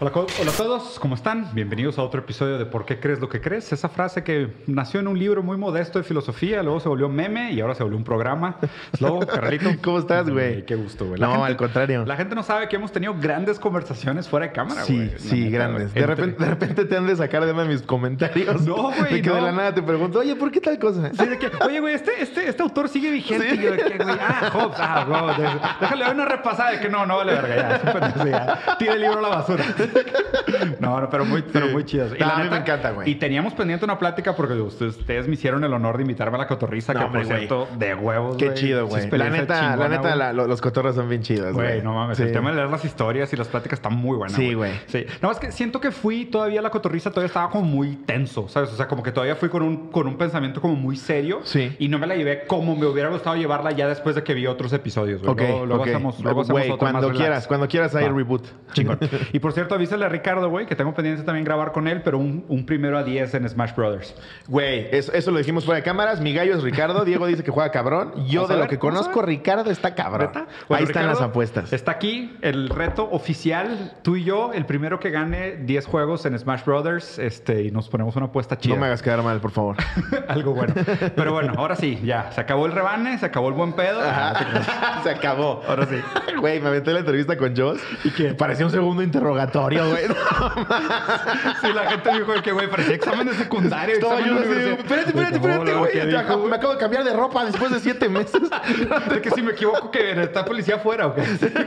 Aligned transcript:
Hola, 0.00 0.12
hola 0.14 0.52
a 0.52 0.56
todos, 0.56 0.96
¿cómo 1.00 1.16
están? 1.16 1.48
Bienvenidos 1.54 1.98
a 1.98 2.04
otro 2.04 2.20
episodio 2.20 2.56
de 2.56 2.66
¿Por 2.66 2.84
qué 2.84 3.00
crees 3.00 3.18
lo 3.18 3.28
que 3.28 3.40
crees? 3.40 3.72
Esa 3.72 3.88
frase 3.88 4.22
que 4.22 4.54
nació 4.68 5.00
en 5.00 5.08
un 5.08 5.18
libro 5.18 5.42
muy 5.42 5.56
modesto 5.56 5.98
de 5.98 6.04
filosofía, 6.04 6.62
luego 6.62 6.78
se 6.78 6.88
volvió 6.88 7.08
meme 7.08 7.50
y 7.50 7.60
ahora 7.60 7.74
se 7.74 7.82
volvió 7.82 7.98
un 7.98 8.04
programa. 8.04 8.58
Carlito. 9.34 9.70
¿Cómo 9.82 9.98
estás, 9.98 10.30
güey? 10.30 10.64
Qué 10.64 10.76
gusto, 10.76 11.04
güey. 11.04 11.20
No, 11.20 11.44
al 11.44 11.56
contrario. 11.56 12.04
La 12.06 12.14
gente 12.16 12.36
no 12.36 12.44
sabe 12.44 12.68
que 12.68 12.76
hemos 12.76 12.92
tenido 12.92 13.16
grandes 13.20 13.58
conversaciones 13.58 14.28
fuera 14.28 14.46
de 14.46 14.52
cámara, 14.52 14.84
Sí, 14.84 14.94
güey. 14.94 15.18
Sí, 15.18 15.44
neta, 15.46 15.56
grandes. 15.66 15.92
De 15.92 16.06
repente, 16.06 16.44
de 16.44 16.48
repente 16.50 16.84
te 16.84 16.96
han 16.96 17.06
de 17.08 17.16
sacar 17.16 17.44
de 17.44 17.52
mis 17.64 17.82
comentarios. 17.82 18.62
No, 18.62 18.92
güey, 18.92 19.14
De 19.14 19.22
que 19.22 19.30
de 19.30 19.40
la 19.40 19.50
nada 19.50 19.74
te 19.74 19.82
pregunto, 19.82 20.20
oye, 20.20 20.36
¿por 20.36 20.52
qué 20.52 20.60
tal 20.60 20.78
cosa? 20.78 21.10
Sí, 21.12 21.26
de 21.26 21.38
que, 21.40 21.50
oye, 21.64 21.80
güey, 21.80 21.94
este, 21.94 22.22
este, 22.22 22.48
este 22.48 22.62
autor 22.62 22.88
sigue 22.88 23.10
vigente. 23.10 23.50
Sí. 23.50 23.56
Y 23.58 23.62
yo 23.64 23.72
de 23.72 23.78
que, 23.78 23.98
güey, 23.98 24.16
ah, 24.20 24.48
Hobbes, 24.52 24.78
ah, 24.78 25.34
de- 25.36 25.80
déjale 25.80 26.12
una 26.12 26.24
repasada 26.24 26.70
de 26.70 26.78
que 26.78 26.88
no, 26.88 27.04
no 27.04 27.16
vale 27.16 27.32
verga, 27.32 27.56
ya, 27.56 27.76
es 27.76 27.82
un 27.84 27.92
pendejo, 28.00 28.26
ya. 28.28 28.76
Tira 28.78 28.92
el 28.94 29.00
libro 29.00 29.18
a 29.18 29.22
la 29.22 29.28
basura. 29.28 29.64
No, 30.80 31.00
no, 31.00 31.10
pero 31.10 31.24
muy, 31.24 31.42
pero 31.42 31.68
muy 31.68 31.84
chidas. 31.84 32.12
No, 32.18 32.26
a 32.26 32.38
mí 32.42 32.48
me 32.50 32.56
encanta, 32.56 32.90
güey. 32.92 33.10
Y 33.10 33.14
teníamos 33.16 33.54
pendiente 33.54 33.84
una 33.84 33.98
plática 33.98 34.34
porque 34.34 34.54
ustedes, 34.54 34.96
ustedes 34.96 35.28
me 35.28 35.34
hicieron 35.34 35.62
el 35.64 35.72
honor 35.72 35.96
de 35.96 36.02
invitarme 36.02 36.36
a 36.36 36.40
la 36.40 36.46
cotorriza, 36.46 36.92
No, 36.94 37.00
que 37.00 37.06
hombre, 37.06 37.20
por 37.22 37.36
cierto, 37.36 37.68
de 37.78 37.94
huevos, 37.94 38.36
Qué 38.36 38.46
güey. 38.46 38.56
chido, 38.56 38.86
güey. 38.86 39.10
La 39.10 39.30
neta, 39.30 39.76
la 39.76 39.88
neta, 39.88 40.14
la- 40.16 40.32
lo- 40.32 40.46
los 40.46 40.60
cotorros 40.60 40.94
son 40.94 41.08
bien 41.08 41.22
chidos, 41.22 41.52
güey. 41.52 41.68
Güey, 41.68 41.82
no 41.82 41.94
mames. 41.94 42.16
Sí. 42.16 42.24
El 42.24 42.32
tema 42.32 42.50
de 42.50 42.56
leer 42.56 42.70
las 42.70 42.84
historias 42.84 43.32
y 43.32 43.36
las 43.36 43.48
pláticas 43.48 43.78
está 43.78 43.88
muy 43.90 44.16
buena. 44.16 44.34
Sí, 44.34 44.54
güey. 44.54 44.72
Sí. 44.86 45.04
Nada 45.20 45.28
más 45.28 45.38
que 45.38 45.52
siento 45.52 45.80
que 45.80 45.90
fui 45.90 46.24
todavía 46.26 46.60
a 46.60 46.62
la 46.62 46.70
cotorriza, 46.70 47.10
todavía 47.10 47.26
estaba 47.28 47.50
como 47.50 47.64
muy 47.64 47.96
tenso, 47.96 48.48
¿sabes? 48.48 48.70
O 48.72 48.76
sea, 48.76 48.88
como 48.88 49.02
que 49.02 49.12
todavía 49.12 49.36
fui 49.36 49.48
con 49.48 49.62
un, 49.62 49.90
con 49.90 50.06
un 50.06 50.16
pensamiento 50.16 50.60
como 50.60 50.74
muy 50.74 50.96
serio. 50.96 51.40
Sí. 51.44 51.74
Y 51.78 51.88
no 51.88 51.98
me 51.98 52.06
la 52.06 52.16
llevé 52.16 52.44
como 52.46 52.74
me 52.76 52.86
hubiera 52.86 53.08
gustado 53.10 53.36
llevarla 53.36 53.70
ya 53.72 53.88
después 53.88 54.14
de 54.16 54.22
que 54.22 54.34
vi 54.34 54.46
otros 54.46 54.72
episodios. 54.72 55.20
güey. 55.20 55.32
Ok, 55.32 55.40
luego, 55.40 55.66
luego 55.66 55.82
ok. 55.82 55.88
hacemos, 55.88 56.20
luego 56.20 56.40
hacemos 56.42 56.68
más 56.68 56.76
cuando 56.78 57.00
relax. 57.00 57.16
quieras, 57.18 57.46
cuando 57.46 57.68
quieras 57.68 57.94
hay 57.94 58.04
Va. 58.08 58.12
reboot. 58.16 58.44
Chingón. 58.72 58.98
Y 59.32 59.38
por 59.38 59.52
cierto, 59.52 59.77
avísale 59.78 60.04
a 60.04 60.08
Ricardo, 60.08 60.48
güey, 60.50 60.66
que 60.66 60.76
tengo 60.76 60.94
pendiente 60.94 61.22
también 61.22 61.44
grabar 61.44 61.72
con 61.72 61.88
él, 61.88 62.02
pero 62.02 62.18
un, 62.18 62.44
un 62.48 62.66
primero 62.66 62.98
a 62.98 63.02
10 63.04 63.34
en 63.34 63.48
Smash 63.48 63.74
Brothers. 63.74 64.14
Güey, 64.46 64.88
eso, 64.92 65.12
eso 65.12 65.30
lo 65.30 65.38
dijimos 65.38 65.64
fuera 65.64 65.76
de 65.76 65.82
cámaras. 65.82 66.20
Mi 66.20 66.34
gallo 66.34 66.54
es 66.54 66.62
Ricardo. 66.62 67.04
Diego 67.04 67.26
dice 67.26 67.42
que 67.42 67.50
juega 67.50 67.70
cabrón. 67.70 68.12
Yo 68.28 68.46
de 68.46 68.56
lo 68.56 68.66
que 68.68 68.78
conozco. 68.78 69.22
Ricardo 69.22 69.70
está 69.70 69.94
cabrón. 69.94 70.30
Ahí 70.34 70.44
están 70.84 70.86
Ricardo, 70.86 71.08
las 71.08 71.20
apuestas. 71.20 71.72
Está 71.72 71.92
aquí 71.92 72.36
el 72.42 72.68
reto 72.68 73.08
oficial, 73.10 73.92
tú 74.02 74.16
y 74.16 74.24
yo, 74.24 74.52
el 74.52 74.66
primero 74.66 75.00
que 75.00 75.10
gane 75.10 75.56
10 75.56 75.86
juegos 75.86 76.26
en 76.26 76.38
Smash 76.38 76.64
Brothers, 76.64 77.18
este, 77.18 77.64
y 77.64 77.70
nos 77.70 77.88
ponemos 77.88 78.16
una 78.16 78.26
apuesta 78.26 78.58
chida. 78.58 78.74
No 78.74 78.80
me 78.80 78.86
hagas 78.86 79.02
quedar 79.02 79.22
mal, 79.22 79.40
por 79.40 79.50
favor. 79.50 79.76
Algo 80.28 80.54
bueno. 80.54 80.74
Pero 81.14 81.32
bueno, 81.32 81.52
ahora 81.56 81.76
sí, 81.76 81.98
ya. 82.04 82.30
Se 82.32 82.40
acabó 82.40 82.66
el 82.66 82.72
rebane, 82.72 83.18
se 83.18 83.26
acabó 83.26 83.48
el 83.48 83.54
buen 83.54 83.72
pedo. 83.72 84.00
Se 85.02 85.10
acabó. 85.10 85.62
Ahora 85.68 85.86
sí. 85.86 85.96
Güey, 86.38 86.60
me 86.60 86.68
aventé 86.68 86.92
la 86.92 87.00
entrevista 87.00 87.36
con 87.36 87.56
Joss. 87.56 87.80
¿Y 88.04 88.10
qué? 88.10 88.34
Parecía 88.34 88.66
un 88.66 88.72
segundo 88.72 89.02
interrogatorio, 89.02 89.67
güey. 89.68 90.04
Sí, 91.60 91.72
la 91.74 91.90
gente 91.90 92.10
dijo 92.12 92.32
que, 92.42 92.52
güey, 92.52 92.68
parecía 92.70 92.94
examen 92.94 93.26
de 93.26 93.34
secundario. 93.34 93.94
Estaba 93.94 94.20
yo 94.20 94.34
de 94.34 94.40
así, 94.40 94.80
espérate, 94.80 95.08
espérate, 95.08 95.38
¿Cómo 95.40 95.52
espérate, 95.52 95.72
güey. 95.78 95.92
güey? 96.12 96.48
Me 96.48 96.56
acabo 96.56 96.72
de 96.72 96.78
cambiar 96.78 97.04
de 97.04 97.12
ropa 97.12 97.44
después 97.44 97.70
de 97.72 97.80
siete 97.80 98.08
meses. 98.08 98.42
De 99.10 99.20
que 99.20 99.30
si 99.30 99.42
me 99.42 99.52
equivoco, 99.52 99.90
que 99.90 100.22
está 100.22 100.44
policía 100.44 100.76
afuera 100.76 101.12
qué. 101.14 101.22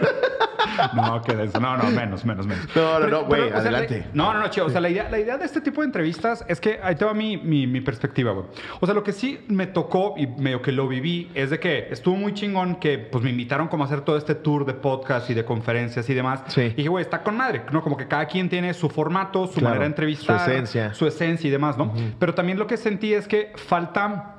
No, 0.96 1.22
que 1.22 1.36
de 1.36 1.46
eso. 1.46 1.60
No, 1.60 1.76
no, 1.76 1.84
menos, 1.92 2.24
menos, 2.24 2.46
menos. 2.48 2.66
No, 2.76 3.00
no, 3.00 3.08
no, 3.08 3.26
güey, 3.26 3.50
sea, 3.50 3.58
adelante. 3.58 4.00
la- 4.00 4.06
no, 4.14 4.34
no, 4.34 4.40
no, 4.40 4.48
chido. 4.50 4.68
O 4.68 4.70
sea, 4.70 4.80
la 4.80 4.90
idea, 4.90 5.10
la 5.10 5.20
idea 5.20 5.38
de 5.38 5.46
este 5.46 5.60
tipo 5.62 5.82
de 5.82 5.86
entrevistas 5.86 6.46
es 6.48 6.62
que 6.62 6.80
ahí 6.82 6.96
te 6.96 7.04
va 7.04 7.14
mi, 7.14 7.38
mi, 7.38 7.68
mi 7.68 7.82
perspectiva, 7.82 8.32
güey. 8.32 8.46
O 8.80 8.86
sea, 8.86 8.96
lo 8.96 9.04
que 9.04 9.12
sí 9.12 9.44
me 9.48 9.68
tocó 9.68 10.16
y 10.18 10.28
medio 10.28 10.62
que 10.62 10.72
lo 10.72 10.88
viví 10.88 11.30
es 11.34 11.50
de 11.50 11.60
que 11.60 11.88
estuvo 11.92 12.16
muy 12.16 12.34
chingón 12.34 12.76
que 12.76 12.98
pues 13.00 13.24
me 13.24 13.30
invitaron 13.32 13.68
como 13.68 13.84
a 13.84 13.88
hacer 13.88 14.02
todo 14.02 14.18
este 14.18 14.34
tour 14.36 14.66
de 14.66 14.74
podcast 14.74 15.30
y 15.30 15.34
de 15.34 15.44
conferencias 15.46 16.10
y 16.10 16.14
demás. 16.14 16.42
Sí. 16.48 16.62
Y 16.62 16.70
dije, 16.70 16.90
güey, 16.90 17.04
está 17.04 17.22
con 17.22 17.36
madre, 17.38 17.64
¿no? 17.72 17.82
Como 17.92 17.98
que 17.98 18.08
cada 18.08 18.26
quien 18.26 18.48
tiene 18.48 18.74
su 18.74 18.90
formato, 18.90 19.48
su 19.48 19.56
Claro, 19.56 19.66
manera 19.66 19.84
de 19.84 19.88
entrevistar. 19.88 20.40
su 20.40 20.50
esencia. 20.52 20.94
Su 20.94 21.06
esencia 21.08 21.46
y 21.50 21.52
demás, 21.52 21.78
¿no? 21.78 21.92
Pero 22.20 22.34
también 22.34 22.58
lo 22.58 22.66
que 22.66 22.78
sentí 22.78 23.14
es 23.14 23.28
que 23.28 23.52
falta 23.58 24.38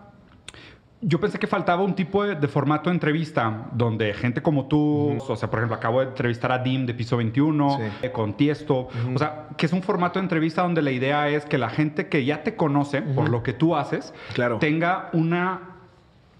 yo 1.04 1.18
pensé 1.20 1.36
que 1.38 1.48
faltaba 1.48 1.82
un 1.82 1.94
tipo 1.94 2.22
de, 2.24 2.36
de 2.36 2.46
formato 2.48 2.88
de 2.88 2.94
entrevista 2.94 3.66
donde 3.72 4.14
gente 4.14 4.40
como 4.40 4.68
tú, 4.68 5.18
o 5.28 5.36
sea, 5.36 5.50
por 5.50 5.58
ejemplo, 5.58 5.76
acabo 5.76 6.00
de 6.00 6.06
entrevistar 6.06 6.50
a 6.52 6.58
Dim 6.60 6.86
de 6.86 6.94
Piso 6.94 7.16
21, 7.16 7.76
Sí. 7.76 7.82
eh, 8.06 8.12
con 8.12 8.34
Tiesto, 8.34 8.88
o 9.12 9.18
sea, 9.18 9.48
que 9.58 9.66
es 9.66 9.72
un 9.72 9.82
formato 9.82 10.20
de 10.20 10.24
entrevista 10.24 10.62
donde 10.62 10.80
la 10.80 10.92
idea 10.92 11.28
es 11.28 11.44
que 11.44 11.58
la 11.58 11.70
gente 11.70 12.08
que 12.08 12.24
ya 12.24 12.44
te 12.44 12.54
conoce 12.54 13.02
por 13.02 13.28
lo 13.30 13.42
que 13.42 13.52
tú 13.52 13.74
haces, 13.74 14.14
Claro. 14.32 14.58
tenga 14.60 15.10
una 15.12 15.71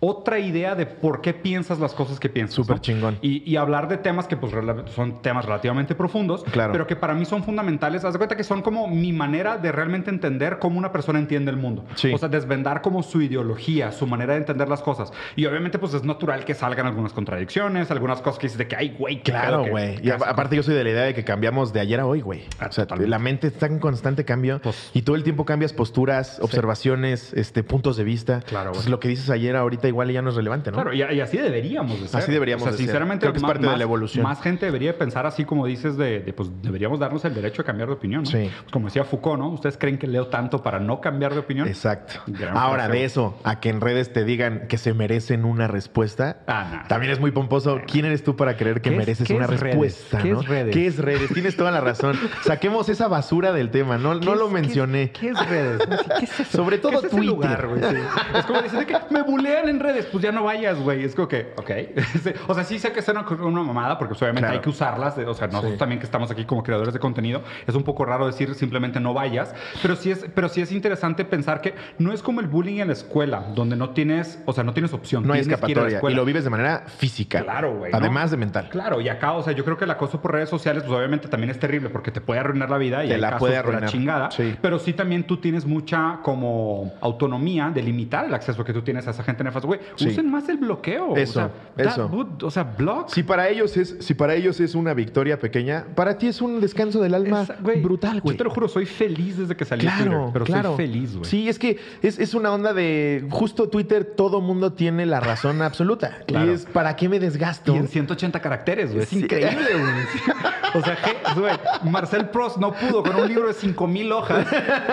otra 0.05 0.41
idea 0.41 0.75
de 0.75 0.85
por 0.87 1.21
qué 1.21 1.33
piensas 1.33 1.79
las 1.79 1.95
cosas 1.95 2.19
que 2.19 2.29
piensas. 2.29 2.57
Súper 2.57 2.77
¿no? 2.77 2.83
chingón. 2.83 3.19
Y, 3.23 3.49
y 3.49 3.55
hablar 3.57 3.87
de 3.87 3.99
temas 3.99 4.27
que 4.27 4.37
pues 4.37 4.53
son 4.95 5.23
temas 5.23 5.45
relativamente 5.45 5.95
profundos, 5.95 6.43
Claro. 6.51 6.73
pero 6.73 6.89
que 6.89 6.97
para 6.97 7.15
mí 7.15 7.25
son 7.25 7.45
fundamentales. 7.45 8.05
Haz 8.05 8.13
de 8.15 8.19
cuenta 8.19 8.37
que 8.37 8.43
son 8.43 8.63
como 8.63 8.89
mi 8.89 9.13
manera 9.13 9.59
de 9.59 9.71
realmente 9.71 10.11
entender 10.11 10.59
cómo 10.59 10.77
una 10.77 10.91
persona 10.91 11.21
entiende 11.21 11.53
el 11.53 11.57
mundo. 11.57 11.85
Sí. 11.95 12.13
O 12.13 12.19
sea, 12.19 12.29
desvendar 12.29 12.83
como 12.83 13.05
su 13.05 13.23
ideología, 13.23 13.93
su 13.93 14.09
manera 14.09 14.33
de 14.33 14.41
entender 14.41 14.69
las 14.69 14.83
cosas. 14.83 15.13
Y 15.37 15.47
obviamente 15.47 15.79
pues 15.79 15.95
es 15.95 16.03
natural 16.03 16.45
que 16.45 16.55
salgan 16.55 16.87
algunas 16.87 17.13
contradicciones, 17.13 17.93
algunas 17.93 18.21
cosas 18.23 18.41
que 18.41 18.47
dices 18.47 18.59
de 18.59 18.67
que, 18.67 18.75
ay, 18.75 18.97
güey, 18.99 19.23
Claro, 19.23 19.65
güey. 19.69 20.05
Y 20.05 20.11
hace". 20.11 20.25
a- 20.25 20.31
aparte 20.31 20.57
yo 20.57 20.65
soy 20.65 20.75
de 20.75 20.83
la 20.83 20.91
idea 20.91 21.03
de 21.05 21.15
que 21.15 21.23
cambiamos 21.23 21.73
de 21.73 21.79
ayer 21.79 22.01
a 22.01 22.07
hoy, 22.07 22.23
güey. 22.23 22.43
Ah, 22.59 22.67
O 22.69 22.73
sea, 22.73 22.87
totalmente. 22.87 23.09
la 23.09 23.19
mente 23.21 23.47
está 23.47 23.67
en 23.67 23.79
constante 23.79 24.25
cambio 24.25 24.61
Pues- 24.61 24.91
y 24.95 25.03
todo 25.03 25.15
el 25.15 25.23
tiempo 25.23 25.45
cambias 25.45 25.73
posturas, 25.73 26.41
observaciones, 26.41 27.33
este, 27.35 27.63
puntos 27.63 27.97
de 27.97 28.03
vista. 28.05 28.41
Claro, 28.41 28.73
güey. 28.73 28.89
lo 28.89 28.99
que 28.99 29.07
dices 29.09 29.31
ayer 29.31 29.55
ahorita 29.57 29.92
igual 29.93 30.11
ya 30.11 30.23
no 30.23 30.31
es 30.31 30.37
relevante, 30.37 30.71
¿no? 30.71 30.77
Claro, 30.77 30.93
y, 30.93 31.03
y 31.03 31.21
así 31.21 31.37
deberíamos 31.39 32.01
de 32.01 32.09
ser. 32.09 32.21
Así 32.21 32.33
deberíamos 32.33 32.63
O 32.63 32.65
sea, 32.65 32.73
de 32.73 32.77
ser. 32.79 32.87
sinceramente, 32.87 33.23
Creo 33.25 33.33
que 33.33 33.39
es 33.39 33.45
parte 33.45 33.67
de 33.67 33.77
la 33.77 33.83
evolución. 33.83 34.25
Más 34.25 34.41
gente 34.43 34.67
debería 34.67 34.97
pensar 34.99 35.27
así 35.27 35.45
como 35.45 35.67
dices 35.67 35.97
de, 35.97 36.21
de, 36.21 36.33
pues 36.33 36.51
deberíamos 36.63 36.99
darnos 36.99 37.25
el 37.25 37.35
derecho 37.35 37.63
a 37.63 37.65
cambiar 37.65 37.89
de 37.89 37.95
opinión, 37.95 38.25
¿no? 38.25 38.31
Sí. 38.31 38.51
Pues, 38.63 38.73
como 38.73 38.87
decía 38.87 39.05
Foucault, 39.05 39.39
¿no? 39.39 39.49
¿Ustedes 39.51 39.77
creen 39.79 39.99
que 39.99 40.07
leo 40.07 40.27
tanto 40.29 40.63
para 40.63 40.79
no 40.81 41.01
cambiar 41.01 41.33
de 41.35 41.41
opinión? 41.41 41.69
Exacto. 41.69 42.15
Gran 42.27 42.57
Ahora, 42.57 42.89
de 42.89 43.05
eso, 43.05 43.39
a 43.45 43.61
que 43.61 43.69
en 43.69 43.81
redes 43.81 44.13
te 44.13 44.25
digan 44.25 44.67
que 44.69 44.79
se 44.79 44.95
merecen 44.95 45.45
una 45.45 45.67
respuesta, 45.69 46.39
Ah, 46.47 46.81
no. 46.83 46.89
también 46.89 47.13
es 47.13 47.21
muy 47.21 47.31
pomposo. 47.31 47.81
¿Quién 47.87 48.05
eres 48.07 48.25
tú 48.25 48.35
para 48.37 48.57
creer 48.57 48.77
que 48.81 48.91
¿Qué 48.91 48.91
es- 48.91 48.99
mereces 48.99 49.31
una 49.31 49.47
respuesta? 49.47 50.19
¿Qué 50.23 50.31
es 50.33 50.47
redes? 50.49 50.75
¿Qué 50.75 50.87
es 50.87 50.99
redes? 50.99 51.33
Tienes 51.33 51.57
toda 51.57 51.71
la 51.71 51.81
razón. 51.81 52.19
Saquemos 52.45 52.89
esa 52.89 53.09
basura 53.09 53.53
del 53.53 53.71
tema. 53.71 53.99
No, 53.99 54.19
¿Qué 54.19 54.27
no 54.27 54.33
es- 54.35 54.39
lo 54.39 54.49
mencioné. 54.49 55.11
¿Qué 55.13 55.29
es 55.31 55.49
redes? 55.49 55.81
¿Qué 56.19 56.25
es 56.25 56.41
eso? 56.41 56.57
Sobre 56.59 56.79
todo 56.79 56.93
¿Qué 56.93 56.97
es 56.99 57.05
ese 57.05 57.17
Twitter. 57.17 57.35
lugar, 57.35 57.67
güey? 57.69 57.83
Sí. 57.83 57.97
Es 58.39 58.45
como 58.47 58.63
dicen 58.63 58.79
de 58.81 58.87
que 58.87 58.97
me 59.11 59.23
bulean 59.23 59.69
en 59.69 59.81
redes, 59.83 60.07
pues 60.07 60.23
ya 60.23 60.33
no 60.33 60.45
vayas, 60.45 60.79
güey. 60.81 61.05
Es 61.05 61.15
como 61.15 61.29
que, 61.29 61.53
ok. 61.57 61.71
O 62.49 62.55
sea, 62.55 62.65
sí 62.65 62.79
sé 62.79 62.93
que 62.93 63.01
es 63.01 63.09
una, 63.09 63.23
una 63.29 63.63
mamada, 63.63 63.99
porque 63.99 64.11
pues, 64.11 64.23
obviamente 64.23 64.43
Claro. 64.47 64.55
hay 64.55 64.63
que 64.63 64.71
usarlas. 64.71 65.17
de- 65.17 65.27
O 65.27 65.35
sea, 65.35 65.47
nosotros 65.49 65.73
Sí. 65.73 65.79
también 65.79 65.99
que 65.99 66.07
estamos 66.07 66.31
aquí 66.31 66.45
como 66.45 66.63
creadores 66.63 66.93
de 66.95 67.01
contenido, 67.01 67.43
es 67.67 67.75
un 67.75 67.83
poco 67.83 68.05
raro 68.05 68.27
decir 68.27 68.55
simplemente 68.55 69.01
no 69.01 69.15
vayas. 69.15 69.55
Pero 69.83 69.97
sí 69.97 70.11
es, 70.11 70.27
pero 70.35 70.49
sí 70.49 70.61
es 70.61 70.73
interesante 70.73 71.25
pensar 71.25 71.61
que 71.61 71.75
no 71.99 72.13
es 72.13 72.23
como 72.23 72.41
el 72.41 72.47
bullying 72.47 72.81
en 72.81 72.89
la 72.89 72.93
escuela, 72.95 73.45
donde 73.55 73.77
no 73.77 73.91
tienes, 73.91 74.43
o 74.47 74.53
sea, 74.53 74.65
no 74.65 74.73
tienes 74.73 74.93
opción. 74.93 75.27
No 75.27 75.33
hay 75.35 75.41
escapatoria. 75.41 76.01
Y 76.09 76.15
lo 76.15 76.25
vives 76.25 76.45
de 76.45 76.51
manera 76.51 76.85
física. 76.87 77.43
Claro, 77.43 77.77
güey. 77.77 77.93
¿no? 77.93 77.99
Además 77.99 78.31
de 78.31 78.37
mental. 78.37 78.69
Claro, 78.71 79.01
y 79.01 79.09
acá, 79.09 79.33
o 79.33 79.43
sea, 79.43 79.53
yo 79.53 79.65
creo 79.65 79.77
que 79.77 79.85
el 79.85 79.91
acoso 79.91 80.21
por 80.21 80.33
redes 80.33 80.49
sociales, 80.49 80.83
pues 80.85 80.97
obviamente 80.97 81.29
también 81.29 81.51
es 81.51 81.59
terrible 81.59 81.89
porque 81.91 82.11
te 82.11 82.21
puede 82.21 82.41
arruinar 82.41 82.71
la 82.71 82.79
vida 82.79 83.05
y 83.05 83.09
Te 83.09 83.15
hay 83.15 83.21
la 83.21 83.29
casos 83.31 83.41
puede 83.41 83.53
de 83.55 83.57
la 83.63 83.69
arruinar. 83.69 83.91
chingada. 83.91 84.31
Sí. 84.31 84.55
Pero 84.61 84.79
sí 84.79 84.93
también 84.93 85.25
tú 85.25 85.37
tienes 85.39 85.65
mucha 85.67 86.19
como 86.23 86.93
autonomía 87.01 87.71
de 87.75 87.83
limitar 87.83 88.25
el 88.27 88.35
acceso 88.35 88.65
que 88.65 88.73
tú 88.73 88.83
tienes 88.83 89.07
a 89.07 89.11
esa 89.11 89.23
gente 89.23 89.43
nefasta. 89.45 89.67
Güey, 89.77 89.81
Sí. 89.97 90.09
usen 90.09 90.31
más 90.31 90.49
el 90.49 90.59
bloqueo. 90.59 91.17
Eso, 91.17 91.41
o 91.41 91.83
sea, 91.83 91.87
eso. 91.91 92.27
o 92.43 92.51
sea, 92.51 92.63
blog. 92.65 93.11
Si 93.11 93.23
para 93.23 93.49
ellos 93.49 93.77
es, 93.77 93.97
si 94.01 94.15
para 94.15 94.35
ellos 94.35 94.61
es 94.61 94.75
una 94.75 94.93
victoria 94.95 95.39
pequeña, 95.39 95.85
para 95.95 96.19
ti 96.19 96.27
es 96.27 96.43
un 96.43 96.61
descanso 96.61 97.01
del 97.01 97.15
alma 97.15 97.43
Esa- 97.43 97.57
güey, 97.61 97.81
brutal, 97.81 98.21
güey. 98.21 98.35
Yo 98.35 98.39
te 98.39 98.45
lo 98.45 98.51
juro, 98.51 98.69
soy 98.69 98.85
feliz 98.87 99.39
desde 99.39 99.57
que 99.57 99.65
salí 99.65 99.87
de 99.87 99.91
Claro, 99.93 100.05
Twitter. 100.11 100.33
Pero 100.33 100.45
claro. 100.45 100.77
soy 100.77 100.87
feliz, 100.87 101.13
güey. 101.17 101.25
Sí, 101.25 101.49
es 101.49 101.59
que 101.59 101.79
es, 102.03 102.19
es 102.19 102.35
una 102.35 102.53
onda 102.53 102.73
de 102.75 103.27
justo 103.31 103.69
Twitter, 103.69 104.05
todo 104.05 104.41
mundo 104.41 104.73
tiene 104.75 105.07
la 105.07 105.21
razón 105.21 105.63
absoluta. 105.63 106.19
Claro. 106.27 106.51
Y 106.51 106.55
es 106.55 106.67
¿para 106.67 106.97
qué 106.97 107.09
me 107.09 107.19
desgasto? 107.21 107.75
Y 107.75 107.79
en 107.79 107.89
180 107.89 108.41
caracteres, 108.41 108.91
güey. 108.91 109.05
Es 109.05 109.09
Sí. 109.09 109.21
increíble, 109.21 109.69
güey. 109.73 109.85
O 110.75 110.81
sea, 110.81 110.97
que, 110.97 111.39
güey, 111.39 111.53
Marcel 111.85 112.31
Prost 112.31 112.57
no 112.57 112.73
pudo 112.73 113.03
con 113.03 113.15
un 113.15 113.29
libro 113.29 113.47
de 113.47 113.53
5000 113.53 114.11
hojas, 114.11 114.47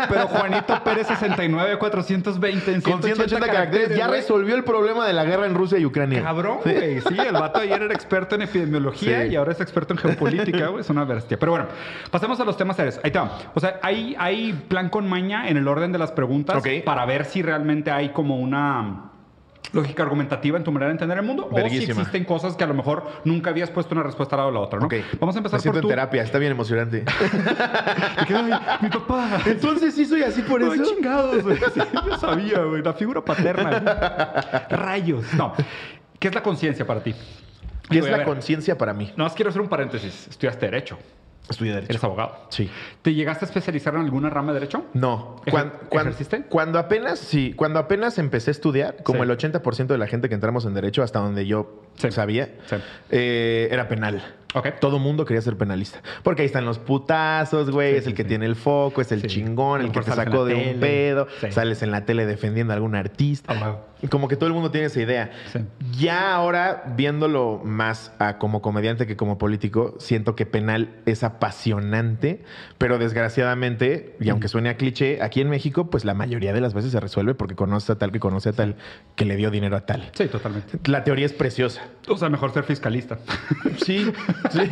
pero 0.09 0.27
Juanito 0.27 0.83
Pérez 0.83 1.07
69, 1.07 1.77
420 1.80 2.74
en 2.74 2.81
180, 2.81 2.92
Con 2.92 3.01
180 3.03 3.48
caracteres 3.48 3.98
ya 3.98 4.07
güey. 4.07 4.19
resolvió 4.19 4.56
el 4.56 4.65
problema 4.69 5.07
de 5.07 5.13
la 5.13 5.24
guerra 5.25 5.45
en 5.45 5.56
Rusia 5.56 5.77
y 5.77 5.86
Ucrania. 5.86 6.24
Cabrón, 6.24 6.60
güey. 6.63 7.01
Sí, 7.01 7.18
el 7.18 7.33
vato 7.33 7.60
ayer 7.60 7.81
era 7.81 7.94
experto 7.94 8.36
en 8.36 8.44
epidemiología 8.44 9.24
Sí. 9.24 9.30
y 9.30 9.36
ahora 9.36 9.51
es 9.51 9.62
experto 9.62 9.94
en 9.94 10.00
geopolítica, 10.00 10.68
güey. 10.68 10.81
Es 10.81 10.89
una 10.89 11.04
bestia. 11.06 11.38
Pero 11.39 11.51
bueno, 11.54 11.68
pasemos 12.12 12.39
a 12.39 12.45
los 12.45 12.56
temas 12.57 12.75
serios. 12.75 13.00
Ahí 13.04 13.12
va. 13.12 13.31
O 13.54 13.60
sea, 13.60 13.80
hay, 13.81 14.16
hay 14.18 14.54
plan 14.68 14.89
con 14.89 15.07
maña 15.07 15.50
en 15.50 15.57
el 15.57 15.68
orden 15.68 15.92
de 15.92 15.98
las 15.98 16.12
preguntas 16.12 16.63
para 16.86 17.06
ver 17.06 17.25
si 17.25 17.42
realmente 17.42 17.92
hay 17.92 18.10
como 18.10 18.38
una 18.38 19.08
lógica 19.74 20.04
argumentativa 20.04 20.57
en 20.57 20.63
tu 20.63 20.71
manera 20.71 20.88
de 20.88 20.94
entender 20.94 21.18
el 21.18 21.25
mundo 21.25 21.48
o 21.51 21.69
si 21.69 21.77
existen 21.83 22.25
cosas 22.25 22.56
que 22.56 22.63
a 22.63 22.68
lo 22.68 22.74
mejor 22.74 23.04
nunca 23.24 23.50
habías 23.50 23.69
puesto 23.69 23.94
una 23.94 24.04
respuesta 24.04 24.36
al 24.36 24.39
lado 24.39 24.50
de 24.51 24.54
la 24.56 24.60
otra, 24.62 24.80
¿no? 24.80 24.88
Vamos 25.19 25.36
a 25.36 25.39
empezar 25.39 25.57
Me 25.57 25.62
siento 25.62 25.77
por 25.77 25.77
en 25.77 25.81
tu... 25.81 25.88
terapia, 25.89 26.24
está 26.24 26.38
bien 26.39 26.51
emocionante. 26.51 27.06
Ahí, 28.18 28.51
mi 28.81 28.89
papá. 28.89 29.42
Entonces 29.45 29.94
sí 29.94 30.06
soy 30.06 30.24
así 30.24 30.42
por 30.42 30.62
Ay, 30.63 30.80
eso. 30.80 30.94
chingados, 30.95 31.44
güey. 31.44 31.57
Sí, 31.57 31.81
yo 32.07 32.18
sabía, 32.18 32.60
güey. 32.63 32.81
La 32.81 32.94
figura 32.94 33.24
paterna. 33.24 33.80
güey. 33.80 34.63
Rayos. 34.80 35.33
No. 35.33 35.54
¿Qué 36.19 36.27
es 36.27 36.36
la 36.36 36.44
conciencia 36.44 36.86
para 36.86 37.01
ti? 37.01 37.13
¿Qué 37.89 38.00
es 38.00 38.10
la 38.10 38.24
conciencia 38.24 38.77
para 38.77 38.94
mí? 38.94 39.12
No, 39.15 39.24
más 39.24 39.33
quiero 39.33 39.50
hacer 39.50 39.62
un 39.62 39.69
paréntesis. 39.69 40.27
Estudiaste 40.30 40.65
Derecho. 40.65 40.98
Estudié 41.50 41.74
Derecho. 41.74 41.92
Eres 41.92 42.04
abogado. 42.04 42.36
Sí. 42.50 42.69
¿Te 43.01 43.13
llegaste 43.13 43.46
a 43.46 43.48
especializar 43.48 43.96
en 43.96 44.01
alguna 44.01 44.30
rama 44.30 44.54
de 44.54 44.60
derecho? 44.60 44.86
No. 44.94 45.38
Ejer- 45.46 45.51
Cuan- 45.51 45.74
cuan- 45.90 46.07
¿ejerciste? 46.07 46.44
Cuando 46.44 46.78
apenas, 46.80 47.19
sí, 47.19 47.54
cuando 47.56 47.80
apenas 47.80 48.18
empecé 48.19 48.50
a 48.50 48.54
estudiar, 48.54 48.98
como 49.04 49.19
Sí. 49.19 49.24
el 49.24 49.31
80% 49.31 49.94
de 49.94 49.98
la 49.98 50.07
gente 50.07 50.30
que 50.30 50.36
entramos 50.36 50.66
en 50.66 50.74
Derecho, 50.74 51.01
hasta 51.04 51.19
donde 51.19 51.46
yo 51.46 51.81
Sí. 51.96 52.12
sabía, 52.12 52.56
Sí. 52.68 52.75
eh, 53.10 53.68
era 53.72 53.88
penal. 53.88 54.36
Ok. 54.56 54.80
Todo 54.80 54.98
mundo 55.00 55.25
quería 55.25 55.42
ser 55.42 55.57
penalista. 55.57 56.01
Porque 56.24 56.42
ahí 56.42 56.46
están 56.48 56.66
los 56.66 56.80
putazos, 56.80 57.69
güey. 57.69 57.96
Es 57.96 58.07
el 58.07 58.13
que 58.16 58.24
tiene 58.24 58.46
el 58.48 58.56
foco, 58.56 59.01
es 59.01 59.12
el 59.12 59.22
chingón, 59.28 59.81
el 59.81 59.92
que 59.92 60.01
te 60.01 60.12
sacó 60.12 60.46
de 60.46 60.56
un 60.56 60.80
pedo. 60.80 61.28
Sales 61.51 61.84
en 61.84 61.92
la 61.92 62.06
tele 62.06 62.25
defendiendo 62.25 62.74
a 62.74 62.75
algún 62.75 62.96
artista. 62.96 63.54
Wow. 63.54 63.75
Como 64.10 64.28
que 64.30 64.36
todo 64.38 64.48
el 64.48 64.54
mundo 64.54 64.72
tiene 64.72 64.88
esa 64.88 65.01
idea. 65.01 65.31
Sí. 65.51 65.60
Ya 65.98 66.34
ahora, 66.34 66.94
viéndolo 66.96 67.62
más 67.63 68.13
a 68.19 68.38
como 68.38 68.62
comediante 68.62 69.06
que 69.06 69.18
como 69.18 69.38
político, 69.38 69.96
siento 70.00 70.36
que 70.36 70.46
penal 70.46 70.90
es 71.06 71.24
apasionante, 71.24 72.44
pero 72.78 72.98
desgraciadamente, 72.98 74.16
y 74.19 74.30
aunque 74.30 74.48
suene 74.48 74.69
a 74.69 74.78
cliché, 74.78 75.22
aquí 75.22 75.42
en 75.42 75.50
México, 75.50 75.90
pues 75.90 76.06
la 76.06 76.13
mayoría 76.13 76.54
de 76.54 76.62
las 76.62 76.74
veces 76.74 76.92
se 76.92 77.00
resuelve 77.00 77.36
porque 77.36 77.56
conoce 77.56 77.92
a 77.92 77.96
tal 77.98 78.12
que 78.12 78.19
conoce 78.19 78.50
a 78.50 78.54
tal 78.54 78.75
que 79.16 79.25
le 79.25 79.36
dio 79.36 79.51
dinero 79.51 79.75
a 79.75 79.86
tal. 79.86 80.10
Sí, 80.13 80.28
totalmente. 80.28 80.80
La 80.90 81.04
teoría 81.04 81.25
es 81.25 81.34
preciosa. 81.34 81.81
O 82.07 82.18
sea, 82.18 82.30
mejor 82.30 82.54
ser 82.54 82.63
fiscalista. 82.63 83.18
Sí, 83.86 84.12
sí. 84.51 84.60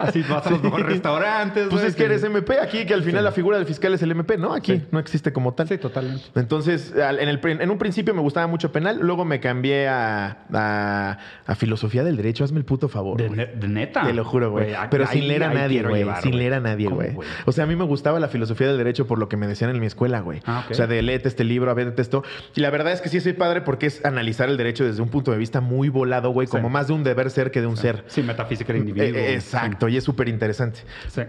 Así 0.00 0.22
vas 0.22 0.46
a 0.46 0.50
los 0.50 0.58
Sí. 0.60 0.64
mejores 0.64 0.86
restaurantes. 0.86 1.68
Pues 1.68 1.82
es 1.84 1.96
que 1.96 2.04
eres 2.04 2.22
MP 2.22 2.58
aquí, 2.60 2.86
que 2.86 2.94
al 2.94 3.02
final 3.02 3.20
Sí. 3.22 3.24
la 3.24 3.32
figura 3.32 3.56
del 3.56 3.66
fiscal 3.66 3.92
es 3.94 4.02
el 4.02 4.10
MP, 4.12 4.36
¿no? 4.38 4.52
Aquí 4.52 4.82
no 4.92 4.98
existe 4.98 5.32
como 5.32 5.54
tal. 5.54 5.68
Sí, 5.68 5.78
totalmente. 5.78 6.22
Entonces, 6.34 6.92
en, 6.96 7.28
el, 7.28 7.40
en 7.44 7.70
un 7.70 7.78
principio 7.78 8.13
me 8.14 8.20
gustaba 8.20 8.46
mucho 8.46 8.72
penal, 8.72 8.98
luego 9.00 9.24
me 9.24 9.40
cambié 9.40 9.88
a, 9.88 10.38
a- 10.52 11.18
a 11.46 11.54
filosofía 11.54 12.04
del 12.04 12.16
derecho. 12.16 12.44
Hazme 12.44 12.58
el 12.58 12.64
puto 12.64 12.88
favor. 12.88 13.16
De, 13.18 13.26
güey. 13.28 13.36
ne- 13.38 13.46
de 13.46 13.68
neta. 13.68 14.02
Te 14.04 14.12
lo 14.14 14.24
juro, 14.24 14.50
güey. 14.50 14.72
Pero 14.90 15.04
ahí- 15.08 15.18
sin 15.18 15.28
leer 15.28 15.44
a 15.44 15.52
nadie, 15.52 15.82
güey. 15.82 16.06
Sin 16.22 16.36
leer 16.38 16.54
a 16.54 16.60
nadie, 16.60 16.86
¿Cómo, 16.86 16.96
güey. 16.96 17.16
O 17.46 17.52
sea, 17.52 17.64
a 17.64 17.66
mí 17.66 17.76
me 17.76 17.84
gustaba 17.84 18.18
la 18.20 18.28
filosofía 18.28 18.68
del 18.68 18.78
derecho 18.78 19.06
por 19.06 19.18
lo 19.18 19.28
que 19.28 19.36
me 19.36 19.46
decían 19.46 19.70
en 19.70 19.80
mi 19.80 19.86
escuela, 19.86 20.20
güey. 20.20 20.40
Ah. 20.46 20.64
O 20.70 20.74
sea, 20.74 20.86
de 20.86 21.02
léete 21.02 21.28
este 21.28 21.44
libro, 21.44 21.70
a 21.70 21.74
ver 21.74 21.94
esto. 21.98 22.22
Y 22.54 22.60
la 22.60 22.70
verdad 22.70 22.92
es 22.92 23.00
que 23.00 23.08
sí 23.08 23.20
soy 23.20 23.32
padre 23.34 23.60
porque 23.60 23.86
es 23.86 24.04
analizar 24.04 24.48
el 24.48 24.56
derecho 24.56 24.84
desde 24.84 25.02
un 25.02 25.08
punto 25.08 25.30
de 25.32 25.38
vista 25.38 25.60
muy 25.60 25.88
volado, 25.88 26.30
güey. 26.30 26.46
Sí. 26.46 26.52
Como 26.52 26.70
más 26.70 26.86
de 26.88 26.94
un 26.94 27.04
deber 27.04 27.30
ser 27.30 27.50
que 27.50 27.60
de 27.60 27.66
un 27.66 27.76
ser. 27.76 28.04
Sí, 28.06 28.22
metafísica 28.22 28.72
del 28.72 28.82
individuo. 28.82 29.18
Eh, 29.18 29.32
eh, 29.32 29.34
exacto, 29.34 29.88
y 29.88 29.96
es 29.96 30.04
súper 30.04 30.28
interesante. 30.28 30.80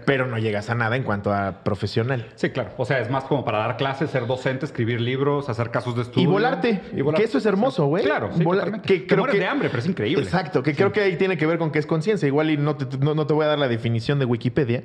Pero 0.04 0.26
no 0.26 0.38
llegas 0.38 0.70
a 0.70 0.74
nada 0.74 0.96
en 0.96 1.02
cuanto 1.02 1.32
a 1.32 1.62
profesional. 1.64 2.26
Sí, 2.36 2.50
claro. 2.50 2.70
O 2.76 2.84
sea, 2.84 3.00
es 3.00 3.10
más 3.10 3.24
como 3.24 3.44
para 3.44 3.58
dar 3.58 3.76
clases, 3.76 4.10
ser 4.10 4.26
docente, 4.26 4.64
escribir 4.66 5.00
libros, 5.00 5.48
hacer 5.48 5.70
casos 5.70 5.94
de 5.96 6.02
estudio. 6.02 6.22
Y 6.22 6.30
volarte. 6.30 6.75
Y 6.96 7.00
volar. 7.02 7.20
Que 7.20 7.26
eso 7.26 7.38
es 7.38 7.46
hermoso, 7.46 7.86
güey. 7.86 8.04
Claro, 8.04 8.30
sí, 8.36 8.44
que 8.84 9.06
creo 9.06 9.24
que- 9.24 9.38
de 9.38 9.46
hambre, 9.46 9.68
pero 9.68 9.80
es 9.80 9.86
increíble. 9.88 10.22
Exacto, 10.24 10.62
que 10.62 10.74
creo 10.74 10.92
que 10.92 11.00
ahí 11.00 11.16
tiene 11.16 11.36
que 11.36 11.46
ver 11.46 11.58
con 11.58 11.70
qué 11.70 11.78
es 11.78 11.86
conciencia. 11.86 12.26
Igual 12.26 12.50
y 12.50 12.56
no 12.56 12.76
te, 12.76 12.96
no, 12.98 13.14
no 13.14 13.26
te 13.26 13.34
voy 13.34 13.44
a 13.44 13.48
dar 13.48 13.58
la 13.58 13.68
definición 13.68 14.18
de 14.18 14.24
Wikipedia, 14.24 14.84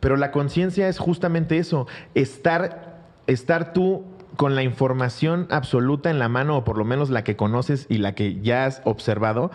pero 0.00 0.16
la 0.16 0.30
conciencia 0.30 0.88
es 0.88 0.98
justamente 0.98 1.58
eso, 1.58 1.86
estar, 2.14 3.02
estar 3.26 3.72
tú 3.72 4.04
con 4.36 4.54
la 4.54 4.62
información 4.62 5.46
absoluta 5.50 6.08
en 6.10 6.18
la 6.18 6.28
mano, 6.28 6.56
o 6.56 6.64
por 6.64 6.78
lo 6.78 6.84
menos 6.84 7.10
la 7.10 7.22
que 7.24 7.36
conoces 7.36 7.86
y 7.90 7.98
la 7.98 8.14
que 8.14 8.40
ya 8.40 8.64
has 8.64 8.80
observado, 8.84 9.50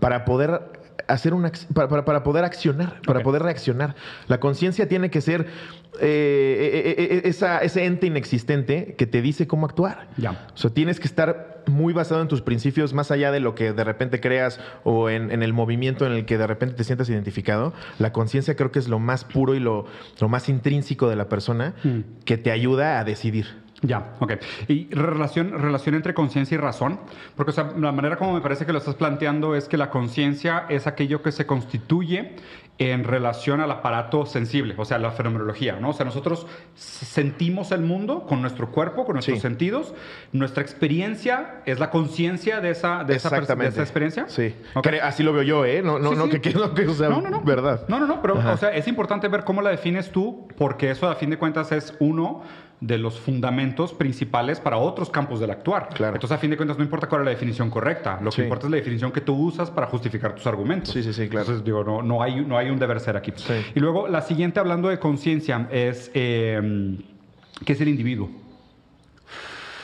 para 0.00 0.24
poder 0.24 0.60
hacer 1.08 1.34
una 1.34 1.50
para, 1.74 1.88
para- 1.88 2.04
para 2.04 2.22
poder 2.22 2.44
accionar, 2.44 3.00
para 3.04 3.20
poder 3.24 3.42
reaccionar. 3.42 3.96
La 4.28 4.38
conciencia 4.38 4.88
tiene 4.88 5.10
que 5.10 5.20
ser 5.20 5.48
eh, 6.00 6.94
eh, 6.96 7.04
eh, 7.16 7.20
esa- 7.24 7.58
ese 7.58 7.84
ente 7.84 8.06
inexistente 8.06 8.94
que 8.96 9.06
te 9.06 9.20
dice 9.22 9.46
cómo 9.46 9.66
actuar. 9.66 10.08
Ya. 10.16 10.48
O 10.54 10.56
sea, 10.56 10.70
tienes 10.70 10.98
que 11.00 11.06
estar 11.06 11.62
muy 11.66 11.92
basado 11.92 12.22
en 12.22 12.28
tus 12.28 12.40
principios, 12.42 12.92
más 12.92 13.10
allá 13.10 13.30
de 13.30 13.38
lo 13.40 13.54
que 13.54 13.72
de 13.72 13.84
repente 13.84 14.20
creas 14.20 14.58
o 14.84 15.10
en, 15.10 15.30
en 15.30 15.42
el 15.42 15.52
movimiento 15.52 16.06
en 16.06 16.12
el 16.12 16.24
que 16.24 16.38
de 16.38 16.46
repente 16.46 16.74
te 16.76 16.84
sientas 16.84 17.08
identificado. 17.08 17.72
La 17.98 18.12
conciencia 18.12 18.56
creo 18.56 18.72
que 18.72 18.78
es 18.78 18.88
lo 18.88 18.98
más 18.98 19.24
puro 19.24 19.54
y 19.54 19.60
lo, 19.60 19.86
lo 20.20 20.28
más 20.28 20.48
intrínseco 20.48 21.08
de 21.08 21.16
la 21.16 21.28
persona 21.28 21.74
Mm. 21.84 22.00
que 22.24 22.36
te 22.38 22.50
ayuda 22.50 22.98
a 22.98 23.04
decidir. 23.04 23.60
Ya, 23.84 24.14
ok. 24.20 24.34
Y 24.68 24.86
relación, 24.94 25.58
relación 25.60 25.96
entre 25.96 26.14
conciencia 26.14 26.54
y 26.54 26.58
razón, 26.58 27.00
porque 27.34 27.50
o 27.50 27.52
sea, 27.52 27.72
la 27.76 27.90
manera 27.90 28.14
como 28.16 28.32
me 28.32 28.40
parece 28.40 28.64
que 28.64 28.72
lo 28.72 28.78
estás 28.78 28.94
planteando 28.94 29.56
es 29.56 29.66
que 29.68 29.76
la 29.76 29.90
conciencia 29.90 30.66
es 30.68 30.86
aquello 30.86 31.20
que 31.20 31.32
se 31.32 31.46
constituye 31.46 32.36
en 32.78 33.04
relación 33.04 33.60
al 33.60 33.70
aparato 33.70 34.26
sensible, 34.26 34.74
o 34.76 34.84
sea, 34.84 34.98
la 34.98 35.12
fenomenología, 35.12 35.76
¿no? 35.78 35.90
O 35.90 35.92
sea, 35.92 36.04
nosotros 36.04 36.46
sentimos 36.74 37.70
el 37.70 37.82
mundo 37.82 38.24
con 38.26 38.40
nuestro 38.40 38.70
cuerpo, 38.72 39.04
con 39.04 39.14
nuestros 39.14 39.38
Sí. 39.38 39.42
sentidos, 39.42 39.94
nuestra 40.32 40.62
experiencia 40.62 41.62
es 41.66 41.78
la 41.78 41.90
conciencia 41.90 42.60
de 42.60 42.70
esa, 42.70 43.04
de, 43.04 43.16
esa, 43.16 43.30
de 43.30 43.66
esa 43.68 43.82
experiencia. 43.82 44.24
Sí. 44.28 44.54
Ok. 44.74 44.84
Cre- 44.86 45.00
Así 45.02 45.22
lo 45.22 45.32
veo 45.32 45.42
yo, 45.42 45.64
¿eh? 45.64 45.82
No, 45.82 45.98
no, 45.98 46.10
Sí, 46.10 46.16
no, 46.16 46.24
sí. 46.24 46.30
Que, 46.30 46.40
que, 46.40 46.54
no, 46.54 46.74
que 46.74 46.82
eso 46.82 46.94
sea 46.94 47.08
No, 47.08 47.20
no, 47.20 47.30
no. 47.30 47.40
verdad. 47.42 47.84
No, 47.88 48.00
no, 48.00 48.06
no, 48.06 48.20
pero 48.20 48.38
Ajá. 48.38 48.52
o 48.52 48.56
sea, 48.56 48.70
es 48.74 48.88
importante 48.88 49.28
ver 49.28 49.44
cómo 49.44 49.62
la 49.62 49.70
defines 49.70 50.10
tú, 50.10 50.48
porque 50.56 50.90
eso 50.90 51.08
a 51.08 51.14
fin 51.14 51.30
de 51.30 51.38
cuentas 51.38 51.70
es 51.72 51.94
uno 52.00 52.42
de 52.82 52.98
los 52.98 53.20
fundamentos 53.20 53.92
principales 53.94 54.58
para 54.58 54.76
otros 54.76 55.08
campos 55.08 55.38
del 55.38 55.50
actuar. 55.52 55.88
Claro. 55.94 56.16
Entonces, 56.16 56.36
a 56.36 56.38
fin 56.38 56.50
de 56.50 56.56
cuentas, 56.56 56.76
no 56.76 56.82
importa 56.82 57.08
cuál 57.08 57.20
es 57.22 57.24
la 57.26 57.30
definición 57.30 57.70
correcta. 57.70 58.18
Lo 58.20 58.30
que 58.30 58.36
Sí. 58.36 58.42
importa 58.42 58.66
es 58.66 58.70
la 58.72 58.76
definición 58.76 59.12
que 59.12 59.20
tú 59.20 59.34
usas 59.36 59.70
para 59.70 59.86
justificar 59.86 60.34
tus 60.34 60.44
argumentos. 60.48 60.92
Sí, 60.92 61.00
sí, 61.02 61.12
sí, 61.12 61.28
claro. 61.28 61.42
Entonces, 61.44 61.64
digo, 61.64 61.84
no, 61.84 62.02
no, 62.02 62.20
hay, 62.22 62.44
no 62.44 62.58
hay 62.58 62.70
un 62.70 62.80
deber 62.80 62.98
ser 62.98 63.16
aquí. 63.16 63.32
Sí. 63.36 63.54
Y 63.76 63.78
luego, 63.80 64.08
la 64.08 64.20
siguiente, 64.20 64.58
hablando 64.58 64.88
de 64.88 64.98
conciencia, 64.98 65.68
es 65.70 66.10
eh, 66.14 66.98
¿qué 67.64 67.72
es 67.74 67.80
el 67.80 67.88
individuo? 67.88 68.28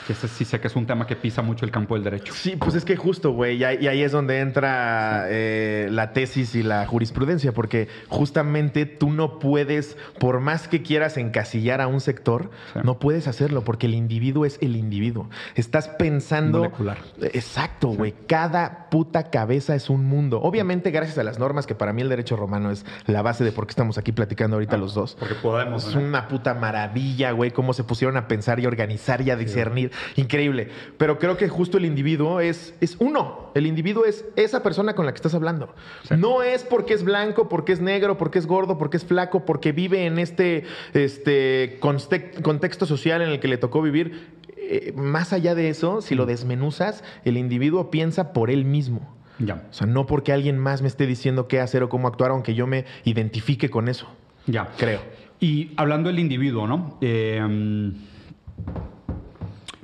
Que 0.09 0.13
ese 0.13 0.27
sí 0.27 0.43
sé 0.43 0.59
que 0.59 0.65
es 0.65 0.75
un 0.75 0.87
tema 0.87 1.05
que 1.05 1.15
pisa 1.15 1.43
mucho 1.43 1.65
el 1.65 1.71
campo 1.71 1.93
del 1.93 2.03
derecho. 2.03 2.33
Sí, 2.33 2.55
pues 2.55 2.73
es 2.73 2.83
que 2.83 2.95
justo, 2.95 3.29
güey, 3.31 3.57
y 3.57 3.63
ahí, 3.63 4.01
es 4.01 4.11
donde 4.11 4.39
entra 4.39 5.25
eh, 5.29 5.87
la 5.91 6.13
tesis 6.13 6.55
y 6.55 6.63
la 6.63 6.87
jurisprudencia, 6.87 7.51
porque 7.51 7.89
justamente 8.07 8.87
tú 8.87 9.11
no 9.11 9.37
puedes, 9.37 9.97
por 10.19 10.39
más 10.39 10.67
que 10.67 10.81
quieras 10.81 11.15
encasillar 11.17 11.79
a 11.79 11.85
un 11.85 12.01
sector, 12.01 12.49
Sí. 12.73 12.79
no 12.83 12.97
puedes 12.97 13.27
hacerlo, 13.27 13.63
porque 13.63 13.85
el 13.85 13.93
individuo 13.93 14.45
es 14.45 14.57
el 14.61 14.77
individuo. 14.77 15.29
Estás 15.53 15.89
pensando... 15.89 16.57
Molecular. 16.57 16.97
Exacto, 17.21 17.89
güey. 17.89 18.15
Cada 18.25 18.89
puta 18.89 19.29
cabeza 19.29 19.75
es 19.75 19.91
un 19.91 20.05
mundo. 20.05 20.41
Obviamente, 20.41 20.89
gracias 20.89 21.19
a 21.19 21.23
las 21.23 21.37
normas, 21.37 21.67
que 21.67 21.75
para 21.75 21.93
mí 21.93 22.01
el 22.01 22.09
derecho 22.09 22.35
romano 22.35 22.71
es 22.71 22.83
la 23.05 23.21
base 23.21 23.43
de 23.43 23.51
por 23.51 23.67
qué 23.67 23.73
estamos 23.73 23.99
aquí 23.99 24.11
platicando 24.11 24.55
ahorita 24.55 24.75
los 24.75 24.95
dos. 24.95 25.15
Porque 25.19 25.35
podemos. 25.35 25.87
Es 25.87 25.93
¿no? 25.93 26.01
una 26.01 26.27
puta 26.27 26.55
maravilla, 26.55 27.29
güey, 27.29 27.51
cómo 27.51 27.73
se 27.73 27.83
pusieron 27.83 28.17
a 28.17 28.27
pensar 28.27 28.59
y 28.59 28.65
organizar 28.65 29.21
y 29.21 29.29
a 29.29 29.35
discernir. 29.35 29.91
Increíble. 30.15 30.69
Pero 30.97 31.19
creo 31.19 31.37
que 31.37 31.49
justo 31.49 31.77
el 31.77 31.85
individuo 31.85 32.39
es, 32.39 32.73
es 32.81 32.95
uno. 32.99 33.51
El 33.55 33.65
individuo 33.65 34.05
es 34.05 34.25
esa 34.35 34.63
persona 34.63 34.93
con 34.95 35.05
la 35.05 35.11
que 35.11 35.17
estás 35.17 35.33
hablando. 35.33 35.73
No 36.17 36.43
es 36.43 36.63
porque 36.63 36.93
es 36.93 37.03
blanco, 37.03 37.49
porque 37.49 37.73
es 37.73 37.81
negro, 37.81 38.17
porque 38.17 38.39
es 38.39 38.47
gordo, 38.47 38.77
porque 38.77 38.97
es 38.97 39.05
flaco, 39.05 39.45
porque 39.45 39.71
vive 39.71 40.05
en 40.05 40.19
este, 40.19 40.63
este 40.93 41.79
contexto 41.79 42.85
social 42.85 43.21
en 43.21 43.29
el 43.29 43.39
que 43.39 43.47
le 43.47 43.57
tocó 43.57 43.81
vivir. 43.81 44.39
Eh, 44.57 44.93
más 44.95 45.33
allá 45.33 45.55
de 45.55 45.69
eso, 45.69 46.01
si 46.01 46.15
lo 46.15 46.25
desmenuzas, 46.25 47.03
el 47.25 47.37
individuo 47.37 47.89
piensa 47.89 48.33
por 48.33 48.51
él 48.51 48.65
mismo. 48.65 49.15
Ya. 49.39 49.63
O 49.69 49.73
sea, 49.73 49.87
no 49.87 50.05
porque 50.05 50.33
alguien 50.33 50.59
más 50.59 50.81
me 50.81 50.87
esté 50.87 51.07
diciendo 51.07 51.47
qué 51.47 51.59
hacer 51.59 51.81
o 51.81 51.89
cómo 51.89 52.07
actuar, 52.07 52.31
aunque 52.31 52.53
yo 52.53 52.67
me 52.67 52.85
identifique 53.03 53.69
con 53.69 53.87
eso. 53.87 54.07
Ya. 54.45 54.69
Creo. 54.77 54.99
Y 55.39 55.71
hablando 55.77 56.09
del 56.09 56.19
individuo, 56.19 56.67
¿no? 56.67 56.97
Eh, 57.01 57.41
mm, 57.41 57.91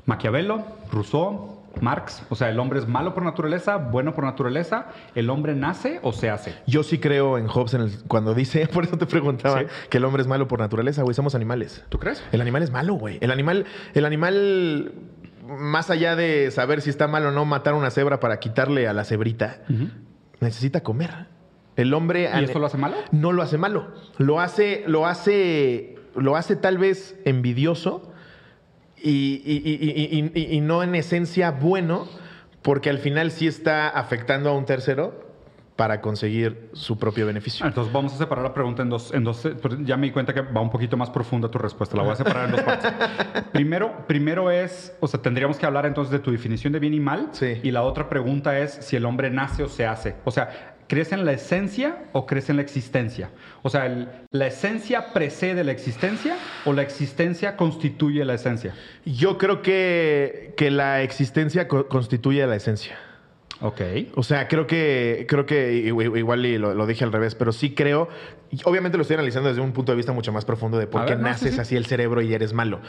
Maquiavelo, 0.05 0.65
Rousseau, 0.91 1.61
Marx, 1.81 2.23
o 2.29 2.35
sea, 2.35 2.49
el 2.49 2.59
hombre 2.59 2.79
es 2.79 2.87
malo 2.87 3.13
por 3.13 3.23
naturaleza, 3.23 3.75
bueno 3.77 4.13
por 4.13 4.23
naturaleza, 4.23 4.87
el 5.13 5.29
hombre 5.29 5.55
nace 5.55 5.99
o 6.03 6.13
se 6.13 6.29
hace. 6.29 6.55
Yo 6.67 6.83
sí 6.83 6.99
creo 6.99 7.37
en 7.37 7.47
Hobbes 7.47 7.73
en 7.73 7.81
el- 7.81 8.03
cuando 8.07 8.33
dice, 8.33 8.67
por 8.73 8.85
eso 8.85 8.97
te 8.97 9.05
preguntaba, 9.05 9.59
Sí. 9.61 9.65
que 9.89 9.97
el 9.97 10.05
hombre 10.05 10.21
es 10.21 10.27
malo 10.27 10.47
por 10.47 10.59
naturaleza, 10.59 11.03
güey, 11.03 11.13
somos 11.13 11.35
animales. 11.35 11.83
¿Tú 11.89 11.99
crees? 11.99 12.23
El 12.31 12.39
animal 12.41 12.63
es 12.63 12.71
malo, 12.71 12.93
güey. 12.93 13.17
El 13.19 13.31
animal, 13.31 13.65
el 13.93 14.05
animal, 14.05 14.93
más 15.47 15.89
allá 15.89 16.15
de 16.15 16.49
saber 16.51 16.81
si 16.81 16.89
está 16.89 17.07
mal 17.07 17.25
o 17.25 17.31
no 17.31 17.43
matar 17.45 17.73
una 17.73 17.89
cebra 17.91 18.19
para 18.21 18.39
quitarle 18.39 18.87
a 18.87 18.93
la 18.93 19.03
cebrita, 19.03 19.57
necesita 20.39 20.81
comer. 20.81 21.27
El 21.75 21.93
hombre 21.93 22.29
¿Y 22.39 22.43
eso 22.45 22.57
lo 22.57 22.67
hace 22.67 22.77
malo? 22.77 22.95
no 23.11 23.33
lo 23.33 23.41
hace 23.43 23.57
malo. 23.57 23.87
Lo 24.17 24.39
hace, 24.39 24.85
lo 24.87 25.07
hace, 25.07 25.97
lo 26.15 26.37
hace 26.37 26.55
tal 26.55 26.77
vez 26.77 27.17
envidioso 27.25 28.13
y, 29.09 29.41
y- 29.45 29.61
y- 29.63 30.19
y- 30.19 30.31
y- 30.53 30.55
y 30.57 30.61
no 30.61 30.83
en 30.83 30.95
esencia 30.95 31.51
bueno, 31.51 32.07
porque 32.61 32.89
al 32.89 32.97
final 32.97 33.31
sí 33.31 33.47
está 33.47 33.87
afectando 33.89 34.49
a 34.49 34.53
un 34.53 34.65
tercero 34.65 35.23
para 35.75 35.99
conseguir 35.99 36.69
su 36.71 36.97
propio 36.97 37.25
beneficio. 37.25 37.65
Entonces 37.65 37.91
vamos 37.91 38.13
a 38.13 38.17
separar 38.17 38.45
la 38.45 38.53
pregunta 38.53 38.81
en 38.81 38.89
dos, 38.89 39.13
en 39.13 39.25
dos. 39.25 39.45
Ya 39.83 39.97
me 39.97 40.07
di 40.07 40.13
cuenta 40.13 40.33
que 40.33 40.39
va 40.39 40.61
un 40.61 40.69
poquito 40.69 40.95
más 40.95 41.09
profunda 41.09 41.49
tu 41.51 41.57
respuesta. 41.57 41.97
La 41.97 42.03
voy 42.03 42.13
a 42.13 42.15
separar 42.15 42.45
en 42.45 42.51
dos 42.51 42.61
partes. 42.61 42.93
primero, 43.51 44.05
primero 44.07 44.49
es, 44.51 44.95
o 45.01 45.07
sea, 45.07 45.21
tendríamos 45.21 45.57
que 45.57 45.65
hablar 45.65 45.85
entonces 45.85 46.11
de 46.13 46.19
tu 46.19 46.31
definición 46.31 46.71
de 46.71 46.79
bien 46.79 46.93
y 46.93 47.01
mal. 47.01 47.27
Sí. 47.33 47.59
Y 47.61 47.71
la 47.71 47.83
otra 47.83 48.07
pregunta 48.07 48.57
es 48.57 48.71
si 48.71 48.95
el 48.95 49.05
hombre 49.05 49.29
nace 49.29 49.63
o 49.63 49.67
se 49.67 49.85
hace. 49.85 50.15
O 50.23 50.31
sea, 50.31 50.74
¿crees 50.87 51.11
en 51.11 51.25
la 51.25 51.31
esencia 51.33 51.97
o 52.13 52.25
crees 52.25 52.49
en 52.49 52.57
la 52.57 52.61
existencia? 52.61 53.29
O 53.63 53.69
sea, 53.69 53.85
el- 53.85 54.07
¿la 54.31 54.47
esencia 54.47 55.13
precede 55.13 55.63
la 55.63 55.71
existencia 55.71 56.39
o 56.63 56.73
la 56.73 56.81
existencia 56.81 57.55
constituye 57.57 58.23
la 58.25 58.35
esencia? 58.35 58.73
Yo 59.05 59.37
creo 59.37 59.61
que, 59.61 60.53
que 60.57 60.71
la 60.71 61.01
existencia 61.01 61.67
co- 61.67 61.87
constituye 61.87 62.45
la 62.47 62.55
esencia. 62.55 62.97
Ok. 63.61 63.81
O 64.15 64.23
sea, 64.23 64.49
creo 64.49 64.67
que, 64.67 65.25
creo 65.29 65.45
que 65.45 65.73
igual 65.73 66.45
y 66.45 66.57
lo, 66.57 66.73
lo, 66.73 66.85
dije 66.85 67.05
al 67.05 67.13
revés, 67.13 67.35
pero 67.35 67.53
sí 67.53 67.73
creo, 67.73 68.09
obviamente 68.63 68.97
lo 68.97 69.01
estoy 69.01 69.15
analizando 69.15 69.49
desde 69.49 69.61
un 69.61 69.71
punto 69.71 69.91
de 69.91 69.95
vista 69.95 70.11
mucho 70.13 70.31
más 70.31 70.45
profundo 70.45 70.77
de 70.77 70.87
por 70.87 71.05
qué 71.05 71.15
naces 71.15 71.59
así 71.59 71.75
el 71.75 71.85
cerebro 71.85 72.21
y 72.21 72.33
eres 72.33 72.53
malo. 72.53 72.79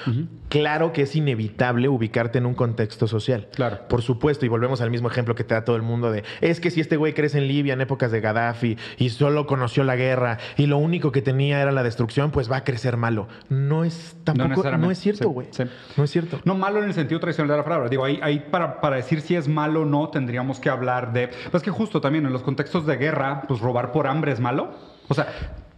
Claro 0.49 0.93
que 0.93 1.03
es 1.03 1.17
inevitable 1.17 1.89
ubicarte 1.89 2.39
en 2.39 2.47
un 2.47 2.55
contexto 2.55 3.07
social. 3.07 3.49
Claro. 3.55 3.81
Por 3.89 4.03
supuesto, 4.03 4.47
y 4.47 4.49
volvemos 4.49 4.81
al 4.81 4.91
mismo 4.91 5.09
ejemplo 5.09 5.35
que 5.35 5.45
te 5.45 5.55
da 5.55 5.65
todo 5.65 5.77
el 5.77 5.83
mundo 5.83 6.11
de, 6.11 6.25
es 6.41 6.61
que 6.61 6.71
si 6.71 6.81
este 6.81 6.97
güey 6.97 7.15
crece 7.15 7.39
en 7.39 7.49
Libia 7.49 7.75
en 7.75 7.81
épocas 7.81 8.13
de 8.13 8.21
Gaddafi 8.21 8.77
y 8.99 9.11
solo 9.11 9.47
conoció 9.47 9.85
la 9.85 9.97
guerra 9.97 10.39
y 10.57 10.67
lo 10.67 10.79
único 10.79 11.13
que 11.13 11.23
tenía 11.23 11.61
era 11.61 11.73
la 11.73 11.83
destrucción, 11.83 12.31
pues 12.31 12.51
va 12.51 12.59
a 12.59 12.65
crecer 12.65 12.97
malo. 12.97 13.29
No 13.49 13.85
es 13.85 14.17
tampoco, 14.25 14.71
no, 14.77 14.91
es 14.91 14.99
cierto, 14.99 15.31
güey. 15.31 15.49
No 15.97 16.05
es 16.05 16.11
cierto. 16.11 16.41
No 16.45 16.55
malo 16.55 16.79
en 16.79 16.85
el 16.85 16.95
sentido 16.95 17.21
tradicional 17.21 17.51
de 17.51 17.57
la 17.57 17.65
palabra. 17.65 17.89
Digo, 17.89 18.05
ahí, 18.05 18.19
ahí 18.23 18.47
para, 18.51 18.81
para 18.81 18.97
decir 18.97 19.21
si 19.21 19.35
es 19.35 19.49
malo 19.49 19.83
o 19.83 19.85
no, 19.85 20.09
tendríamos 20.09 20.61
que 20.61 20.71
hablar 20.71 21.13
de. 21.13 21.31
Pues 21.51 21.63
que 21.63 21.71
justo 21.71 22.01
también 22.01 22.27
en 22.27 22.33
los 22.33 22.43
contextos 22.43 22.87
de 22.87 22.97
guerra, 22.97 23.43
pues 23.49 23.61
robar 23.61 23.93
por 23.93 24.07
hambre 24.07 24.33
es 24.33 24.41
malo. 24.41 24.96
O 25.09 25.15
sea, 25.15 25.27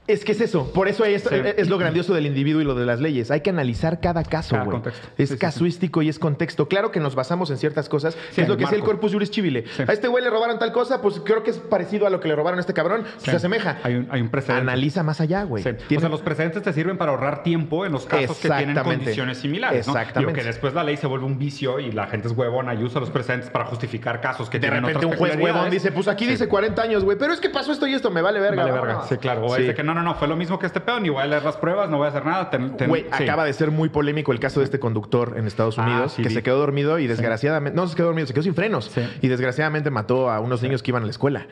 es 0.08 0.24
que 0.24 0.32
es 0.32 0.40
eso. 0.40 0.72
Por 0.72 0.88
eso 0.88 1.04
es, 1.04 1.26
es, 1.26 1.68
lo 1.68 1.78
grandioso 1.78 2.14
del 2.14 2.26
individuo 2.26 2.60
y 2.60 2.64
lo 2.64 2.74
de 2.74 2.86
las 2.86 3.00
leyes. 3.00 3.30
Hay 3.30 3.42
que 3.42 3.50
analizar 3.50 4.00
cada 4.00 4.24
caso, 4.24 4.56
güey. 4.64 4.80
Es 5.16 5.36
casuístico 5.36 6.02
y 6.02 6.08
es 6.08 6.18
contexto. 6.18 6.68
Claro 6.68 6.90
que 6.90 7.00
nos 7.00 7.14
basamos 7.14 7.50
en 7.50 7.58
ciertas 7.58 7.88
cosas. 7.88 8.16
es 8.36 8.48
lo 8.48 8.56
que 8.56 8.64
es 8.64 8.72
el 8.72 8.80
corpus 8.82 9.12
juris 9.12 9.30
civile. 9.30 9.64
A 9.86 9.92
este 9.92 10.08
güey 10.08 10.24
le 10.24 10.30
robaron 10.30 10.58
tal 10.58 10.72
cosa, 10.72 11.00
pues 11.02 11.20
creo 11.24 11.42
que 11.42 11.50
es 11.50 11.58
parecido 11.58 12.06
a 12.06 12.10
lo 12.10 12.20
que 12.20 12.28
le 12.28 12.34
robaron 12.34 12.58
a 12.58 12.60
este 12.60 12.74
cabrón. 12.74 13.04
Se 13.18 13.32
asemeja. 13.32 13.78
Hay 13.82 13.96
un, 13.96 14.08
hay 14.10 14.20
un 14.20 14.30
precedente. 14.30 14.62
Analiza 14.62 15.02
más 15.02 15.20
allá, 15.20 15.44
güey. 15.44 15.62
O 15.62 16.00
sea, 16.00 16.08
los 16.08 16.22
precedentes 16.22 16.62
te 16.62 16.72
sirven 16.72 16.96
para 16.96 17.12
ahorrar 17.12 17.42
tiempo 17.42 17.84
en 17.84 17.92
los 17.92 18.06
casos 18.06 18.38
que 18.38 18.48
tienen 18.48 18.76
condiciones 18.76 19.38
similares. 19.38 19.86
Exactamente. 19.86 20.20
Digo 20.20 20.32
que 20.32 20.44
después 20.44 20.74
la 20.74 20.84
ley 20.84 20.96
se 20.96 21.06
vuelve 21.06 21.26
un 21.26 21.38
vicio 21.38 21.78
y 21.80 21.92
la 21.92 22.06
gente 22.06 22.28
es 22.28 22.34
huevona 22.34 22.74
y 22.74 22.82
usa 22.82 23.00
los 23.00 23.10
precedentes 23.10 23.50
para 23.50 23.66
justificar 23.66 24.20
casos 24.20 24.48
que 24.48 24.58
de 24.58 24.68
tienen 24.68 24.84
repente 24.84 25.06
un 25.06 25.16
juez 25.16 25.36
huevón 25.36 25.70
dice, 25.70 25.92
pues 25.92 26.08
aquí 26.08 26.26
dice 26.26 26.48
40 26.48 26.80
años, 26.82 27.04
güey, 27.04 27.18
pero 27.18 27.32
es 27.32 27.40
que 27.40 27.50
pasó 27.50 27.72
esto 27.72 27.86
y 27.86 27.94
esto, 27.94 28.10
me 28.10 28.22
vale 28.22 28.40
verga. 28.40 28.64
Vale 28.64 28.72
verga. 28.72 29.02
Sí, 29.08 29.16
claro. 29.16 29.46
O 29.46 29.56
es 29.56 29.66
de 29.66 29.74
que 29.74 29.82
no, 29.82 29.94
no, 29.98 30.04
no, 30.04 30.14
fue 30.14 30.28
lo 30.28 30.36
mismo 30.36 30.58
que 30.58 30.66
este 30.66 30.78
este 30.78 31.00
ni 31.00 31.08
voy 31.08 31.22
a 31.22 31.26
leer 31.26 31.42
las 31.42 31.56
pruebas, 31.56 31.90
no 31.90 31.98
voy 31.98 32.06
a 32.06 32.10
hacer 32.10 32.24
nada. 32.24 32.50
Güey, 32.86 33.06
acaba 33.10 33.44
de 33.44 33.52
ser 33.52 33.70
muy 33.70 33.88
polémico 33.88 34.32
el 34.32 34.40
caso 34.40 34.60
de 34.60 34.64
este 34.64 34.78
conductor 34.78 35.34
en 35.36 35.46
Estados 35.46 35.78
ah, 35.78 35.82
Unidos 35.82 36.14
que 36.16 36.30
se 36.30 36.42
quedó 36.42 36.58
dormido 36.58 36.98
y 36.98 37.06
desgraciadamente, 37.06 37.76
no 37.76 37.86
se 37.86 37.96
quedó 37.96 38.06
dormido, 38.06 38.26
se 38.26 38.32
quedó 38.32 38.42
sin 38.42 38.54
frenos 38.54 38.90
y 39.20 39.28
desgraciadamente 39.28 39.90
mató 39.90 40.30
a 40.30 40.40
unos 40.40 40.62
niños 40.62 40.82
que 40.82 40.90
iban 40.90 41.02
a 41.02 41.06
la 41.06 41.10
escuela. 41.10 41.46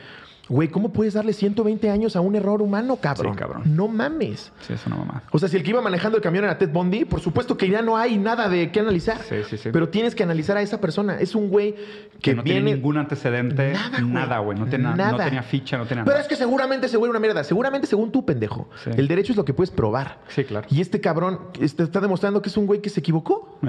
Güey, 0.49 0.69
¿cómo 0.69 0.93
puedes 0.93 1.13
darle 1.13 1.33
120 1.33 1.89
años 1.89 2.15
a 2.15 2.21
un 2.21 2.35
error 2.35 2.61
humano, 2.61 2.97
cabrón? 2.97 3.33
Sí, 3.33 3.39
cabrón. 3.39 3.63
No 3.65 3.87
mames. 3.87 4.51
Sí, 4.61 4.73
es 4.73 4.85
una 4.87 4.95
mamá. 4.95 5.23
O 5.31 5.39
sea, 5.39 5.49
si 5.49 5.57
el 5.57 5.63
que 5.63 5.71
iba 5.71 5.81
manejando 5.81 6.17
el 6.17 6.23
camión 6.23 6.45
era 6.45 6.57
Ted 6.57 6.69
Bundy, 6.69 7.05
por 7.05 7.19
supuesto 7.19 7.57
que 7.57 7.69
ya 7.69 7.81
no 7.81 7.97
hay 7.97 8.17
nada 8.17 8.47
de 8.47 8.71
qué 8.71 8.79
analizar. 8.79 9.21
Sí, 9.23 9.37
sí, 9.49 9.57
sí. 9.57 9.69
Pero 9.73 9.89
tienes 9.89 10.15
que 10.15 10.23
analizar 10.23 10.55
a 10.57 10.61
esa 10.61 10.79
persona. 10.79 11.19
Es 11.19 11.35
un 11.35 11.49
güey 11.49 11.75
que, 12.21 12.33
no 12.33 12.43
viene... 12.43 12.61
tiene 12.61 12.75
ningún 12.75 12.97
antecedente. 12.97 13.73
Nada, 14.03 14.39
güey. 14.39 14.57
No, 14.57 14.67
tenía, 14.67 14.95
nada. 14.95 15.11
no 15.11 15.17
tenía 15.17 15.43
ficha, 15.43 15.77
no 15.77 15.85
tenía 15.85 16.03
Pero 16.03 16.15
nada. 16.15 16.21
es 16.21 16.29
que 16.29 16.35
seguramente 16.35 16.87
ese 16.87 16.97
güey 16.97 17.09
era 17.09 17.17
una 17.17 17.19
mierda. 17.19 17.43
Seguramente 17.43 17.87
según 17.87 18.11
tú, 18.11 18.25
pendejo. 18.25 18.69
El 18.85 19.07
derecho 19.07 19.33
es 19.33 19.37
lo 19.37 19.45
que 19.45 19.53
puedes 19.53 19.71
probar. 19.71 20.19
Sí, 20.29 20.45
claro. 20.45 20.67
Y 20.69 20.81
este 20.81 21.01
cabrón 21.01 21.39
este, 21.59 21.83
está 21.83 21.99
demostrando 21.99 22.41
que 22.41 22.49
es 22.49 22.57
un 22.57 22.67
güey 22.67 22.81
que 22.81 22.89
se 22.89 23.01
equivocó. 23.01 23.59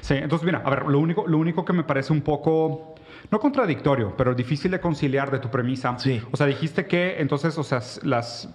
Sí, 0.00 0.14
entonces 0.14 0.46
mira, 0.46 0.62
a 0.64 0.70
ver, 0.70 0.86
lo 0.86 0.98
único, 0.98 1.26
lo 1.26 1.38
único 1.38 1.64
que 1.64 1.72
me 1.72 1.84
parece 1.84 2.12
un 2.12 2.22
poco 2.22 2.94
no 3.30 3.40
contradictorio, 3.40 4.14
pero 4.16 4.34
difícil 4.34 4.70
de 4.70 4.80
conciliar 4.80 5.30
de 5.30 5.38
tu 5.38 5.50
premisa. 5.50 5.98
Sí. 5.98 6.20
O 6.30 6.36
sea, 6.36 6.46
dijiste 6.46 6.86
que 6.86 7.20
entonces, 7.20 7.58
o 7.58 7.62
sea, 7.62 7.80
las, 8.02 8.48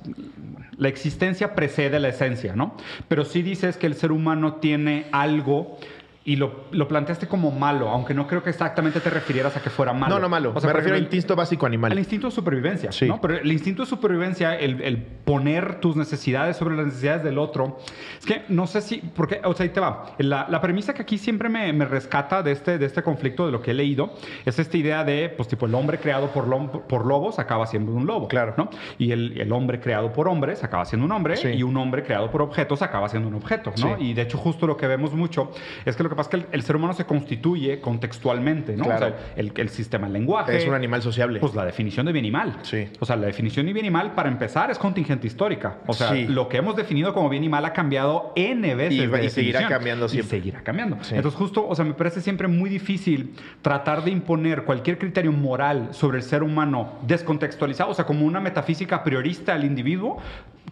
la 0.77 0.87
existencia 0.89 1.53
precede 1.55 1.99
la 1.99 2.09
esencia, 2.09 2.55
¿no? 2.55 2.75
Pero 3.07 3.25
sí 3.25 3.41
dices 3.41 3.77
que 3.77 3.87
el 3.87 3.95
ser 3.95 4.11
humano 4.11 4.55
tiene 4.55 5.07
algo 5.11 5.77
y 6.25 6.37
lo, 6.37 6.65
lo, 6.71 6.87
planteaste 6.87 7.27
como 7.27 7.51
malo, 7.51 7.89
aunque 7.89 8.13
no 8.13 8.27
creo 8.27 8.41
que 8.41 8.49
exactamente 8.49 9.01
te 9.01 9.09
refirieras 9.09 9.57
a 9.57 9.61
que 9.61 9.69
fuera 9.69 9.91
malo. 9.91 10.15
No, 10.15 10.21
no 10.21 10.29
malo. 10.29 10.53
O 10.55 10.59
sea, 10.61 10.67
Me 10.67 10.73
refiero 10.73 10.95
al 10.95 11.01
instinto 11.01 11.35
básico 11.35 11.65
animal. 11.65 11.91
Al 11.91 11.99
instinto 11.99 12.27
de 12.27 12.31
supervivencia, 12.31 12.93
sí. 12.93 13.07
¿no? 13.07 13.19
Pero 13.19 13.35
el 13.35 13.51
instinto 13.51 13.83
de 13.83 13.89
supervivencia, 13.89 14.55
el, 14.55 14.81
el, 14.81 14.97
poner 14.97 15.81
tus 15.81 15.97
necesidades 15.97 16.55
sobre 16.55 16.77
las 16.77 16.85
necesidades 16.85 17.23
del 17.23 17.37
otro, 17.37 17.77
es 18.17 18.25
que 18.25 18.43
no 18.47 18.67
sé 18.67 18.79
si, 18.79 18.97
porque, 18.97 19.41
o 19.43 19.53
sea, 19.53 19.65
ahí 19.65 19.69
te 19.69 19.81
va. 19.81 20.15
La, 20.17 20.47
la 20.49 20.61
premisa 20.61 20.93
que 20.93 21.01
aquí 21.01 21.17
siempre 21.17 21.49
me, 21.49 21.73
me, 21.73 21.83
rescata 21.83 22.41
de 22.41 22.53
este, 22.53 22.77
de 22.77 22.85
este 22.85 23.03
conflicto, 23.03 23.45
de 23.45 23.51
lo 23.51 23.61
que 23.61 23.71
he 23.71 23.73
leído, 23.73 24.13
es 24.45 24.59
esta 24.59 24.77
idea 24.77 25.03
de, 25.03 25.27
pues, 25.27 25.49
tipo, 25.49 25.65
el 25.65 25.75
hombre 25.75 25.97
creado 25.97 26.27
por, 26.27 26.47
por 26.87 27.05
lobos 27.05 27.37
acaba 27.37 27.67
siendo 27.67 27.91
un 27.91 28.05
lobo. 28.05 28.29
Claro. 28.29 28.53
¿no? 28.57 28.69
Y 28.97 29.11
el, 29.11 29.41
el 29.41 29.51
hombre 29.51 29.81
creado 29.81 30.13
por 30.13 30.29
hombres 30.29 30.63
acaba 30.63 30.85
siendo 30.85 31.05
un 31.05 31.11
hombre, 31.11 31.35
sí. 31.35 31.49
y 31.49 31.63
un 31.63 31.75
hombre 31.75 32.03
creado 32.03 32.31
por 32.31 32.41
objetos 32.41 32.81
acaba 32.81 33.09
siendo 33.09 33.27
un 33.27 33.35
objeto, 33.35 33.73
¿no? 33.81 33.97
Sí. 33.97 34.05
Y 34.05 34.13
de 34.13 34.21
hecho, 34.21 34.37
justo 34.37 34.67
lo 34.67 34.77
que 34.77 34.87
vemos 34.87 35.13
mucho 35.13 35.51
es 35.83 35.97
que 35.97 36.03
lo 36.03 36.12
que 36.13 36.17
pasa 36.17 36.29
es 36.37 36.41
que 36.41 36.47
el, 36.47 36.53
el 36.53 36.63
ser 36.63 36.75
humano 36.75 36.93
se 36.93 37.05
constituye 37.05 37.79
contextualmente, 37.79 38.75
¿no? 38.75 38.85
Claro. 38.85 39.07
O 39.07 39.09
sea, 39.09 39.17
el, 39.35 39.51
el, 39.55 39.69
sistema 39.69 40.05
del 40.05 40.13
lenguaje. 40.13 40.55
Es 40.57 40.67
un 40.67 40.73
animal 40.73 41.01
sociable. 41.01 41.39
Pues 41.39 41.55
la 41.55 41.65
definición 41.65 42.05
de 42.05 42.11
bien 42.11 42.25
y 42.25 42.31
mal. 42.31 42.57
Sí. 42.63 42.87
O 42.99 43.05
sea, 43.05 43.15
la 43.15 43.27
definición 43.27 43.65
de 43.65 43.73
bien 43.73 43.85
y 43.85 43.91
mal, 43.91 44.13
para 44.13 44.29
empezar, 44.29 44.71
es 44.71 44.77
contingente 44.77 45.27
histórica. 45.27 45.77
O 45.87 45.93
sea, 45.93 46.11
sí. 46.11 46.27
lo 46.27 46.47
que 46.47 46.57
hemos 46.57 46.75
definido 46.75 47.13
como 47.13 47.29
bien 47.29 47.43
y 47.43 47.49
mal 47.49 47.65
ha 47.65 47.73
cambiado 47.73 48.33
N 48.35 48.75
veces. 48.75 48.97
Y, 48.97 49.25
y 49.25 49.29
seguirá 49.29 49.67
cambiando 49.67 50.07
siempre. 50.07 50.37
Y 50.37 50.41
seguirá 50.41 50.63
cambiando. 50.63 50.97
Sí. 51.01 51.15
Entonces, 51.15 51.37
justo, 51.37 51.67
o 51.67 51.75
sea, 51.75 51.85
me 51.85 51.93
parece 51.93 52.21
siempre 52.21 52.47
muy 52.47 52.69
difícil 52.69 53.35
tratar 53.61 54.03
de 54.03 54.11
imponer 54.11 54.63
cualquier 54.63 54.97
criterio 54.97 55.31
moral 55.31 55.89
sobre 55.91 56.17
el 56.17 56.23
ser 56.23 56.43
humano 56.43 56.99
descontextualizado, 57.05 57.91
o 57.91 57.93
sea, 57.93 58.05
como 58.05 58.25
una 58.25 58.39
metafísica 58.39 59.03
priorista 59.03 59.53
al 59.53 59.63
individuo, 59.63 60.19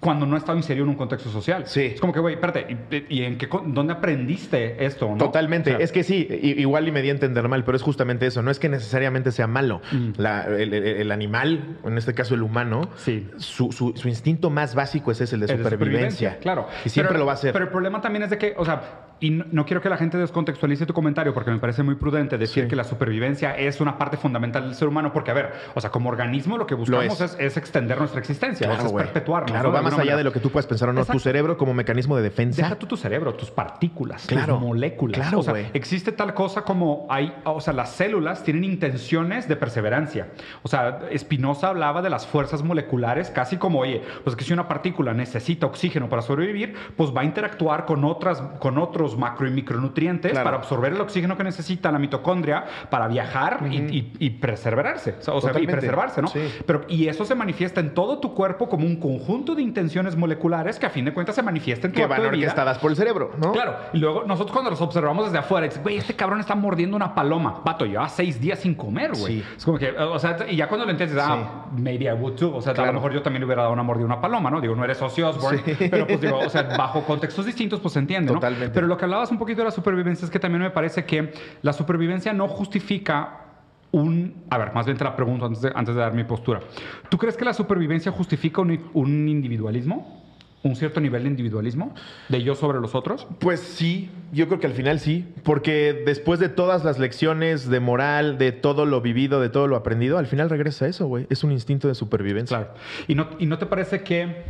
cuando 0.02 0.26
no 0.26 0.36
ha 0.36 0.40
estado 0.40 0.58
inserido 0.58 0.84
en 0.84 0.90
un 0.90 0.96
contexto 0.96 1.30
social. 1.30 1.68
Sí. 1.68 1.92
Es 1.94 2.02
como 2.02 2.12
que, 2.12 2.20
güey, 2.20 2.34
espérate, 2.34 2.66
¿y, 2.90 3.20
y 3.20 3.24
en 3.24 3.38
qué, 3.38 3.48
dónde 3.68 3.94
aprendiste 3.94 4.84
esto? 4.84 5.08
¿no? 5.10 5.18
Totalmente. 5.18 5.70
O 5.70 5.76
sea, 5.76 5.84
es 5.84 5.92
que 5.92 6.04
sí, 6.04 6.28
igual 6.42 6.88
y 6.88 6.92
me 6.92 7.04
di 7.04 7.10
a 7.10 7.12
entender 7.12 7.48
mal, 7.48 7.64
pero 7.64 7.76
es 7.76 7.84
justamente 7.84 8.26
eso. 8.26 8.42
No 8.42 8.50
es 8.50 8.58
que 8.58 8.68
necesariamente 8.68 9.32
sea 9.32 9.46
malo. 9.46 9.82
Mm. 9.92 10.10
La, 10.18 10.46
el, 10.46 11.12
animal, 11.12 11.78
en 11.84 11.98
este 12.00 12.16
caso 12.16 12.34
el 12.34 12.42
humano, 12.42 12.90
sí. 12.96 13.30
su, 13.38 13.72
su, 13.72 13.94
su, 13.96 14.08
instinto 14.08 14.50
más 14.50 14.74
básico 14.74 15.12
es 15.12 15.22
ese, 15.22 15.36
el 15.36 15.42
de, 15.42 15.54
el 15.54 15.64
supervivencia. 15.64 15.70
de 15.70 15.76
supervivencia. 15.76 16.38
Claro. 16.40 16.68
Y 16.84 16.90
siempre 16.90 17.10
pero, 17.10 17.20
lo 17.20 17.26
va 17.28 17.34
a 17.34 17.36
hacer. 17.36 17.54
Pero 17.54 17.66
el 17.66 17.72
problema 17.72 18.02
también 18.02 18.24
es 18.24 18.32
de 18.32 18.40
que, 18.40 18.56
o 18.58 18.66
sea, 18.66 19.12
y 19.20 19.30
no, 19.30 19.46
no 19.52 19.66
quiero 19.66 19.82
que 19.82 19.90
la 19.90 19.98
gente 19.98 20.18
descontextualice 20.18 20.88
tu 20.88 20.94
comentario 20.94 21.34
porque 21.34 21.52
me 21.52 21.60
parece 21.60 21.84
muy 21.84 21.96
prudente 21.96 22.40
decir 22.40 22.64
Sí. 22.64 22.70
que 22.70 22.76
la 22.76 22.84
supervivencia 22.84 23.56
es 23.56 23.80
una 23.80 23.98
parte 23.98 24.18
fundamental 24.18 24.64
del 24.64 24.76
ser 24.76 24.88
humano 24.88 25.14
porque, 25.14 25.30
a 25.30 25.36
ver, 25.36 25.54
o 25.76 25.80
sea, 25.80 25.92
como 25.92 26.10
organismo 26.10 26.58
lo 26.58 26.66
que 26.66 26.74
buscamos 26.74 27.22
es. 27.22 27.34
es. 27.34 27.40
Es, 27.40 27.58
extender 27.58 28.00
nuestra 28.00 28.20
existencia, 28.20 28.68
Claro, 28.68 28.88
es 28.88 28.94
perpetuarnos. 28.94 29.52
Claro, 29.52 29.70
¿no? 29.70 29.76
va 29.76 29.91
más 29.92 30.00
allá 30.00 30.18
de 30.18 30.24
lo 30.24 30.32
que 30.32 30.40
tú 30.40 30.50
puedas 30.50 30.68
pensar 30.68 30.90
o 30.90 30.94
no. 30.94 31.00
Tu 31.02 31.04
Exacto. 31.04 31.20
cerebro 31.20 31.58
como 31.58 31.74
mecanismo 31.74 32.16
de 32.16 32.24
defensa. 32.24 32.62
Deja 32.62 32.76
tú 32.78 32.86
tu 32.88 32.98
cerebro, 32.98 33.34
tus 33.36 33.52
partículas, 33.52 34.26
Claro. 34.28 34.56
tus 34.56 34.64
moléculas. 34.64 35.20
Claro, 35.20 35.40
o 35.40 35.44
sea, 35.44 35.54
güey. 35.54 35.68
existe 35.74 36.12
tal 36.12 36.34
cosa 36.34 36.64
como 36.64 37.06
hay, 37.10 37.34
o 37.46 37.60
sea, 37.62 37.74
las 37.74 37.92
células 37.92 38.44
tienen 38.44 38.64
intenciones 38.64 39.48
de 39.48 39.56
perseverancia. 39.56 40.30
O 40.64 40.68
sea, 40.68 41.00
Spinoza 41.18 41.70
hablaba 41.70 42.02
de 42.02 42.10
las 42.10 42.26
fuerzas 42.28 42.64
moleculares 42.64 43.30
casi 43.30 43.58
como, 43.58 43.80
oye, 43.80 44.02
pues 44.24 44.36
que 44.36 44.44
si 44.44 44.54
una 44.54 44.68
partícula 44.68 45.14
necesita 45.14 45.66
oxígeno 45.68 46.10
para 46.10 46.22
sobrevivir, 46.22 46.74
pues 46.96 47.12
va 47.16 47.22
a 47.22 47.26
interactuar 47.26 47.86
con 47.86 48.04
otras, 48.06 48.42
con 48.60 48.78
otros 48.78 49.18
macro 49.18 49.48
y 49.48 49.52
micronutrientes 49.52 50.32
Claro. 50.32 50.44
para 50.46 50.58
absorber 50.58 50.94
el 50.94 51.02
oxígeno 51.02 51.38
que 51.38 51.44
necesita 51.44 51.92
la 51.92 52.00
mitocondria 52.00 52.66
para 52.90 53.08
viajar 53.08 53.60
y, 53.70 53.76
y, 53.78 54.14
y 54.20 54.30
perseverarse, 54.32 55.16
o 55.20 55.22
sea, 55.22 55.34
y 55.36 55.40
Totalmente. 55.42 55.72
preservarse, 55.74 56.22
¿no? 56.22 56.28
Sí. 56.28 56.40
Pero, 56.66 56.82
y 56.88 57.08
eso 57.08 57.26
se 57.26 57.36
manifiesta 57.36 57.80
en 57.82 57.94
todo 57.94 58.20
tu 58.20 58.34
cuerpo 58.34 58.70
como 58.70 58.86
un 58.86 58.98
conjunto 58.98 59.56
de 59.56 59.62
intenciones 59.62 59.81
moleculares 60.18 60.80
que 60.80 60.86
a 60.86 60.90
fin 60.90 61.06
de 61.06 61.14
cuentas 61.14 61.36
se 61.36 61.42
manifiesta 61.44 61.88
en 61.88 61.94
tu 61.94 62.00
que 62.00 62.06
van 62.06 62.26
orquestadas 62.26 62.78
por 62.78 62.92
el 62.92 62.98
cerebro, 62.98 63.32
¿no? 63.38 63.52
Claro, 63.52 63.76
y 63.94 63.98
luego 63.98 64.24
nosotros 64.26 64.52
cuando 64.52 64.70
los 64.72 64.82
observamos 64.82 65.26
desde 65.26 65.38
afuera, 65.38 65.66
dices, 65.68 65.82
güey, 65.82 65.98
este 65.98 66.16
cabrón 66.16 66.40
está 66.40 66.56
mordiendo 66.56 66.96
una 66.96 67.14
paloma. 67.14 67.62
Vato, 67.64 67.86
lleva 67.86 68.08
seis 68.10 68.40
días 68.40 68.60
sin 68.60 68.76
comer, 68.76 69.12
güey. 69.12 69.40
Sí. 69.40 69.46
Es 69.58 69.66
como 69.66 69.78
que, 69.78 69.92
o 69.92 70.20
sea, 70.20 70.38
y 70.50 70.56
ya 70.56 70.68
cuando 70.68 70.86
lo 70.86 70.92
entiendes, 70.92 71.18
ah, 71.22 71.68
maybe 71.78 72.06
I 72.06 72.14
would 72.14 72.36
too. 72.36 72.56
O 72.56 72.62
sea, 72.62 72.74
a 72.74 72.86
lo 72.86 72.94
mejor 72.94 73.14
yo 73.14 73.22
también 73.22 73.42
le 73.42 73.46
hubiera 73.46 73.64
dado 73.64 73.74
una 73.74 73.84
mordida 73.84 74.04
a 74.04 74.08
una 74.08 74.22
paloma, 74.22 74.50
¿no? 74.50 74.62
Digo, 74.62 74.76
no 74.76 74.84
eres 74.84 75.02
Osbourne, 75.02 75.62
Sí. 75.66 75.88
pero 75.90 76.08
pues 76.08 76.22
digo, 76.22 76.40
o 76.40 76.50
sea, 76.50 76.64
bajo 76.78 77.04
contextos 77.04 77.46
distintos, 77.46 77.80
pues 77.80 77.94
se 77.94 78.00
entiende, 78.00 78.32
¿no? 78.32 78.40
Totalmente. 78.40 78.74
Pero 78.74 78.88
lo 78.88 78.98
que 78.98 79.06
hablabas 79.06 79.32
un 79.32 79.38
poquito 79.38 79.60
de 79.60 79.66
la 79.66 79.72
supervivencia 79.72 80.26
es 80.26 80.32
que 80.32 80.40
también 80.40 80.62
me 80.62 80.72
parece 80.72 81.06
que 81.06 81.34
la 81.62 81.74
supervivencia 81.74 82.34
no 82.34 82.48
justifica 82.48 83.38
un... 83.92 84.44
A 84.50 84.58
ver, 84.58 84.74
más 84.74 84.86
bien 84.86 84.98
te 84.98 85.04
la 85.04 85.16
pregunto 85.16 85.46
antes 85.46 85.62
de, 85.62 85.72
antes 85.76 85.96
de 85.96 86.02
dar 86.02 86.14
mi 86.14 86.24
postura. 86.24 86.62
¿Tú 87.10 87.18
crees 87.18 87.38
que 87.38 87.46
la 87.46 87.54
supervivencia 87.54 88.12
justifica 88.12 88.62
un, 88.62 88.90
un 88.94 89.28
individualismo? 89.28 90.22
¿Un 90.64 90.76
cierto 90.76 91.02
nivel 91.02 91.24
de 91.24 91.30
individualismo? 91.30 91.96
¿De 92.30 92.44
yo 92.44 92.54
sobre 92.54 92.80
los 92.80 92.94
otros? 92.94 93.28
Pues 93.40 93.60
sí, 93.60 94.12
yo 94.32 94.48
creo 94.48 94.60
que 94.60 94.68
al 94.68 94.74
final 94.74 95.00
sí, 95.00 95.26
porque 95.42 96.04
después 96.06 96.40
de 96.40 96.50
todas 96.50 96.84
las 96.84 97.00
lecciones 97.00 97.68
de 97.68 97.80
moral, 97.80 98.38
de 98.38 98.52
todo 98.52 98.86
lo 98.86 99.02
vivido, 99.02 99.42
de 99.42 99.50
todo 99.50 99.66
lo 99.68 99.76
aprendido, 99.76 100.20
al 100.20 100.28
final 100.28 100.52
regresa 100.52 100.86
a 100.86 100.88
eso, 100.88 101.08
güey. 101.08 101.26
Es 101.32 101.44
un 101.44 101.52
instinto 101.52 101.88
de 101.88 101.96
supervivencia. 101.96 102.58
Claro. 102.58 102.74
¿Y 103.08 103.16
no, 103.16 103.30
¿Y 103.40 103.48
no 103.48 103.58
te 103.58 103.66
parece 103.66 104.04
que 104.04 104.44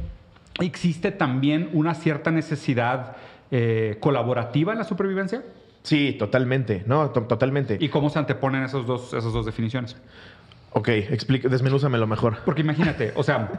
existe 0.60 1.12
también 1.12 1.70
una 1.72 1.96
cierta 1.96 2.30
necesidad 2.30 3.16
eh, 3.50 3.96
colaborativa 4.02 4.74
en 4.74 4.80
la 4.80 4.84
supervivencia? 4.84 5.44
Sí, 5.84 6.16
totalmente, 6.20 6.84
no, 6.86 7.10
to- 7.10 7.24
totalmente. 7.24 7.78
¿Y 7.80 7.90
cómo 7.90 8.10
se 8.10 8.20
anteponen 8.20 8.64
esos 8.64 8.86
dos, 8.86 9.14
esas 9.14 9.34
dos 9.34 9.46
definiciones? 9.46 9.96
Ok, 10.74 10.88
explica, 10.90 11.50
desmenúzamelo 11.50 12.08
mejor. 12.08 12.38
Porque 12.46 12.62
imagínate, 12.62 13.12
o 13.16 13.24
sea, 13.24 13.50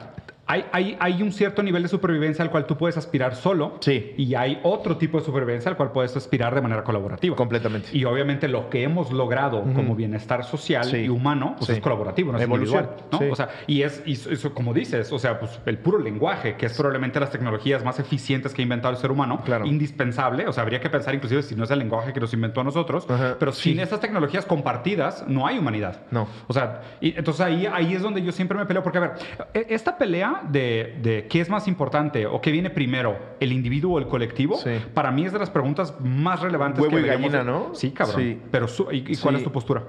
hay, 0.44 0.64
hay, 0.72 0.96
hay, 0.98 1.22
un 1.22 1.32
cierto 1.32 1.62
nivel 1.62 1.82
de 1.84 1.88
supervivencia 1.88 2.42
al 2.44 2.50
cual 2.50 2.66
tú 2.66 2.76
puedes 2.76 2.96
aspirar 2.96 3.36
solo. 3.36 3.76
Sí. 3.80 4.12
Y 4.18 4.34
hay 4.34 4.58
otro 4.64 4.96
tipo 4.96 5.18
de 5.18 5.24
supervivencia 5.24 5.70
al 5.70 5.76
cual 5.76 5.92
puedes 5.92 6.14
aspirar 6.16 6.54
de 6.54 6.60
manera 6.60 6.82
colaborativa. 6.82 7.36
Completamente. 7.36 7.88
Y 7.92 8.04
obviamente 8.04 8.48
lo 8.48 8.68
que 8.68 8.82
hemos 8.82 9.12
logrado 9.12 9.62
como 9.74 9.94
bienestar 9.94 10.44
social 10.44 10.94
y 10.96 11.08
humano 11.08 11.54
pues 11.56 11.70
es 11.70 11.80
colaborativo, 11.80 12.32
no 12.32 12.38
es 12.38 12.44
Evolución. 12.44 12.84
individual. 12.84 13.26
¿no? 13.28 13.32
O 13.32 13.36
sea, 13.36 13.48
y 13.66 13.82
es, 13.82 14.02
y 14.04 14.12
eso, 14.12 14.52
como 14.52 14.74
dices, 14.74 15.12
o 15.12 15.18
sea, 15.18 15.38
pues 15.38 15.60
el 15.64 15.78
puro 15.78 15.98
lenguaje, 16.00 16.56
que 16.56 16.66
es 16.66 16.76
probablemente 16.76 17.20
las 17.20 17.30
tecnologías 17.30 17.84
más 17.84 18.00
eficientes 18.00 18.52
que 18.52 18.62
ha 18.62 18.64
inventado 18.64 18.92
el 18.92 19.00
ser 19.00 19.12
humano, 19.12 19.40
Claro. 19.44 19.64
indispensable. 19.64 20.48
O 20.48 20.52
sea, 20.52 20.64
habría 20.64 20.80
que 20.80 20.90
pensar 20.90 21.14
inclusive 21.14 21.42
si 21.42 21.54
no 21.54 21.64
es 21.64 21.70
el 21.70 21.78
lenguaje 21.78 22.12
que 22.12 22.20
nos 22.20 22.34
inventó 22.34 22.60
a 22.60 22.64
nosotros, 22.64 23.06
Ajá. 23.08 23.36
pero 23.38 23.52
sin 23.52 23.76
Sí. 23.76 23.80
estas 23.80 24.00
tecnologías 24.00 24.44
compartidas 24.44 25.24
no 25.28 25.46
hay 25.46 25.58
humanidad. 25.58 26.00
No. 26.10 26.26
O 26.48 26.52
sea, 26.52 26.82
y 27.00 27.16
entonces 27.16 27.40
ahí, 27.40 27.66
ahí 27.72 27.94
es 27.94 28.02
donde 28.02 28.22
yo 28.22 28.32
siempre 28.32 28.58
me 28.58 28.66
peleo, 28.66 28.82
porque 28.82 28.98
a 28.98 29.00
ver, 29.02 29.12
e- 29.54 29.66
esta 29.70 29.96
pelea 29.96 30.31
de, 30.50 30.98
de 31.02 31.26
qué 31.28 31.40
es 31.40 31.48
más 31.48 31.68
importante 31.68 32.26
o 32.26 32.40
qué 32.40 32.50
viene 32.50 32.70
primero, 32.70 33.18
el 33.40 33.52
individuo 33.52 33.94
o 33.94 33.98
el 33.98 34.06
colectivo, 34.06 34.56
Sí. 34.56 34.70
para 34.94 35.10
mí 35.10 35.24
es 35.24 35.32
de 35.32 35.38
las 35.38 35.50
preguntas 35.50 35.94
más 36.00 36.40
relevantes. 36.40 36.80
Huevo 36.80 36.96
que 36.96 37.02
y 37.02 37.06
gallina, 37.06 37.38
de- 37.38 37.44
¿no? 37.44 37.74
Sí, 37.74 37.90
cabrón. 37.90 38.20
Sí. 38.20 38.40
Pero 38.50 38.68
su- 38.68 38.88
¿y, 38.92 39.04
y 39.12 39.16
cuál 39.16 39.36
es 39.36 39.44
tu 39.44 39.52
postura? 39.52 39.84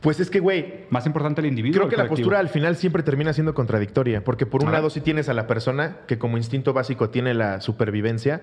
Pues 0.00 0.18
es 0.18 0.30
que, 0.30 0.40
güey, 0.40 0.86
¿Más 0.90 1.06
importante 1.06 1.40
el 1.40 1.46
individuo? 1.46 1.78
Creo 1.82 1.88
que 1.88 1.96
la 1.96 2.08
postura 2.08 2.40
al 2.40 2.48
final 2.48 2.74
siempre 2.76 3.04
termina 3.04 3.32
siendo 3.32 3.54
contradictoria, 3.54 4.24
porque 4.24 4.46
por 4.46 4.64
un 4.64 4.72
lado 4.72 4.90
sí 4.90 5.00
tienes 5.00 5.28
a 5.28 5.32
la 5.32 5.46
persona 5.46 5.98
que 6.08 6.18
como 6.18 6.36
instinto 6.38 6.72
básico 6.72 7.08
tiene 7.10 7.34
la 7.34 7.60
supervivencia, 7.60 8.40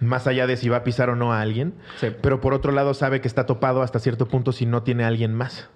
más 0.00 0.26
allá 0.26 0.46
de 0.46 0.56
si 0.58 0.68
va 0.68 0.78
a 0.78 0.84
pisar 0.84 1.08
o 1.08 1.16
no 1.16 1.32
a 1.32 1.40
alguien, 1.40 1.72
pero 2.20 2.40
por 2.42 2.52
otro 2.52 2.72
lado 2.72 2.92
sabe 2.92 3.20
que 3.22 3.28
está 3.28 3.46
topado 3.46 3.80
hasta 3.82 3.98
cierto 4.00 4.28
punto 4.28 4.52
si 4.52 4.66
no 4.66 4.82
tiene 4.82 5.04
a 5.04 5.06
alguien 5.08 5.32
más. 5.34 5.70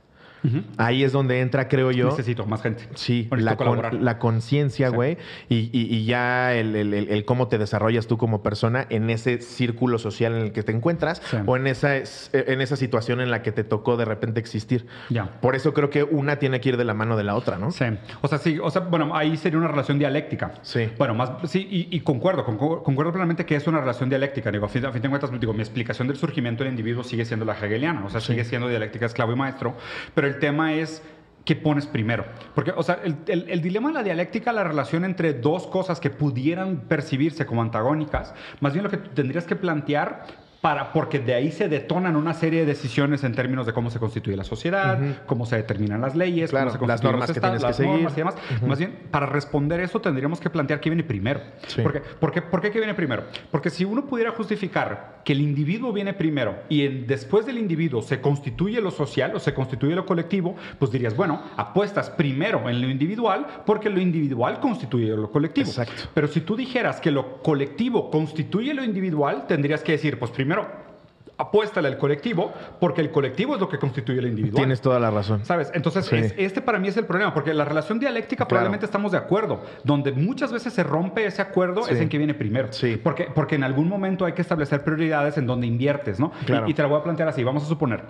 Ahí 0.77 1.05
es 1.05 1.13
donde 1.13 1.41
entra, 1.41 1.69
creo 1.69 1.91
yo, 1.93 2.07
Necesito 2.11 2.47
más 2.47 2.63
gente. 2.63 2.89
Sí, 2.95 3.29
la, 3.31 3.57
con- 3.57 3.69
colaborar. 3.69 3.95
la 3.95 4.19
conciencia, 4.19 4.89
güey, 4.89 5.17
y, 5.49 5.71
y- 5.73 5.87
y 5.95 6.05
ya 6.05 6.55
el, 6.55 6.75
el- 6.75 6.95
el- 6.95 7.09
el 7.11 7.25
cómo 7.25 7.49
te 7.49 7.59
desarrollas 7.59 8.07
tú 8.07 8.19
como 8.19 8.43
persona 8.43 8.87
en 8.91 9.09
ese 9.11 9.41
círculo 9.41 9.99
social 9.99 10.35
en 10.35 10.43
el 10.43 10.53
que 10.53 10.63
te 10.63 10.73
encuentras 10.73 11.21
Sí. 11.25 11.37
o 11.47 11.57
en 11.57 11.67
esa, 11.67 11.97
es- 11.97 12.31
en 12.33 12.61
esa 12.61 12.77
situación 12.77 13.21
en 13.21 13.31
la 13.31 13.43
que 13.43 13.53
te 13.53 13.65
tocó 13.65 13.97
de 13.97 14.05
repente 14.05 14.41
existir. 14.41 14.87
Ya. 15.11 15.27
Por 15.41 15.55
eso 15.55 15.73
creo 15.75 15.91
que 15.91 16.03
una 16.03 16.37
tiene 16.37 16.61
que 16.61 16.71
ir 16.71 16.77
de 16.77 16.85
la 16.85 16.95
mano 16.95 17.17
de 17.17 17.25
la 17.25 17.35
otra, 17.35 17.59
¿no? 17.59 17.71
Sí, 17.71 17.85
o 18.21 18.29
sea, 18.29 18.39
sí, 18.39 18.59
o 18.63 18.71
sea, 18.71 18.83
bueno, 18.83 19.15
ahí 19.15 19.37
sería 19.37 19.59
una 19.59 19.69
relación 19.69 19.99
dialéctica. 19.99 20.55
Sí. 20.63 20.89
Bueno, 20.99 21.15
más, 21.15 21.31
sí, 21.45 21.67
y, 21.71 21.95
y 21.97 22.01
concuerdo, 22.01 22.45
concu- 22.45 22.83
concuerdo 22.83 23.13
plenamente 23.13 23.47
que 23.47 23.55
es 23.57 23.67
una 23.67 23.81
relación 23.81 24.09
dialéctica. 24.09 24.51
Digo, 24.51 24.67
a 24.67 24.69
fin, 24.69 24.85
a 24.87 24.93
fin 24.93 25.03
de 25.03 25.09
cuentas, 25.09 25.31
digo, 25.41 25.53
mi 25.53 25.61
explicación 25.61 26.09
del 26.09 26.17
surgimiento 26.17 26.65
del 26.65 26.73
individuo 26.73 27.05
sigue 27.05 27.25
siendo 27.25 27.45
la 27.45 27.53
hegeliana, 27.55 28.05
o 28.05 28.11
sea, 28.11 28.21
sigue 28.21 28.45
siendo 28.45 28.69
dialéctica 28.69 29.07
esclavo 29.07 29.33
y 29.33 29.37
maestro, 29.37 29.75
pero 30.15 30.32
el 30.33 30.39
tema 30.39 30.75
es 30.75 31.03
¿qué 31.45 31.57
pones 31.57 31.87
primero? 31.87 32.25
Porque, 32.55 32.73
o 32.77 32.83
sea, 32.83 33.01
el, 33.05 33.17
el- 33.27 33.63
dilema 33.63 33.89
de 33.89 33.95
la 33.95 34.03
dialéctica, 34.05 34.53
la 34.53 34.63
relación 34.63 35.05
entre 35.05 35.33
dos 35.33 35.67
cosas 35.67 35.99
que 35.99 36.09
pudieran 36.09 36.83
percibirse 36.89 37.47
como 37.47 37.63
antagónicas, 37.63 38.33
más 38.61 38.73
bien 38.73 38.85
lo 38.85 38.91
que 38.91 38.97
tendrías 38.99 39.45
que 39.45 39.57
plantear 39.57 40.27
para, 40.63 40.93
porque 40.93 41.19
de 41.19 41.35
ahí 41.35 41.51
se 41.51 41.69
detonan 41.69 42.15
una 42.15 42.35
serie 42.35 42.61
de 42.61 42.67
decisiones 42.67 43.25
en 43.25 43.35
términos 43.35 43.67
de 43.67 43.73
cómo 43.73 43.91
se 43.91 43.99
constituye 43.99 44.37
la 44.37 44.45
sociedad, 44.45 44.97
cómo 45.27 45.45
se 45.45 45.57
determinan 45.57 46.01
las 46.01 46.15
leyes, 46.15 46.51
Claro, 46.51 46.71
cómo 46.79 46.87
se 46.87 46.87
las 46.87 47.03
normas 47.03 47.29
los 47.29 47.35
que 47.35 47.41
tienes 47.41 47.61
que 47.61 47.67
las 47.67 47.81
normas 47.81 48.13
seguir. 48.13 48.25
y 48.25 48.35
demás. 48.55 48.63
Más 48.65 48.79
bien, 48.79 48.97
para 49.11 49.27
responder 49.27 49.81
eso 49.81 50.01
tendríamos 50.01 50.39
que 50.41 50.49
plantear 50.51 50.79
qué 50.79 50.89
viene 50.89 51.03
primero. 51.03 51.41
Sí. 51.67 51.83
Porque, 51.83 51.99
¿por, 51.99 52.31
qué, 52.31 52.43
por 52.43 52.61
qué 52.61 52.71
qué 52.71 52.79
viene 52.79 52.95
primero? 52.95 53.25
Porque 53.51 53.71
si 53.71 53.85
uno 53.85 54.07
pudiera 54.07 54.31
justificar 54.31 55.23
que 55.25 55.33
el 55.33 55.41
individuo 55.41 55.93
viene 55.93 56.15
primero 56.15 56.55
y 56.69 56.87
después 57.07 57.45
del 57.45 57.59
individuo 57.59 58.01
se 58.01 58.21
constituye 58.21 58.81
lo 58.81 58.93
social 58.93 59.35
o 59.35 59.41
se 59.41 59.55
constituye 59.55 59.97
lo 59.97 60.07
colectivo, 60.07 60.55
pues 60.79 60.93
dirías, 60.93 61.17
bueno, 61.17 61.43
apuestas 61.57 62.09
primero 62.09 62.69
en 62.71 62.81
lo 62.81 62.89
individual 62.89 63.47
porque 63.67 63.91
lo 63.91 64.01
individual 64.01 64.61
constituye 64.61 65.09
lo 65.09 65.29
colectivo. 65.29 65.71
Exacto. 65.71 66.05
Pero 66.15 66.29
si 66.29 66.41
tú 66.43 66.55
dijeras 66.55 67.01
que 67.01 67.11
lo 67.11 67.43
colectivo 67.43 68.13
constituye 68.13 68.73
lo 68.75 68.85
individual, 68.85 69.49
tendrías 69.49 69.83
que 69.83 69.91
decir, 69.93 70.21
pues 70.21 70.31
primero 70.31 70.52
apuéstale 71.39 71.89
al 71.89 71.99
colectivo 71.99 72.53
porque 72.79 73.01
el 73.01 73.11
colectivo 73.11 73.55
es 73.55 73.61
lo 73.61 73.69
que 73.69 73.79
constituye 73.79 74.21
lo 74.21 74.29
individual. 74.29 74.57
Tienes 74.63 74.81
toda 74.81 75.01
la 75.01 75.11
razón. 75.11 75.45
¿Sabes? 75.45 75.73
Entonces, 75.75 76.05
Sí. 76.07 76.17
es- 76.17 76.35
este 76.37 76.61
para 76.61 76.79
mí 76.79 76.89
es 76.89 76.97
el 76.97 77.05
problema, 77.07 77.35
porque 77.35 77.53
la 77.55 77.65
relación 77.65 77.99
dialéctica 77.99 78.45
Claro. 78.45 78.49
probablemente 78.49 78.87
estamos 78.87 79.11
de 79.13 79.19
acuerdo. 79.19 79.61
Donde 79.83 80.13
muchas 80.13 80.53
veces 80.53 80.73
se 80.73 80.85
rompe 80.85 81.25
ese 81.27 81.43
acuerdo 81.43 81.83
Sí. 81.85 81.95
es 81.95 82.01
en 82.01 82.09
que 82.09 82.19
viene 82.19 82.35
primero. 82.35 82.69
Sí. 82.73 83.01
Porque, 83.03 83.29
porque 83.35 83.57
en 83.57 83.65
algún 83.65 83.89
momento 83.89 84.25
hay 84.25 84.35
que 84.35 84.43
establecer 84.43 84.85
prioridades 84.85 85.37
en 85.39 85.47
donde 85.47 85.67
inviertes, 85.67 86.21
¿no? 86.21 86.33
Y- 86.43 86.45
Claro. 86.45 86.69
Y, 86.69 86.75
te 86.75 86.83
la 86.83 86.89
voy 86.89 87.01
a 87.01 87.03
plantear 87.03 87.29
así, 87.29 87.43
vamos 87.43 87.65
a 87.65 87.67
suponer. 87.67 88.03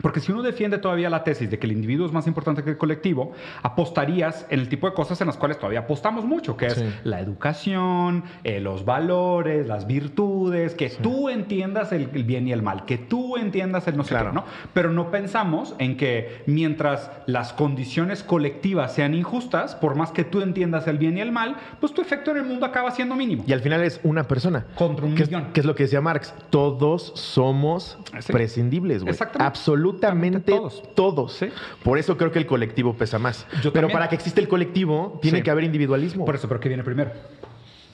Porque 0.00 0.20
si 0.20 0.32
uno 0.32 0.40
defiende 0.42 0.78
todavía 0.78 1.10
la 1.10 1.22
tesis 1.22 1.50
de 1.50 1.58
que 1.58 1.66
el 1.66 1.72
individuo 1.72 2.06
es 2.06 2.12
más 2.12 2.26
importante 2.26 2.64
que 2.64 2.70
el 2.70 2.78
colectivo, 2.78 3.32
apostarías 3.62 4.46
en 4.48 4.60
el 4.60 4.68
tipo 4.70 4.88
de 4.88 4.94
cosas 4.94 5.20
en 5.20 5.26
las 5.26 5.36
cuales 5.36 5.58
todavía 5.58 5.80
apostamos 5.80 6.24
mucho, 6.24 6.56
que 6.56 6.66
es 6.68 6.74
Sí. 6.74 6.84
la 7.04 7.20
educación, 7.20 8.24
eh, 8.42 8.58
los 8.60 8.86
valores, 8.86 9.66
las 9.66 9.86
virtudes, 9.86 10.74
que 10.74 10.88
tú 10.88 11.28
entiendas 11.28 11.92
el, 11.92 12.08
el 12.14 12.24
bien 12.24 12.48
y 12.48 12.52
el 12.52 12.62
mal, 12.62 12.86
que 12.86 12.96
tú 12.96 13.36
entiendas 13.36 13.86
el 13.86 13.96
no 13.98 14.04
sé 14.04 14.10
Claro. 14.10 14.30
qué, 14.30 14.34
¿no? 14.36 14.44
Pero 14.72 14.90
no 14.90 15.10
pensamos 15.10 15.74
en 15.78 15.98
que 15.98 16.42
mientras 16.46 17.10
las 17.26 17.52
condiciones 17.52 18.22
colectivas 18.22 18.94
sean 18.94 19.14
injustas, 19.14 19.74
por 19.74 19.94
más 19.94 20.10
que 20.10 20.24
tú 20.24 20.40
entiendas 20.40 20.86
el 20.88 20.96
bien 20.96 21.18
y 21.18 21.20
el 21.20 21.32
mal, 21.32 21.56
pues 21.80 21.92
tu 21.92 22.00
efecto 22.00 22.30
en 22.30 22.38
el 22.38 22.44
mundo 22.44 22.64
acaba 22.64 22.92
siendo 22.92 23.14
mínimo. 23.14 23.44
Y 23.46 23.52
al 23.52 23.60
final 23.60 23.82
es 23.82 24.00
una 24.04 24.24
persona. 24.24 24.64
Contra 24.74 25.04
un 25.04 25.14
¿Qué 25.14 25.24
es, 25.24 25.28
millón. 25.28 25.48
qué 25.52 25.60
es 25.60 25.66
lo 25.66 25.74
que 25.74 25.82
decía 25.82 26.00
Marx? 26.00 26.32
Todos 26.48 27.12
somos 27.14 27.98
Sí. 28.20 28.32
prescindibles, 28.32 29.02
güey. 29.02 29.10
Exactamente. 29.12 29.46
Absolutamente 29.46 29.81
Todos. 29.90 30.82
todos. 30.94 31.32
Sí. 31.34 31.48
Por 31.82 31.98
eso 31.98 32.16
creo 32.16 32.30
que 32.32 32.38
el 32.38 32.46
colectivo 32.46 32.94
pesa 32.94 33.18
más. 33.18 33.46
Yo 33.62 33.72
Pero 33.72 33.72
también. 33.72 33.92
para 33.92 34.08
que 34.08 34.14
exista 34.14 34.40
el 34.40 34.48
colectivo, 34.48 35.18
tiene 35.22 35.38
Sí. 35.38 35.44
que 35.44 35.50
haber 35.50 35.64
individualismo. 35.64 36.24
Por 36.24 36.34
eso, 36.34 36.48
¿pero 36.48 36.60
qué 36.60 36.68
viene 36.68 36.84
primero? 36.84 37.10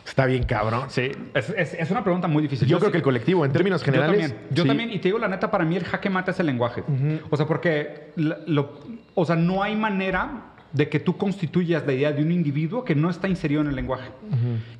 Está 0.06 0.24
bien, 0.24 0.44
cabrón. 0.44 0.84
Sí, 0.88 1.10
es, 1.34 1.50
es- 1.50 1.74
es 1.74 1.90
una 1.90 2.02
pregunta 2.02 2.28
muy 2.28 2.42
difícil. 2.42 2.66
Yo 2.66 2.78
creo 2.78 2.88
sí- 2.88 2.92
que 2.92 2.96
el 2.98 3.02
colectivo, 3.04 3.44
en 3.44 3.52
términos 3.52 3.82
generales. 3.84 4.22
Yo 4.22 4.28
también, 4.28 4.48
yo 4.54 4.62
sí. 4.62 4.68
también, 4.68 4.90
y 4.90 4.98
te 4.98 5.08
digo 5.08 5.18
la 5.18 5.28
neta, 5.28 5.50
para 5.50 5.64
mí 5.64 5.76
el 5.76 5.84
jaque 5.84 6.08
mata 6.08 6.30
es 6.30 6.40
el 6.40 6.46
lenguaje. 6.46 6.82
O 7.30 7.36
sea, 7.36 7.46
porque 7.46 8.12
lo- 8.16 8.70
o 9.14 9.24
sea, 9.26 9.36
no 9.36 9.62
hay 9.62 9.76
manera 9.76 10.44
de 10.72 10.88
que 10.88 10.98
tú 11.00 11.16
constituyas 11.16 11.86
la 11.86 11.92
idea 11.94 12.12
de 12.12 12.22
un 12.22 12.30
individuo 12.32 12.84
que 12.84 12.94
no 12.94 13.08
está 13.10 13.26
inserido 13.28 13.60
en 13.62 13.68
el 13.68 13.76
lenguaje. 13.76 14.10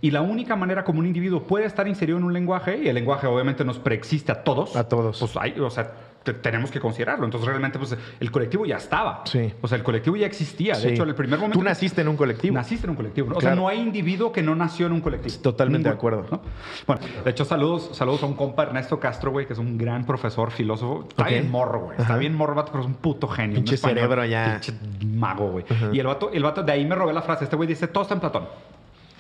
Y 0.00 0.10
la 0.10 0.22
única 0.22 0.56
manera 0.56 0.82
como 0.84 0.98
un 1.00 1.06
individuo 1.06 1.42
puede 1.42 1.66
estar 1.66 1.86
inserido 1.88 2.16
en 2.18 2.24
un 2.24 2.32
lenguaje, 2.32 2.78
y 2.82 2.88
el 2.88 2.94
lenguaje 2.94 3.26
obviamente 3.26 3.64
nos 3.64 3.78
preexiste 3.78 4.32
a 4.32 4.42
todos. 4.44 4.76
A 4.76 4.88
todos. 4.88 5.18
Pues 5.20 5.36
hay, 5.36 5.58
o 5.60 5.70
sea, 5.70 5.92
tenemos 6.24 6.70
que 6.70 6.78
considerarlo. 6.81 7.24
Entonces 7.24 7.48
realmente 7.48 7.78
pues 7.78 7.96
el 8.20 8.31
colectivo 8.31 8.66
ya 8.66 8.76
estaba. 8.76 9.22
Sí. 9.24 9.52
O 9.62 9.68
sea, 9.68 9.76
el 9.78 9.85
colectivo 9.85 10.16
ya 10.16 10.26
existía. 10.26 10.74
De 10.74 10.81
Sí. 10.83 10.88
hecho, 10.88 11.02
en 11.04 11.09
el 11.11 11.14
primer 11.14 11.38
momento... 11.38 11.59
Tú 11.59 11.64
naciste 11.64 12.00
en 12.02 12.09
un 12.09 12.16
colectivo. 12.16 12.54
Naciste 12.54 12.87
en 12.87 12.90
un 12.90 12.96
colectivo. 12.96 13.28
O 13.28 13.31
Claro. 13.38 13.40
sea, 13.40 13.54
no 13.54 13.68
hay 13.68 13.81
individuo 13.81 14.31
que 14.33 14.42
no 14.42 14.54
nació 14.54 14.87
en 14.87 14.92
un 14.92 15.00
colectivo. 15.00 15.37
Totalmente 15.42 15.88
de 15.88 15.94
acuerdo. 15.94 16.26
¿no? 16.31 16.40
Bueno, 16.87 17.02
de 17.24 17.31
hecho, 17.31 17.44
saludos, 17.44 17.90
saludos 17.92 18.22
a 18.22 18.26
un 18.26 18.35
compa 18.35 18.64
Ernesto 18.64 19.00
Castro, 19.00 19.31
güey, 19.31 19.46
que 19.46 19.52
es 19.54 19.59
un 19.59 19.78
gran 19.78 20.04
profesor, 20.04 20.50
filósofo. 20.50 21.07
Está 21.09 21.22
Ok. 21.22 21.28
bien 21.31 21.50
morro, 21.50 21.81
güey. 21.87 21.98
Está 21.98 22.16
bien 22.16 22.35
morro, 22.35 22.54
vato, 22.54 22.72
pero 22.72 22.83
es 22.85 22.88
un 22.88 22.94
puto 22.94 23.26
genio. 23.28 23.57
Pinche 23.57 23.76
español, 23.76 23.96
cerebro 23.98 24.24
ya. 24.26 24.59
Pinche 24.61 24.74
mago, 25.07 25.50
güey. 25.50 25.64
Y 25.92 25.98
el 26.00 26.07
vato, 26.07 26.31
el 26.33 26.42
vato, 26.42 26.62
de 26.62 26.72
ahí 26.72 26.85
me 26.85 26.94
robé 26.94 27.12
la 27.12 27.22
frase. 27.22 27.44
Este 27.44 27.57
güey 27.57 27.66
dice, 27.68 27.88
todo 27.88 28.02
está 28.02 28.14
en 28.14 28.20
Platón. 28.20 28.48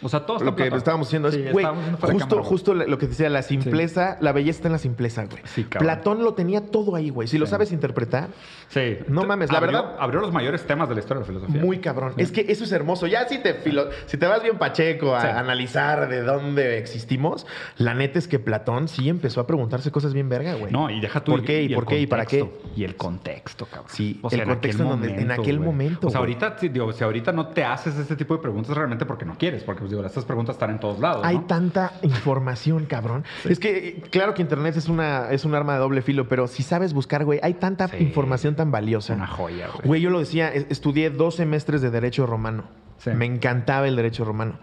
O 0.02 0.08
sea, 0.08 0.20
todo 0.26 0.38
Lo 0.40 0.50
en 0.50 0.54
que 0.56 0.62
Platón. 0.64 0.78
estábamos 0.78 1.08
diciendo 1.08 1.28
es, 1.28 1.52
güey, 1.52 1.66
justo, 2.00 2.36
güey. 2.36 2.48
justo 2.48 2.74
lo 2.74 2.98
que 2.98 3.06
decía, 3.08 3.28
la 3.28 3.42
simpleza, 3.42 4.16
la 4.20 4.32
belleza 4.32 4.58
está 4.58 4.68
en 4.68 4.72
la 4.72 4.78
simpleza, 4.78 5.24
güey. 5.26 5.42
Sí, 5.44 5.64
cabrón. 5.64 5.86
Platón 5.86 6.24
lo 6.24 6.34
tenía 6.34 6.66
todo 6.66 6.94
ahí, 6.94 7.10
güey. 7.10 7.26
Si 7.28 7.36
lo 7.38 7.46
sabes 7.46 7.72
interpretar, 7.72 8.28
Sí. 8.68 8.98
No 9.08 9.24
mames, 9.24 9.50
la 9.50 9.58
Abrió- 9.60 9.72
verdad- 9.82 9.96
Abrió 9.98 10.20
los 10.20 10.30
mayores 10.30 10.66
temas 10.66 10.90
de 10.90 10.94
la 10.94 11.00
historia 11.00 11.22
de 11.22 11.26
la 11.32 11.38
filosofía. 11.40 11.62
muy 11.64 11.78
cabrón. 11.78 12.12
Es 12.18 12.30
que 12.30 12.44
eso 12.52 12.64
es 12.64 12.72
hermoso. 12.72 13.06
Ya 13.06 13.26
si 13.26 13.38
te, 13.38 13.54
filo- 13.54 13.88
si 14.04 14.18
te 14.18 14.26
vas 14.26 14.42
bien 14.42 14.58
pacheco 14.58 15.14
a 15.16 15.38
analizar 15.38 16.08
de 16.10 16.20
dónde 16.22 16.76
existimos, 16.76 17.46
la 17.78 17.94
neta 17.94 18.18
es 18.18 18.28
que 18.28 18.38
Platón 18.38 18.88
sí 18.88 19.08
empezó 19.08 19.40
a 19.40 19.46
preguntarse 19.46 19.90
cosas 19.90 20.12
bien 20.12 20.28
verga, 20.28 20.52
güey. 20.54 20.70
No, 20.70 20.90
y 20.90 21.00
deja 21.00 21.24
tú. 21.24 21.32
¿Por 21.32 21.44
qué? 21.44 21.62
¿Y 21.62 21.74
por 21.74 21.86
qué? 21.86 21.98
¿Y 22.00 22.06
para 22.06 22.26
qué? 22.26 22.46
Y 22.76 22.84
el 22.84 22.94
contexto, 22.96 23.64
cabrón. 23.66 23.90
Sí, 23.90 24.20
O 24.22 24.28
sea, 24.28 24.36
el 24.36 24.42
en 24.42 24.48
contexto 24.50 24.82
aquel 24.82 24.92
en 24.92 24.92
en 25.08 25.14
momento, 25.16 25.42
aquel 25.42 25.56
güey. 25.56 25.66
momento, 25.66 26.06
O 26.08 26.10
sea, 26.10 26.20
ahorita, 26.20 26.56
si 26.58 27.04
ahorita 27.04 27.32
no 27.32 27.48
te 27.48 27.64
haces 27.64 27.96
este 27.98 28.16
tipo 28.16 28.34
de 28.36 28.42
preguntas 28.42 28.76
realmente 28.76 29.06
porque 29.06 29.24
no 29.24 29.36
quieres, 29.38 29.62
porque 29.64 29.82
pues, 29.88 29.96
digo, 29.96 30.06
estas 30.06 30.24
preguntas 30.24 30.56
están 30.56 30.70
en 30.70 30.80
todos 30.80 30.98
lados. 31.00 31.22
Hay 31.24 31.36
¿no? 31.38 31.44
tanta 31.46 31.92
información, 32.02 32.86
cabrón. 32.86 33.24
Es 33.44 33.58
que, 33.58 34.02
claro 34.10 34.34
que 34.34 34.42
Internet 34.42 34.76
es, 34.76 34.88
una, 34.88 35.30
es 35.30 35.44
un 35.44 35.54
arma 35.54 35.74
de 35.74 35.78
doble 35.80 36.02
filo, 36.02 36.28
pero 36.28 36.46
si 36.46 36.62
sabes 36.62 36.92
buscar, 36.92 37.24
güey, 37.24 37.40
hay 37.42 37.54
tanta 37.54 37.88
Sí. 37.88 37.96
información 38.00 38.54
tan 38.54 38.70
valiosa. 38.70 39.14
Una 39.14 39.26
joya, 39.26 39.68
güey. 39.68 39.86
Güey, 39.86 40.00
yo 40.02 40.10
lo 40.10 40.18
decía, 40.18 40.52
es- 40.52 40.66
estudié 40.68 41.10
dos 41.10 41.36
semestres 41.36 41.80
de 41.82 41.90
Derecho 41.90 42.26
Romano. 42.26 42.64
Sí. 42.98 43.10
Me 43.10 43.26
encantaba 43.26 43.86
el 43.88 43.96
Derecho 43.96 44.24
Romano. 44.24 44.58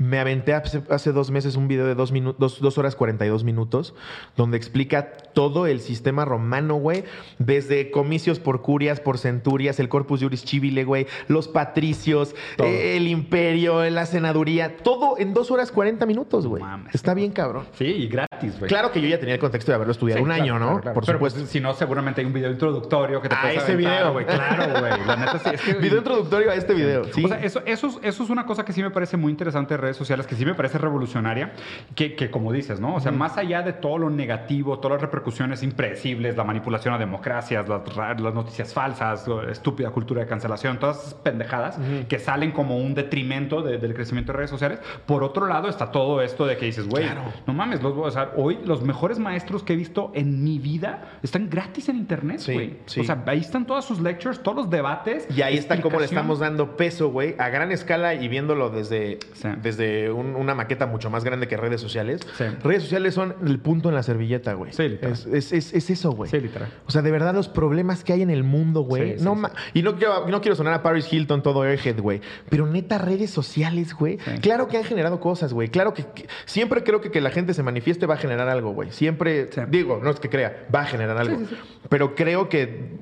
Me 0.00 0.18
aventé 0.18 0.54
hace, 0.54 0.82
hace 0.88 1.12
dos 1.12 1.30
meses 1.30 1.56
un 1.56 1.68
video 1.68 1.84
de 1.84 1.94
dos, 1.94 2.10
minu- 2.10 2.34
dos, 2.38 2.58
dos 2.60 2.78
horas 2.78 2.96
42 2.96 3.44
minutos 3.44 3.94
donde 4.34 4.56
explica 4.56 5.12
todo 5.34 5.66
el 5.66 5.80
sistema 5.80 6.24
romano, 6.24 6.76
güey. 6.76 7.04
Desde 7.38 7.90
comicios 7.90 8.40
por 8.40 8.62
curias, 8.62 8.98
por 8.98 9.18
centurias, 9.18 9.78
el 9.78 9.90
Corpus 9.90 10.22
Juris 10.22 10.42
Civile, 10.42 10.84
güey. 10.84 11.06
Los 11.28 11.48
patricios, 11.48 12.34
eh, 12.56 12.96
el 12.96 13.08
imperio, 13.08 13.88
la 13.90 14.06
senaduría. 14.06 14.78
Todo 14.78 15.18
en 15.18 15.34
dos 15.34 15.50
horas 15.50 15.70
40 15.70 16.06
minutos, 16.06 16.46
güey. 16.46 16.62
mames, 16.62 16.94
Está 16.94 17.12
bien 17.12 17.30
cabrón. 17.32 17.66
Sí, 17.74 17.84
y 17.84 18.08
gratis. 18.08 18.58
güey. 18.58 18.70
Claro 18.70 18.92
que 18.92 19.02
yo 19.02 19.08
ya 19.08 19.20
tenía 19.20 19.34
el 19.34 19.40
contexto 19.40 19.70
de 19.70 19.74
haberlo 19.76 19.92
estudiado 19.92 20.16
Sí, 20.18 20.22
un 20.22 20.28
claro, 20.30 20.42
año, 20.42 20.54
¿no? 20.58 20.66
claro, 20.66 20.80
claro. 20.80 20.94
Por 20.94 21.04
Pero, 21.04 21.18
supuesto. 21.18 21.40
pues, 21.40 21.50
si 21.50 21.60
no, 21.60 21.74
seguramente 21.74 22.22
hay 22.22 22.26
un 22.26 22.32
video 22.32 22.50
introductorio 22.50 23.20
que 23.20 23.28
te 23.28 23.34
Ah, 23.34 23.52
ese 23.52 23.72
aventar, 23.72 23.76
video. 23.76 24.12
güey. 24.14 24.24
Claro, 24.24 24.80
güey. 24.80 25.06
La 25.06 25.16
neta 25.16 25.38
sí. 25.40 25.50
Es 25.52 25.60
que, 25.60 25.74
Video 25.90 25.98
introductorio 25.98 26.50
a 26.50 26.54
este 26.54 26.72
video. 26.72 27.04
Sí. 27.12 27.22
O 27.22 27.28
sea, 27.28 27.38
eso, 27.42 27.60
eso, 27.66 27.86
es- 27.88 27.98
eso 28.02 28.22
es 28.24 28.30
una 28.30 28.46
cosa 28.46 28.64
que 28.64 28.72
sí 28.72 28.82
me 28.82 28.90
parece 28.90 29.18
muy 29.18 29.30
interesante 29.30 29.74
de 29.74 29.89
redes 29.90 29.96
sociales, 29.98 30.26
que 30.26 30.34
sí 30.34 30.44
me 30.44 30.54
parece 30.54 30.78
revolucionaria, 30.78 31.52
que, 31.94 32.14
que 32.14 32.30
como 32.30 32.52
dices, 32.52 32.80
¿no? 32.80 32.94
O 32.94 33.00
sea, 33.00 33.12
más 33.12 33.36
allá 33.36 33.62
de 33.62 33.72
todo 33.72 33.98
lo 33.98 34.10
negativo, 34.10 34.78
todas 34.78 34.96
las 34.96 35.02
repercusiones 35.02 35.62
impredecibles, 35.62 36.36
la 36.36 36.44
manipulación 36.44 36.94
a 36.94 36.98
democracias, 36.98 37.68
las, 37.68 37.96
las 37.96 38.34
noticias 38.34 38.72
falsas, 38.72 39.26
la 39.28 39.50
estúpida 39.50 39.90
cultura 39.90 40.22
de 40.22 40.26
cancelación, 40.28 40.78
todas 40.78 40.98
esas 41.00 41.14
pendejadas 41.14 41.78
que 42.08 42.18
salen 42.18 42.52
como 42.52 42.76
un 42.78 42.94
detrimento 42.94 43.62
de- 43.62 43.78
del 43.78 43.94
crecimiento 43.94 44.32
de 44.32 44.38
redes 44.38 44.50
sociales. 44.50 44.78
Por 45.06 45.22
otro 45.24 45.46
lado 45.46 45.68
está 45.68 45.90
todo 45.90 46.20
esto 46.22 46.46
de 46.46 46.56
que 46.56 46.66
dices, 46.66 46.88
güey, 46.88 47.04
Claro. 47.04 47.22
no 47.46 47.52
mames, 47.52 47.82
los, 47.82 47.94
o 47.96 48.10
sea, 48.10 48.30
hoy 48.36 48.58
los 48.64 48.82
mejores 48.82 49.18
maestros 49.18 49.62
que 49.62 49.72
he 49.72 49.76
visto 49.76 50.12
en 50.14 50.42
mi 50.44 50.58
vida 50.58 51.18
están 51.22 51.48
gratis 51.50 51.88
en 51.88 51.96
internet, 51.96 52.38
Sí, 52.38 52.52
güey. 52.52 52.76
sí. 52.86 53.00
O 53.00 53.04
sea, 53.04 53.22
ahí 53.26 53.40
están 53.40 53.66
todas 53.66 53.84
sus 53.84 54.00
lectures, 54.00 54.42
todos 54.42 54.56
los 54.56 54.70
debates. 54.70 55.26
Y 55.34 55.42
ahí 55.42 55.56
está 55.56 55.80
cómo 55.80 55.98
le 55.98 56.04
estamos 56.04 56.38
dando 56.38 56.76
peso, 56.76 57.08
güey, 57.10 57.34
a 57.38 57.48
gran 57.48 57.72
escala 57.72 58.14
y 58.14 58.28
viéndolo 58.28 58.70
desde, 58.70 59.18
Sí. 59.34 59.48
desde 59.62 59.79
un- 60.14 60.36
una 60.36 60.54
maqueta 60.54 60.86
mucho 60.86 61.10
más 61.10 61.24
grande 61.24 61.48
que 61.48 61.56
redes 61.56 61.80
sociales. 61.80 62.20
Sí. 62.36 62.44
Redes 62.62 62.82
sociales 62.82 63.14
son 63.14 63.34
el 63.46 63.58
punto 63.58 63.88
en 63.88 63.94
la 63.94 64.02
servilleta, 64.02 64.52
güey. 64.54 64.72
Sí, 64.72 64.88
literal. 64.88 65.12
es, 65.12 65.26
es, 65.26 65.52
es- 65.52 65.72
es 65.74 65.90
eso, 65.90 66.12
güey. 66.12 66.30
Sí, 66.30 66.40
literal. 66.40 66.68
O 66.86 66.90
sea, 66.90 67.02
de 67.02 67.10
verdad, 67.10 67.34
los 67.34 67.48
problemas 67.48 68.04
que 68.04 68.12
hay 68.12 68.22
en 68.22 68.30
el 68.30 68.44
mundo, 68.44 68.82
güey. 68.82 69.18
Sí, 69.18 69.24
no 69.24 69.34
sí, 69.34 69.40
ma- 69.40 69.52
Y 69.74 69.82
no 69.82 69.96
quiero, 69.96 70.26
no 70.28 70.40
quiero 70.40 70.54
sonar 70.56 70.74
a 70.74 70.82
Paris 70.82 71.12
Hilton 71.12 71.42
todo 71.42 71.62
airhead, 71.62 71.98
güey. 72.00 72.20
Pero 72.48 72.66
neta, 72.66 72.98
redes 72.98 73.30
sociales, 73.30 73.94
güey. 73.94 74.18
Claro 74.40 74.68
que 74.68 74.76
han 74.76 74.84
generado 74.84 75.20
cosas, 75.20 75.52
güey. 75.52 75.68
Claro 75.68 75.94
que, 75.94 76.04
que- 76.14 76.26
siempre 76.44 76.82
creo 76.84 77.00
que 77.00 77.10
que 77.10 77.20
la 77.20 77.30
gente 77.30 77.54
se 77.54 77.62
manifieste 77.62 78.06
va 78.06 78.14
a 78.14 78.18
generar 78.18 78.48
algo, 78.48 78.72
güey. 78.72 78.90
Siempre, 78.92 79.48
digo, 79.68 80.00
no 80.02 80.10
es 80.10 80.20
que 80.20 80.28
crea, 80.28 80.66
va 80.74 80.82
a 80.82 80.86
generar 80.86 81.16
algo. 81.18 81.38
Sí, 81.40 81.46
sí, 81.50 81.56
Pero 81.88 82.14
creo 82.14 82.48
que 82.48 82.98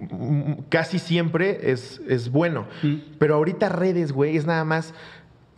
casi 0.69 0.99
siempre 0.99 1.71
es, 1.71 2.01
es 2.09 2.31
bueno. 2.31 2.67
Mm. 2.83 2.95
Pero 3.19 3.35
ahorita 3.35 3.69
redes, 3.69 4.13
güey, 4.13 4.37
es 4.37 4.47
nada 4.47 4.65
más 4.65 4.95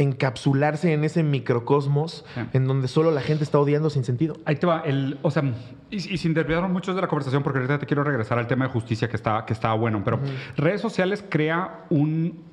encapsularse 0.03 0.93
en 0.93 1.05
ese 1.05 1.23
microcosmos 1.23 2.25
Sí. 2.35 2.41
en 2.53 2.67
donde 2.67 2.89
solo 2.89 3.11
la 3.11 3.21
gente 3.21 3.45
está 3.45 3.59
odiando 3.59 3.91
sin 3.91 4.05
sentido. 4.05 4.37
Ahí 4.45 4.57
te 4.57 4.67
va, 4.67 4.81
el, 4.85 5.19
o 5.23 5.31
sea, 5.31 5.43
y, 5.91 5.97
y 5.97 6.19
sin 6.19 6.35
desviar 6.35 6.69
mucho 6.69 6.95
de 6.95 7.01
la 7.01 7.09
conversación, 7.09 7.43
porque 7.43 7.59
ahorita 7.59 7.79
te 7.79 7.87
quiero 7.87 8.03
regresar 8.05 8.39
al 8.39 8.47
tema 8.47 8.67
de 8.67 8.71
justicia 8.73 9.09
que 9.09 9.17
está, 9.17 9.45
que 9.47 9.53
estaba 9.53 9.75
bueno, 9.75 10.03
pero 10.05 10.21
redes 10.57 10.81
sociales 10.81 11.25
crea 11.29 11.85
un 11.91 12.49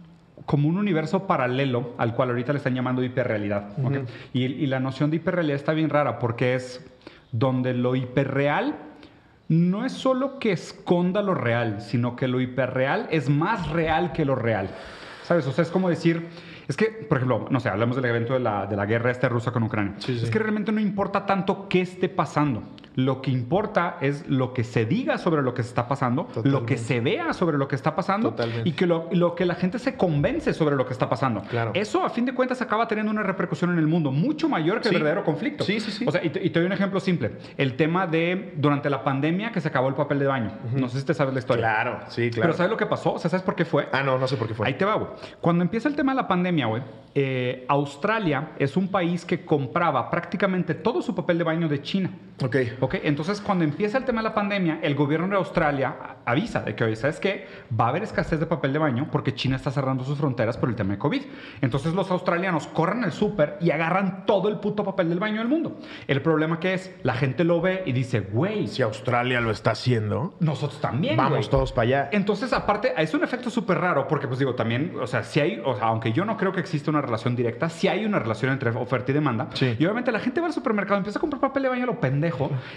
como 0.45 0.69
un 0.69 0.77
universo 0.77 1.25
paralelo 1.27 1.93
al 1.97 2.13
cual 2.13 2.29
ahorita 2.29 2.53
le 2.53 2.57
están 2.57 2.73
llamando 2.75 3.03
hiperrealidad. 3.03 3.69
y, 4.33 4.43
y 4.45 4.65
la 4.67 4.79
noción 4.79 5.09
de 5.09 5.17
hiperrealidad 5.17 5.55
está 5.55 5.73
bien 5.73 5.89
rara 5.89 6.19
porque 6.19 6.55
es 6.55 6.85
donde 7.31 7.73
lo 7.73 7.95
hiperreal 7.95 8.75
no 9.49 9.85
es 9.85 9.93
solo 9.93 10.39
que 10.39 10.51
esconda 10.51 11.21
lo 11.21 11.33
real, 11.33 11.81
sino 11.81 12.15
que 12.15 12.27
lo 12.27 12.39
hiperreal 12.39 13.07
es 13.11 13.29
más 13.29 13.69
real 13.69 14.11
que 14.11 14.25
lo 14.25 14.35
real. 14.35 14.69
¿Sabes? 15.23 15.47
O 15.47 15.51
sea, 15.51 15.63
es 15.63 15.71
como 15.71 15.89
decir, 15.89 16.27
es 16.67 16.75
que, 16.75 16.87
por 16.87 17.17
ejemplo, 17.17 17.47
no 17.49 17.59
sé, 17.59 17.69
hablamos 17.69 17.95
del 17.95 18.05
evento 18.05 18.33
de 18.33 18.39
la, 18.39 18.65
de 18.65 18.75
la 18.75 18.85
guerra 18.85 19.11
esta 19.11 19.29
rusa 19.29 19.51
con 19.51 19.63
Ucrania. 19.63 19.95
Sí, 19.99 20.17
sí. 20.17 20.25
Es 20.25 20.29
que 20.29 20.39
realmente 20.39 20.71
no 20.71 20.81
importa 20.81 21.25
tanto 21.25 21.67
qué 21.69 21.81
esté 21.81 22.09
pasando. 22.09 22.63
Lo 22.97 23.21
que 23.21 23.29
importa 23.29 23.97
es 24.01 24.27
lo 24.27 24.53
que 24.55 24.63
se 24.63 24.87
diga 24.87 25.19
sobre 25.19 25.43
lo 25.43 25.53
que 25.53 25.61
se 25.61 25.69
está 25.69 25.87
pasando, 25.87 26.23
lo 26.23 26.29
Totalmente. 26.33 26.65
que 26.65 26.77
se 26.79 26.99
vea 26.99 27.31
sobre 27.31 27.55
lo 27.59 27.67
que 27.67 27.75
está 27.75 27.95
pasando 27.95 28.31
Totalmente. 28.31 28.67
y 28.67 28.71
que 28.71 28.87
lo, 28.87 29.07
lo 29.11 29.35
que 29.35 29.45
la 29.45 29.53
gente 29.53 29.77
se 29.77 29.95
convence 29.95 30.51
sobre 30.51 30.75
lo 30.75 30.83
que 30.87 30.93
está 30.93 31.07
pasando. 31.07 31.41
Claro. 31.43 31.69
Eso, 31.75 32.03
a 32.03 32.09
fin 32.09 32.25
de 32.25 32.33
cuentas, 32.33 32.59
acaba 32.63 32.87
teniendo 32.87 33.11
una 33.11 33.21
repercusión 33.21 33.71
en 33.71 33.77
el 33.77 33.85
mundo 33.85 34.11
mucho 34.11 34.49
mayor 34.49 34.81
que 34.81 34.89
Sí. 34.89 34.95
el 34.95 35.01
verdadero 35.03 35.23
conflicto. 35.23 35.63
Sí, 35.63 35.79
sí, 35.79 35.91
sí. 35.91 36.05
O 36.07 36.11
sea, 36.11 36.25
y 36.25 36.31
te, 36.31 36.43
y 36.43 36.49
te 36.49 36.57
doy 36.59 36.65
un 36.65 36.73
ejemplo 36.73 36.99
simple. 36.99 37.33
El 37.55 37.75
tema 37.75 38.07
de 38.07 38.53
durante 38.57 38.89
la 38.89 39.03
pandemia 39.03 39.51
que 39.51 39.61
se 39.61 39.67
acabó 39.67 39.89
el 39.89 39.93
papel 39.93 40.17
de 40.17 40.25
baño. 40.25 40.51
No 40.73 40.89
sé 40.89 40.99
si 40.99 41.05
te 41.05 41.13
sabes 41.13 41.35
la 41.35 41.39
historia. 41.39 41.61
Claro, 41.65 41.99
sí, 42.07 42.31
claro. 42.31 42.47
Pero 42.47 42.53
¿sabes 42.57 42.71
lo 42.71 42.77
que 42.77 42.87
pasó? 42.87 43.13
O 43.13 43.19
sea, 43.19 43.29
¿sabes 43.29 43.43
por 43.43 43.53
qué 43.55 43.63
fue? 43.65 43.87
Ah, 43.91 44.01
no, 44.01 44.17
no 44.17 44.27
sé 44.27 44.37
por 44.37 44.47
qué 44.47 44.55
fue. 44.55 44.65
Ahí 44.65 44.73
te 44.73 44.85
va, 44.85 44.95
güey. 44.95 45.11
Cuando 45.39 45.61
empieza 45.63 45.87
el 45.87 45.95
tema 45.95 46.13
de 46.13 46.15
la 46.15 46.27
pandemia, 46.27 46.65
güey, 46.65 46.81
eh, 47.13 47.63
Australia 47.67 48.53
es 48.57 48.75
un 48.75 48.87
país 48.87 49.23
que 49.23 49.45
compraba 49.45 50.09
prácticamente 50.09 50.73
todo 50.73 51.03
su 51.03 51.13
papel 51.13 51.37
de 51.37 51.43
baño 51.43 51.67
de 51.67 51.79
China. 51.83 52.09
Ok. 52.43 52.55
Ok, 52.81 52.95
entonces 53.03 53.41
cuando 53.41 53.63
empieza 53.63 53.97
el 53.97 54.05
tema 54.05 54.21
de 54.21 54.29
la 54.29 54.33
pandemia, 54.35 54.79
el 54.83 54.93
gobierno 54.95 55.27
de 55.27 55.35
Australia 55.35 55.95
avisa 56.25 56.61
de 56.61 56.75
que, 56.75 56.83
oye, 56.83 56.95
¿sabes 56.95 57.19
qué? 57.19 57.47
Va 57.79 57.85
a 57.85 57.89
haber 57.89 58.03
escasez 58.03 58.39
de 58.39 58.45
papel 58.45 58.73
de 58.73 58.79
baño 58.79 59.07
porque 59.11 59.33
China 59.33 59.55
está 59.55 59.71
cerrando 59.71 60.03
sus 60.03 60.17
fronteras 60.17 60.57
por 60.57 60.69
el 60.69 60.75
tema 60.75 60.93
de 60.93 60.99
COVID. 60.99 61.21
Entonces 61.61 61.93
los 61.93 62.11
australianos 62.11 62.67
corren 62.67 63.03
al 63.03 63.11
súper 63.11 63.57
y 63.61 63.71
agarran 63.71 64.25
todo 64.25 64.49
el 64.49 64.57
puto 64.57 64.83
papel 64.83 65.09
del 65.09 65.19
baño 65.19 65.39
del 65.39 65.47
mundo. 65.47 65.79
El 66.07 66.21
problema 66.21 66.59
que 66.59 66.73
es, 66.73 66.93
la 67.03 67.13
gente 67.13 67.43
lo 67.43 67.61
ve 67.61 67.83
y 67.85 67.91
dice, 67.91 68.19
güey, 68.19 68.67
Si 68.67 68.81
Australia 68.81 69.41
lo 69.41 69.49
está 69.51 69.71
haciendo, 69.71 70.35
nosotros 70.39 70.79
también. 70.81 71.17
vamos 71.17 71.37
güey". 71.39 71.49
todos 71.49 71.71
para 71.71 71.83
allá. 71.87 72.09
Entonces, 72.11 72.53
aparte, 72.53 72.93
es 72.97 73.13
un 73.13 73.23
efecto 73.23 73.49
súper 73.49 73.79
raro 73.79 74.07
porque, 74.07 74.27
pues 74.27 74.37
digo, 74.39 74.53
también, 74.53 74.93
o 75.01 75.07
sea, 75.07 75.23
si 75.23 75.39
hay, 75.39 75.61
o 75.65 75.75
sea, 75.75 75.87
aunque 75.87 76.11
yo 76.11 76.25
no 76.25 76.37
creo 76.37 76.51
que 76.51 76.59
exista 76.59 76.91
una 76.91 77.01
relación 77.01 77.35
directa, 77.35 77.69
sí 77.69 77.87
hay 77.87 78.05
una 78.05 78.19
relación 78.19 78.51
entre 78.51 78.69
oferta 78.71 79.11
y 79.11 79.13
demanda. 79.13 79.47
Sí. 79.53 79.75
Y 79.79 79.85
obviamente 79.85 80.11
la 80.11 80.19
gente 80.19 80.39
va 80.41 80.47
al 80.47 80.53
supermercado, 80.53 80.97
empieza 80.97 81.17
a 81.19 81.21
comprar 81.21 81.41
papel 81.41 81.63
de 81.63 81.69
baño 81.69 81.85
lo 81.85 81.99
pendejo. 81.99 82.26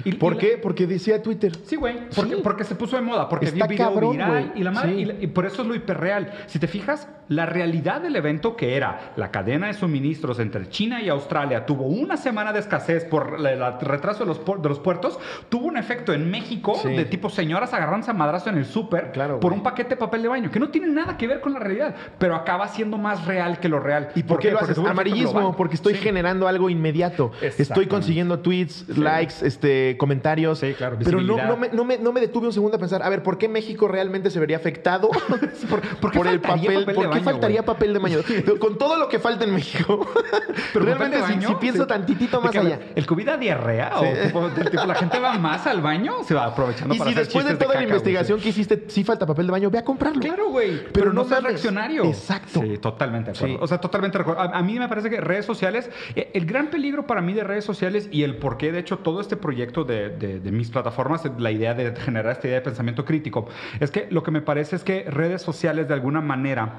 Y, 0.04 0.12
¿Por 0.12 0.32
y 0.32 0.36
la- 0.36 0.40
qué? 0.40 0.58
Porque 0.62 0.86
decía 0.86 1.22
Twitter. 1.22 1.52
Sí, 1.64 1.76
güey. 1.76 2.08
Porque, 2.14 2.36
Sí. 2.36 2.40
porque 2.42 2.64
se 2.64 2.74
puso 2.74 2.96
de 2.96 3.02
moda, 3.02 3.28
porque 3.28 3.46
Está 3.46 3.66
vi 3.66 3.74
video 3.76 3.92
cabrón, 3.92 4.12
viral 4.12 4.30
güey. 4.30 4.50
y 4.54 4.62
la 4.64 4.70
madre. 4.70 4.92
Sí. 4.92 4.98
Y, 5.00 5.04
la- 5.04 5.14
y 5.20 5.26
por 5.28 5.46
eso 5.46 5.62
es 5.62 5.68
lo 5.68 5.74
hiperreal. 5.74 6.32
Si 6.46 6.58
te 6.58 6.66
fijas, 6.66 7.08
la 7.28 7.46
realidad 7.46 8.00
del 8.00 8.16
evento 8.16 8.56
que 8.56 8.76
era 8.76 9.12
la 9.16 9.30
cadena 9.30 9.68
de 9.68 9.74
suministros 9.74 10.38
entre 10.40 10.68
China 10.68 11.00
y 11.00 11.08
Australia 11.08 11.64
tuvo 11.64 11.84
una 11.84 12.16
semana 12.16 12.52
de 12.52 12.58
escasez 12.58 13.04
por 13.04 13.36
el 13.38 13.62
retraso 13.80 14.20
de 14.20 14.26
los, 14.26 14.40
de 14.62 14.68
los 14.68 14.80
puertos, 14.80 15.18
tuvo 15.48 15.66
un 15.66 15.76
efecto 15.76 16.12
en 16.12 16.28
México 16.30 16.74
Sí. 16.82 16.88
de 16.88 17.04
tipo 17.04 17.30
señoras 17.30 17.72
agarrándose 17.72 18.10
a 18.10 18.14
madrazo 18.14 18.50
en 18.50 18.58
el 18.58 18.64
súper 18.64 19.12
Claro, 19.12 19.38
por 19.38 19.50
güey. 19.52 19.58
un 19.58 19.62
paquete 19.62 19.90
de 19.90 19.96
papel 19.96 20.22
de 20.22 20.28
baño, 20.28 20.50
que 20.50 20.58
no 20.58 20.70
tiene 20.70 20.88
nada 20.88 21.16
que 21.16 21.26
ver 21.28 21.40
con 21.40 21.52
la 21.52 21.60
realidad, 21.60 21.94
pero 22.18 22.34
acaba 22.34 22.66
siendo 22.68 22.98
más 22.98 23.24
real 23.26 23.60
que 23.60 23.68
lo 23.68 23.78
real. 23.78 24.08
¿Y 24.16 24.22
por, 24.24 24.40
qué 24.40 24.50
lo 24.50 24.58
Porque 24.58 24.72
haces? 24.72 24.84
Amarillismo, 24.84 25.56
porque 25.56 25.74
estoy 25.76 25.94
generando 25.94 26.48
algo 26.48 26.68
inmediato. 26.68 27.30
Estoy 27.40 27.86
consiguiendo 27.86 28.40
tweets, 28.40 28.88
likes, 28.98 29.34
este, 29.42 29.96
comentarios. 29.98 30.58
Sí, 30.58 30.74
claro, 30.74 30.96
Pero 31.02 31.20
no, 31.20 31.56
me, 31.56 31.68
no, 31.68 31.84
me, 31.84 31.98
no 31.98 32.12
me 32.12 32.20
detuve 32.20 32.46
un 32.46 32.52
segundo 32.52 32.76
a 32.76 32.80
pensar, 32.80 33.02
a 33.02 33.08
ver, 33.08 33.22
¿por 33.22 33.38
qué 33.38 33.48
México 33.48 33.88
realmente 33.88 34.30
se 34.30 34.40
vería 34.40 34.56
afectado 34.56 35.10
¿Por, 35.68 35.80
por 35.80 36.10
qué 36.10 36.18
por 36.18 36.26
el 36.26 36.40
papel? 36.40 36.60
papel 36.60 36.86
de 36.86 36.94
¿Por 36.94 37.04
qué 37.04 37.08
baño, 37.08 37.24
faltaría 37.24 37.64
papel 37.64 37.92
de 37.92 37.98
baño? 37.98 38.18
Con 38.58 38.78
todo 38.78 38.96
lo 38.96 39.08
que 39.08 39.18
falta 39.18 39.44
en 39.44 39.54
México. 39.54 40.06
Pero 40.72 40.84
realmente, 40.84 41.16
de 41.16 41.22
si, 41.24 41.32
baño, 41.32 41.48
si 41.48 41.54
pienso 41.56 41.82
sí. 41.82 41.88
tantitito 41.88 42.38
¿De 42.38 42.46
más 42.46 42.56
allá. 42.56 42.80
¿El 42.94 43.06
COVID 43.06 43.26
da 43.26 43.36
diarrea? 43.36 43.92
Sí. 43.98 44.06
¿O 44.06 44.26
tipo, 44.26 44.48
del 44.50 44.70
tipo, 44.70 44.86
la 44.86 44.94
gente 44.94 45.18
va 45.18 45.38
más 45.38 45.66
al 45.66 45.80
baño? 45.80 46.24
Se 46.24 46.34
va 46.34 46.46
aprovechando 46.46 46.94
Y 46.94 46.98
para 46.98 47.10
si 47.10 47.14
hacer 47.14 47.26
después 47.26 47.46
de 47.46 47.54
toda 47.54 47.68
la 47.68 47.80
caca, 47.80 47.84
investigación 47.84 48.38
güey. 48.38 48.42
que 48.42 48.48
hiciste 48.48 48.84
sí 48.88 49.04
falta 49.04 49.26
papel 49.26 49.46
de 49.46 49.52
baño, 49.52 49.70
ve 49.70 49.78
a 49.78 49.84
comprarlo. 49.84 50.20
Claro, 50.20 50.50
güey. 50.50 50.78
Pero, 50.78 50.92
Pero 50.92 51.12
no 51.12 51.24
seas 51.24 51.42
reaccionario. 51.42 52.04
Exacto. 52.04 52.60
Sí, 52.62 52.78
totalmente 52.78 53.32
de 53.32 53.36
acuerdo. 53.36 53.56
Sí. 53.56 53.60
O 53.62 53.66
sea, 53.66 53.78
totalmente 53.78 54.18
de 54.18 54.22
acuerdo. 54.22 54.40
A, 54.40 54.58
a 54.58 54.62
mí 54.62 54.78
me 54.78 54.88
parece 54.88 55.10
que 55.10 55.20
redes 55.20 55.44
sociales, 55.44 55.90
eh, 56.14 56.30
el 56.34 56.46
gran 56.46 56.70
peligro 56.70 57.06
para 57.06 57.20
mí 57.20 57.32
de 57.32 57.44
redes 57.44 57.64
sociales 57.64 58.08
y 58.10 58.22
el 58.22 58.36
por 58.36 58.56
qué, 58.56 58.72
de 58.72 58.80
hecho, 58.80 58.98
todo 58.98 59.20
este 59.20 59.29
proyecto 59.36 59.84
de, 59.84 60.10
de- 60.10 60.40
de 60.40 60.52
mis 60.52 60.70
plataformas, 60.70 61.22
la 61.38 61.50
idea 61.50 61.74
de 61.74 61.94
generar 61.96 62.32
esta 62.32 62.46
idea 62.46 62.58
de 62.58 62.64
pensamiento 62.64 63.04
crítico, 63.04 63.48
es 63.80 63.90
que 63.90 64.06
lo 64.10 64.22
que 64.22 64.30
me 64.30 64.40
parece 64.42 64.76
es 64.76 64.84
que 64.84 65.04
redes 65.10 65.42
sociales 65.42 65.88
de 65.88 65.94
alguna 65.94 66.20
manera 66.20 66.74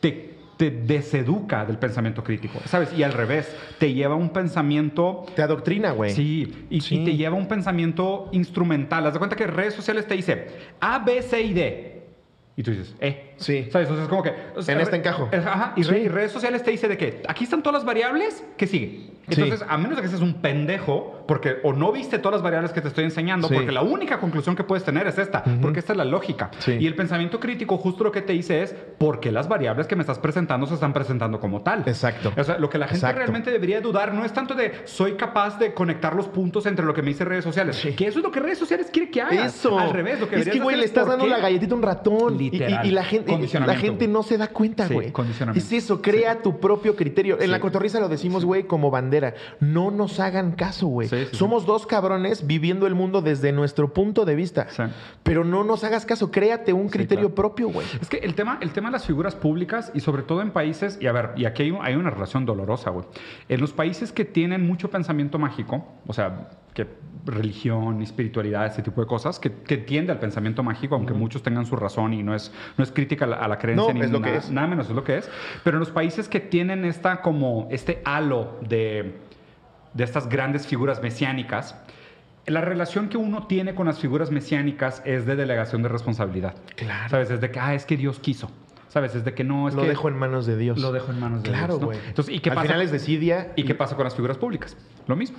te 0.00 0.36
te 0.58 0.72
deseduca 0.72 1.64
del 1.64 1.78
pensamiento 1.78 2.24
crítico, 2.24 2.58
¿sabes? 2.64 2.92
Y 2.92 3.04
al 3.04 3.12
revés, 3.12 3.54
te 3.78 3.94
lleva 3.94 4.14
a 4.14 4.16
un 4.16 4.30
pensamiento 4.30 5.24
Te 5.36 5.42
adoctrina, 5.42 5.92
güey. 5.92 6.10
Sí, 6.10 6.66
y, 6.68 6.80
Sí. 6.80 6.96
y 6.96 7.04
te 7.04 7.14
lleva 7.16 7.36
a 7.36 7.38
un 7.38 7.46
pensamiento 7.46 8.28
instrumental. 8.32 9.06
Haz 9.06 9.12
de 9.12 9.18
cuenta 9.20 9.36
que 9.36 9.46
redes 9.46 9.74
sociales 9.74 10.08
te 10.08 10.14
dice 10.14 10.48
A, 10.80 10.98
B, 10.98 11.22
C 11.22 11.40
y 11.42 11.52
D. 11.52 12.02
Y 12.56 12.64
tú 12.64 12.72
dices, 12.72 12.92
eh. 12.98 13.27
Sí. 13.38 13.68
¿Sabes? 13.72 13.88
O 13.90 13.94
sea, 13.94 14.02
es 14.04 14.08
como 14.08 14.22
que. 14.22 14.32
o 14.56 14.62
sea, 14.62 14.74
En 14.74 14.80
este 14.80 14.96
encajo. 14.96 15.28
Ajá. 15.32 15.72
Y, 15.76 15.84
Sí. 15.84 15.90
re- 15.90 16.00
y 16.00 16.08
redes 16.08 16.32
sociales 16.32 16.62
te 16.62 16.70
dice 16.70 16.88
de 16.88 16.96
que 16.98 17.22
aquí 17.28 17.44
están 17.44 17.62
todas 17.62 17.74
las 17.80 17.84
variables, 17.86 18.44
¿qué 18.56 18.66
sigue? 18.66 19.10
Sí. 19.30 19.42
Entonces, 19.42 19.66
a 19.68 19.76
menos 19.76 19.96
de 19.96 20.02
que 20.02 20.08
seas 20.08 20.22
un 20.22 20.40
pendejo, 20.40 21.22
porque 21.28 21.58
o 21.62 21.74
no 21.74 21.92
viste 21.92 22.18
todas 22.18 22.32
las 22.36 22.42
variables 22.42 22.72
que 22.72 22.80
te 22.80 22.88
estoy 22.88 23.04
enseñando, 23.04 23.46
Sí. 23.48 23.54
porque 23.54 23.72
la 23.72 23.82
única 23.82 24.18
conclusión 24.20 24.56
que 24.56 24.64
puedes 24.64 24.84
tener 24.84 25.06
es 25.06 25.18
esta, 25.18 25.44
porque 25.60 25.80
esta 25.80 25.92
es 25.92 25.98
la 25.98 26.06
lógica. 26.06 26.50
Sí. 26.60 26.72
Y 26.80 26.86
el 26.86 26.94
pensamiento 26.96 27.38
crítico 27.38 27.76
justo 27.76 28.04
lo 28.04 28.10
que 28.12 28.22
te 28.22 28.32
dice 28.32 28.62
es, 28.62 28.74
porque 28.96 29.30
las 29.30 29.46
variables 29.48 29.86
que 29.86 29.96
me 29.96 30.00
estás 30.02 30.18
presentando 30.18 30.66
se 30.66 30.74
están 30.74 30.94
presentando 30.94 31.38
como 31.40 31.60
tal. 31.60 31.80
Exacto. 31.86 32.32
O 32.36 32.42
sea, 32.44 32.58
lo 32.58 32.70
que 32.70 32.78
la 32.78 32.86
gente 32.86 32.98
Exacto. 33.00 33.18
realmente 33.18 33.50
debería 33.50 33.80
dudar 33.82 34.14
no 34.14 34.24
es 34.24 34.32
tanto 34.32 34.54
de 34.54 34.72
soy 34.84 35.12
capaz 35.12 35.58
de 35.58 35.74
conectar 35.74 36.14
los 36.16 36.26
puntos 36.28 36.64
entre 36.64 36.86
lo 36.86 36.94
que 36.94 37.02
me 37.02 37.08
dice 37.08 37.26
redes 37.26 37.44
sociales, 37.44 37.86
que 37.96 38.06
eso 38.06 38.18
es 38.20 38.24
lo 38.24 38.30
que 38.30 38.40
redes 38.40 38.58
sociales 38.58 38.88
quiere 38.90 39.10
que 39.10 39.20
hagas. 39.20 39.54
Eso. 39.54 39.78
Al 39.78 39.90
revés, 39.90 40.18
lo 40.20 40.28
que 40.28 40.36
es 40.36 40.48
que, 40.48 40.58
güey, 40.58 40.76
le 40.76 40.84
es 40.84 40.88
estás 40.90 41.02
por 41.04 41.10
dando 41.12 41.26
qué. 41.26 41.30
la 41.32 41.38
galletita 41.38 41.74
a 41.74 41.76
un 41.76 41.82
ratón. 41.82 42.40
Y- 42.40 42.46
y- 42.46 42.50
Literal. 42.50 42.86
Y, 42.86 42.90
la 42.92 43.04
gente, 43.04 43.27
la 43.66 43.76
gente 43.76 44.08
no 44.08 44.22
se 44.22 44.38
da 44.38 44.48
cuenta, 44.48 44.88
Sí, 44.88 44.94
güey. 44.94 45.12
condicionamiento. 45.12 45.66
es 45.66 45.72
eso, 45.84 46.00
crea 46.02 46.42
tu 46.42 46.58
propio 46.60 46.96
criterio. 46.96 47.40
En 47.40 47.50
la 47.50 47.58
Sí. 47.58 47.62
cotorriza 47.62 48.00
lo 48.00 48.08
decimos, 48.08 48.44
güey, 48.44 48.64
como 48.64 48.90
bandera. 48.90 49.34
No 49.60 49.90
nos 49.90 50.20
hagan 50.20 50.52
caso, 50.52 50.86
güey. 50.86 51.08
Sí, 51.08 51.16
sí, 51.16 51.26
sí. 51.30 51.36
Somos 51.36 51.66
dos 51.66 51.86
cabrones 51.86 52.46
viviendo 52.46 52.86
el 52.86 52.94
mundo 52.94 53.22
desde 53.22 53.52
nuestro 53.52 53.92
punto 53.92 54.24
de 54.24 54.34
vista. 54.34 54.68
Sí. 54.70 54.82
Pero 55.22 55.44
no 55.44 55.64
nos 55.64 55.84
hagas 55.84 56.06
caso, 56.06 56.30
créate 56.30 56.72
un 56.72 56.86
Sí, 56.86 56.92
criterio 56.98 57.28
claro. 57.28 57.34
propio, 57.34 57.68
güey. 57.70 57.86
Es 58.00 58.08
que 58.08 58.18
el 58.18 58.34
tema, 58.34 58.58
el 58.60 58.70
tema 58.72 58.88
de 58.88 58.92
las 58.92 59.06
figuras 59.06 59.34
públicas 59.34 59.90
y 59.94 60.00
sobre 60.00 60.22
todo 60.22 60.42
en 60.42 60.50
países, 60.50 60.98
y 61.00 61.06
a 61.06 61.12
ver, 61.12 61.30
y 61.36 61.44
aquí 61.44 61.64
hay, 61.64 61.74
hay 61.82 61.94
una 61.94 62.10
relación 62.10 62.44
dolorosa, 62.46 62.90
güey. 62.90 63.06
En 63.48 63.60
los 63.60 63.72
países 63.72 64.12
que 64.12 64.24
tienen 64.24 64.66
mucho 64.66 64.90
pensamiento 64.90 65.38
mágico, 65.38 65.84
o 66.06 66.12
sea, 66.12 66.48
que 66.84 66.86
religión, 67.26 68.00
espiritualidad, 68.02 68.66
ese 68.66 68.82
tipo 68.82 69.00
de 69.00 69.06
cosas, 69.06 69.38
que, 69.38 69.52
que 69.52 69.76
tiende 69.76 70.12
al 70.12 70.18
pensamiento 70.18 70.62
mágico, 70.62 70.94
aunque 70.94 71.12
muchos 71.12 71.42
tengan 71.42 71.66
su 71.66 71.76
razón 71.76 72.14
y 72.14 72.22
no 72.22 72.34
es, 72.34 72.52
no 72.76 72.84
es 72.84 72.90
crítica 72.92 73.24
a 73.26 73.28
la, 73.28 73.36
a 73.36 73.48
la 73.48 73.58
creencia 73.58 73.92
No, 73.92 73.98
ni 73.98 74.04
es 74.04 74.10
lo 74.10 74.20
que 74.20 74.26
nada, 74.30 74.38
es. 74.38 74.50
nada 74.50 74.66
menos 74.66 74.88
es 74.88 74.94
lo 74.94 75.04
que 75.04 75.18
es. 75.18 75.28
Pero 75.64 75.76
en 75.76 75.80
los 75.80 75.90
países 75.90 76.28
que 76.28 76.40
tienen 76.40 76.84
esta 76.84 77.20
como 77.20 77.68
este 77.70 78.00
halo 78.04 78.58
de, 78.66 79.16
de 79.92 80.04
estas 80.04 80.28
grandes 80.28 80.66
figuras 80.66 81.02
mesiánicas, 81.02 81.76
la 82.46 82.62
relación 82.62 83.08
que 83.10 83.18
uno 83.18 83.46
tiene 83.46 83.74
con 83.74 83.86
las 83.86 83.98
figuras 83.98 84.30
mesiánicas 84.30 85.02
es 85.04 85.26
de 85.26 85.36
delegación 85.36 85.82
de 85.82 85.88
responsabilidad. 85.90 86.54
Claro. 86.76 87.10
¿Sabes? 87.10 87.30
Es 87.30 87.40
de 87.42 87.50
que, 87.50 87.60
ah, 87.60 87.74
es 87.74 87.84
que 87.84 87.96
Dios 87.98 88.20
quiso. 88.20 88.50
¿Sabes? 88.88 89.14
Es 89.14 89.22
de 89.22 89.34
que 89.34 89.44
no, 89.44 89.68
es 89.68 89.74
lo 89.74 89.82
que... 89.82 89.88
dejo 89.88 90.08
en 90.08 90.16
manos 90.16 90.46
de 90.46 90.56
Dios. 90.56 90.78
Lo 90.78 90.92
dejo 90.92 91.12
en 91.12 91.20
manos 91.20 91.42
de 91.42 91.50
Claro, 91.50 91.74
Dios. 91.74 91.80
¿no? 91.80 91.86
güey. 91.88 91.98
Entonces, 92.08 92.34
¿y 92.34 92.40
qué 92.40 92.48
Al 92.48 92.54
pasa? 92.54 92.68
final 92.68 92.80
es 92.80 92.90
desidia. 92.90 93.52
¿Y 93.54 93.64
qué 93.64 93.74
pasa 93.74 93.96
con 93.96 94.04
las 94.04 94.14
figuras 94.14 94.38
públicas? 94.38 94.78
Lo 95.06 95.14
mismo. 95.14 95.36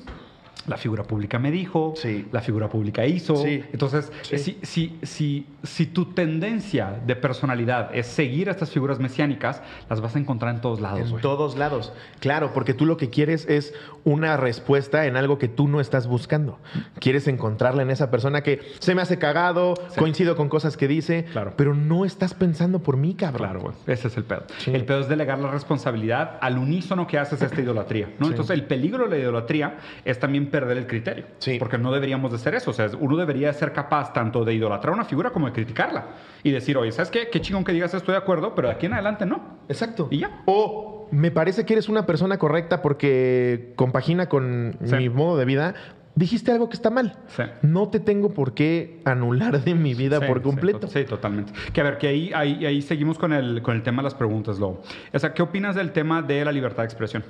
La 0.70 0.78
figura 0.78 1.04
pública 1.04 1.40
me 1.40 1.52
dijo, 1.52 1.94
Sí. 1.98 2.28
la 2.32 2.42
figura 2.42 2.70
pública 2.70 3.06
hizo. 3.06 3.36
Sí. 3.36 3.64
Entonces, 3.74 4.12
Sí. 4.22 4.38
si, 4.38 4.58
si, 4.62 4.98
si, 5.04 5.48
si 5.64 5.86
tu 5.88 6.06
tendencia 6.14 7.00
de 7.06 7.16
personalidad 7.16 7.90
es 7.96 8.08
seguir 8.08 8.48
a 8.50 8.52
estas 8.52 8.70
figuras 8.72 9.00
mesiánicas, 9.00 9.62
las 9.90 10.00
vas 10.02 10.16
a 10.16 10.20
encontrar 10.20 10.54
en 10.56 10.62
todos 10.62 10.80
lados. 10.80 11.12
En 11.12 11.22
todos 11.22 11.58
lados. 11.58 11.92
Claro, 12.20 12.52
porque 12.54 12.74
tú 12.74 12.86
lo 12.86 12.98
que 12.98 13.10
quieres 13.10 13.48
es 13.50 13.74
una 14.04 14.38
respuesta 14.38 15.06
en 15.08 15.18
algo 15.18 15.38
que 15.40 15.48
tú 15.48 15.68
no 15.68 15.82
estás 15.82 16.08
buscando. 16.08 16.60
Quieres 17.00 17.28
encontrarla 17.28 17.82
en 17.82 17.90
esa 17.90 18.12
persona 18.12 18.42
que 18.42 18.62
se 18.80 18.94
me 18.96 19.02
hace 19.02 19.18
cagado, 19.18 19.74
coincido 19.98 20.36
con 20.36 20.50
cosas 20.50 20.78
que 20.78 20.88
dice, 20.88 21.26
Claro. 21.32 21.54
pero 21.58 21.74
no 21.74 22.06
estás 22.06 22.34
pensando 22.34 22.80
por 22.80 22.96
mí, 22.98 23.16
cabrón. 23.16 23.40
Claro, 23.50 23.60
güey. 23.62 23.74
Ese 23.88 24.08
es 24.08 24.18
el 24.18 24.24
pedo. 24.24 24.44
El 24.68 24.86
pedo 24.86 25.00
es 25.00 25.10
delegar 25.10 25.40
la 25.40 25.50
responsabilidad 25.52 26.38
al 26.42 26.58
unísono 26.58 27.08
que 27.08 27.18
haces 27.18 27.42
esta 27.42 27.60
idolatría. 27.62 28.10
Entonces, 28.20 28.50
el 28.52 28.66
peligro 28.66 29.06
de 29.08 29.18
la 29.18 29.24
idolatría 29.24 29.78
es 30.06 30.20
también 30.20 30.48
perder 30.48 30.59
el 30.64 30.88
criterio. 30.88 31.26
Sí. 31.40 31.58
Porque 31.60 31.78
no 31.78 31.92
deberíamos 31.92 32.32
de 32.32 32.38
hacer 32.38 32.56
eso. 32.56 32.72
O 32.72 32.74
sea, 32.74 32.90
uno 33.00 33.18
debería 33.18 33.52
ser 33.54 33.74
capaz 33.74 34.14
tanto 34.14 34.44
de 34.46 34.54
idolatrar 34.54 34.92
a 34.92 34.96
una 34.96 35.06
figura 35.06 35.30
como 35.32 35.48
de 35.48 35.54
criticarla. 35.54 36.06
Y 36.44 36.52
decir, 36.52 36.78
oye, 36.78 36.92
¿sabes 36.92 37.10
qué? 37.12 37.30
Qué 37.30 37.42
chingón 37.42 37.64
que 37.64 37.72
digas 37.74 37.94
estoy 37.94 38.14
de 38.14 38.18
acuerdo, 38.20 38.56
pero 38.56 38.68
de 38.70 38.74
aquí 38.76 38.86
en 38.86 38.94
adelante 38.94 39.26
no. 39.26 39.60
Exacto. 39.68 40.08
Y 40.12 40.20
ya. 40.20 40.42
O 40.46 41.08
me 41.12 41.32
parece 41.32 41.66
que 41.66 41.74
eres 41.74 41.90
una 41.90 42.06
persona 42.06 42.38
correcta 42.38 42.82
porque 42.82 43.74
compagina 43.76 44.30
con 44.30 44.78
Sí. 44.84 44.96
mi 44.96 45.10
modo 45.10 45.38
de 45.38 45.46
vida. 45.46 45.74
Dijiste 46.16 46.52
algo 46.52 46.68
que 46.68 46.76
está 46.76 46.90
mal. 46.90 47.16
Sí. 47.28 47.44
No 47.62 47.88
te 47.88 48.00
tengo 48.02 48.34
por 48.34 48.54
qué 48.54 49.00
anular 49.06 49.64
de 49.64 49.74
mi 49.74 49.94
vida 49.94 50.20
Sí, 50.20 50.26
por 50.28 50.42
completo. 50.42 50.80
to- 50.82 50.88
Sí, 50.88 51.06
totalmente. 51.06 51.54
Que 51.72 51.80
a 51.80 51.84
ver, 51.86 51.98
que 51.98 52.08
ahí, 52.08 52.32
ahí, 52.36 52.66
ahí 52.66 52.82
seguimos 52.82 53.18
con 53.18 53.32
el, 53.32 53.62
con 53.62 53.76
el 53.76 53.84
tema 53.84 54.02
de 54.02 54.06
las 54.06 54.16
preguntas, 54.16 54.60
Lobo. 54.60 54.82
O 55.14 55.20
sea, 55.20 55.34
¿qué 55.34 55.42
opinas 55.42 55.76
del 55.76 55.92
tema 55.94 56.22
de 56.22 56.44
la 56.44 56.52
libertad 56.52 56.84
de 56.84 56.86
expresión? 56.88 57.24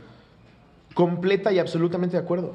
Completa 0.94 1.52
y 1.52 1.60
absolutamente 1.60 2.18
de 2.18 2.24
acuerdo. 2.24 2.54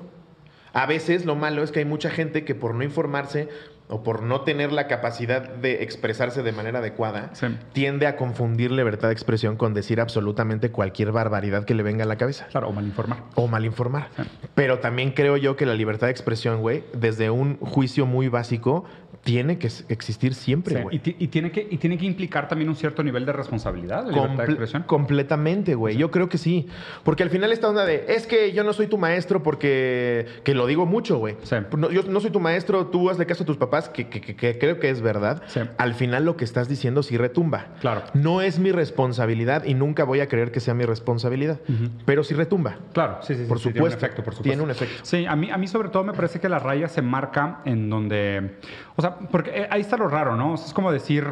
A 0.75 0.87
veces 0.87 1.25
lo 1.25 1.35
malo 1.37 1.63
es 1.63 1.71
que 1.73 1.79
hay 1.79 1.85
mucha 1.87 2.11
gente 2.11 2.45
que 2.45 2.55
por 2.55 2.75
no 2.75 2.85
informarse 2.85 3.49
o 3.87 4.03
por 4.03 4.23
no 4.23 4.41
tener 4.41 4.73
la 4.73 4.87
capacidad 4.89 5.43
de 5.43 5.83
expresarse 5.83 6.43
de 6.43 6.53
manera 6.53 6.79
adecuada, 6.79 7.31
Sí. 7.35 7.47
tiende 7.75 8.07
a 8.07 8.17
confundir 8.17 8.71
libertad 8.73 9.09
de 9.09 9.13
expresión 9.13 9.57
con 9.57 9.75
decir 9.75 10.01
absolutamente 10.01 10.71
cualquier 10.71 11.13
barbaridad 11.13 11.65
que 11.65 11.75
le 11.75 11.83
venga 11.83 12.05
a 12.05 12.07
la 12.07 12.17
cabeza. 12.17 12.47
Claro, 12.51 12.69
o 12.69 12.73
mal 12.73 12.87
informar. 12.87 13.19
O 13.35 13.47
mal 13.47 13.65
informar. 13.67 14.09
Sí. 14.17 14.23
Pero 14.55 14.79
también 14.79 15.11
creo 15.13 15.37
yo 15.37 15.55
que 15.57 15.67
la 15.67 15.75
libertad 15.75 16.07
de 16.07 16.13
expresión, 16.13 16.61
güey, 16.63 16.83
desde 16.95 17.29
un 17.31 17.59
juicio 17.59 18.07
muy 18.07 18.29
básico, 18.29 18.85
tiene 19.23 19.59
que 19.59 19.69
existir 19.89 20.35
siempre, 20.35 20.77
Sí, 20.77 20.83
güey. 20.83 20.97
y, 20.97 20.99
ti- 20.99 21.17
y 21.19 21.29
tiene 21.29 21.51
que, 21.53 21.67
y 21.71 21.77
tiene 21.79 21.97
que 21.99 22.07
implicar 22.07 22.49
también 22.49 22.69
un 22.69 22.77
cierto 22.77 23.03
nivel 23.03 23.25
de 23.27 23.33
responsabilidad, 23.33 24.05
de 24.05 24.13
libertad 24.13 24.31
de 24.35 24.37
Comple- 24.43 24.49
expresión. 24.51 24.83
completamente, 24.85 25.75
güey. 25.75 25.97
Yo 25.97 26.11
creo 26.11 26.29
que 26.29 26.39
sí. 26.39 26.69
Porque 27.03 27.23
al 27.23 27.31
final 27.31 27.53
esta 27.53 27.69
onda 27.69 27.85
de, 27.85 28.05
es 28.09 28.27
que 28.27 28.53
yo 28.53 28.65
no 28.65 28.73
soy 28.73 28.87
tu 28.87 28.99
maestro 28.99 29.43
porque, 29.43 30.27
que 30.45 30.55
lo 30.55 30.67
digo 30.67 30.87
mucho, 30.87 31.19
güey. 31.19 31.37
Sí. 31.43 31.57
No, 31.77 31.91
yo 31.91 32.03
no 32.05 32.21
soy 32.21 32.31
tu 32.31 32.41
maestro, 32.41 32.87
tú 32.87 33.11
hazle 33.11 33.27
caso 33.27 33.43
a 33.43 33.47
tus 33.47 33.57
papás, 33.57 33.89
que, 33.89 34.09
que- 34.09 34.21
que- 34.21 34.35
que 34.37 34.59
creo 34.59 34.79
que 34.81 34.91
es 34.91 35.01
verdad. 35.01 35.43
Al 35.79 35.95
final 35.95 36.25
lo 36.25 36.37
que 36.37 36.45
estás 36.45 36.69
diciendo 36.69 37.03
sí 37.03 37.17
retumba. 37.17 37.67
Claro. 37.81 38.03
No 38.15 38.41
es 38.43 38.59
mi 38.59 38.73
responsabilidad 38.73 39.65
y 39.65 39.75
nunca 39.75 40.05
voy 40.05 40.21
a 40.21 40.29
creer 40.29 40.51
que 40.53 40.61
sea 40.61 40.75
mi 40.75 40.85
responsabilidad. 40.85 41.61
Pero 42.05 42.25
sí 42.25 42.35
retumba. 42.35 42.79
Claro, 42.93 43.19
sí, 43.23 43.35
sí. 43.35 43.45
Por 43.49 43.59
supuesto. 43.59 43.73
Tiene 43.73 43.87
un 43.87 43.93
efecto, 43.93 44.23
por 44.25 44.35
supuesto. 44.35 44.43
Tiene 44.43 44.63
un 44.63 44.71
efecto. 44.71 44.95
Sí, 45.03 45.27
a 45.27 45.37
mí, 45.37 45.51
a 45.51 45.57
mí 45.59 45.67
sobre 45.69 45.89
todo 45.89 46.05
me 46.05 46.13
parece 46.13 46.41
que 46.41 46.49
la 46.49 46.59
raya 46.59 46.89
se 46.89 47.03
marca 47.03 47.61
en 47.65 47.91
donde... 47.91 48.57
O 48.97 49.03
sea, 49.03 49.17
porque 49.19 49.51
eh, 49.51 49.69
ahí 49.71 49.81
está 49.81 49.97
lo 49.97 50.09
raro, 50.09 50.37
¿no? 50.37 50.53
O 50.53 50.57
sea, 50.57 50.67
es 50.67 50.73
como 50.73 50.93
decir, 50.93 51.27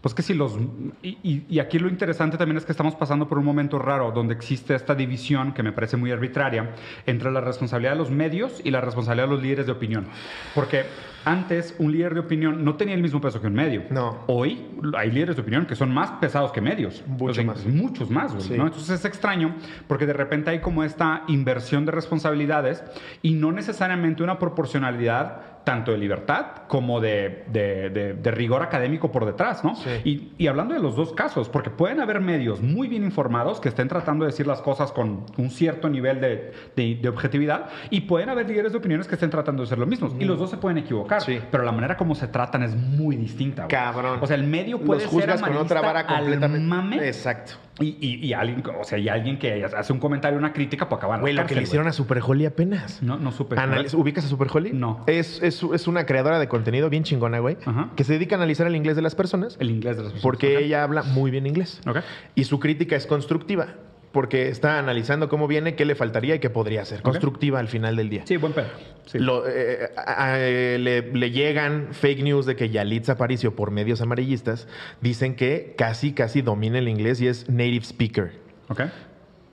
pues 0.00 0.14
que 0.14 0.22
si 0.22 0.34
los... 0.34 0.56
Y, 1.02 1.18
y- 1.22 1.44
y 1.48 1.58
aquí 1.60 1.78
lo 1.78 1.88
interesante 1.88 2.36
también 2.38 2.56
es 2.56 2.64
que 2.64 2.72
estamos 2.72 2.94
pasando 2.94 3.28
por 3.28 3.38
un 3.38 3.44
momento 3.44 3.78
raro 3.78 4.10
donde 4.12 4.34
existe 4.34 4.74
esta 4.74 4.94
división 4.94 5.52
que 5.52 5.62
me 5.62 5.72
parece 5.72 5.96
muy 5.96 6.10
arbitraria 6.10 6.70
entre 7.06 7.30
la 7.30 7.40
responsabilidad 7.40 7.92
de 7.92 7.98
los 7.98 8.10
medios 8.10 8.60
y 8.64 8.70
la 8.70 8.80
responsabilidad 8.80 9.28
de 9.28 9.34
los 9.34 9.42
líderes 9.42 9.66
de 9.66 9.72
opinión. 9.72 10.06
Porque 10.54 10.84
antes 11.24 11.74
un 11.78 11.92
líder 11.92 12.14
de 12.14 12.20
opinión 12.20 12.64
no 12.64 12.76
tenía 12.76 12.94
el 12.94 13.02
mismo 13.02 13.20
peso 13.20 13.40
que 13.40 13.46
un 13.46 13.54
medio. 13.54 13.82
No. 13.90 14.18
Hoy 14.26 14.66
hay 14.96 15.10
líderes 15.10 15.36
de 15.36 15.42
opinión 15.42 15.66
que 15.66 15.74
son 15.76 15.92
más 15.92 16.10
pesados 16.12 16.52
que 16.52 16.60
medios. 16.60 17.02
Mucho 17.06 17.26
O 17.26 17.34
sea, 17.34 17.44
más. 17.44 17.64
Muchos 17.66 18.10
más, 18.10 18.32
güey, 18.32 18.44
Sí. 18.46 18.54
¿no? 18.56 18.66
Entonces 18.66 18.90
es 18.90 19.04
extraño 19.04 19.54
porque 19.86 20.06
de 20.06 20.12
repente 20.12 20.50
hay 20.50 20.60
como 20.60 20.84
esta 20.84 21.22
inversión 21.28 21.84
de 21.86 21.92
responsabilidades 21.92 22.82
y 23.22 23.32
no 23.34 23.52
necesariamente 23.52 24.22
una 24.22 24.38
proporcionalidad 24.38 25.40
tanto 25.64 25.92
de 25.92 25.98
libertad 25.98 26.46
como 26.66 27.00
de, 27.00 27.44
de- 27.52 27.88
de- 27.90 28.14
de 28.14 28.30
rigor 28.32 28.62
académico 28.62 29.12
por 29.12 29.24
detrás, 29.24 29.62
¿no? 29.62 29.76
Sí. 29.76 29.90
Y, 30.04 30.32
y 30.44 30.46
hablando 30.48 30.74
de 30.74 30.80
los 30.80 30.96
dos 30.96 31.12
casos, 31.12 31.48
porque 31.48 31.70
pueden 31.70 32.00
haber 32.00 32.20
medios 32.20 32.60
muy 32.60 32.88
bien 32.88 33.04
informados 33.04 33.60
que 33.60 33.68
estén 33.68 33.86
tratando 33.86 34.24
de 34.24 34.32
decir 34.32 34.44
las 34.48 34.60
cosas 34.60 34.90
con 34.90 35.24
un 35.36 35.50
cierto 35.50 35.88
nivel 35.88 36.20
de, 36.20 37.08
objetividad 37.08 37.66
y 37.90 38.02
pueden 38.02 38.28
haber 38.28 38.48
líderes 38.48 38.72
de 38.72 38.78
opiniones 38.78 39.06
que 39.06 39.14
estén 39.14 39.30
tratando 39.30 39.62
de 39.62 39.68
ser 39.68 39.78
lo 39.78 39.86
mismo. 39.86 40.12
Y 40.18 40.24
los 40.24 40.36
dos 40.38 40.50
se 40.50 40.56
pueden 40.56 40.78
equivocar, 40.78 41.11
Sí. 41.20 41.40
pero 41.50 41.64
la 41.64 41.72
manera 41.72 41.96
como 41.96 42.14
se 42.14 42.26
tratan 42.28 42.62
es 42.62 42.74
muy 42.74 43.16
distinta. 43.16 43.62
güey. 43.64 43.70
Cabrón. 43.70 44.18
O 44.20 44.26
sea, 44.26 44.36
el 44.36 44.44
medio 44.44 44.80
puede 44.80 45.02
Los 45.02 45.10
juzgas 45.10 45.40
ser 45.40 45.48
con 45.48 45.56
otra 45.58 45.80
vara 45.80 46.06
completamente. 46.06 46.66
mame, 46.66 47.06
Exacto. 47.06 47.52
y, 47.80 47.96
y- 48.00 48.26
y 48.26 48.32
alguien, 48.32 48.62
o 48.80 48.84
sea, 48.84 48.98
y 48.98 49.08
alguien 49.08 49.38
que 49.38 49.64
hace 49.64 49.92
un 49.92 49.98
comentario, 49.98 50.38
una 50.38 50.52
crítica, 50.52 50.88
pues 50.88 50.98
acaban 50.98 51.20
Güey, 51.20 51.32
lo 51.34 51.46
que 51.46 51.54
le 51.54 51.62
hicieron 51.62 51.88
a 51.88 51.92
Super 51.92 52.20
Holly 52.24 52.46
apenas. 52.46 53.02
No, 53.02 53.16
no 53.18 53.32
supe. 53.32 53.56
Analiz- 53.56 53.94
¿Ubicas 53.94 54.24
a 54.24 54.28
Super 54.28 54.48
Holly? 54.52 54.72
No. 54.72 55.04
Es, 55.06 55.42
es, 55.42 55.62
es 55.62 55.88
una 55.88 56.06
creadora 56.06 56.38
de 56.38 56.48
contenido 56.48 56.90
bien 56.90 57.02
chingona, 57.04 57.38
güey, 57.40 57.56
Ajá. 57.64 57.90
que 57.96 58.04
se 58.04 58.12
dedica 58.14 58.36
a 58.36 58.38
analizar 58.38 58.66
el 58.66 58.76
inglés 58.76 58.96
de 58.96 59.02
las 59.02 59.14
personas 59.14 59.56
El 59.60 59.70
inglés 59.70 59.96
de 59.96 60.02
las 60.04 60.12
personas. 60.12 60.22
porque 60.22 60.58
ella 60.58 60.82
habla 60.84 61.02
muy 61.02 61.30
bien 61.30 61.46
inglés. 61.46 61.80
Ok. 61.86 61.98
Y 62.34 62.44
su 62.44 62.60
crítica 62.60 62.96
es 62.96 63.06
constructiva, 63.06 63.68
porque 64.12 64.48
está 64.48 64.78
analizando 64.78 65.28
cómo 65.28 65.48
viene, 65.48 65.74
qué 65.74 65.84
le 65.84 65.94
faltaría 65.94 66.34
y 66.34 66.38
qué 66.38 66.50
podría 66.50 66.82
hacer. 66.82 67.02
Constructiva 67.02 67.58
al 67.58 67.68
final 67.68 67.96
del 67.96 68.10
día. 68.10 68.22
Sí, 68.26 68.36
buen 68.36 68.52
pedo. 68.52 68.66
Sí. 69.06 69.18
Lo- 69.18 69.44
eh, 69.48 69.90
a- 69.96 70.24
a- 70.32 70.38
eh, 70.40 70.78
le, 70.78 71.00
le 71.12 71.30
llegan 71.30 71.88
fake 71.92 72.22
news 72.22 72.44
de 72.46 72.54
que 72.54 72.68
Yalitza 72.70 73.12
Aparicio 73.12 73.56
por 73.56 73.70
medios 73.70 74.00
amarillistas 74.02 74.68
dicen 75.00 75.34
que 75.34 75.74
casi, 75.76 76.12
casi 76.12 76.42
domina 76.42 76.78
el 76.78 76.88
inglés 76.88 77.20
y 77.20 77.26
es 77.28 77.48
native 77.48 77.84
speaker. 77.84 78.32
Ok. 78.68 78.82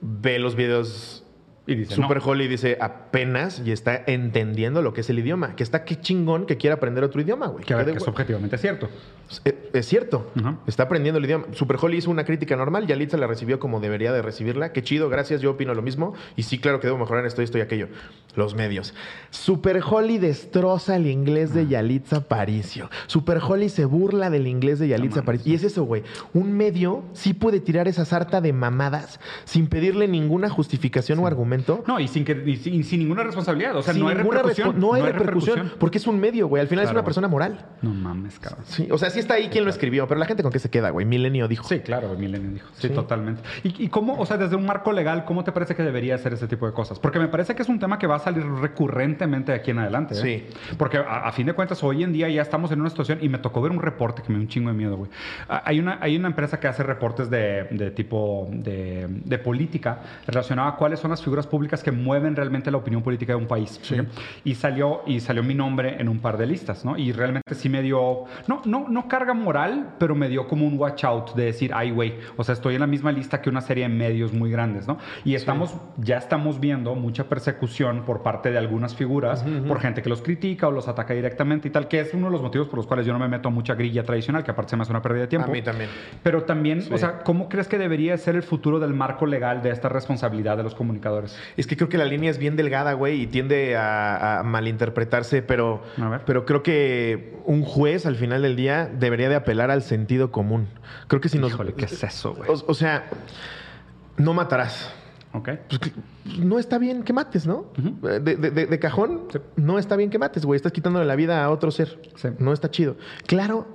Ve 0.02 0.38
los 0.38 0.54
videos 0.56 1.19
Y 1.70 1.76
dice, 1.76 1.94
Super 1.94 2.18
no. 2.18 2.24
Holly 2.24 2.48
dice 2.48 2.76
apenas 2.80 3.62
y 3.64 3.70
está 3.70 4.02
entendiendo 4.08 4.82
lo 4.82 4.92
que 4.92 5.02
es 5.02 5.10
el 5.10 5.20
idioma. 5.20 5.54
Que 5.54 5.62
está 5.62 5.84
qué 5.84 6.00
chingón 6.00 6.46
que 6.46 6.56
quiera 6.56 6.74
aprender 6.74 7.04
otro 7.04 7.20
idioma, 7.20 7.46
güey. 7.46 7.64
Que, 7.64 7.76
que 7.76 7.92
es 7.92 8.08
objetivamente 8.08 8.58
cierto. 8.58 8.88
es, 9.44 9.54
es 9.72 9.86
cierto. 9.86 10.32
Está 10.66 10.82
aprendiendo 10.82 11.18
el 11.18 11.24
idioma. 11.26 11.46
Super 11.52 11.76
Holly 11.80 11.98
hizo 11.98 12.10
una 12.10 12.24
crítica 12.24 12.56
normal. 12.56 12.88
Yalitza 12.88 13.16
la 13.16 13.28
recibió 13.28 13.60
como 13.60 13.78
debería 13.78 14.12
de 14.12 14.20
recibirla. 14.20 14.72
Qué 14.72 14.82
chido, 14.82 15.08
gracias. 15.08 15.42
Yo 15.42 15.52
opino 15.52 15.72
lo 15.74 15.82
mismo. 15.82 16.14
Y 16.34 16.42
sí, 16.42 16.58
claro 16.58 16.80
que 16.80 16.88
debo 16.88 16.98
mejorar 16.98 17.24
esto, 17.24 17.40
esto 17.40 17.56
y 17.58 17.60
aquello. 17.60 17.86
Los 18.34 18.56
medios. 18.56 18.92
Super 19.30 19.80
Holly 19.88 20.18
destroza 20.18 20.96
el 20.96 21.06
inglés 21.06 21.54
de 21.54 21.68
Yalitza 21.68 22.16
Aparicio. 22.16 22.90
Super 23.06 23.38
Holly 23.38 23.68
se 23.68 23.84
burla 23.84 24.28
del 24.28 24.48
inglés 24.48 24.80
de 24.80 24.88
Yalitza 24.88 25.16
mames. 25.16 25.22
Aparicio. 25.22 25.52
Y 25.52 25.54
es 25.54 25.62
eso, 25.62 25.84
güey. 25.84 26.02
Un 26.34 26.52
medio 26.52 27.04
sí 27.12 27.32
puede 27.32 27.60
tirar 27.60 27.86
esa 27.86 28.04
sarta 28.04 28.40
de 28.40 28.52
mamadas 28.52 29.20
sin 29.44 29.68
pedirle 29.68 30.08
ninguna 30.08 30.48
justificación 30.48 31.20
o 31.20 31.26
argumento. 31.26 31.59
No, 31.86 31.98
y 32.00 32.08
sin, 32.08 32.24
que, 32.24 32.42
y 32.46 32.56
sin, 32.56 32.84
sin 32.84 33.00
ninguna 33.00 33.22
responsabilidad. 33.22 33.76
O 33.76 33.82
sea, 33.82 33.92
Sin 33.94 34.02
no 34.02 34.08
hay 34.08 34.16
ninguna 34.16 34.38
repercusión. 34.42 34.80
no 34.80 34.94
hay 34.94 35.02
repercusión, 35.02 35.72
porque 35.78 35.98
es 35.98 36.06
un 36.06 36.18
medio, 36.20 36.48
güey. 36.48 36.60
Al 36.62 36.68
final 36.68 36.84
es 36.84 36.90
una 36.90 37.04
persona 37.04 37.28
moral. 37.28 37.66
No 37.82 37.90
mames, 37.90 38.38
cabrón. 38.38 38.64
Sí, 38.66 38.88
o 38.90 38.98
sea, 38.98 39.10
sí 39.10 39.18
está 39.20 39.34
ahí 39.34 39.48
quien 39.48 39.64
lo 39.64 39.70
escribió, 39.70 40.06
pero 40.08 40.18
la 40.20 40.26
gente 40.26 40.42
con 40.42 40.52
qué 40.52 40.58
se 40.58 40.70
queda, 40.70 40.90
güey. 40.90 41.06
Milenio 41.06 41.48
dijo. 41.48 41.66
Sí, 41.68 41.80
claro, 41.80 42.14
Milenio 42.18 42.50
dijo. 42.50 42.68
Sí, 42.74 42.88
Sí. 42.88 42.94
totalmente. 42.94 43.42
¿Y, 43.62 43.84
y 43.84 43.88
cómo, 43.88 44.18
o 44.18 44.26
sea, 44.26 44.36
desde 44.36 44.56
un 44.56 44.66
marco 44.66 44.92
legal, 44.92 45.24
cómo 45.24 45.44
te 45.44 45.52
parece 45.52 45.74
que 45.74 45.82
debería 45.82 46.14
hacer 46.16 46.32
ese 46.32 46.46
tipo 46.48 46.66
de 46.66 46.72
cosas? 46.72 46.98
Porque 46.98 47.18
me 47.18 47.28
parece 47.28 47.54
que 47.54 47.62
es 47.62 47.68
un 47.68 47.78
tema 47.78 47.98
que 47.98 48.06
va 48.06 48.16
a 48.16 48.20
salir 48.20 48.44
recurrentemente 48.44 49.52
de 49.52 49.58
aquí 49.58 49.70
en 49.70 49.78
adelante. 49.78 50.14
¿eh? 50.14 50.46
Sí. 50.50 50.76
Porque 50.76 50.98
a, 50.98 51.26
a 51.28 51.32
fin 51.32 51.46
de 51.46 51.52
cuentas, 51.52 51.82
hoy 51.82 52.02
en 52.02 52.12
día 52.12 52.28
ya 52.28 52.42
estamos 52.42 52.70
en 52.72 52.80
una 52.80 52.90
situación, 52.90 53.18
y 53.20 53.28
me 53.28 53.38
tocó 53.38 53.60
ver 53.62 53.72
un 53.72 53.80
reporte 53.80 54.22
que 54.22 54.28
me 54.30 54.36
dio 54.38 54.42
un 54.44 54.48
chingo 54.48 54.70
de 54.70 54.76
miedo, 54.76 54.96
güey. 54.96 55.10
Hay 55.48 55.78
una, 55.80 55.98
hay 56.00 56.16
una 56.16 56.28
empresa 56.28 56.58
que 56.60 56.68
hace 56.68 56.82
reportes 56.82 57.30
de, 57.30 57.64
de 57.70 57.90
tipo 57.90 58.48
de, 58.52 59.06
de 59.08 59.38
política 59.38 60.00
relacionada 60.26 60.70
a 60.70 60.76
cuáles 60.76 61.00
son 61.00 61.10
las 61.10 61.22
figuras 61.22 61.46
públicas 61.50 61.82
que 61.82 61.92
mueven 61.92 62.36
realmente 62.36 62.70
la 62.70 62.78
opinión 62.78 63.02
política 63.02 63.32
de 63.32 63.38
un 63.38 63.46
país. 63.46 63.80
¿ok? 63.84 64.06
Y 64.44 64.54
salió, 64.54 65.02
y 65.06 65.20
salió 65.20 65.42
mi 65.42 65.54
nombre 65.54 66.00
en 66.00 66.08
un 66.08 66.20
par 66.20 66.38
de 66.38 66.46
listas, 66.46 66.84
¿no? 66.84 66.96
Y 66.96 67.12
realmente 67.12 67.54
sí 67.54 67.68
me 67.68 67.82
dio, 67.82 68.24
no, 68.46 68.62
no, 68.64 68.88
no 68.88 69.08
carga 69.08 69.34
moral, 69.34 69.94
pero 69.98 70.14
me 70.14 70.28
dio 70.28 70.48
como 70.48 70.66
un 70.66 70.78
watch 70.78 71.04
out 71.04 71.34
de 71.34 71.44
decir, 71.44 71.72
ay, 71.74 71.90
güey, 71.90 72.14
o 72.36 72.44
sea, 72.44 72.54
estoy 72.54 72.74
en 72.74 72.80
la 72.80 72.86
misma 72.86 73.12
lista 73.12 73.42
que 73.42 73.50
una 73.50 73.60
serie 73.60 73.84
de 73.84 73.94
medios 73.94 74.32
muy 74.32 74.50
grandes, 74.50 74.86
¿no? 74.86 74.98
Y 75.24 75.34
estamos, 75.34 75.74
ya 75.98 76.16
estamos 76.16 76.60
viendo 76.60 76.94
mucha 76.94 77.24
persecución 77.24 78.02
por 78.04 78.22
parte 78.22 78.50
de 78.50 78.58
algunas 78.58 78.94
figuras, 78.94 79.44
por 79.66 79.80
gente 79.80 80.02
que 80.02 80.08
los 80.08 80.22
critica 80.22 80.68
o 80.68 80.70
los 80.70 80.88
ataca 80.88 81.14
directamente 81.14 81.68
y 81.68 81.70
tal, 81.70 81.88
que 81.88 82.00
es 82.00 82.14
uno 82.14 82.26
de 82.26 82.32
los 82.32 82.42
motivos 82.42 82.68
por 82.68 82.76
los 82.76 82.86
cuales 82.86 83.06
yo 83.06 83.12
no 83.12 83.18
me 83.18 83.28
meto 83.28 83.48
a 83.48 83.50
mucha 83.50 83.74
grilla 83.74 84.04
tradicional, 84.04 84.44
que 84.44 84.50
aparte 84.50 84.70
se 84.70 84.76
me 84.76 84.82
hace 84.82 84.92
una 84.92 85.02
pérdida 85.02 85.22
de 85.22 85.28
tiempo. 85.28 85.48
A 85.48 85.52
mí 85.52 85.62
también. 85.62 85.90
Pero 86.22 86.44
también, 86.44 86.82
o 86.90 86.98
sea, 86.98 87.18
¿cómo 87.20 87.48
crees 87.48 87.68
que 87.68 87.78
debería 87.78 88.16
ser 88.16 88.36
el 88.36 88.42
futuro 88.42 88.78
del 88.78 88.94
marco 88.94 89.26
legal 89.26 89.62
de 89.62 89.70
esta 89.70 89.88
responsabilidad 89.88 90.56
de 90.56 90.62
los 90.62 90.74
comunicadores? 90.74 91.29
Es 91.56 91.66
que 91.66 91.76
creo 91.76 91.88
que 91.88 91.98
la 91.98 92.04
línea 92.04 92.30
es 92.30 92.38
bien 92.38 92.56
delgada, 92.56 92.92
güey, 92.94 93.22
y 93.22 93.26
tiende 93.26 93.76
a, 93.76 94.40
a 94.40 94.42
malinterpretarse, 94.42 95.42
pero, 95.42 95.82
A 96.00 96.20
pero 96.26 96.44
creo 96.44 96.62
que 96.62 97.36
un 97.44 97.62
juez 97.62 98.06
al 98.06 98.16
final 98.16 98.42
del 98.42 98.56
día 98.56 98.86
debería 98.92 99.28
de 99.28 99.34
apelar 99.36 99.70
al 99.70 99.82
sentido 99.82 100.30
común. 100.30 100.68
Creo 101.08 101.20
que 101.20 101.28
si 101.28 101.38
nos... 101.38 101.52
Híjole, 101.52 101.72
¿qué 101.74 101.84
es 101.86 102.02
eso, 102.02 102.34
güey? 102.34 102.48
O, 102.50 102.54
o 102.66 102.74
sea, 102.74 103.06
no 104.16 104.34
matarás. 104.34 104.92
¿Ok? 105.32 105.48
Pues, 105.68 105.80
no 106.40 106.58
está 106.58 106.78
bien 106.78 107.04
que 107.04 107.12
mates, 107.12 107.46
¿no? 107.46 107.66
Ujú. 107.78 108.06
de, 108.06 108.18
de- 108.20 108.36
de- 108.50 108.66
de 108.66 108.78
cajón, 108.80 109.28
no 109.56 109.78
está 109.78 109.94
bien 109.96 110.10
que 110.10 110.18
mates, 110.18 110.44
güey. 110.44 110.56
Estás 110.56 110.72
quitándole 110.72 111.04
la 111.06 111.14
vida 111.14 111.44
a 111.44 111.50
otro 111.50 111.70
ser. 111.70 112.00
Sí. 112.16 112.28
No 112.40 112.52
está 112.52 112.70
chido. 112.70 112.96
Claro 113.26 113.66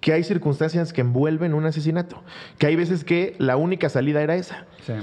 que 0.00 0.12
hay 0.14 0.24
circunstancias 0.24 0.92
que 0.92 1.02
envuelven 1.02 1.52
un 1.54 1.66
asesinato. 1.66 2.22
Que 2.58 2.66
hay 2.66 2.76
veces 2.76 3.04
que 3.04 3.36
la 3.38 3.56
única 3.56 3.88
salida 3.90 4.22
era 4.22 4.34
esa. 4.36 4.64
Sí. 4.86 4.94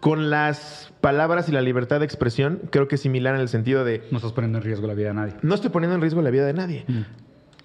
Con 0.00 0.30
las 0.30 0.92
palabras 1.00 1.48
y 1.48 1.52
la 1.52 1.62
libertad 1.62 2.00
de 2.00 2.04
expresión, 2.06 2.60
creo 2.70 2.86
que 2.88 2.96
es 2.96 3.00
similar 3.00 3.34
en 3.34 3.40
el 3.40 3.48
sentido 3.48 3.84
de 3.84 4.02
No 4.10 4.18
estás 4.18 4.32
poniendo 4.32 4.58
en 4.58 4.64
riesgo 4.64 4.86
la 4.86 4.94
vida 4.94 5.08
de 5.08 5.14
nadie. 5.14 5.34
no 5.42 5.54
estoy 5.54 5.70
poniendo 5.70 5.94
en 5.94 6.00
riesgo 6.02 6.22
la 6.22 6.30
vida 6.30 6.46
de 6.46 6.52
nadie. 6.52 6.84
Mm. 6.86 7.00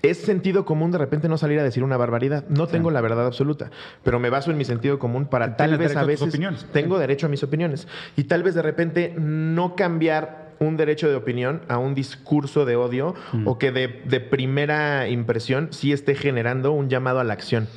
Es 0.02 0.18
sentido 0.18 0.66
común 0.66 0.90
de 0.92 0.98
repente 0.98 1.30
no 1.30 1.38
salir 1.38 1.60
a 1.60 1.64
decir 1.64 1.84
una 1.84 1.96
barbaridad. 1.96 2.44
No 2.50 2.66
tengo 2.66 2.90
la 2.90 3.02
verdad 3.02 3.28
absoluta, 3.28 3.70
pero 4.04 4.20
me 4.20 4.32
baso 4.32 4.50
en 4.50 4.58
mi 4.58 4.66
sentido 4.66 4.98
común 4.98 5.26
para 5.28 5.56
tal 5.58 5.78
vez 5.78 5.96
a 5.96 6.04
veces 6.04 6.30
opiniones. 6.30 6.66
tengo 6.74 6.98
derecho 6.98 7.28
a 7.28 7.30
mis 7.30 7.44
opiniones 7.44 7.88
y 8.18 8.24
tal 8.24 8.42
vez 8.42 8.56
de 8.56 8.64
repente 8.64 9.14
no 9.20 9.76
cambiar 9.76 10.54
un 10.60 10.76
derecho 10.78 11.08
de 11.08 11.16
opinión 11.16 11.62
a 11.68 11.78
un 11.78 11.94
discurso 11.94 12.66
de 12.66 12.76
odio 12.78 13.14
Mm. 13.34 13.48
o 13.48 13.60
que 13.60 13.72
de, 13.72 14.02
de 14.06 14.20
primera 14.22 15.08
impresión 15.08 15.68
sí 15.72 15.92
esté 15.92 16.16
generando 16.16 16.72
un 16.72 16.90
llamado 16.90 17.20
a 17.20 17.24
la 17.24 17.34
acción 17.34 17.68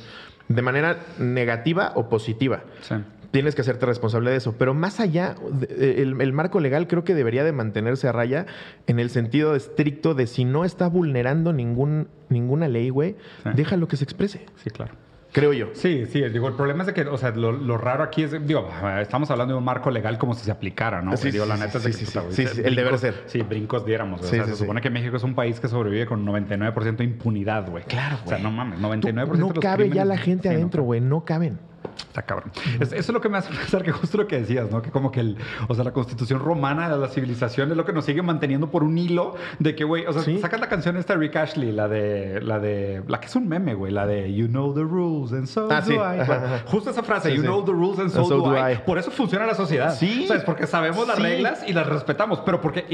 de 0.47 0.61
manera 0.61 0.99
negativa 1.19 1.91
o 1.95 2.09
positiva 2.09 2.63
Sí. 2.81 2.95
Tienes 3.31 3.55
que 3.55 3.61
hacerte 3.61 3.85
responsable 3.85 4.31
de 4.31 4.37
eso. 4.37 4.55
Pero 4.57 4.73
más 4.73 4.99
allá, 4.99 5.35
de- 5.51 6.01
el, 6.01 6.19
el 6.21 6.33
marco 6.33 6.59
legal 6.59 6.87
creo 6.87 7.03
que 7.03 7.13
debería 7.15 7.43
de 7.43 7.51
mantenerse 7.51 8.07
a 8.07 8.11
raya 8.11 8.45
en 8.87 8.99
el 8.99 9.09
sentido 9.09 9.55
estricto 9.55 10.13
de 10.13 10.27
si 10.27 10.45
no 10.45 10.65
está 10.65 10.87
vulnerando 10.87 11.53
ningún, 11.53 12.07
ninguna 12.29 12.67
ley, 12.67 12.89
güey, 12.89 13.15
Sí. 13.43 13.49
déjalo 13.55 13.87
que 13.87 13.97
se 13.97 14.03
exprese. 14.03 14.45
Sí, 14.63 14.69
claro. 14.69 14.93
Creo 15.31 15.51
yo. 15.51 15.67
Sí, 15.73 16.05
sí, 16.05 16.21
digo, 16.29 16.47
el 16.47 16.53
problema 16.53 16.83
es 16.83 16.87
de 16.87 16.93
que, 16.93 17.01
o 17.01 17.17
sea, 17.17 17.31
lo, 17.31 17.51
lo 17.51 17.77
raro 17.77 18.03
aquí 18.05 18.23
es, 18.23 18.47
digo, 18.47 18.69
estamos 19.01 19.29
hablando 19.31 19.53
de 19.53 19.57
un 19.57 19.65
marco 19.65 19.91
legal 19.91 20.17
como 20.17 20.33
si 20.33 20.45
se 20.45 20.51
aplicara, 20.51 21.01
¿no? 21.01 21.17
Sí, 21.17 21.29
digo, 21.29 21.43
sí, 21.43 21.49
la 21.49 21.57
sí, 21.57 21.63
neta 21.63 21.77
es 21.79 21.83
sí, 21.83 21.89
de 21.91 21.97
que, 21.97 21.97
sí, 21.97 22.05
puta, 22.05 22.19
sí, 22.21 22.25
güey, 22.25 22.35
sí, 22.35 22.47
se- 22.47 22.53
sí, 22.55 22.61
el 22.63 22.75
deber 22.75 22.97
ser. 22.97 23.15
Sí, 23.25 23.41
brincos 23.41 23.85
diéramos, 23.85 24.21
güey. 24.21 24.31
Sí, 24.31 24.39
o 24.39 24.45
sea, 24.45 24.53
se 24.53 24.59
supone 24.61 24.79
que 24.79 24.89
México 24.89 25.17
es 25.17 25.23
un 25.23 25.35
país 25.35 25.59
que 25.59 25.67
sobrevive 25.67 26.05
con 26.05 26.25
99% 26.25 26.95
de 27.03 27.03
impunidad, 27.03 27.69
güey. 27.69 27.83
Claro, 27.83 28.15
O 28.23 28.29
sea, 28.29 28.37
güey. 28.37 28.43
no 28.43 28.51
mames, 28.51 28.79
Tú- 28.79 28.87
99% 28.87 29.37
no 29.41 29.47
de 29.49 29.53
los 29.55 29.59
cabe 29.61 29.89
ya 29.89 30.05
la 30.05 30.15
gente 30.17 30.47
adentro, 30.47 30.83
güey, 30.83 31.01
no 31.01 31.25
caben. 31.25 31.59
Está 31.97 32.21
cabrón. 32.23 32.51
Es- 32.79 32.91
eso 32.91 32.95
es 32.95 33.09
lo 33.09 33.21
que 33.21 33.29
me 33.29 33.37
hace 33.37 33.49
pensar 33.53 33.83
que 33.83 33.91
justo 33.91 34.17
lo 34.17 34.27
que 34.27 34.39
decías, 34.39 34.69
¿no? 34.71 34.81
Que 34.81 34.91
como 34.91 35.11
que 35.11 35.19
el, 35.21 35.37
o 35.67 35.75
sea, 35.75 35.83
la 35.83 35.91
constitución 35.93 36.39
romana 36.39 36.89
de 36.89 36.97
la 36.97 37.07
civilización 37.07 37.71
es 37.71 37.77
lo 37.77 37.85
que 37.85 37.93
nos 37.93 38.05
sigue 38.05 38.21
manteniendo 38.21 38.69
por 38.71 38.83
un 38.83 38.97
hilo 38.97 39.35
de 39.59 39.75
que, 39.75 39.83
güey, 39.83 40.05
o 40.05 40.13
sea, 40.13 40.21
Sí. 40.23 40.39
sacas 40.39 40.59
la 40.59 40.67
canción 40.69 40.97
esta 40.97 41.13
de 41.13 41.19
Rick 41.19 41.35
Ashley, 41.35 41.71
la 41.71 41.87
de, 41.87 42.41
la 42.41 42.59
de, 42.59 43.03
la 43.07 43.19
que 43.19 43.27
es 43.27 43.35
un 43.35 43.47
meme, 43.47 43.73
güey, 43.73 43.91
la 43.91 44.05
de 44.07 44.33
You 44.33 44.47
know 44.47 44.73
the 44.73 44.81
rules 44.81 45.31
and 45.33 45.45
so 45.47 45.67
Ah, 45.71 45.81
do 45.81 45.87
sí. 45.87 45.93
I. 45.93 46.25
Bueno, 46.25 46.47
justo 46.65 46.89
esa 46.89 47.03
frase, 47.03 47.29
Sí, 47.31 47.37
You 47.37 47.43
know 47.43 47.63
the 47.63 47.71
rules 47.71 47.99
and 47.99 48.09
so, 48.09 48.19
And 48.19 48.27
so 48.27 48.37
do, 48.37 48.49
do 48.49 48.55
I. 48.57 48.73
I. 48.73 48.77
Por 48.85 48.97
eso 48.97 49.11
funciona 49.11 49.45
la 49.45 49.55
sociedad. 49.55 49.93
Sí. 49.95 50.25
¿Sabes? 50.27 50.43
Porque 50.43 50.67
sabemos 50.67 51.07
las 51.07 51.19
reglas 51.19 51.63
y 51.67 51.73
las 51.73 51.87
respetamos, 51.87 52.39
pero 52.45 52.61
porque 52.61 52.85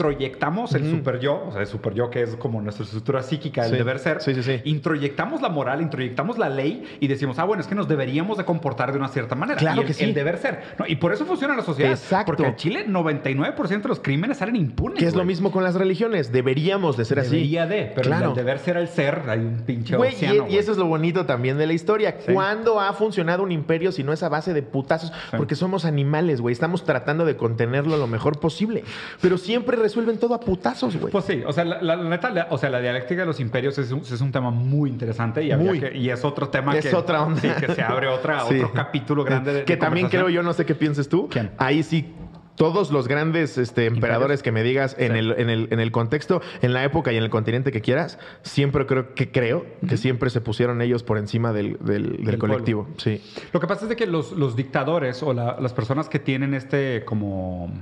introyectamos 0.00 0.74
el 0.74 0.88
super 0.90 1.18
yo, 1.20 1.44
o 1.48 1.52
sea, 1.52 1.60
el 1.60 1.66
super 1.66 1.94
yo 1.94 2.10
que 2.10 2.22
es 2.22 2.36
como 2.36 2.60
nuestra 2.62 2.84
estructura 2.84 3.22
psíquica, 3.22 3.66
el 3.66 3.72
deber 3.72 3.98
ser. 3.98 4.20
Sí, 4.20 4.34
sí, 4.34 4.42
sí. 4.42 4.60
Introyectamos 4.64 5.42
la 5.42 5.48
moral, 5.48 5.80
introyectamos 5.82 6.38
la 6.38 6.48
ley 6.48 6.84
y 7.00 7.08
decimos, 7.08 7.38
ah, 7.38 7.44
bueno, 7.44 7.60
es 7.60 7.66
que 7.66 7.74
nos 7.74 7.88
deberíamos 7.88 8.38
de 8.38 8.44
comportar 8.50 8.92
de 8.92 8.98
una 8.98 9.08
cierta 9.08 9.34
manera. 9.34 9.58
Claro 9.58 9.78
Y 9.78 9.80
el, 9.82 9.86
que 9.86 9.94
sí. 9.94 10.04
El 10.04 10.14
deber 10.14 10.38
ser. 10.38 10.60
¿no? 10.78 10.86
Y 10.86 10.96
por 10.96 11.12
eso 11.12 11.24
funciona 11.24 11.54
la 11.56 11.62
sociedad. 11.62 11.92
Exacto. 11.92 12.26
Porque 12.26 12.46
en 12.46 12.56
Chile 12.56 12.84
99% 12.88 13.82
de 13.82 13.88
los 13.88 14.00
crímenes 14.00 14.38
salen 14.38 14.56
impunes. 14.56 14.98
Que 14.98 15.06
es 15.06 15.14
lo 15.14 15.24
mismo 15.24 15.50
con 15.52 15.62
las 15.64 15.74
religiones. 15.74 16.32
Deberíamos 16.32 16.96
de 16.96 17.04
ser 17.04 17.20
así. 17.20 17.30
Debería 17.30 17.66
de, 17.66 17.92
pero 17.94 18.02
Claro. 18.10 18.30
el 18.30 18.34
deber 18.36 18.58
ser 18.58 18.76
el 18.76 18.88
ser, 18.88 19.22
hay 19.28 19.38
un 19.40 19.62
pinche 19.66 19.96
Güey, 19.96 20.14
y- 20.20 20.54
y, 20.54 20.58
eso 20.58 20.72
es 20.72 20.78
lo 20.78 20.86
bonito 20.86 21.26
también 21.26 21.58
de 21.58 21.66
la 21.66 21.72
historia. 21.72 22.16
Sí. 22.26 22.32
¿Cuándo 22.32 22.80
ha 22.80 22.92
funcionado 22.92 23.42
un 23.42 23.52
imperio 23.52 23.92
si 23.92 24.02
no 24.04 24.12
es 24.12 24.22
a 24.22 24.28
base 24.28 24.52
de 24.54 24.62
putazos? 24.62 25.10
Sí. 25.30 25.36
Porque 25.36 25.54
somos 25.54 25.84
animales, 25.84 26.40
güey. 26.40 26.52
Estamos 26.52 26.84
tratando 26.84 27.24
de 27.24 27.36
contenerlo 27.36 27.96
lo 27.96 28.06
mejor 28.06 28.38
posible. 28.40 28.84
Pero 29.20 29.38
siempre 29.38 29.76
resuelven 29.76 30.18
todo 30.18 30.34
a 30.34 30.40
putazos, 30.40 30.96
güey. 30.96 31.12
Pues 31.12 31.24
sí, 31.24 31.42
o 31.46 31.52
sea, 31.52 31.64
la, 31.64 31.96
neta, 31.96 32.30
la- 32.30 32.48
o 32.50 32.58
sea, 32.58 32.70
la 32.70 32.80
dialéctica 32.80 33.20
de 33.22 33.26
los 33.26 33.40
imperios 33.40 33.78
es 33.78 33.92
un, 33.92 34.00
es 34.00 34.20
un 34.20 34.32
tema 34.32 34.50
muy 34.50 34.90
interesante 34.90 35.42
y, 35.44 35.54
Muy. 35.56 35.80
que- 35.80 35.96
y 35.96 36.10
es 36.10 36.24
otro 36.24 36.48
tema 36.48 36.76
Es 36.76 36.86
que, 36.86 36.94
otra 36.96 37.22
onda. 37.22 37.40
Sí, 37.40 37.48
que 37.64 37.74
se 37.74 37.82
abre 37.82 38.08
otra, 38.08 38.39
Sí. 38.48 38.56
otro 38.56 38.72
capítulo 38.72 39.24
grande 39.24 39.52
de 39.52 39.64
Que 39.64 39.74
de 39.74 39.80
también 39.80 40.08
creo 40.08 40.28
yo, 40.28 40.42
no 40.42 40.52
sé 40.52 40.64
qué 40.66 40.74
pienses 40.74 41.08
tú. 41.08 41.28
¿Quién? 41.30 41.50
Ahí 41.58 41.82
sí. 41.82 42.12
Todos 42.56 42.90
los 42.90 43.08
grandes 43.08 43.56
este, 43.56 43.86
emperadores 43.86 44.42
que 44.42 44.52
me 44.52 44.62
digas 44.62 44.94
en, 44.98 45.12
Sí. 45.12 45.18
el, 45.18 45.32
en, 45.38 45.48
el, 45.48 45.68
en 45.70 45.80
el 45.80 45.90
contexto, 45.90 46.42
en 46.60 46.74
la 46.74 46.84
época 46.84 47.10
y 47.10 47.16
en 47.16 47.22
el 47.22 47.30
continente 47.30 47.72
que 47.72 47.80
quieras, 47.80 48.18
siempre 48.42 48.84
creo 48.84 49.14
que 49.14 49.30
creo 49.30 49.64
que 49.88 49.96
siempre 49.96 50.28
se 50.28 50.42
pusieron 50.42 50.82
ellos 50.82 51.02
por 51.02 51.16
encima 51.16 51.54
del, 51.54 51.78
del- 51.80 52.36
colectivo. 52.38 52.86
Sí. 52.98 53.22
Lo 53.54 53.60
que 53.60 53.66
pasa 53.66 53.84
es 53.84 53.88
de 53.88 53.96
que 53.96 54.06
los, 54.06 54.32
los 54.32 54.56
dictadores 54.56 55.22
o 55.22 55.32
la- 55.32 55.56
las 55.58 55.72
personas 55.72 56.10
que 56.10 56.18
tienen 56.18 56.52
este 56.52 57.02
como 57.06 57.72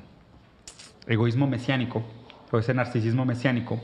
egoísmo 1.08 1.48
mesiánico 1.48 2.04
o 2.52 2.58
ese 2.58 2.72
narcisismo 2.72 3.24
mesiánico, 3.24 3.80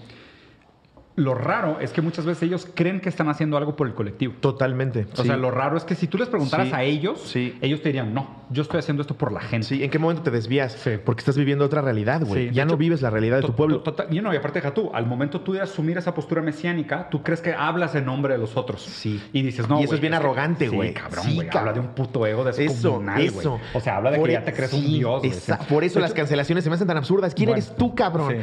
lo 1.17 1.35
raro 1.35 1.79
es 1.81 1.93
que 1.93 2.03
muchas 2.03 2.27
veces 2.27 2.43
ellos 2.43 2.69
creen 2.75 3.01
que 3.01 3.09
están 3.09 3.29
haciendo 3.29 3.57
algo 3.57 3.77
por 3.77 3.87
el 3.87 3.95
colectivo. 3.95 4.35
Totalmente. 4.41 5.07
O 5.17 5.23
sí. 5.23 5.29
sea, 5.29 5.37
lo 5.37 5.51
raro 5.53 5.77
es 5.77 5.85
que 5.85 5.95
si 5.95 6.09
tú 6.09 6.19
les 6.19 6.29
preguntaras 6.29 6.69
Sí. 6.69 6.73
a 6.75 6.83
ellos, 6.83 7.21
Sí. 7.21 7.57
ellos 7.61 7.83
te 7.83 7.91
dirían, 7.91 8.13
no, 8.13 8.45
yo 8.51 8.63
estoy 8.63 8.81
haciendo 8.81 9.01
esto 9.03 9.15
por 9.17 9.31
la 9.31 9.41
gente. 9.41 9.67
Sí, 9.67 9.85
¿en 9.85 9.91
qué 9.91 9.99
momento 10.01 10.23
te 10.23 10.31
desvías? 10.33 10.73
Sí. 10.73 10.93
Porque 11.05 11.21
estás 11.21 11.37
viviendo 11.37 11.65
otra 11.65 11.83
realidad, 11.83 12.23
güey. 12.25 12.47
De 12.47 12.53
ya 12.53 12.65
no 12.65 12.77
vives 12.77 13.01
la 13.01 13.11
realidad 13.11 13.37
de 13.37 13.43
tu 13.43 13.55
pueblo. 13.55 13.83
y 14.11 14.21
no, 14.21 14.33
y 14.35 14.37
aparte 14.37 14.59
deja 14.61 14.75
tú, 14.75 14.91
al 14.93 15.07
momento 15.07 15.41
tú 15.41 15.53
de 15.53 15.61
asumir 15.61 15.99
esa 15.99 16.15
postura 16.15 16.43
mesiánica, 16.43 17.09
tú 17.11 17.23
crees 17.23 17.41
que 17.41 17.53
hablas 17.55 17.95
en 17.95 18.07
nombre 18.07 18.35
de 18.35 18.39
los 18.41 18.57
otros. 18.57 18.83
Sí. 18.83 19.23
Y 19.33 19.43
dices, 19.43 19.69
no. 19.69 19.77
Y 19.81 19.85
eso 19.85 19.91
güey, 19.91 19.97
es 19.99 20.01
bien 20.01 20.15
arrogante, 20.15 20.69
sí, 20.69 20.75
güey. 20.75 20.95
cabrón, 20.95 21.25
Sí, 21.25 21.35
güey. 21.37 21.47
cabrón. 21.49 21.69
Habla 21.69 21.73
de 21.75 21.81
un 21.89 21.95
puto 21.95 22.27
ego 22.27 22.49
Eso, 22.49 22.61
descomunal, 22.61 23.17
güey. 23.17 23.29
eso. 23.39 23.61
O 23.73 23.81
sea, 23.81 23.97
habla 23.99 24.11
de 24.11 24.19
Por 24.19 24.27
que 24.27 24.33
e- 24.33 24.39
ya 24.39 24.45
te 24.45 24.53
crees 24.53 24.73
un 24.73 24.85
dios, 24.85 25.21
güey. 25.21 25.33
Por 25.69 25.85
eso 25.85 25.95
De 25.95 26.01
las 26.03 26.13
cancelaciones 26.13 26.65
se 26.65 26.71
me 26.71 26.75
hacen 26.75 26.89
tan 26.89 26.97
absurdas. 26.97 27.35
¿Quién 27.35 27.51
eres 27.51 27.77
tú, 27.77 27.95
cabrón? 27.95 28.35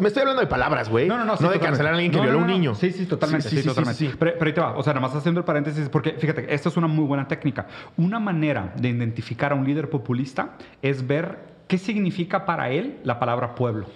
Me 0.00 0.06
estoy 0.08 0.20
hablando 0.20 0.40
de 0.40 0.46
palabras, 0.46 0.88
güey. 0.88 1.08
No, 1.08 1.18
no, 1.18 1.24
no. 1.24 1.34
No 1.40 1.50
de 1.50 1.58
cancelar 1.58 1.94
a 1.94 1.96
alguien 1.96 2.11
que 2.12 2.18
No, 2.18 2.22
violó 2.22 2.38
a 2.38 2.42
un 2.42 2.48
niño. 2.48 2.74
Sí, 2.74 2.92
sí, 2.92 3.06
totalmente. 3.06 3.48
Sí, 3.48 3.62
sí, 3.62 3.70
sí. 3.94 4.10
Pero, 4.18 4.32
pero 4.38 4.46
ahí 4.46 4.52
te 4.52 4.60
va. 4.60 4.76
O 4.76 4.82
sea, 4.82 4.92
nada 4.92 5.06
más 5.06 5.16
haciendo 5.16 5.40
el 5.40 5.44
paréntesis, 5.44 5.88
porque 5.88 6.12
fíjate, 6.12 6.52
esta 6.54 6.68
es 6.68 6.76
una 6.76 6.86
muy 6.86 7.04
buena 7.04 7.26
técnica. 7.26 7.66
Una 7.96 8.20
manera 8.20 8.72
de 8.76 8.88
identificar 8.88 9.52
a 9.52 9.54
un 9.54 9.64
líder 9.64 9.90
populista 9.90 10.56
es 10.80 11.06
ver 11.06 11.38
qué 11.66 11.78
significa 11.78 12.44
para 12.44 12.70
él 12.70 12.98
la 13.04 13.18
palabra 13.18 13.54
pueblo. 13.54 13.86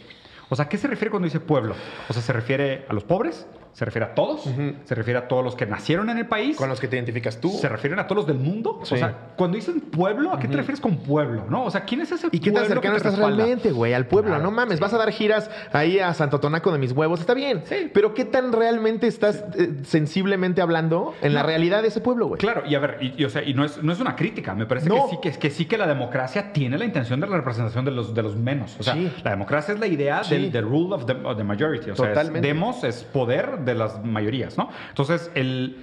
O 0.48 0.56
sea, 0.56 0.68
¿qué 0.68 0.78
se 0.78 0.88
refiere 0.88 1.10
cuando 1.10 1.26
dice 1.26 1.40
pueblo? 1.40 1.74
O 2.08 2.12
sea, 2.12 2.22
¿se 2.22 2.32
refiere 2.32 2.86
a 2.88 2.92
los 2.92 3.04
pobres? 3.04 3.46
¿Se 3.76 3.84
refiere 3.84 4.06
a 4.06 4.14
todos? 4.14 4.48
¿Se 4.86 4.94
refiere 4.94 5.18
a 5.18 5.28
todos 5.28 5.44
los 5.44 5.54
que 5.54 5.66
nacieron 5.66 6.08
en 6.08 6.16
el 6.16 6.26
país? 6.26 6.56
Con 6.56 6.70
los 6.70 6.80
que 6.80 6.88
te 6.88 6.96
identificas 6.96 7.36
tú. 7.42 7.50
¿Se 7.50 7.68
refieren 7.68 7.98
a 7.98 8.06
todos 8.06 8.20
los 8.20 8.26
del 8.26 8.38
mundo? 8.38 8.80
Sí. 8.84 8.94
O 8.94 8.96
sea, 8.96 9.14
cuando 9.36 9.56
dicen 9.56 9.80
pueblo, 9.82 10.32
¿a 10.32 10.38
qué 10.38 10.48
te 10.48 10.56
refieres 10.56 10.80
con 10.80 10.96
pueblo? 10.96 11.44
¿no? 11.50 11.64
O 11.66 11.70
sea, 11.70 11.82
¿quién 11.84 12.00
es 12.00 12.10
ese 12.10 12.28
¿Y 12.32 12.38
qué 12.40 12.50
pueblo 12.50 12.60
tan 12.68 12.68
cercano 12.76 12.94
que 12.94 13.02
te 13.02 13.08
estás 13.08 13.12
respalda? 13.18 13.36
realmente, 13.44 13.72
güey? 13.72 13.92
Al 13.92 14.06
pueblo, 14.06 14.30
Claro, 14.30 14.44
no 14.44 14.50
mames. 14.50 14.76
sí. 14.78 14.80
Vas 14.80 14.94
a 14.94 14.96
dar 14.96 15.10
giras 15.12 15.50
ahí 15.74 15.98
a 15.98 16.14
Santo 16.14 16.40
Tonaco 16.40 16.72
de 16.72 16.78
mis 16.78 16.92
huevos. 16.92 17.20
Está 17.20 17.34
bien. 17.34 17.64
Sí. 17.66 17.90
Pero 17.92 18.14
¿qué 18.14 18.24
tan 18.24 18.50
realmente 18.52 19.08
estás 19.08 19.44
eh, 19.58 19.74
sensiblemente 19.84 20.62
hablando 20.62 21.12
en 21.20 21.34
la 21.34 21.42
realidad 21.42 21.82
de 21.82 21.88
ese 21.88 22.00
pueblo, 22.00 22.28
güey? 22.28 22.38
Claro, 22.40 22.62
y 22.66 22.74
a 22.76 22.78
ver, 22.78 22.96
y, 23.02 23.12
y, 23.20 23.24
o 23.26 23.28
sea, 23.28 23.42
y 23.42 23.52
no 23.52 23.62
es, 23.62 23.82
no 23.82 23.92
es 23.92 24.00
una 24.00 24.16
crítica, 24.16 24.54
me 24.54 24.64
parece 24.64 24.88
No. 24.88 25.04
que, 25.04 25.10
sí, 25.10 25.18
que, 25.22 25.32
que 25.38 25.50
sí 25.50 25.66
que 25.66 25.76
la 25.76 25.86
democracia 25.86 26.50
tiene 26.54 26.78
la 26.78 26.86
intención 26.86 27.20
de 27.20 27.26
la 27.26 27.36
representación 27.36 27.84
de 27.84 27.90
los, 27.90 28.14
de 28.14 28.22
los 28.22 28.36
menos. 28.36 28.74
O 28.80 28.82
sea, 28.82 28.94
Sí. 28.94 29.12
la 29.22 29.32
democracia 29.32 29.74
es 29.74 29.80
la 29.80 29.86
idea 29.86 30.22
del, 30.22 30.50
del 30.50 30.64
rule 30.64 30.94
of 30.94 31.04
the, 31.04 31.12
of 31.12 31.36
the 31.36 31.44
majority. 31.44 31.90
O 31.90 31.94
sea, 31.94 32.06
es 32.06 32.14
Totalmente. 32.14 32.48
demos 32.48 32.82
es 32.84 33.04
poder 33.04 33.65
de 33.66 33.74
las 33.74 34.02
mayorías, 34.04 34.56
¿no? 34.56 34.70
Entonces, 34.88 35.30
el, 35.34 35.76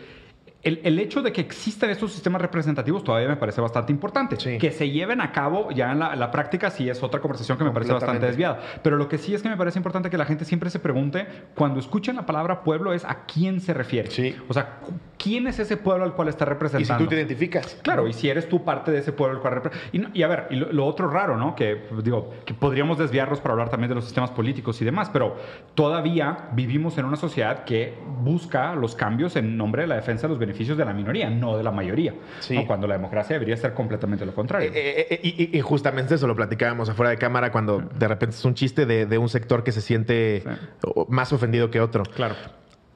el, 0.64 0.80
el 0.84 0.98
hecho 1.00 1.22
de 1.22 1.32
que 1.34 1.42
existan 1.42 1.90
estos 1.90 2.14
sistemas 2.14 2.42
representativos 2.42 3.04
todavía 3.04 3.28
me 3.28 3.36
parece 3.36 3.60
bastante 3.60 3.92
importante. 3.92 4.38
Sí. 4.40 4.58
Que 4.58 4.72
se 4.72 4.90
lleven 4.90 5.20
a 5.20 5.32
cabo 5.34 5.70
ya 5.72 5.92
en 5.92 6.00
la, 6.00 6.16
la 6.16 6.32
práctica 6.32 6.70
sí 6.70 6.90
es 6.90 7.04
otra 7.04 7.20
conversación 7.20 7.58
que 7.58 7.66
me 7.66 7.72
parece 7.72 7.92
bastante 7.92 8.26
desviada. 8.26 8.60
Pero 8.82 8.96
lo 8.96 9.10
que 9.10 9.18
sí 9.18 9.34
es 9.36 9.42
que 9.42 9.50
me 9.50 9.58
parece 9.58 9.78
importante 9.78 10.10
que 10.10 10.18
la 10.18 10.26
gente 10.26 10.46
siempre 10.46 10.70
se 10.70 10.80
pregunte, 10.80 11.28
cuando 11.54 11.80
escuchen 11.82 12.16
la 12.16 12.26
palabra 12.26 12.64
pueblo, 12.64 12.94
es 12.94 13.04
a 13.04 13.26
quién 13.26 13.60
se 13.60 13.74
refiere. 13.74 14.10
Sí. 14.10 14.36
O 14.48 14.54
sea, 14.54 14.80
quién 15.18 15.48
es 15.48 15.60
ese 15.60 15.76
pueblo 15.76 16.06
al 16.06 16.14
cual 16.14 16.30
está 16.30 16.46
Y 16.46 16.48
si 16.48 16.50
representando. 16.54 17.04
tú 17.04 17.10
te 17.10 17.16
identificas. 17.18 17.78
Claro, 17.82 18.08
y 18.08 18.14
si 18.14 18.30
eres 18.30 18.48
tú 18.48 18.64
parte 18.64 18.92
de 18.92 19.00
ese 19.00 19.12
pueblo 19.12 19.36
al 19.36 19.42
cual 19.42 19.56
repre- 19.62 19.72
y, 19.92 20.18
y 20.18 20.24
a 20.24 20.28
ver, 20.30 20.48
y 20.50 20.56
lo, 20.56 20.72
lo 20.72 20.86
otro 20.86 21.10
raro, 21.10 21.36
¿no? 21.36 21.56
Que 21.56 21.76
pues, 21.76 22.04
digo, 22.06 22.34
que 22.46 22.54
podríamos 22.54 22.98
desviarnos 22.98 23.42
para 23.42 23.52
hablar 23.52 23.70
también 23.70 23.90
de 23.90 23.96
los 23.96 24.06
sistemas 24.06 24.32
políticos 24.32 24.82
y 24.82 24.86
demás, 24.86 25.10
pero 25.12 25.36
todavía 25.76 26.50
vivimos 26.54 26.98
en 26.98 27.04
una 27.06 27.18
sociedad 27.18 27.66
que 27.66 27.98
busca 28.22 28.76
los 28.76 28.96
cambios 28.96 29.36
en 29.36 29.58
nombre 29.58 29.82
de 29.82 29.88
la 29.90 29.96
defensa 29.96 30.22
de 30.24 30.30
los 30.30 30.40
beneficios 30.40 30.53
de 30.54 30.86
la 30.86 30.94
minoría, 30.94 31.30
no 31.30 31.58
de 31.58 31.64
la 31.64 31.72
mayoría. 31.72 32.14
Sí. 32.40 32.56
¿no? 32.56 32.66
Cuando 32.66 32.88
la 32.88 32.96
democracia 32.96 33.34
debería 33.36 33.58
ser 33.58 33.74
completamente 33.74 34.26
lo 34.26 34.34
contrario. 34.34 34.72
Eh, 34.74 34.74
eh, 34.76 35.08
eh, 35.12 35.20
y, 35.52 35.58
y 35.58 35.62
justamente 35.62 36.16
eso 36.16 36.28
lo 36.28 36.36
platicábamos 36.36 36.88
afuera 36.90 37.10
de 37.10 37.18
cámara 37.18 37.52
cuando 37.52 37.80
de 37.80 38.08
repente 38.08 38.36
es 38.36 38.46
un 38.46 38.54
chiste 38.54 38.86
de, 38.86 39.06
de 39.06 39.18
un 39.18 39.30
sector 39.30 39.64
que 39.64 39.72
se 39.72 39.82
siente 39.82 40.44
Sí. 40.44 40.90
más 41.10 41.34
ofendido 41.34 41.70
que 41.70 41.82
otro. 41.82 42.04
claro. 42.04 42.36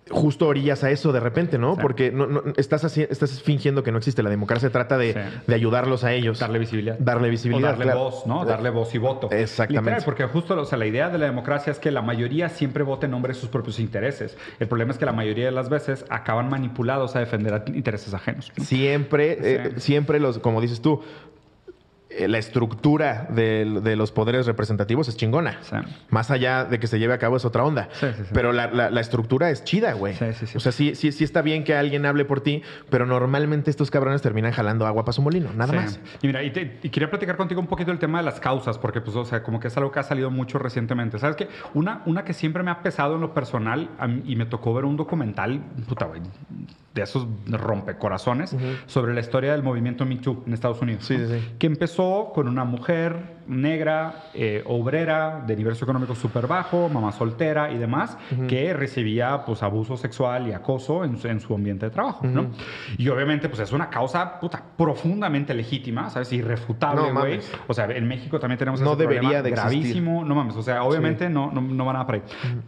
Justo 0.10 0.48
orillas 0.48 0.84
a 0.84 0.92
eso 0.92 1.12
de 1.12 1.20
repente, 1.20 1.58
¿no? 1.58 1.76
Sí. 1.76 1.80
Porque 1.82 2.12
no, 2.12 2.28
no- 2.28 2.42
estás, 2.58 2.84
estás 2.98 3.42
fingiendo 3.42 3.84
que 3.84 3.92
no 3.92 3.98
existe. 3.98 4.24
La 4.24 4.30
democracia 4.30 4.70
trata 4.70 4.98
de, 4.98 5.14
Sí. 5.14 5.20
de 5.48 5.56
ayudarlos 5.56 6.04
a 6.04 6.14
ellos. 6.14 6.40
Darle 6.40 6.60
visibilidad. 6.60 6.98
Darle 7.00 7.30
visibilidad. 7.30 7.70
O 7.70 7.72
darle 7.72 7.86
claro. 7.86 8.00
voz, 8.00 8.26
¿no? 8.28 8.46
Darle 8.46 8.70
voz 8.70 8.94
y 8.96 8.98
voto. 8.98 9.30
Exactamente. 9.32 9.90
Literal, 9.92 10.04
porque 10.06 10.26
justo, 10.26 10.60
o 10.60 10.66
sea, 10.66 10.78
la 10.78 10.86
idea 10.86 11.10
de 11.10 11.18
la 11.18 11.26
democracia 11.26 11.72
es 11.72 11.80
que 11.80 11.92
la 11.92 12.02
mayoría 12.02 12.50
siempre 12.50 12.84
vote 12.84 13.06
en 13.06 13.12
nombre 13.12 13.34
de 13.34 13.40
sus 13.40 13.50
propios 13.50 13.80
intereses. 13.80 14.38
El 14.60 14.68
problema 14.68 14.92
es 14.92 14.98
que 14.98 15.06
la 15.06 15.14
mayoría 15.14 15.46
de 15.46 15.52
las 15.52 15.70
veces 15.70 16.06
acaban 16.10 16.50
manipulados 16.50 17.16
a 17.16 17.20
defender 17.20 17.64
intereses 17.74 18.14
ajenos. 18.14 18.52
¿no? 18.58 18.64
Siempre, 18.64 19.38
eh, 19.42 19.74
siempre 19.78 20.20
los, 20.20 20.40
como 20.40 20.62
dices 20.62 20.82
tú, 20.82 21.02
la 22.28 22.38
estructura 22.38 23.28
del- 23.30 23.84
de, 23.84 23.96
los 23.96 24.12
poderes 24.12 24.46
representativos 24.46 25.08
es 25.08 25.18
chingona. 25.18 25.58
Sí. 25.62 25.76
Más 26.10 26.32
allá 26.32 26.66
de 26.66 26.80
que 26.80 26.88
se 26.88 27.00
lleve 27.00 27.14
a 27.14 27.18
cabo 27.18 27.38
es 27.38 27.46
otra 27.46 27.64
onda. 27.64 27.90
Sí, 27.94 28.08
sí, 28.16 28.24
sí. 28.24 28.30
Pero 28.34 28.54
la, 28.54 28.68
la- 28.68 28.90
la 28.90 29.02
estructura 29.02 29.50
es 29.50 29.64
chida, 29.64 29.94
güey. 29.94 30.14
Sí, 30.16 30.26
sí, 30.34 30.48
sí. 30.48 30.58
O 30.58 30.60
sea, 30.60 30.72
sí, 30.72 30.96
sí, 30.96 31.12
sí 31.12 31.24
está 31.24 31.42
bien 31.42 31.64
que 31.64 31.76
alguien 31.76 32.06
hable 32.06 32.26
por 32.26 32.42
ti, 32.42 32.64
pero 32.90 33.06
normalmente 33.06 33.70
estos 33.70 33.92
cabrones 33.92 34.22
terminan 34.22 34.52
jalando 34.54 34.88
agua 34.88 35.04
para 35.04 35.14
su 35.14 35.22
molino, 35.22 35.50
nada 35.56 35.74
más. 35.74 36.00
Y 36.22 36.28
mira, 36.28 36.42
y, 36.44 36.52
te- 36.52 36.80
y 36.84 36.90
quería 36.90 37.10
platicar 37.10 37.38
contigo 37.38 37.60
un 37.62 37.68
poquito 37.68 37.92
del 37.92 38.00
tema 38.00 38.20
de 38.20 38.24
las 38.26 38.40
causas, 38.40 38.78
porque, 38.78 39.02
pues, 39.02 39.16
o 39.16 39.26
sea, 39.26 39.44
como 39.44 39.60
que 39.60 39.68
es 39.68 39.78
algo 39.78 39.92
que 39.92 40.00
ha 40.00 40.04
salido 40.04 40.32
mucho 40.32 40.58
recientemente. 40.60 41.20
¿Sabes 41.20 41.36
qué? 41.36 41.50
Una, 41.74 42.02
una 42.06 42.24
que 42.24 42.34
siempre 42.34 42.64
me 42.64 42.72
ha 42.72 42.82
pesado 42.82 43.16
en 43.16 43.22
lo 43.22 43.34
personal 43.34 43.90
mí- 44.08 44.24
y 44.26 44.36
me 44.36 44.46
tocó 44.46 44.74
ver 44.74 44.86
un 44.86 44.96
documental, 44.98 45.62
puta, 45.88 46.06
güey, 46.06 46.22
de 46.94 47.04
esos 47.04 47.28
rompecorazones, 47.48 48.56
sobre 48.88 49.14
la 49.14 49.20
historia 49.20 49.52
del 49.52 49.62
movimiento 49.64 50.06
Me 50.06 50.16
Too 50.18 50.44
en 50.48 50.54
Estados 50.54 50.82
Unidos. 50.82 51.06
Sí, 51.06 51.18
¿no? 51.18 51.28
sí, 51.28 51.40
sí. 51.40 51.50
Que 51.60 51.68
empezó 51.68 52.07
con 52.34 52.48
una 52.48 52.64
mujer 52.64 53.38
negra, 53.48 54.26
eh, 54.34 54.62
obrera, 54.66 55.42
de 55.48 55.56
nivel 55.56 55.74
socioeconómico 55.74 56.16
súper 56.16 56.48
bajo, 56.48 56.90
mamá 56.90 57.12
soltera 57.14 57.72
y 57.72 57.78
demás, 57.78 58.18
que 58.50 58.74
recibía, 58.74 59.46
pues, 59.46 59.64
abuso 59.64 59.96
sexual 59.96 60.48
y 60.50 60.54
acoso 60.54 61.06
en 61.06 61.18
su, 61.18 61.28
en 61.30 61.40
su 61.40 61.56
ambiente 61.56 61.86
de 61.86 61.92
trabajo, 61.92 62.28
¿no? 62.28 62.48
Y 62.98 63.08
obviamente, 63.08 63.48
pues, 63.48 63.62
es 63.62 63.72
una 63.72 63.90
causa, 63.90 64.40
puta, 64.40 64.62
profundamente 64.78 65.54
legítima, 65.54 66.10
¿sabes? 66.10 66.34
Irrefutable, 66.34 67.02
No 67.14 67.20
güey. 67.20 67.32
mames. 67.38 67.52
o 67.68 67.74
sea, 67.74 67.86
en 67.86 68.06
México 68.08 68.38
también 68.40 68.60
tenemos 68.60 68.82
No 68.82 68.88
ese 68.94 68.98
problema 69.04 69.22
debería 69.30 69.42
de 69.44 69.50
existir. 69.50 69.80
gravísimo. 69.82 70.26
No 70.26 70.36
mames, 70.36 70.56
o 70.58 70.62
sea, 70.62 70.84
obviamente 70.84 71.30
no, 71.30 71.50
no, 71.52 71.62
no 71.62 71.86
va 71.86 71.94
nada 71.94 72.06
por 72.06 72.16
ahí. 72.16 72.24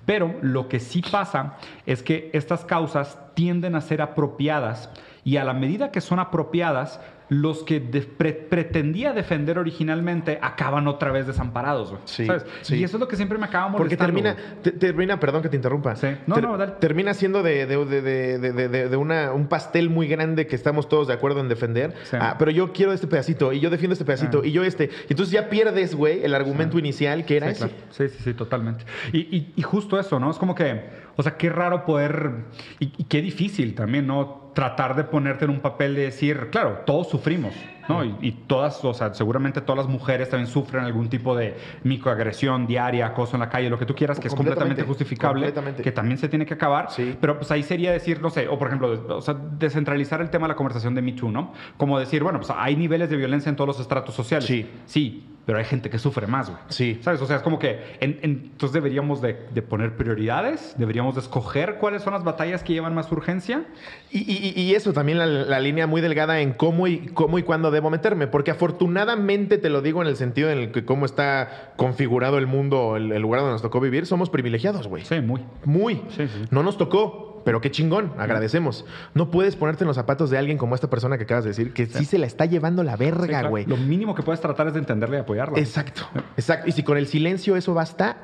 Pero 0.05 0.35
lo 0.41 0.69
que 0.69 0.79
sí 0.79 1.01
pasa 1.11 1.55
es 1.85 2.03
que 2.03 2.29
estas 2.33 2.63
causas 2.63 3.19
tienden 3.33 3.75
a 3.75 3.81
ser 3.81 4.01
apropiadas 4.01 4.89
y 5.25 5.35
a 5.37 5.43
la 5.43 5.53
medida 5.53 5.91
que 5.91 5.99
son 6.01 6.19
apropiadas, 6.19 7.01
los 7.29 7.63
que 7.63 7.79
de- 7.79 8.01
pre- 8.01 8.33
pretendía 8.33 9.13
defender 9.13 9.57
originalmente 9.59 10.39
acaban 10.41 10.87
otra 10.87 11.11
vez 11.11 11.27
desamparados, 11.27 11.89
güey. 11.91 12.01
Sí, 12.05 12.25
¿sabes? 12.25 12.45
sí. 12.61 12.75
Y 12.77 12.83
eso 12.83 12.97
es 12.97 13.01
lo 13.01 13.07
que 13.07 13.15
siempre 13.15 13.37
me 13.37 13.45
acaba 13.45 13.71
Porque 13.71 13.95
molestando. 13.95 14.13
termina, 14.15 14.33
güey. 14.33 14.61
te- 14.63 14.71
termina, 14.71 15.19
perdón 15.19 15.41
que 15.43 15.49
te 15.49 15.55
interrumpa. 15.55 15.95
Sí. 15.95 16.07
No, 16.27 16.37
no, 16.37 16.57
dale. 16.57 16.73
Termina 16.79 17.13
siendo 17.13 17.43
de, 17.43 17.65
de, 17.67 17.85
de- 17.85 18.01
de- 18.01 18.51
de- 18.53 18.67
de- 18.69 18.89
de 18.89 18.97
una, 18.97 19.31
un 19.33 19.47
pastel 19.47 19.89
muy 19.89 20.07
grande 20.07 20.47
que 20.47 20.55
estamos 20.55 20.89
todos 20.89 21.07
de 21.07 21.13
acuerdo 21.13 21.39
en 21.39 21.49
defender. 21.49 21.93
Sí. 22.03 22.17
Ah, 22.19 22.35
pero 22.39 22.51
yo 22.51 22.73
quiero 22.73 22.93
este 22.93 23.07
pedacito 23.07 23.53
y 23.53 23.59
yo 23.59 23.69
defiendo 23.69 23.93
este 23.93 24.05
pedacito 24.05 24.41
Ah. 24.43 24.47
y 24.47 24.51
yo 24.51 24.63
este. 24.63 24.89
Entonces 25.09 25.31
ya 25.31 25.49
pierdes, 25.49 25.93
güey, 25.95 26.23
el 26.23 26.33
argumento 26.33 26.79
inicial 26.79 27.25
que 27.25 27.37
era 27.37 27.47
Sí, 27.47 27.51
ese. 27.51 27.67
claro. 27.67 27.83
sí, 27.91 28.09
sí, 28.09 28.17
sí, 28.23 28.33
totalmente. 28.33 28.85
Y, 29.13 29.19
y- 29.19 29.53
y 29.55 29.61
justo 29.61 29.99
eso, 29.99 30.19
¿no? 30.19 30.31
Es 30.31 30.37
como 30.37 30.55
que, 30.55 30.83
o 31.15 31.21
sea, 31.21 31.37
qué 31.37 31.49
raro 31.49 31.85
poder, 31.85 32.31
y, 32.79 32.91
y 32.97 33.03
qué 33.03 33.21
difícil 33.21 33.75
también, 33.75 34.07
¿no? 34.07 34.48
Tratar 34.59 34.93
de 34.93 35.05
ponerte 35.05 35.45
en 35.45 35.51
un 35.51 35.61
papel 35.61 35.95
de 35.95 36.01
decir, 36.01 36.49
claro, 36.51 36.81
todos 36.85 37.07
sufrimos, 37.07 37.53
¿no? 37.87 38.03
Y, 38.03 38.13
y 38.19 38.31
todas, 38.33 38.83
o 38.83 38.93
sea, 38.93 39.13
seguramente 39.13 39.61
todas 39.61 39.77
las 39.85 39.87
mujeres 39.87 40.29
también 40.29 40.47
sufren 40.51 40.83
algún 40.83 41.07
tipo 41.07 41.33
de 41.33 41.55
microagresión 41.83 42.67
diaria, 42.67 43.05
acoso 43.07 43.37
en 43.37 43.39
la 43.39 43.47
calle, 43.49 43.69
lo 43.69 43.79
que 43.79 43.85
tú 43.85 43.95
quieras, 43.95 44.19
que 44.19 44.27
es 44.27 44.35
Completamente, 44.35 44.81
completamente 44.83 44.87
justificable, 44.87 45.45
completamente. 45.45 45.81
que 45.81 45.91
también 45.93 46.17
se 46.17 46.27
tiene 46.27 46.45
que 46.45 46.55
acabar. 46.55 46.91
Sí. 46.91 47.15
Pero 47.21 47.37
pues 47.37 47.49
ahí 47.51 47.63
sería 47.63 47.93
decir, 47.93 48.21
no 48.21 48.29
sé, 48.29 48.49
o 48.49 48.59
por 48.59 48.67
ejemplo, 48.67 49.15
o 49.17 49.21
sea, 49.21 49.33
descentralizar 49.33 50.19
el 50.19 50.29
tema 50.29 50.45
de 50.47 50.49
la 50.49 50.55
conversación 50.57 50.93
de 50.93 51.01
Me 51.03 51.13
Too, 51.13 51.31
¿no? 51.31 51.53
Como 51.77 51.97
decir, 51.97 52.21
bueno, 52.21 52.39
pues 52.39 52.51
hay 52.53 52.75
niveles 52.75 53.09
de 53.09 53.15
violencia 53.15 53.49
en 53.49 53.55
todos 53.55 53.69
los 53.69 53.79
estratos 53.79 54.13
sociales. 54.13 54.45
Sí. 54.45 54.69
Sí, 54.85 55.25
pero 55.49 55.57
hay 55.57 55.65
gente 55.65 55.89
que 55.89 55.97
sufre 55.97 56.27
más, 56.27 56.47
güey. 56.47 56.61
Sí. 56.69 56.99
¿Sabes? 57.01 57.19
O 57.23 57.25
sea, 57.25 57.37
es 57.37 57.41
como 57.41 57.57
que 57.57 57.79
en- 58.01 58.19
en- 58.21 58.31
entonces 58.51 58.71
deberíamos 58.71 59.19
de, 59.19 59.35
de 59.51 59.61
poner 59.63 59.95
prioridades, 59.97 60.75
deberíamos 60.77 61.15
de 61.15 61.21
escoger 61.21 61.77
cuáles 61.79 62.03
son 62.03 62.13
las 62.13 62.23
batallas 62.23 62.63
que 62.63 62.73
llevan 62.73 62.93
más 62.93 63.11
urgencia. 63.11 63.63
Y, 64.11 64.19
y- 64.31 64.61
y 64.61 64.75
eso 64.75 64.93
también 64.93 65.17
la, 65.17 65.25
la 65.25 65.59
línea 65.59 65.87
muy 65.87 66.01
delgada 66.01 66.39
en 66.41 66.53
cómo 66.53 66.85
y 66.85 67.07
cómo 67.15 67.39
y 67.39 67.41
cuándo 67.41 67.71
debo 67.71 67.89
meterme, 67.89 68.27
porque 68.27 68.51
afortunadamente 68.51 69.57
te 69.57 69.69
lo 69.69 69.81
digo 69.81 70.03
en 70.03 70.07
el 70.07 70.17
sentido 70.17 70.51
en 70.51 70.59
el 70.59 70.71
que 70.71 70.85
cómo 70.85 71.07
está 71.07 71.71
configurado 71.77 72.37
el 72.37 72.45
mundo, 72.45 72.95
el, 72.95 73.11
el 73.11 73.21
lugar 73.21 73.41
donde 73.41 73.53
nos 73.53 73.63
tocó 73.63 73.79
vivir, 73.79 74.05
somos 74.05 74.29
privilegiados, 74.29 74.87
güey. 74.87 75.03
Sí, 75.05 75.19
muy. 75.19 75.41
Muy. 75.65 75.95
Sí, 76.09 76.27
sí. 76.27 76.45
No 76.51 76.61
nos 76.61 76.77
tocó, 76.77 77.28
pero 77.43 77.61
qué 77.61 77.71
chingón, 77.71 78.13
agradecemos. 78.17 78.85
No 79.13 79.31
puedes 79.31 79.55
ponerte 79.55 79.83
en 79.83 79.87
los 79.87 79.95
zapatos 79.95 80.29
de 80.29 80.37
alguien 80.37 80.57
como 80.57 80.75
esta 80.75 80.89
persona 80.89 81.17
que 81.17 81.23
acabas 81.23 81.43
de 81.43 81.49
decir, 81.51 81.73
que 81.73 81.85
sí, 81.85 82.05
se 82.05 82.17
la 82.17 82.25
está 82.25 82.45
llevando 82.45 82.83
la 82.83 82.97
Sí, 82.97 83.03
verga, 83.05 83.27
claro. 83.27 83.49
güey. 83.49 83.65
Lo 83.65 83.77
mínimo 83.77 84.15
que 84.15 84.23
puedes 84.23 84.41
tratar 84.41 84.67
es 84.67 84.73
de 84.73 84.79
entenderla 84.79 85.17
y 85.17 85.19
apoyarla. 85.21 85.59
Exacto, 85.59 86.01
exacto. 86.37 86.67
Y 86.69 86.71
si 86.71 86.83
con 86.83 86.97
el 86.97 87.07
silencio 87.07 87.55
eso 87.55 87.73
basta. 87.73 88.17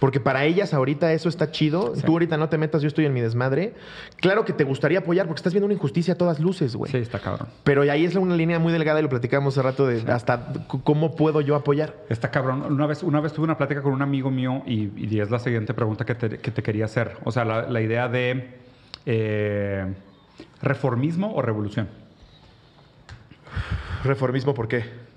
Porque 0.00 0.18
para 0.20 0.44
ellas 0.44 0.72
ahorita 0.72 1.12
eso 1.12 1.28
está 1.28 1.50
chido, 1.50 1.94
Sí. 1.94 2.02
tú 2.02 2.12
ahorita 2.12 2.36
no 2.36 2.48
te 2.48 2.56
metas, 2.58 2.80
yo 2.82 2.88
estoy 2.88 3.04
en 3.06 3.12
mi 3.12 3.20
desmadre. 3.20 3.74
Claro 4.16 4.44
que 4.44 4.52
te 4.52 4.64
gustaría 4.64 5.00
apoyar 5.00 5.26
porque 5.26 5.40
estás 5.40 5.52
viendo 5.52 5.66
una 5.66 5.74
injusticia 5.74 6.14
a 6.14 6.16
todas 6.16 6.40
luces, 6.40 6.74
güey. 6.74 6.90
Sí, 6.90 6.98
está 6.98 7.18
cabrón. 7.18 7.48
Pero 7.64 7.82
ahí 7.82 8.04
es 8.04 8.14
una 8.16 8.34
línea 8.34 8.58
muy 8.58 8.72
delgada 8.72 9.00
y 9.00 9.02
lo 9.02 9.08
platicamos 9.08 9.54
hace 9.58 9.62
rato 9.62 9.86
de 9.86 10.10
hasta 10.10 10.52
cómo 10.84 11.16
puedo 11.16 11.40
yo 11.42 11.54
apoyar. 11.54 11.94
Está 12.08 12.30
cabrón. 12.30 12.62
Una 12.62 12.86
vez, 12.86 13.02
una 13.02 13.20
vez 13.20 13.32
tuve 13.32 13.44
una 13.44 13.56
plática 13.58 13.82
con 13.82 13.92
un 13.92 14.02
amigo 14.02 14.30
mío 14.30 14.62
y, 14.66 14.90
y 14.96 15.20
es 15.20 15.30
la 15.30 15.38
siguiente 15.38 15.74
pregunta 15.74 16.04
que 16.06 16.14
te, 16.14 16.38
que 16.38 16.50
te 16.50 16.62
quería 16.62 16.86
hacer. 16.86 17.16
O 17.24 17.30
sea, 17.32 17.44
la, 17.44 17.68
la 17.68 17.80
idea 17.82 18.08
de 18.08 18.56
eh, 19.06 19.94
reformismo 20.62 21.34
o 21.34 21.42
revolución. 21.42 21.88
Reformismo, 24.04 24.54
¿por 24.54 24.68
qué? 24.68 25.07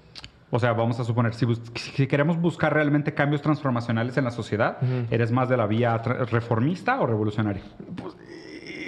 O 0.52 0.60
sea, 0.60 0.74
vamos 0.74 1.00
a 1.00 1.06
suponer, 1.06 1.34
si, 1.34 2.08
queremos 2.08 2.38
buscar 2.38 2.74
realmente 2.74 3.14
cambios 3.14 3.42
transformacionales 3.42 4.18
en 4.18 4.26
la 4.26 4.32
sociedad, 4.32 4.78
¿eres 5.10 5.32
más 5.32 5.48
de 5.48 5.56
la 5.56 5.66
vía 5.66 5.98
reformista 5.98 7.00
o 7.00 7.08
revolucionaria? 7.08 7.64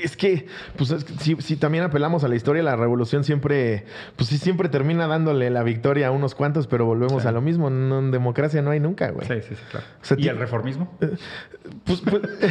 Es 0.03 0.17
que, 0.17 0.47
pues, 0.75 0.91
es 0.91 1.05
que 1.05 1.13
si, 1.13 1.35
si 1.37 1.55
también 1.55 1.85
apelamos 1.85 2.25
a 2.25 2.27
la 2.27 2.35
historia, 2.35 2.61
la 2.61 2.75
revolución 2.75 3.23
siempre, 3.23 3.85
pues 4.17 4.27
sí, 4.27 4.37
siempre 4.37 4.67
termina 4.67 5.07
dándole 5.07 5.49
la 5.49 5.63
victoria 5.63 6.07
a 6.07 6.11
unos 6.11 6.35
cuantos, 6.35 6.67
pero 6.67 6.85
volvemos 6.85 7.25
a 7.25 7.31
lo 7.31 7.39
mismo. 7.39 7.69
No, 7.69 7.99
en 7.99 8.11
democracia 8.11 8.61
no 8.61 8.71
hay 8.71 8.81
nunca, 8.81 9.11
güey. 9.11 9.25
Sí, 9.25 9.35
sí, 9.47 9.55
sí, 9.55 9.61
claro. 9.71 9.85
O 10.01 10.05
sea, 10.05 10.17
¿Y 10.19 10.27
el 10.27 10.37
reformismo? 10.37 10.91
Pues, 11.85 12.01
pues, 12.01 12.21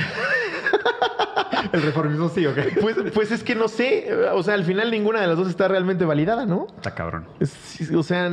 El 1.73 1.83
reformismo 1.83 2.29
sí, 2.29 2.47
ok. 2.47 2.57
pues, 2.81 2.97
pues 3.15 3.31
es 3.33 3.43
que 3.43 3.55
no 3.55 3.69
sé. 3.69 4.09
O 4.35 4.43
sea, 4.43 4.55
al 4.55 4.65
final 4.65 4.91
ninguna 4.91 5.21
de 5.21 5.27
las 5.27 5.37
dos 5.37 5.49
está 5.49 5.69
realmente 5.69 6.05
validada, 6.05 6.47
¿no? 6.47 6.67
Está 6.77 6.95
cabrón. 6.95 7.27
Es- 7.41 7.91
o 7.93 8.03
sea, 8.03 8.31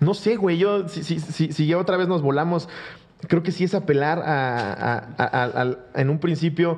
no 0.00 0.14
sé, 0.14 0.36
güey. 0.36 0.58
Yo, 0.58 0.88
si, 0.88 1.02
si, 1.04 1.18
si, 1.20 1.52
si 1.52 1.66
ya 1.66 1.78
otra 1.78 1.96
vez 1.96 2.08
nos 2.08 2.22
volamos, 2.22 2.68
creo 3.28 3.42
que 3.42 3.52
sí 3.52 3.64
es 3.64 3.74
apelar 3.74 4.18
a, 4.20 4.72
a- 4.72 4.98
a- 5.18 5.24
a- 5.24 5.44
al- 5.60 5.78
en 5.94 6.10
un 6.10 6.18
principio 6.18 6.76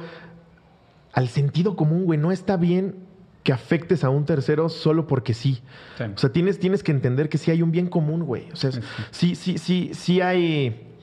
al 1.12 1.28
sentido 1.28 1.76
común, 1.76 2.05
güey. 2.05 2.18
No 2.18 2.32
está 2.32 2.57
bien 2.57 2.97
que 3.45 3.53
afectes 3.53 4.05
a 4.05 4.09
un 4.11 4.24
tercero 4.24 4.68
solo 4.70 5.07
porque 5.07 5.34
sí. 5.34 5.62
Sí. 5.99 6.05
O 6.14 6.18
sea, 6.18 6.30
tienes, 6.32 6.59
tienes 6.59 6.82
que 6.82 6.92
entender 6.92 7.28
que 7.28 7.36
sí 7.38 7.51
hay 7.51 7.61
un 7.62 7.70
bien 7.72 7.88
común, 7.88 8.24
güey. 8.24 8.51
O 8.53 8.57
sea, 8.57 8.70
sí, 9.11 9.34
sí, 9.36 9.59
sí, 9.59 9.90
sí 9.92 10.20
hay. 10.20 10.93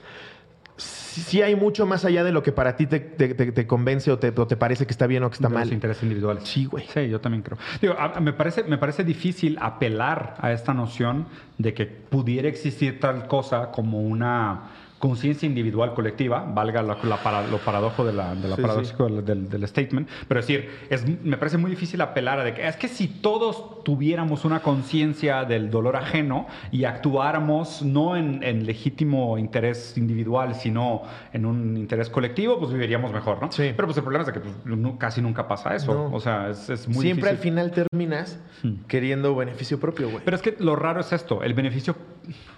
Sí 1.12 1.42
hay 1.42 1.56
mucho 1.56 1.86
más 1.86 2.06
allá 2.06 2.24
de 2.24 2.32
lo 2.32 2.42
que 2.42 2.52
para 2.52 2.76
ti 2.78 2.88
te, 2.88 3.00
te- 3.02 3.34
te- 3.34 3.52
te 3.52 3.68
convence 3.68 4.12
o 4.12 4.18
te, 4.20 4.30
o 4.36 4.48
te 4.48 4.56
parece 4.56 4.86
que 4.86 4.92
está 4.92 5.08
bien 5.08 5.24
o 5.24 5.30
que 5.30 5.36
está 5.36 5.48
De 5.50 5.54
los 5.56 5.64
mal. 5.66 5.74
intereses 5.74 6.04
individuales. 6.04 6.44
Sí, 6.48 6.66
güey. 6.66 6.86
Sí, 6.88 7.10
yo 7.10 7.20
también 7.20 7.44
creo. 7.44 7.58
Digo, 7.82 7.96
a- 7.98 8.18
a- 8.18 8.20
me, 8.22 8.34
parece, 8.34 8.64
me 8.64 8.78
parece 8.78 9.04
difícil 9.04 9.58
apelar 9.60 10.36
a 10.40 10.52
esta 10.54 10.74
noción 10.74 11.28
de 11.58 11.74
que 11.74 11.86
pudiera 11.86 12.48
existir 12.48 13.00
tal 13.00 13.28
cosa 13.28 13.72
como 13.72 14.02
una 14.02 14.62
conciencia 15.02 15.46
individual 15.46 15.94
colectiva, 15.94 16.46
valga 16.48 16.82
la, 16.82 16.98
la 17.04 17.18
para- 17.18 17.46
lo 17.48 17.58
paradojo 17.58 18.06
de 18.06 18.14
la, 18.14 18.34
de 18.36 18.48
la 18.48 18.56
Sí, 18.56 18.62
paradójico 18.62 19.10
Del, 19.10 19.26
del- 19.26 19.50
del 19.50 19.68
statement, 19.68 20.08
pero 20.30 20.40
es 20.40 20.48
decir, 20.48 20.70
es, 20.90 21.06
me 21.26 21.36
parece 21.36 21.58
muy 21.58 21.70
difícil 21.72 22.00
apelar 22.00 22.40
a 22.40 22.44
de 22.46 22.54
que 22.54 22.66
es 22.66 22.78
que 22.78 22.88
si 22.88 23.08
todos 23.10 23.84
tuviéramos 23.84 24.46
una 24.46 24.62
conciencia 24.62 25.44
del 25.44 25.70
dolor 25.70 25.96
ajeno 25.98 26.48
y 26.72 26.86
actuáramos 26.86 27.82
no 27.82 28.16
en, 28.16 28.44
en 28.44 28.66
legítimo 28.66 29.38
interés 29.38 29.98
individual, 29.98 30.56
sino 30.56 31.02
en 31.34 31.46
un 31.46 31.76
interés 31.76 32.10
colectivo, 32.10 32.60
pues 32.60 32.72
viviríamos 32.72 33.12
mejor, 33.12 33.42
¿no? 33.42 33.52
Sí. 33.52 33.74
Pero 33.76 33.88
pues 33.88 33.98
el 33.98 34.04
problema 34.04 34.24
es 34.26 34.32
que 34.32 34.40
pues, 34.40 34.56
nu- 34.66 34.98
casi 34.98 35.22
nunca 35.22 35.48
pasa 35.48 35.76
eso. 35.76 35.94
No. 35.94 36.16
O 36.16 36.20
sea, 36.20 36.50
es, 36.50 36.70
es 36.70 36.88
muy 36.88 37.04
Siempre 37.04 37.30
al 37.30 37.36
difícil. 37.38 37.52
final 37.54 37.72
terminas 37.72 38.40
Hmm. 38.64 38.84
queriendo 38.88 39.36
beneficio 39.36 39.80
propio, 39.80 40.08
güey. 40.10 40.22
Pero 40.24 40.36
es 40.36 40.44
que 40.44 40.56
lo 40.60 40.76
raro 40.76 41.00
es 41.02 41.12
esto, 41.14 41.42
el 41.42 41.56
beneficio, 41.56 41.96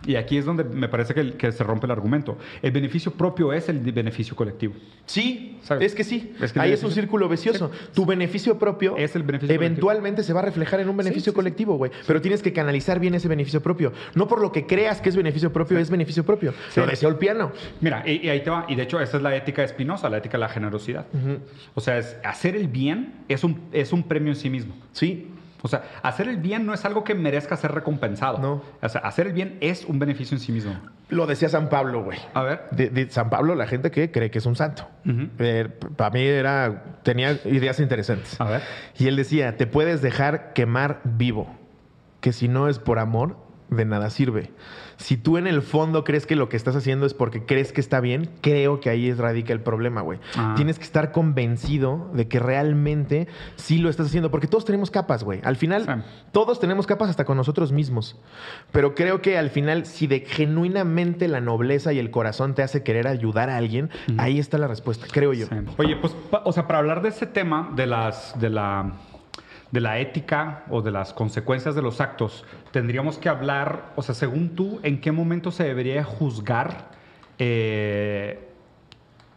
y 0.06 0.16
aquí 0.18 0.38
es 0.38 0.44
donde 0.44 0.66
me 0.66 0.89
parece 0.89 1.14
que, 1.14 1.36
que 1.38 1.50
se 1.54 1.64
rompe 1.64 1.86
el 1.86 1.91
argumento, 1.91 2.32
el 2.61 2.71
beneficio 2.71 3.11
propio 3.11 3.53
es 3.53 3.69
el 3.69 3.79
beneficio 3.79 4.36
colectivo. 4.36 4.73
Sí, 5.05 5.57
¿Sabes? 5.63 5.88
es 5.88 5.95
que 5.95 6.03
sí. 6.03 6.34
Es 6.41 6.53
que 6.53 6.59
Ahí 6.59 6.71
es 6.71 6.84
un 6.84 6.91
círculo 6.91 7.27
vicioso. 7.27 7.71
Tu 7.93 8.05
beneficio 8.05 8.57
propio 8.57 8.95
Es 8.97 9.15
el 9.15 9.23
beneficio 9.23 9.53
eventualmente 9.53 10.23
se 10.23 10.34
va 10.34 10.39
a 10.39 10.43
reflejar 10.43 10.79
en 10.79 10.89
un 10.89 10.97
beneficio 10.97 11.31
Sí, 11.31 11.36
colectivo, 11.36 11.75
güey. 11.77 11.91
Pero 12.07 12.21
tienes 12.21 12.41
que 12.41 12.53
canalizar 12.53 12.99
bien 12.99 13.13
ese 13.13 13.27
beneficio 13.27 13.61
propio. 13.61 13.93
No 14.15 14.27
por 14.27 14.41
lo 14.41 14.51
que 14.51 14.65
creas 14.65 15.01
que 15.01 15.09
es 15.09 15.15
beneficio 15.15 15.51
propio, 15.51 15.77
es 15.77 15.89
beneficio 15.89 16.23
propio. 16.23 16.53
Lo 16.75 16.86
decía 16.86 17.09
el 17.09 17.15
piano. 17.15 17.51
Mira, 17.81 18.03
y, 18.05 18.25
y 18.25 18.29
ahí 18.29 18.41
te 18.43 18.49
va, 18.49 18.65
y 18.67 18.75
de 18.75 18.84
hecho 18.84 18.99
esa 18.99 19.17
es 19.17 19.23
la 19.23 19.36
ética 19.36 19.61
de 19.61 19.67
Spinoza, 19.67 20.09
la 20.09 20.17
ética 20.17 20.38
de 20.38 20.41
la 20.41 20.49
generosidad. 20.49 21.05
O 21.75 21.81
sea, 21.81 21.97
es, 21.97 22.17
hacer 22.23 22.55
el 22.55 22.67
bien 22.67 23.13
es 23.27 23.43
un, 23.43 23.59
es 23.71 23.93
un 23.93 24.03
premio 24.03 24.31
en 24.31 24.36
sí 24.36 24.49
mismo. 24.49 24.75
Sí. 24.91 25.27
O 25.66 25.70
sea, 25.70 25.84
hacer 26.03 26.28
el 26.28 26.38
bien 26.38 26.66
no 26.66 26.74
es 26.74 26.84
algo 26.84 27.05
que 27.05 27.16
merezca 27.16 27.55
ser 27.55 27.72
recompensado. 27.72 28.38
No. 28.38 28.61
O 28.82 28.89
sea, 28.89 28.99
hacer 29.01 29.28
el 29.28 29.34
bien 29.34 29.57
es 29.61 29.86
un 29.86 29.97
beneficio 29.97 30.36
en 30.36 30.41
sí 30.41 30.51
mismo. 30.51 30.78
Lo 31.07 31.26
decía 31.26 31.47
San 31.47 31.70
Pablo, 31.70 32.03
güey. 32.03 32.20
A 32.34 32.43
ver. 32.43 32.64
De, 32.72 32.89
de 32.89 33.09
San 33.09 33.30
Pablo, 33.30 33.55
la 33.55 33.66
gente 33.66 33.89
que 33.89 34.11
cree 34.11 34.30
que 34.30 34.39
es 34.39 34.45
un 34.45 34.57
santo. 34.57 34.88
Ujú. 35.05 35.30
para 35.95 36.09
mí 36.11 36.22
era. 36.22 36.84
tenía 37.03 37.39
ideas 37.45 37.80
interesantes. 37.80 38.39
A 38.41 38.45
ver. 38.45 38.61
Y 38.97 39.07
él 39.07 39.16
decía: 39.16 39.55
te 39.55 39.66
puedes 39.66 40.01
dejar 40.01 40.51
quemar 40.51 40.99
vivo, 41.05 41.47
que 42.20 42.34
si 42.34 42.49
no 42.49 42.68
es 42.68 42.80
por 42.80 42.99
amor, 42.99 43.38
de 43.70 43.86
nada 43.86 44.09
sirve. 44.09 44.51
Si 45.04 45.18
tú 45.18 45.38
en 45.38 45.47
el 45.47 45.62
fondo 45.62 46.06
crees 46.06 46.26
que 46.26 46.38
lo 46.38 46.47
que 46.47 46.56
estás 46.56 46.78
haciendo 46.78 47.06
es 47.06 47.14
porque 47.14 47.45
crees 47.45 47.74
que 47.74 47.82
está 47.82 47.99
bien, 47.99 48.30
creo 48.39 48.80
que 48.80 48.89
ahí 48.89 49.10
es 49.10 49.18
radica 49.18 49.51
el 49.51 49.60
problema, 49.60 49.99
güey. 49.99 50.18
Ah. 50.38 50.54
Tienes 50.56 50.80
que 50.80 50.86
estar 50.86 51.12
convencido 51.12 52.10
de 52.14 52.30
que 52.30 52.39
realmente 52.39 53.28
sí 53.58 53.80
lo 53.80 53.89
estás 53.89 54.08
haciendo, 54.08 54.32
porque 54.32 54.47
todos 54.47 54.64
tenemos 54.64 54.91
capas, 54.91 55.26
güey. 55.26 55.41
Al 55.43 55.58
final, 55.58 55.84
Sí. 55.84 55.91
todos 56.32 56.58
tenemos 56.62 56.88
capas 56.88 57.10
hasta 57.10 57.26
con 57.26 57.36
nosotros 57.36 57.74
mismos. 57.74 58.16
Pero 58.72 58.95
creo 58.95 59.22
que 59.22 59.38
al 59.38 59.49
final, 59.49 59.86
si 59.86 60.08
de 60.08 60.22
genuinamente 60.22 61.28
la 61.28 61.41
nobleza 61.41 61.91
y 61.91 61.99
el 61.99 62.10
corazón 62.10 62.56
te 62.56 62.64
hace 62.64 62.82
querer 62.82 63.06
ayudar 63.08 63.49
a 63.49 63.58
alguien, 63.58 63.89
ahí 64.18 64.39
está 64.39 64.58
la 64.58 64.68
respuesta, 64.70 65.06
creo 65.12 65.34
yo. 65.34 65.47
Sí. 65.47 65.56
Oye, 65.80 65.97
pues, 65.97 66.16
o 66.45 66.54
sea, 66.54 66.66
para 66.66 66.80
hablar 66.80 67.01
de 67.01 67.10
ese 67.10 67.26
tema 67.28 67.72
de 67.76 67.88
las 67.88 68.39
de 68.39 68.49
la 68.49 68.93
de 69.72 69.82
la 69.82 69.97
ética 69.99 70.66
o 70.70 70.84
de 70.84 70.91
las 70.91 71.14
consecuencias 71.14 71.74
de 71.74 71.82
los 71.82 71.99
actos, 71.99 72.45
tendríamos 72.74 73.17
que 73.19 73.30
hablar, 73.30 73.93
o 73.95 74.01
sea, 74.01 74.13
según 74.15 74.49
tú, 74.55 74.82
¿en 74.84 74.99
qué 74.99 75.13
momento 75.13 75.51
se 75.51 75.63
debería 75.63 76.03
juzgar 76.03 76.89
eh, 77.39 78.39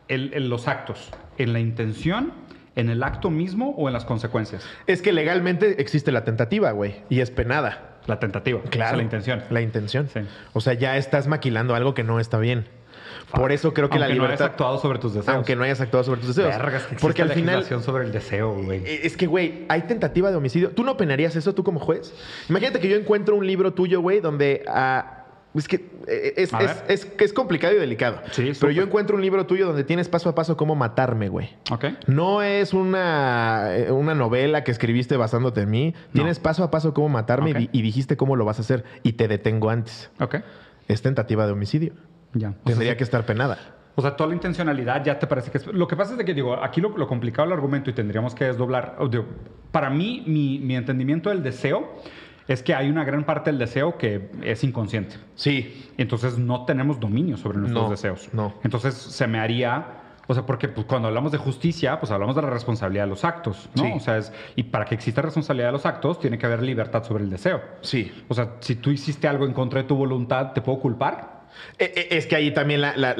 el- 0.08 0.32
el- 0.34 0.48
los 0.48 0.66
actos? 0.68 1.10
¿En 1.38 1.52
la 1.52 1.60
intención, 1.60 2.32
en 2.74 2.88
el 2.90 3.02
acto 3.02 3.30
mismo 3.30 3.70
o 3.76 3.88
en 3.88 3.92
las 3.92 4.04
consecuencias? 4.04 4.66
Es 4.86 5.02
que 5.02 5.12
legalmente 5.12 5.80
existe 5.80 6.10
la 6.12 6.24
tentativa, 6.24 6.70
güey, 6.72 6.96
y 7.08 7.20
es 7.20 7.30
penada. 7.30 7.92
La 8.06 8.18
tentativa, 8.20 8.60
o 8.60 8.62
Claro. 8.70 8.90
sea, 8.90 8.96
la 8.98 9.02
intención. 9.02 9.42
La 9.50 9.60
intención. 9.60 10.08
Sí. 10.12 10.20
O 10.52 10.60
sea, 10.60 10.74
ya 10.74 10.96
estás 10.96 11.26
maquilando 11.26 11.74
algo 11.74 11.92
que 11.92 12.04
no 12.04 12.20
está 12.20 12.38
bien. 12.38 12.66
Por 13.32 13.52
eso 13.52 13.72
creo 13.74 13.88
que 13.88 13.94
Aunque 13.96 13.98
la 14.00 14.06
no 14.14 14.22
hayas 14.24 14.30
libertad. 14.38 14.46
actuado 14.46 14.78
sobre 14.78 14.98
tus 14.98 15.14
deseos. 15.14 15.34
aunque 15.34 15.56
no 15.56 15.64
hayas 15.64 15.80
actuado 15.80 16.04
sobre 16.04 16.20
tus 16.20 16.34
deseos. 16.34 16.48
Vergas, 16.56 16.82
que 16.82 16.94
existe 16.94 17.00
Porque 17.02 17.22
al 17.22 17.30
final. 17.32 17.64
sobre 17.64 18.04
el 18.04 18.12
deseo, 18.12 18.54
güey. 18.62 18.82
Eh, 18.84 19.00
Es 19.04 19.16
que, 19.16 19.26
güey, 19.26 19.64
hay 19.68 19.82
tentativa 19.82 20.30
de 20.30 20.36
homicidio. 20.36 20.70
¿Tú 20.70 20.84
no 20.84 20.96
penarías 20.96 21.36
eso 21.36 21.54
tú 21.54 21.64
como 21.64 21.80
juez? 21.80 22.14
Imagínate 22.48 22.80
que 22.80 22.88
yo 22.88 22.96
encuentro 22.96 23.36
un 23.36 23.46
libro 23.46 23.72
tuyo, 23.74 24.00
güey, 24.00 24.20
donde... 24.20 24.64
ah, 24.68 25.12
es 25.54 25.68
que 25.68 25.76
eh, 26.06 26.34
es, 26.36 26.52
A 26.52 26.58
es, 26.58 26.66
ver. 26.66 26.84
es- 26.88 27.08
es 27.18 27.32
complicado 27.32 27.72
y 27.74 27.78
delicado. 27.78 28.20
Sí, 28.32 28.52
Pero 28.60 28.70
yo 28.72 28.82
encuentro 28.82 29.16
un 29.16 29.22
libro 29.22 29.46
tuyo 29.46 29.66
donde 29.66 29.84
tienes 29.84 30.06
paso 30.06 30.28
a 30.28 30.34
paso 30.34 30.54
cómo 30.58 30.74
matarme, 30.74 31.30
güey. 31.30 31.48
No 32.06 32.42
es 32.42 32.74
una, 32.74 33.74
eh, 33.74 33.90
una 33.90 34.14
novela 34.14 34.64
que 34.64 34.70
escribiste 34.70 35.16
basándote 35.16 35.62
en 35.62 35.70
mí. 35.70 35.94
Tienes 36.12 36.40
paso 36.40 36.62
a 36.62 36.70
paso 36.70 36.92
cómo 36.92 37.08
matarme 37.08 37.70
y 37.72 37.80
dijiste 37.82 38.18
cómo 38.18 38.36
lo 38.36 38.44
vas 38.44 38.58
a 38.58 38.62
hacer 38.62 38.84
y 39.02 39.14
te 39.14 39.28
detengo 39.28 39.70
antes. 39.70 40.10
¿Ok? 40.20 40.36
Es 40.88 41.00
tentativa 41.00 41.46
de 41.46 41.52
homicidio. 41.52 41.94
Ya. 42.38 42.48
O 42.50 42.52
sea, 42.52 42.62
Tendría 42.64 42.92
sí. 42.92 42.98
que 42.98 43.04
estar 43.04 43.24
penada. 43.26 43.58
O 43.94 44.02
sea, 44.02 44.14
toda 44.14 44.28
la 44.28 44.34
intencionalidad 44.34 45.02
ya 45.04 45.18
te 45.18 45.26
parece 45.26 45.50
que 45.50 45.56
es... 45.58 45.66
Lo 45.68 45.88
que 45.88 45.96
pasa 45.96 46.12
es 46.12 46.18
de 46.18 46.24
que, 46.26 46.34
digo, 46.34 46.62
aquí 46.62 46.80
lo, 46.82 46.96
lo 46.98 47.06
complicado 47.06 47.48
del 47.48 47.54
argumento 47.54 47.88
y 47.88 47.94
tendríamos 47.94 48.34
que 48.34 48.44
desdoblar... 48.44 48.98
digo, 49.10 49.24
para 49.72 49.88
mí, 49.88 50.22
mi, 50.26 50.58
mi 50.58 50.76
entendimiento 50.76 51.30
del 51.30 51.42
deseo 51.42 51.94
es 52.46 52.62
que 52.62 52.74
hay 52.74 52.90
una 52.90 53.04
gran 53.04 53.24
parte 53.24 53.50
del 53.50 53.58
deseo 53.58 53.96
que 53.96 54.30
es 54.42 54.62
inconsciente. 54.64 55.16
Sí. 55.34 55.90
Entonces 55.96 56.36
no 56.38 56.66
tenemos 56.66 57.00
dominio 57.00 57.36
sobre 57.38 57.58
nuestros 57.58 57.84
No, 57.84 57.90
deseos. 57.90 58.28
no. 58.34 58.54
Entonces 58.62 58.94
se 58.94 59.26
me 59.26 59.38
haría... 59.40 59.86
O 60.28 60.34
sea, 60.34 60.44
porque 60.44 60.66
pues, 60.68 60.86
cuando 60.86 61.06
hablamos 61.08 61.30
de 61.32 61.38
justicia, 61.38 61.98
pues 62.00 62.10
hablamos 62.12 62.34
de 62.36 62.42
la 62.42 62.50
responsabilidad 62.50 63.04
de 63.04 63.10
los 63.10 63.24
actos, 63.24 63.70
¿no? 63.76 63.84
Sí. 63.84 63.92
O 63.94 64.00
sea, 64.00 64.18
es, 64.18 64.32
y 64.56 64.64
para 64.64 64.84
que 64.84 64.96
exista 64.96 65.22
responsabilidad 65.22 65.68
de 65.68 65.72
los 65.72 65.86
actos, 65.86 66.18
tiene 66.18 66.36
que 66.36 66.44
haber 66.46 66.62
libertad 66.64 67.04
sobre 67.04 67.22
el 67.22 67.30
deseo. 67.30 67.62
Sí. 67.80 68.12
O 68.26 68.34
sea, 68.34 68.56
si 68.58 68.74
tú 68.74 68.90
hiciste 68.90 69.28
algo 69.28 69.46
en 69.46 69.52
contra 69.52 69.82
de 69.82 69.86
tu 69.88 69.94
voluntad, 69.94 70.52
¿te 70.52 70.60
puedo 70.62 70.80
culpar? 70.80 71.35
Eh, 71.78 71.92
eh, 71.96 72.08
Es 72.12 72.26
que 72.26 72.36
ahí 72.36 72.52
también 72.52 72.80
la, 72.80 72.96
la- 72.96 73.14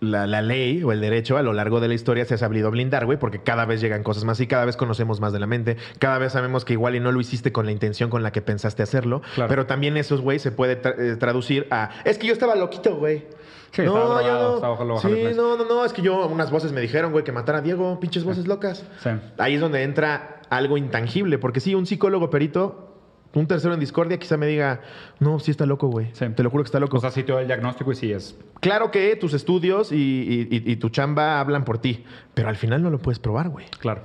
la- 0.00 0.42
ley 0.42 0.82
o 0.82 0.90
el 0.90 1.00
derecho 1.00 1.36
a 1.36 1.42
lo 1.42 1.52
largo 1.52 1.78
de 1.78 1.86
la 1.88 1.94
historia 1.94 2.24
se 2.24 2.34
ha 2.34 2.38
sabido 2.38 2.70
blindar, 2.72 3.06
güey, 3.06 3.18
porque 3.18 3.40
cada 3.42 3.66
vez 3.66 3.80
llegan 3.80 4.02
cosas 4.02 4.24
más 4.24 4.40
y 4.40 4.46
cada 4.48 4.64
vez 4.64 4.76
conocemos 4.76 5.20
más 5.20 5.32
de 5.32 5.38
la 5.38 5.46
mente, 5.46 5.76
cada 6.00 6.18
vez 6.18 6.32
sabemos 6.32 6.64
que 6.64 6.72
igual 6.72 6.96
y 6.96 7.00
no 7.00 7.12
lo 7.12 7.20
hiciste 7.20 7.52
con 7.52 7.66
la 7.66 7.72
intención 7.72 8.10
con 8.10 8.22
la 8.24 8.32
que 8.32 8.42
pensaste 8.42 8.82
hacerlo, 8.82 9.22
Claro. 9.36 9.48
pero 9.48 9.66
también 9.66 9.96
esos, 9.96 10.20
güey, 10.20 10.40
se 10.40 10.50
puede 10.50 10.82
tra- 10.82 10.96
eh, 10.98 11.16
traducir 11.16 11.68
a, 11.70 11.90
es 12.04 12.18
que 12.18 12.26
yo 12.26 12.32
estaba 12.32 12.56
loquito, 12.56 12.96
güey. 12.96 13.26
Sí, 13.70 13.82
estaba 13.82 13.98
no, 14.00 14.04
drogado, 14.16 14.48
yo 14.50 14.54
estaba 14.56 14.72
bajo 14.72 14.84
no. 14.84 14.98
Sí, 14.98 15.08
no, 15.36 15.56
no, 15.56 15.64
no, 15.64 15.84
es 15.84 15.92
que 15.92 16.02
yo, 16.02 16.26
unas 16.26 16.50
voces 16.50 16.72
me 16.72 16.80
dijeron, 16.80 17.12
güey, 17.12 17.24
que 17.24 17.32
matara 17.32 17.58
a 17.58 17.62
Diego, 17.62 17.98
pinches 18.00 18.24
voces 18.24 18.46
locas. 18.48 18.84
Sí. 19.02 19.10
Ahí 19.38 19.54
es 19.54 19.60
donde 19.60 19.82
entra 19.84 20.40
algo 20.50 20.76
intangible, 20.76 21.38
porque 21.38 21.60
sí, 21.60 21.74
un 21.74 21.86
psicólogo 21.86 22.28
perito, 22.28 22.91
un 23.34 23.46
tercero 23.46 23.72
en 23.74 23.80
discordia, 23.80 24.18
quizá 24.18 24.36
me 24.36 24.46
diga, 24.46 24.80
no, 25.20 25.38
sí 25.38 25.50
está 25.50 25.64
loco, 25.66 25.88
güey. 25.88 26.08
Sí. 26.12 26.26
Te 26.34 26.42
lo 26.42 26.50
juro 26.50 26.62
que 26.64 26.68
está 26.68 26.80
loco. 26.80 26.96
O 26.98 27.00
sea, 27.00 27.10
sí 27.10 27.22
te 27.22 27.32
doy 27.32 27.42
el 27.42 27.46
diagnóstico 27.48 27.92
y 27.92 27.94
sí 27.96 28.12
es... 28.12 28.36
Claro 28.60 28.90
que 28.90 29.16
tus 29.16 29.32
estudios 29.34 29.90
y, 29.92 29.96
y- 29.96 30.48
y- 30.56 30.72
y 30.72 30.76
tu 30.76 30.88
chamba 30.90 31.40
hablan 31.40 31.64
por 31.64 31.78
ti, 31.78 32.04
pero 32.34 32.48
al 32.48 32.56
final 32.56 32.82
no 32.82 32.90
lo 32.90 32.98
puedes 32.98 33.18
probar, 33.18 33.48
güey. 33.48 33.66
Claro. 33.78 34.02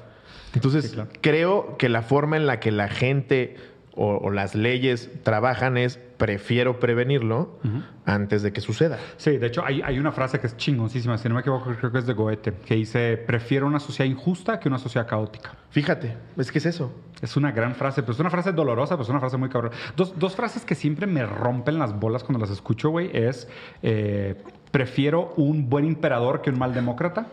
Entonces, 0.54 0.86
Sí, 0.86 0.94
claro. 0.96 1.10
creo 1.22 1.78
que 1.78 1.90
la 1.90 2.02
forma 2.02 2.38
en 2.38 2.48
la 2.48 2.60
que 2.60 2.72
la 2.72 2.88
gente 2.88 3.56
o, 3.98 4.18
o 4.18 4.32
las 4.32 4.56
leyes 4.56 5.10
trabajan 5.24 5.78
es 5.78 6.00
prefiero 6.18 6.80
prevenirlo 6.80 7.60
antes 8.06 8.42
de 8.42 8.52
que 8.52 8.62
suceda. 8.62 8.98
Sí, 9.18 9.38
de 9.38 9.48
hecho 9.48 9.64
hay, 9.64 9.82
hay 9.82 10.00
una 10.00 10.12
frase 10.12 10.40
que 10.40 10.48
es 10.48 10.58
chingoncísima, 10.58 11.18
si 11.18 11.28
no 11.30 11.36
me 11.36 11.42
equivoco 11.42 11.72
creo 11.76 11.92
que 11.92 12.00
es 12.00 12.08
de 12.08 12.14
Goethe, 12.14 12.54
que 12.66 12.76
dice, 12.76 13.18
prefiero 13.18 13.68
una 13.68 13.80
sociedad 13.80 14.10
injusta 14.10 14.60
que 14.60 14.68
una 14.68 14.80
sociedad 14.80 15.08
caótica. 15.08 15.54
Fíjate, 15.70 16.18
es 16.38 16.52
que 16.52 16.58
es 16.58 16.66
eso. 16.66 16.92
Es 17.22 17.36
una 17.38 17.52
gran 17.52 17.76
frase, 17.76 18.02
pero 18.02 18.14
es 18.14 18.20
una 18.20 18.30
frase 18.30 18.52
dolorosa, 18.52 18.96
pero 18.96 19.04
es 19.04 19.10
una 19.10 19.20
frase 19.20 19.38
muy 19.38 19.50
cabrón. 19.50 19.72
Dos, 19.96 20.18
dos 20.18 20.36
frases 20.36 20.66
que 20.66 20.76
siempre 20.76 21.08
me 21.08 21.26
rompen 21.26 21.80
las 21.80 22.00
bolas 22.00 22.24
cuando 22.24 22.40
las 22.40 22.52
escucho, 22.52 22.90
güey, 22.90 23.10
es, 23.14 23.48
eh, 23.82 24.36
prefiero 24.72 25.34
un 25.38 25.70
buen 25.70 25.86
emperador 25.86 26.42
que 26.42 26.50
un 26.50 26.60
mal 26.60 26.74
demócrata. 26.74 27.28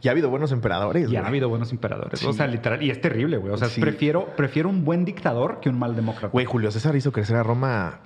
Ya 0.00 0.10
ha 0.10 0.12
habido 0.12 0.30
buenos 0.30 0.52
emperadores. 0.52 1.04
Y 1.04 1.14
güey. 1.14 1.16
habido 1.26 1.48
buenos 1.48 1.72
emperadores. 1.72 2.20
Sí. 2.20 2.26
O 2.26 2.32
sea, 2.32 2.46
literal, 2.46 2.82
y 2.82 2.90
es 2.90 3.00
terrible, 3.00 3.36
güey. 3.36 3.52
O 3.52 3.56
sea, 3.56 3.68
Sí. 3.68 3.80
prefiero, 3.80 4.26
prefiero 4.36 4.68
un 4.68 4.84
buen 4.84 5.04
dictador 5.04 5.60
que 5.60 5.68
un 5.68 5.78
mal 5.78 5.96
demócrata. 5.96 6.28
Güey, 6.28 6.46
Julio 6.46 6.70
César 6.70 6.94
hizo 6.96 7.12
crecer 7.12 7.36
a 7.36 7.42
Roma 7.42 8.00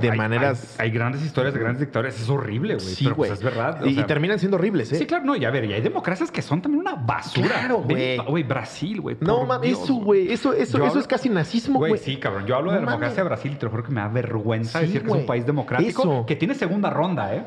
de 0.00 0.10
hay- 0.12 0.16
maneras... 0.16 0.76
Hay, 0.78 0.86
hay 0.88 0.94
grandes 0.94 1.22
historias 1.24 1.52
de 1.52 1.58
grandes 1.58 1.80
dictadores. 1.80 2.20
Es 2.20 2.28
horrible, 2.30 2.74
güey. 2.74 2.86
sí, 2.86 3.02
pero 3.04 3.16
pues 3.16 3.32
es 3.32 3.42
verdad. 3.42 3.84
Y, 3.84 3.98
y 3.98 4.04
terminan 4.04 4.38
siendo 4.38 4.56
horribles, 4.56 4.92
¿eh? 4.92 4.96
Sí, 4.96 5.06
claro, 5.06 5.24
no, 5.24 5.34
y 5.34 5.44
a 5.44 5.50
ver, 5.50 5.64
y 5.64 5.72
hay 5.72 5.80
democracias 5.80 6.30
que 6.30 6.40
son 6.40 6.62
también 6.62 6.82
una 6.82 6.94
basura. 6.94 7.48
Claro, 7.48 7.78
güey. 7.78 8.16
Güey, 8.18 8.42
Brasil, 8.44 9.00
güey. 9.00 9.16
No, 9.20 9.44
mames, 9.44 9.72
eso, 9.72 9.94
güey. 9.96 10.32
Eso, 10.32 10.52
eso, 10.52 10.84
eso 10.86 10.98
es 11.00 11.06
casi 11.08 11.28
nazismo, 11.28 11.80
güey. 11.80 11.98
Sí, 11.98 12.16
cabrón. 12.18 12.46
Yo 12.46 12.54
hablo 12.54 12.70
de 12.70 12.80
No 12.80 12.86
democracia 12.86 13.24
de. 13.24 13.28
Brasil 13.28 13.52
y 13.52 13.56
te 13.56 13.64
lo 13.66 13.70
juro 13.70 13.82
que 13.82 13.90
me 13.90 14.00
da 14.00 14.08
vergüenza 14.08 14.78
Sí, 14.78 14.86
decir 14.86 15.02
que 15.02 15.08
es 15.08 15.14
un 15.14 15.26
país 15.26 15.44
democrático 15.44 16.02
Eso. 16.02 16.26
que 16.26 16.36
tiene 16.36 16.54
segunda 16.54 16.88
ronda, 16.90 17.34
¿eh? 17.34 17.44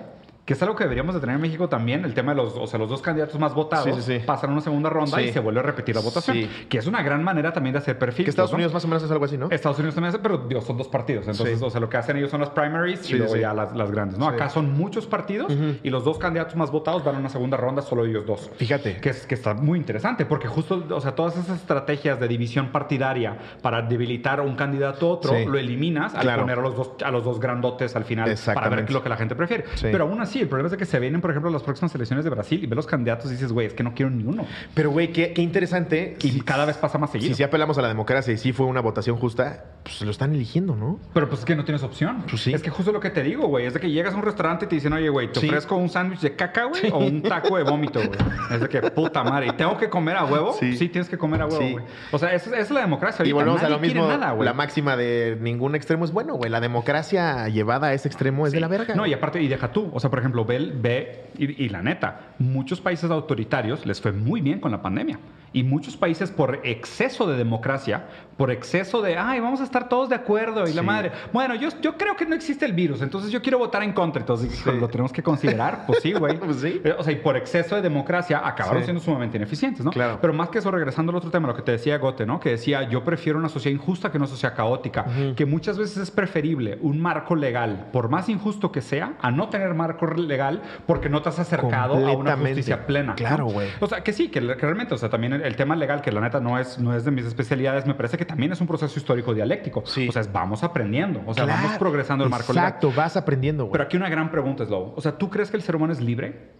Que 0.50 0.54
es 0.56 0.62
algo 0.64 0.76
que 0.76 0.84
deberíamos 0.84 1.14
de 1.14 1.22
tener 1.22 1.36
en 1.36 1.41
México 1.43 1.70
también, 1.70 2.04
el 2.06 2.16
tema 2.16 2.32
de 2.32 2.38
los, 2.38 2.56
o 2.58 2.66
sea, 2.66 2.80
los 2.80 2.89
dos 2.89 3.04
candidatos 3.04 3.39
más 3.39 3.54
votados 3.54 3.86
Sí, 3.86 4.02
sí, 4.02 4.20
sí. 4.20 4.26
pasan 4.26 4.52
una 4.52 4.62
segunda 4.62 4.89
ronda 4.89 5.22
y 5.22 5.32
se 5.32 5.39
vuelve 5.39 5.60
a 5.60 5.62
repetir 5.62 5.93
la 5.93 6.02
votación, 6.02 6.39
que 6.68 6.80
es 6.80 6.88
una 6.88 7.04
gran 7.04 7.24
manera 7.24 7.54
también 7.54 7.74
de 7.74 7.78
hacer 7.78 8.00
perfil. 8.00 8.26
Que 8.26 8.32
Estados 8.32 8.52
Unidos 8.52 8.74
más 8.74 8.84
o 8.84 8.88
menos 8.88 9.04
es 9.04 9.12
algo 9.12 9.26
así, 9.26 9.38
¿no? 9.38 9.47
Estados 9.52 9.78
Unidos 9.78 9.93
también 9.93 10.10
hace, 10.10 10.18
pero 10.18 10.62
son 10.62 10.76
dos 10.76 10.88
partidos. 10.88 11.28
Entonces, 11.28 11.62
o 11.62 11.70
sea, 11.70 11.80
lo 11.80 11.88
que 11.88 11.97
hacen 11.97 12.18
ellos 12.18 12.32
son 12.32 12.39
las 12.39 12.50
primaries 12.50 13.08
y 13.12 13.14
luego 13.14 13.36
ya 13.36 13.54
las, 13.54 13.76
las 13.76 13.91
grandes, 13.91 14.18
¿no? 14.18 14.28
Acá 14.28 14.50
son 14.50 14.74
muchos 14.76 15.06
partidos 15.06 15.54
y 15.84 15.89
los 15.91 16.04
dos 16.04 16.18
candidatos 16.18 16.56
más 16.56 16.72
votados 16.72 17.04
van 17.04 17.18
a 17.18 17.20
una 17.20 17.30
segunda 17.30 17.56
ronda, 17.56 17.84
solo 17.84 18.08
ellos 18.08 18.26
dos. 18.26 18.50
Fíjate. 18.56 18.97
Que, 18.97 19.10
es, 19.12 19.28
que 19.28 19.36
está 19.36 19.54
muy 19.54 19.78
interesante, 19.78 20.26
porque 20.26 20.47
justo, 20.47 20.84
o 20.89 21.00
sea, 21.00 21.14
todas 21.14 21.38
esas 21.38 21.58
estrategias 21.60 22.20
de 22.20 22.28
división 22.28 22.72
partidaria 22.72 23.38
para 23.62 23.84
debilitar 23.84 24.39
a 24.39 24.41
un 24.41 24.56
candidato 24.56 25.06
a 25.06 25.10
otro, 25.12 25.38
lo 25.47 25.60
eliminas 25.60 26.16
al 26.16 26.22
Claro. 26.22 26.41
poner 26.41 26.58
a 26.58 26.62
los, 26.64 26.76
dos, 26.76 26.91
a 27.06 27.12
los 27.12 27.24
dos 27.24 27.39
grandotes 27.39 27.95
al 27.95 28.04
final 28.04 28.36
para 28.56 28.70
ver 28.70 28.89
lo 28.91 29.04
que 29.04 29.10
la 29.10 29.16
gente 29.16 29.36
prefiere. 29.36 29.66
Pero 29.80 30.06
aún 30.06 30.20
así, 30.22 30.39
el 30.42 30.48
problema 30.48 30.68
es 30.68 30.72
de 30.72 30.78
que 30.78 30.86
se 30.86 31.00
vienen, 31.00 31.22
por 31.22 31.32
ejemplo, 31.32 31.50
las 31.52 31.64
próximas 31.64 31.94
elecciones 31.96 32.24
de 32.24 32.30
Brasil 32.32 32.64
y 32.64 32.68
ves 32.68 32.76
los 32.76 32.88
candidatos 32.88 33.28
y 33.28 33.34
dices, 33.36 33.52
güey, 33.52 33.68
es 33.68 33.74
que 33.74 33.84
no 33.84 33.94
quiero 33.94 34.10
ni 34.12 34.24
uno. 34.24 34.46
Pero, 34.74 34.92
güey, 34.92 35.12
qué, 35.12 35.34
qué 35.34 35.42
interesante. 35.42 36.18
Y 36.22 36.30
Si- 36.32 36.42
cada 36.42 36.66
vez 36.66 36.78
pasa 36.78 36.98
más 36.98 37.12
seguido. 37.12 37.30
Si 37.30 37.36
sí 37.36 37.44
apelamos 37.44 37.78
a 37.78 37.82
la 37.82 37.88
democracia 37.88 38.34
y 38.34 38.38
sí 38.38 38.54
fue 38.54 38.66
una 38.66 38.82
votación 38.82 39.18
justa, 39.18 39.66
pues 39.84 40.02
lo 40.02 40.12
están 40.12 40.34
eligiendo, 40.34 40.76
¿no? 40.76 41.00
Pero 41.14 41.28
pues 41.28 41.40
es 41.42 41.46
que 41.46 41.56
no 41.56 41.64
tienes 41.66 41.84
opción. 41.84 42.24
Pues 42.30 42.42
sí. 42.42 42.54
Es 42.54 42.62
que 42.62 42.70
justo 42.70 42.92
lo 42.92 43.00
que 43.00 43.10
te 43.10 43.24
digo, 43.24 43.48
güey, 43.48 43.66
es 43.66 43.74
de 43.74 43.80
que 43.80 43.90
llegas 43.92 44.14
a 44.14 44.18
un 44.18 44.24
restaurante 44.24 44.66
y 44.66 44.68
te 44.70 44.76
dicen, 44.76 44.94
oye, 44.94 45.10
güey, 45.10 45.32
te 45.32 45.40
Sí. 45.40 45.48
ofrezco 45.48 45.76
un 45.76 45.90
sándwich 45.90 46.20
de 46.22 46.36
caca, 46.36 46.66
güey, 46.66 46.90
o 46.92 46.98
un 47.00 47.22
taco 47.22 47.58
de 47.58 47.64
vómito, 47.64 48.00
güey. 48.00 48.20
Es 48.52 48.62
de 48.62 48.70
que, 48.70 48.82
puta 48.92 49.24
madre, 49.24 49.48
¿y 49.48 49.52
tengo 49.54 49.78
que 49.78 49.90
comer 49.90 50.18
a 50.18 50.26
huevo? 50.26 50.54
Sí. 50.60 50.76
Sí, 50.78 50.90
tienes 50.90 51.10
que 51.10 51.18
comer 51.18 51.42
a 51.42 51.46
huevo, 51.48 51.60
Sí. 51.62 51.72
güey. 51.74 51.86
O 52.12 52.18
sea, 52.20 52.34
esa, 52.34 52.58
es 52.58 52.70
la 52.72 52.82
democracia. 52.82 53.26
Y 53.26 53.32
volvemos 53.32 53.62
a 53.64 53.70
lo 53.70 53.80
mismo. 53.80 54.08
nada, 54.08 54.32
güey. 54.32 54.46
la 54.46 54.54
máxima 54.54 54.96
de 54.96 55.38
ningún 55.40 55.76
extremo 55.76 56.06
es 56.06 56.12
bueno, 56.12 56.36
güey. 56.36 56.50
La 56.50 56.60
democracia 56.60 57.48
llevada 57.50 57.88
a 57.88 57.94
ese 57.94 58.08
extremo 58.08 58.46
es 58.48 58.54
de 58.54 58.60
la 58.60 58.68
verga. 58.68 58.96
No, 58.96 59.06
y 59.06 59.14
aparte, 59.14 59.42
y 59.42 59.48
deja 59.48 59.72
tú. 59.72 59.90
O 59.94 60.00
sea, 60.00 60.10
por 60.10 60.20
ejemplo, 60.20 60.29
ve, 60.32 60.72
ve 60.76 61.26
y, 61.38 61.66
y 61.66 61.70
la 61.70 61.82
neta, 61.82 62.34
muchos 62.40 62.82
países 62.82 63.12
autoritarios 63.12 63.86
les 63.86 64.02
fue 64.02 64.12
muy 64.12 64.42
bien 64.42 64.60
con 64.60 64.72
la 64.72 64.82
pandemia. 64.82 65.20
Y 65.52 65.64
muchos 65.64 65.98
países 65.98 66.30
por 66.30 66.62
exceso 66.64 67.28
de 67.28 67.36
democracia, 67.36 68.06
por 68.40 68.52
exceso 68.52 69.02
de, 69.02 69.18
ay, 69.18 69.42
vamos 69.42 69.60
a 69.60 69.66
estar 69.66 69.90
todos 69.90 70.08
de 70.08 70.16
acuerdo 70.16 70.66
y 70.66 70.72
la 70.72 70.82
madre. 70.82 71.12
Bueno, 71.34 71.56
yo, 71.56 71.68
yo 71.82 71.98
creo 71.98 72.16
que 72.16 72.26
no 72.26 72.36
existe 72.36 72.66
el 72.66 72.72
virus, 72.72 73.02
entonces 73.02 73.32
yo 73.32 73.42
quiero 73.42 73.58
votar 73.58 73.84
en 73.84 73.92
contra. 73.92 74.22
Entonces, 74.22 74.50
Sí. 74.56 74.72
lo 74.80 74.88
tenemos 74.88 75.12
que 75.12 75.22
considerar. 75.22 75.84
Pues 75.86 76.00
sí, 76.02 76.14
güey. 76.14 76.38
Pues 76.40 76.62
sí. 76.62 76.80
Eh, 76.86 76.96
O 76.98 77.04
sea, 77.04 77.12
y 77.12 77.18
por 77.18 77.36
exceso 77.36 77.76
de 77.76 77.82
democracia 77.82 78.42
acabaron 78.48 78.82
Sí. 78.84 78.86
siendo 78.86 79.02
sumamente 79.04 79.36
ineficientes, 79.36 79.84
¿no? 79.84 79.92
Claro. 79.92 80.20
Pero 80.22 80.32
más 80.34 80.48
que 80.50 80.60
eso, 80.60 80.72
regresando 80.72 81.10
al 81.10 81.18
otro 81.18 81.30
tema, 81.32 81.48
lo 81.50 81.54
que 81.56 81.64
te 81.64 81.74
decía 81.74 81.98
Gote, 81.98 82.26
¿no? 82.26 82.40
Que 82.40 82.52
decía, 82.52 82.84
yo 82.90 83.04
prefiero 83.04 83.38
una 83.38 83.50
sociedad 83.50 83.76
injusta 83.76 84.10
que 84.10 84.18
una 84.18 84.28
sociedad 84.28 84.56
caótica. 84.56 85.06
Que 85.36 85.46
muchas 85.46 85.78
veces 85.78 85.98
es 85.98 86.10
preferible 86.12 86.78
un 86.82 87.02
marco 87.02 87.36
legal, 87.36 87.88
por 87.92 88.08
más 88.08 88.30
injusto 88.30 88.72
que 88.72 88.80
sea, 88.82 89.16
a 89.22 89.32
no 89.32 89.50
tener 89.50 89.74
marco 89.74 90.06
legal 90.08 90.62
porque 90.88 91.10
no 91.10 91.22
te 91.22 91.28
has 91.28 91.40
acercado 91.40 91.96
a 92.08 92.14
una 92.16 92.38
justicia 92.38 92.86
plena. 92.86 93.16
Claro, 93.16 93.48
güey. 93.48 93.68
O 93.82 93.88
sea, 93.88 94.02
que 94.02 94.14
sí, 94.14 94.30
que, 94.30 94.40
que 94.40 94.56
realmente, 94.56 94.94
o 94.94 94.98
sea, 94.98 95.10
también 95.10 95.34
el, 95.34 95.42
el 95.42 95.58
tema 95.58 95.76
legal, 95.76 96.02
que 96.02 96.12
la 96.14 96.22
neta 96.22 96.40
no 96.40 96.58
es, 96.58 96.80
no 96.80 96.96
es 96.96 97.04
de 97.04 97.12
mis 97.12 97.26
especialidades, 97.26 97.86
me 97.86 97.96
parece 97.96 98.18
que 98.18 98.29
también 98.30 98.52
es 98.52 98.62
un 98.62 98.68
proceso 98.68 98.98
histórico 99.00 99.34
dialéctico. 99.34 99.84
Sí. 99.86 100.08
O 100.08 100.12
sea, 100.12 100.22
es 100.22 100.32
vamos 100.32 100.64
aprendiendo, 100.64 101.22
o 101.26 101.34
sea, 101.34 101.46
Claro. 101.46 101.62
vamos 101.64 101.78
progresando 101.80 102.24
el 102.24 102.30
marco 102.30 102.54
legal. 102.54 102.68
Exacto, 102.68 102.94
vas 102.96 103.18
aprendiendo, 103.18 103.64
güey. 103.66 103.72
Pero 103.72 103.84
aquí 103.86 103.98
una 103.98 104.08
gran 104.08 104.30
pregunta 104.30 104.64
es, 104.64 104.70
Lobo. 104.70 104.94
O 104.96 105.02
sea, 105.02 105.18
¿tú 105.18 105.30
crees 105.30 105.50
que 105.50 105.58
el 105.58 105.64
ser 105.64 105.76
humano 105.76 105.92
es 105.94 106.00
libre? 106.00 106.52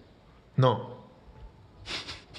No. 0.56 0.98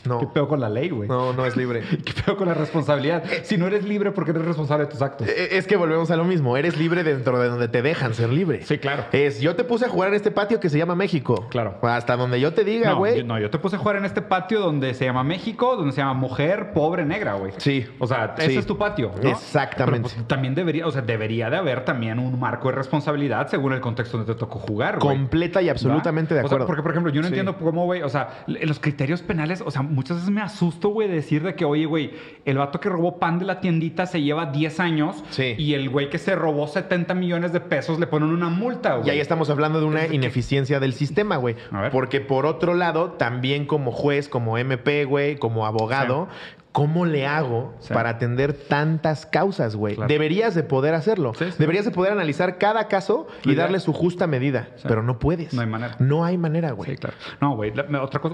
No. 0.04 0.18
¿Qué 0.18 0.26
peor 0.26 0.48
con 0.48 0.60
la 0.60 0.68
ley, 0.70 0.90
güey? 0.90 1.08
No, 1.08 1.32
no 1.32 1.44
es 1.46 1.56
libre. 1.56 1.82
¿Qué 2.04 2.12
peor 2.24 2.36
con 2.36 2.48
la 2.48 2.54
responsabilidad? 2.54 3.22
Si 3.42 3.56
no 3.56 3.66
eres 3.66 3.84
libre, 3.84 4.12
¿por 4.12 4.24
qué 4.24 4.30
eres 4.30 4.44
responsable 4.44 4.84
de 4.86 4.90
tus 4.90 5.02
actos? 5.02 5.28
Eh, 5.28 5.48
Es 5.52 5.66
que 5.66 5.76
volvemos 5.76 6.10
a 6.10 6.16
lo 6.16 6.24
mismo. 6.24 6.56
Eres 6.56 6.78
libre 6.78 7.04
dentro 7.04 7.38
de 7.38 7.48
donde 7.48 7.68
te 7.68 7.82
dejan 7.82 8.14
ser 8.14 8.30
libre. 8.30 8.62
Sí, 8.64 8.78
claro. 8.78 9.04
Es, 9.12 9.40
yo 9.40 9.56
te 9.56 9.64
puse 9.64 9.84
a 9.86 9.88
jugar 9.88 10.08
en 10.08 10.14
este 10.14 10.30
patio 10.30 10.60
que 10.60 10.68
se 10.70 10.78
llama 10.78 10.94
México. 10.94 11.46
Claro. 11.50 11.78
Hasta 11.82 12.16
donde 12.16 12.40
yo 12.40 12.52
te 12.54 12.64
diga, 12.64 12.90
No, 12.90 12.98
güey. 12.98 13.18
yo, 13.18 13.24
no, 13.24 13.38
yo 13.38 13.50
te 13.50 13.58
puse 13.58 13.76
a 13.76 13.78
jugar 13.78 13.96
en 13.96 14.04
este 14.04 14.22
patio 14.22 14.60
donde 14.60 14.94
se 14.94 15.04
llama 15.04 15.22
México, 15.24 15.76
donde 15.76 15.92
se 15.92 15.98
llama 15.98 16.14
mujer, 16.14 16.72
pobre, 16.72 17.04
negra, 17.04 17.34
güey. 17.34 17.52
Sí. 17.58 17.86
O 17.98 18.06
sea, 18.06 18.34
Sí. 18.38 18.46
ese 18.46 18.58
es 18.60 18.66
tu 18.66 18.78
patio, 18.78 19.10
¿no? 19.22 19.28
Exactamente. 19.30 20.08
Pero, 20.08 20.14
pues, 20.16 20.28
también 20.28 20.54
debería, 20.54 20.86
o 20.86 20.90
sea, 20.90 21.02
debería 21.02 21.50
de 21.50 21.56
haber 21.56 21.84
también 21.84 22.18
un 22.18 22.38
marco 22.38 22.68
de 22.68 22.74
responsabilidad 22.76 23.48
según 23.48 23.72
el 23.72 23.80
contexto 23.80 24.16
donde 24.18 24.32
te 24.32 24.38
tocó 24.38 24.58
jugar, 24.58 24.98
güey. 24.98 25.16
Completa 25.16 25.60
y 25.62 25.68
absolutamente 25.68 26.34
¿Va? 26.34 26.40
de 26.40 26.46
O 26.46 26.48
sea, 26.48 26.56
acuerdo. 26.56 26.66
porque, 26.66 26.82
por 26.82 26.90
ejemplo, 26.92 27.12
yo 27.12 27.20
no 27.20 27.28
Sí. 27.28 27.34
entiendo 27.34 27.56
cómo, 27.58 27.84
güey, 27.84 28.02
o 28.02 28.08
sea, 28.08 28.44
los 28.46 28.78
criterios 28.80 29.22
penales, 29.22 29.62
o 29.64 29.70
sea, 29.70 29.82
muchas 29.90 30.18
veces 30.18 30.30
me 30.30 30.40
asusto, 30.40 30.88
güey, 30.88 31.08
de 31.08 31.14
decir 31.16 31.42
de 31.42 31.54
que, 31.54 31.64
oye, 31.64 31.84
güey, 31.84 32.12
el 32.44 32.58
vato 32.58 32.80
que 32.80 32.88
robó 32.88 33.18
pan 33.18 33.38
de 33.38 33.44
la 33.44 33.60
tiendita 33.60 34.06
se 34.06 34.22
lleva 34.22 34.46
10 34.46 34.80
años 34.80 35.22
Sí. 35.30 35.54
y 35.58 35.74
el 35.74 35.88
güey 35.90 36.08
que 36.10 36.18
se 36.18 36.34
robó 36.34 36.66
70 36.66 37.12
millones 37.14 37.52
de 37.52 37.60
pesos 37.60 37.98
le 38.00 38.06
ponen 38.06 38.30
una 38.30 38.48
multa, 38.48 38.96
güey. 38.96 39.08
Y 39.08 39.10
ahí 39.10 39.20
estamos 39.20 39.50
hablando 39.50 39.80
de 39.80 39.86
una 39.86 40.06
ineficiencia 40.06 40.80
del 40.80 40.92
sistema, 40.94 41.36
güey. 41.36 41.56
Porque 41.92 42.20
por 42.20 42.46
otro 42.46 42.74
lado, 42.74 43.12
también 43.12 43.66
como 43.66 43.92
juez, 43.92 44.28
como 44.28 44.56
MP, 44.58 45.04
güey, 45.04 45.36
como 45.36 45.66
abogado, 45.66 46.28
¿cómo 46.72 47.04
le 47.04 47.26
hago 47.26 47.74
Sí. 47.80 47.92
para 47.92 48.10
atender 48.10 48.52
tantas 48.52 49.26
causas, 49.26 49.74
güey? 49.74 49.96
Claro. 49.96 50.08
Deberías 50.08 50.54
de 50.54 50.62
poder 50.62 50.94
hacerlo. 50.94 51.32
Sí, 51.34 51.46
sí. 51.50 51.56
Deberías 51.58 51.84
de 51.84 51.90
poder 51.90 52.12
analizar 52.12 52.58
cada 52.58 52.86
caso 52.86 53.26
y 53.44 53.54
darle 53.56 53.80
su 53.80 53.92
justa 53.92 54.26
medida. 54.26 54.68
Pero 54.84 55.02
no 55.02 55.18
puedes. 55.18 55.52
No 55.52 55.62
hay 55.62 55.66
manera. 55.66 55.96
No 55.98 56.24
hay 56.24 56.38
manera, 56.38 56.70
güey. 56.72 56.90
Sí, 56.90 56.96
claro. 56.96 57.16
No, 57.40 57.56
güey. 57.56 57.72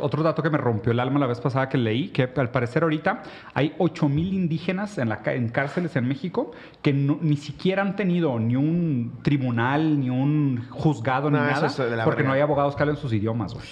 otro 0.01 0.23
dato 0.23 0.43
que 0.43 0.51
me 0.51 0.59
rompió 0.59 0.93
el 0.93 1.01
alma 1.01 1.19
la 1.19 1.27
vez 1.27 1.41
pasada 1.41 1.69
que 1.69 1.79
leí, 1.79 2.09
que 2.09 2.31
al 2.37 2.51
parecer 2.51 2.83
ahorita 2.83 3.23
hay 3.55 3.75
8 3.79 4.09
mil 4.09 4.35
indígenas 4.35 4.99
en, 4.99 5.09
la, 5.09 5.21
en 5.27 5.49
cárceles 5.49 5.97
en 5.97 6.07
México 6.07 6.51
que 6.83 6.93
no- 6.93 7.19
ni 7.23 7.37
siquiera 7.37 7.83
han 7.83 7.97
tenido 7.97 8.39
ni 8.39 8.57
un 8.57 9.19
tribunal, 9.23 9.99
ni 9.99 10.11
un 10.11 10.67
juzgado, 10.71 11.31
ni 11.31 11.39
No, 11.39 11.45
nada, 11.47 11.71
porque 12.05 12.23
no 12.23 12.33
hay 12.33 12.41
abogados 12.41 12.77
que 12.77 12.83
hablen 12.83 12.97
sus 12.97 13.13
idiomas, 13.13 13.55
güey. 13.55 13.65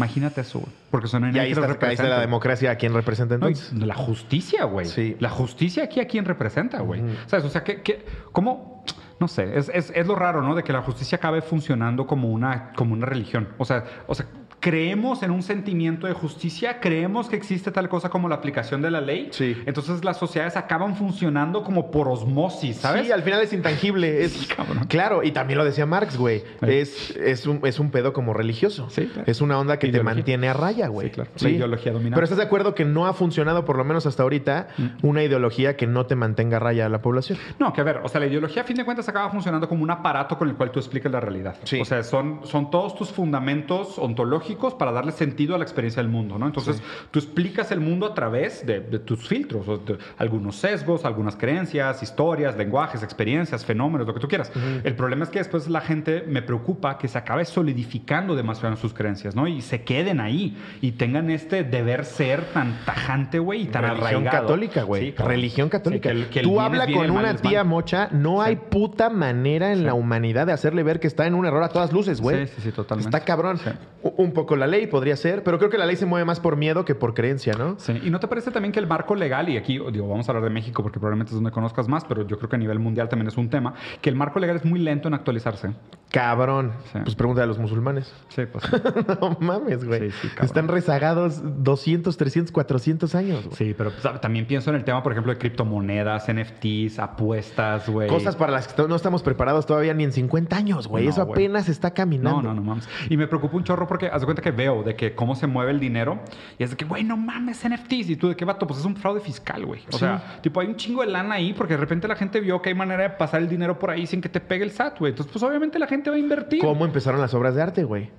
Imagínate 0.00 0.40
eso, 0.40 0.60
güey. 0.60 0.72
Porque 0.90 1.08
son 1.08 1.34
Y 1.34 1.38
ahí 1.38 1.52
está, 1.52 1.66
ahí 1.86 1.92
está 1.92 2.08
la 2.08 2.20
democracia 2.20 2.70
a 2.70 2.76
quien 2.76 2.94
representa 2.94 3.36
no, 3.36 3.46
entonces. 3.48 3.72
la 3.74 3.94
justicia, 3.94 4.64
güey. 4.64 4.86
Sí. 4.86 5.16
La 5.20 5.28
justicia 5.28 5.84
aquí 5.84 6.00
a 6.00 6.06
quién 6.06 6.24
representa, 6.24 6.80
güey. 6.80 7.02
Ujú. 7.02 7.12
¿Sabes? 7.26 7.44
O 7.44 7.50
sea, 7.50 7.62
que, 7.62 7.82
que- 7.82 8.04
¿cómo? 8.32 8.84
No 9.20 9.28
sé, 9.28 9.58
es, 9.58 9.68
es- 9.74 9.92
es 9.94 10.06
lo 10.06 10.14
raro, 10.16 10.40
¿no? 10.40 10.54
De 10.54 10.62
que 10.64 10.72
la 10.72 10.80
justicia 10.80 11.16
acabe 11.16 11.42
funcionando 11.42 12.06
como 12.06 12.28
una, 12.30 12.72
como 12.74 12.94
una 12.94 13.04
religión. 13.04 13.48
O 13.58 13.64
sea, 13.66 13.84
o 14.06 14.14
sea, 14.14 14.24
creemos 14.60 15.22
en 15.22 15.30
un 15.30 15.42
sentimiento 15.42 16.06
de 16.06 16.12
justicia, 16.12 16.80
creemos 16.80 17.28
que 17.28 17.36
existe 17.36 17.70
tal 17.72 17.88
cosa 17.88 18.10
como 18.10 18.28
la 18.28 18.36
aplicación 18.36 18.82
de 18.82 18.90
la 18.90 19.00
ley. 19.00 19.28
Sí. 19.32 19.56
Entonces 19.66 20.04
las 20.04 20.18
sociedades 20.18 20.56
acaban 20.56 20.96
funcionando 20.96 21.62
como 21.64 21.90
por 21.90 22.08
osmosis, 22.08 22.76
¿sabes? 22.76 23.06
Sí, 23.06 23.12
al 23.12 23.22
final 23.22 23.40
es 23.42 23.52
intangible. 23.52 24.20
Es, 24.30 24.46
cabrón. 24.54 24.84
claro, 24.86 25.22
y 25.22 25.30
también 25.32 25.58
lo 25.58 25.64
decía 25.64 25.86
Marx, 25.86 26.16
güey. 26.18 26.42
Es, 26.60 27.16
es, 27.16 27.46
un, 27.46 27.60
es 27.64 27.80
un 27.80 27.90
pedo 27.90 28.12
como 28.12 28.34
religioso. 28.34 28.88
Sí, 28.90 29.06
claro. 29.06 29.24
Es 29.30 29.40
una 29.40 29.58
onda 29.58 29.78
que 29.78 29.88
te 29.88 30.02
mantiene 30.02 30.48
a 30.48 30.52
raya, 30.52 30.88
güey. 30.88 31.08
Sí, 31.08 31.14
claro. 31.14 31.30
La 31.40 31.48
ideología 31.48 31.92
dominante. 31.92 32.14
Pero 32.16 32.24
estás 32.24 32.38
de 32.38 32.44
acuerdo 32.44 32.74
que 32.74 32.84
no 32.84 33.06
ha 33.06 33.14
funcionado, 33.14 33.64
por 33.64 33.76
lo 33.78 33.84
menos 33.84 34.04
hasta 34.06 34.22
ahorita, 34.22 34.68
Mm. 34.76 35.06
una 35.06 35.22
ideología 35.22 35.76
que 35.76 35.86
no 35.86 36.04
te 36.06 36.16
mantenga 36.16 36.58
a 36.58 36.60
raya 36.60 36.86
a 36.86 36.88
la 36.88 37.00
población. 37.00 37.38
No, 37.58 37.72
que 37.72 37.80
a 37.80 37.84
ver, 37.84 38.00
o 38.04 38.08
sea, 38.08 38.20
la 38.20 38.26
ideología 38.26 38.62
a 38.62 38.64
fin 38.64 38.76
de 38.76 38.84
cuentas 38.84 39.08
acaba 39.08 39.30
funcionando 39.30 39.68
como 39.68 39.82
un 39.82 39.90
aparato 39.90 40.36
con 40.36 40.48
el 40.48 40.54
cual 40.56 40.70
tú 40.70 40.78
explicas 40.80 41.10
la 41.10 41.20
realidad. 41.20 41.56
Sí. 41.64 41.80
O 41.80 41.84
sea, 41.84 42.02
son, 42.02 42.40
son 42.44 42.70
todos 42.70 42.94
tus 42.94 43.10
fundamentos 43.10 43.98
ontológicos 43.98 44.49
para 44.74 44.92
darle 44.92 45.12
sentido 45.12 45.54
a 45.54 45.58
la 45.58 45.64
experiencia 45.64 46.02
del 46.02 46.10
mundo, 46.10 46.38
¿no? 46.38 46.46
Entonces, 46.46 46.82
tú 47.10 47.18
explicas 47.18 47.70
el 47.72 47.80
mundo 47.80 48.06
a 48.06 48.14
través 48.14 48.66
de, 48.66 48.80
de 48.80 48.98
tus 48.98 49.26
filtros, 49.28 49.66
o 49.68 49.78
de 49.78 49.98
algunos 50.18 50.56
sesgos, 50.56 51.04
algunas 51.04 51.36
creencias, 51.36 52.02
historias, 52.02 52.56
lenguajes, 52.56 53.02
experiencias, 53.02 53.64
fenómenos, 53.64 54.06
lo 54.06 54.14
que 54.14 54.20
tú 54.20 54.28
quieras. 54.28 54.50
El 54.84 54.94
problema 54.96 55.24
es 55.24 55.30
que 55.30 55.38
después 55.38 55.68
la 55.68 55.80
gente 55.80 56.24
me 56.26 56.42
preocupa 56.42 56.98
que 56.98 57.08
se 57.08 57.18
acabe 57.18 57.44
solidificando 57.44 58.34
demasiado 58.36 58.74
en 58.74 58.80
sus 58.80 58.92
creencias, 58.92 59.34
¿no? 59.36 59.46
Y 59.46 59.62
se 59.62 59.82
queden 59.82 60.20
ahí 60.20 60.56
y 60.80 60.92
tengan 60.92 61.30
este 61.30 61.64
deber 61.64 62.04
ser 62.04 62.44
tan 62.52 62.78
tajante, 62.84 63.38
güey, 63.38 63.62
y 63.62 63.66
tan 63.66 63.82
Religión 63.82 64.06
arraigado. 64.26 64.46
católica, 64.46 64.82
güey. 64.82 65.06
Sí, 65.06 65.12
claro. 65.12 65.30
Religión 65.30 65.68
católica. 65.68 66.10
Sí, 66.10 66.16
el- 66.16 66.28
que 66.28 66.40
el 66.40 66.46
Tú 66.46 66.60
habla 66.60 66.86
con 66.86 67.10
una 67.10 67.36
tía 67.36 67.64
mocha, 67.64 68.08
no 68.12 68.42
Sí. 68.42 68.48
hay 68.48 68.56
puta 68.56 69.10
manera 69.10 69.72
en 69.72 69.78
Sí. 69.78 69.84
la 69.84 69.94
humanidad 69.94 70.46
de 70.46 70.52
hacerle 70.52 70.82
ver 70.82 71.00
que 71.00 71.06
está 71.06 71.26
en 71.26 71.34
un 71.34 71.46
error 71.46 71.62
a 71.62 71.68
todas 71.68 71.92
luces, 71.92 72.20
güey. 72.20 72.46
Sí, 72.46 72.52
sí, 72.56 72.62
sí, 72.62 72.72
totalmente. 72.72 73.08
Está 73.16 73.24
cabrón. 73.24 73.58
Sí. 73.58 73.70
Un 74.02 74.32
poco 74.40 74.56
la 74.56 74.66
ley 74.66 74.86
podría 74.86 75.16
ser, 75.16 75.44
pero 75.44 75.58
creo 75.58 75.70
que 75.70 75.78
la 75.78 75.86
ley 75.86 75.96
se 75.96 76.06
mueve 76.06 76.24
más 76.24 76.40
por 76.40 76.56
miedo 76.56 76.84
que 76.84 76.94
por 76.94 77.14
creencia, 77.14 77.54
¿no? 77.58 77.78
Sí, 77.78 78.00
y 78.02 78.10
no 78.10 78.20
te 78.20 78.28
parece 78.28 78.50
también 78.50 78.72
que 78.72 78.78
el 78.78 78.86
marco 78.86 79.14
legal, 79.14 79.48
y 79.48 79.56
aquí 79.56 79.78
digo, 79.92 80.08
vamos 80.08 80.28
a 80.28 80.32
hablar 80.32 80.44
de 80.44 80.50
México 80.50 80.82
porque 80.82 80.98
probablemente 80.98 81.30
es 81.30 81.34
donde 81.34 81.50
conozcas 81.50 81.88
más, 81.88 82.04
pero 82.04 82.26
yo 82.26 82.38
creo 82.38 82.48
que 82.48 82.56
a 82.56 82.58
nivel 82.58 82.78
mundial 82.78 83.08
también 83.08 83.28
es 83.28 83.36
un 83.36 83.50
tema, 83.50 83.74
que 84.00 84.08
el 84.08 84.16
marco 84.16 84.38
legal 84.38 84.56
es 84.56 84.64
muy 84.64 84.78
lento 84.78 85.08
en 85.08 85.14
actualizarse. 85.14 85.72
Cabrón. 86.10 86.72
Sí. 86.92 86.98
Pues 87.04 87.14
pregunta 87.14 87.42
a 87.42 87.46
los 87.46 87.58
musulmanes. 87.58 88.12
Sí, 88.28 88.42
pues. 88.50 88.64
no 89.20 89.36
mames, 89.40 89.84
güey. 89.84 90.10
Sí. 90.10 90.28
Están 90.42 90.66
rezagados 90.66 91.40
200, 91.62 92.16
300, 92.16 92.52
400 92.52 93.14
años, 93.14 93.44
güey. 93.44 93.56
Sí, 93.56 93.74
pero 93.76 93.92
pues, 93.92 94.20
también 94.20 94.46
pienso 94.46 94.70
en 94.70 94.76
el 94.76 94.84
tema, 94.84 95.02
por 95.02 95.12
ejemplo, 95.12 95.32
de 95.32 95.38
criptomonedas, 95.38 96.26
NFTs, 96.32 96.98
apuestas, 96.98 97.88
güey. 97.88 98.08
Cosas 98.08 98.34
para 98.34 98.50
las 98.52 98.66
que 98.66 98.88
no 98.88 98.96
estamos 98.96 99.22
preparados 99.22 99.66
todavía 99.66 99.94
ni 99.94 100.04
en 100.04 100.12
50 100.12 100.56
años, 100.56 100.88
güey. 100.88 101.04
No, 101.04 101.10
Eso 101.10 101.26
güey. 101.26 101.44
apenas 101.44 101.68
está 101.68 101.92
caminando. 101.92 102.42
No, 102.42 102.48
no, 102.48 102.54
no 102.54 102.62
mames. 102.62 102.88
Y 103.08 103.16
me 103.16 103.28
preocupa 103.28 103.56
un 103.56 103.64
chorro 103.64 103.86
porque 103.86 104.08
haz 104.08 104.24
cuenta 104.34 104.42
que 104.42 104.50
veo 104.50 104.82
de 104.82 104.94
que 104.96 105.14
cómo 105.14 105.34
se 105.34 105.46
mueve 105.46 105.70
el 105.72 105.80
dinero 105.80 106.20
y 106.58 106.62
es 106.64 106.70
de 106.70 106.76
que, 106.76 106.84
güey, 106.84 107.04
no 107.04 107.16
mames, 107.16 107.64
NFTs. 107.68 108.10
Y 108.10 108.16
tú, 108.16 108.28
¿de 108.28 108.36
qué 108.36 108.44
vato? 108.44 108.66
Pues 108.66 108.80
es 108.80 108.84
un 108.86 108.96
fraude 108.96 109.20
fiscal, 109.20 109.66
güey. 109.66 109.80
O 109.88 109.92
Sí. 109.92 109.98
sea, 109.98 110.38
tipo, 110.42 110.60
hay 110.60 110.68
un 110.68 110.76
chingo 110.76 111.02
de 111.02 111.08
lana 111.08 111.34
ahí 111.36 111.52
porque 111.52 111.74
de 111.74 111.80
repente 111.80 112.06
la 112.08 112.16
gente 112.16 112.40
vio 112.40 112.60
que 112.62 112.68
hay 112.70 112.74
manera 112.74 113.02
de 113.02 113.10
pasar 113.10 113.40
el 113.42 113.48
dinero 113.48 113.78
por 113.78 113.90
ahí 113.90 114.06
sin 114.06 114.20
que 114.20 114.28
te 114.28 114.40
pegue 114.40 114.64
el 114.64 114.70
SAT, 114.70 114.98
güey. 114.98 115.10
Entonces, 115.12 115.32
pues 115.32 115.42
obviamente 115.42 115.78
la 115.78 115.86
gente 115.86 116.10
va 116.10 116.16
a 116.16 116.18
invertir. 116.18 116.60
¿Cómo 116.60 116.84
empezaron 116.84 117.20
las 117.20 117.34
obras 117.34 117.54
de 117.54 117.62
arte, 117.62 117.84
güey? 117.84 118.10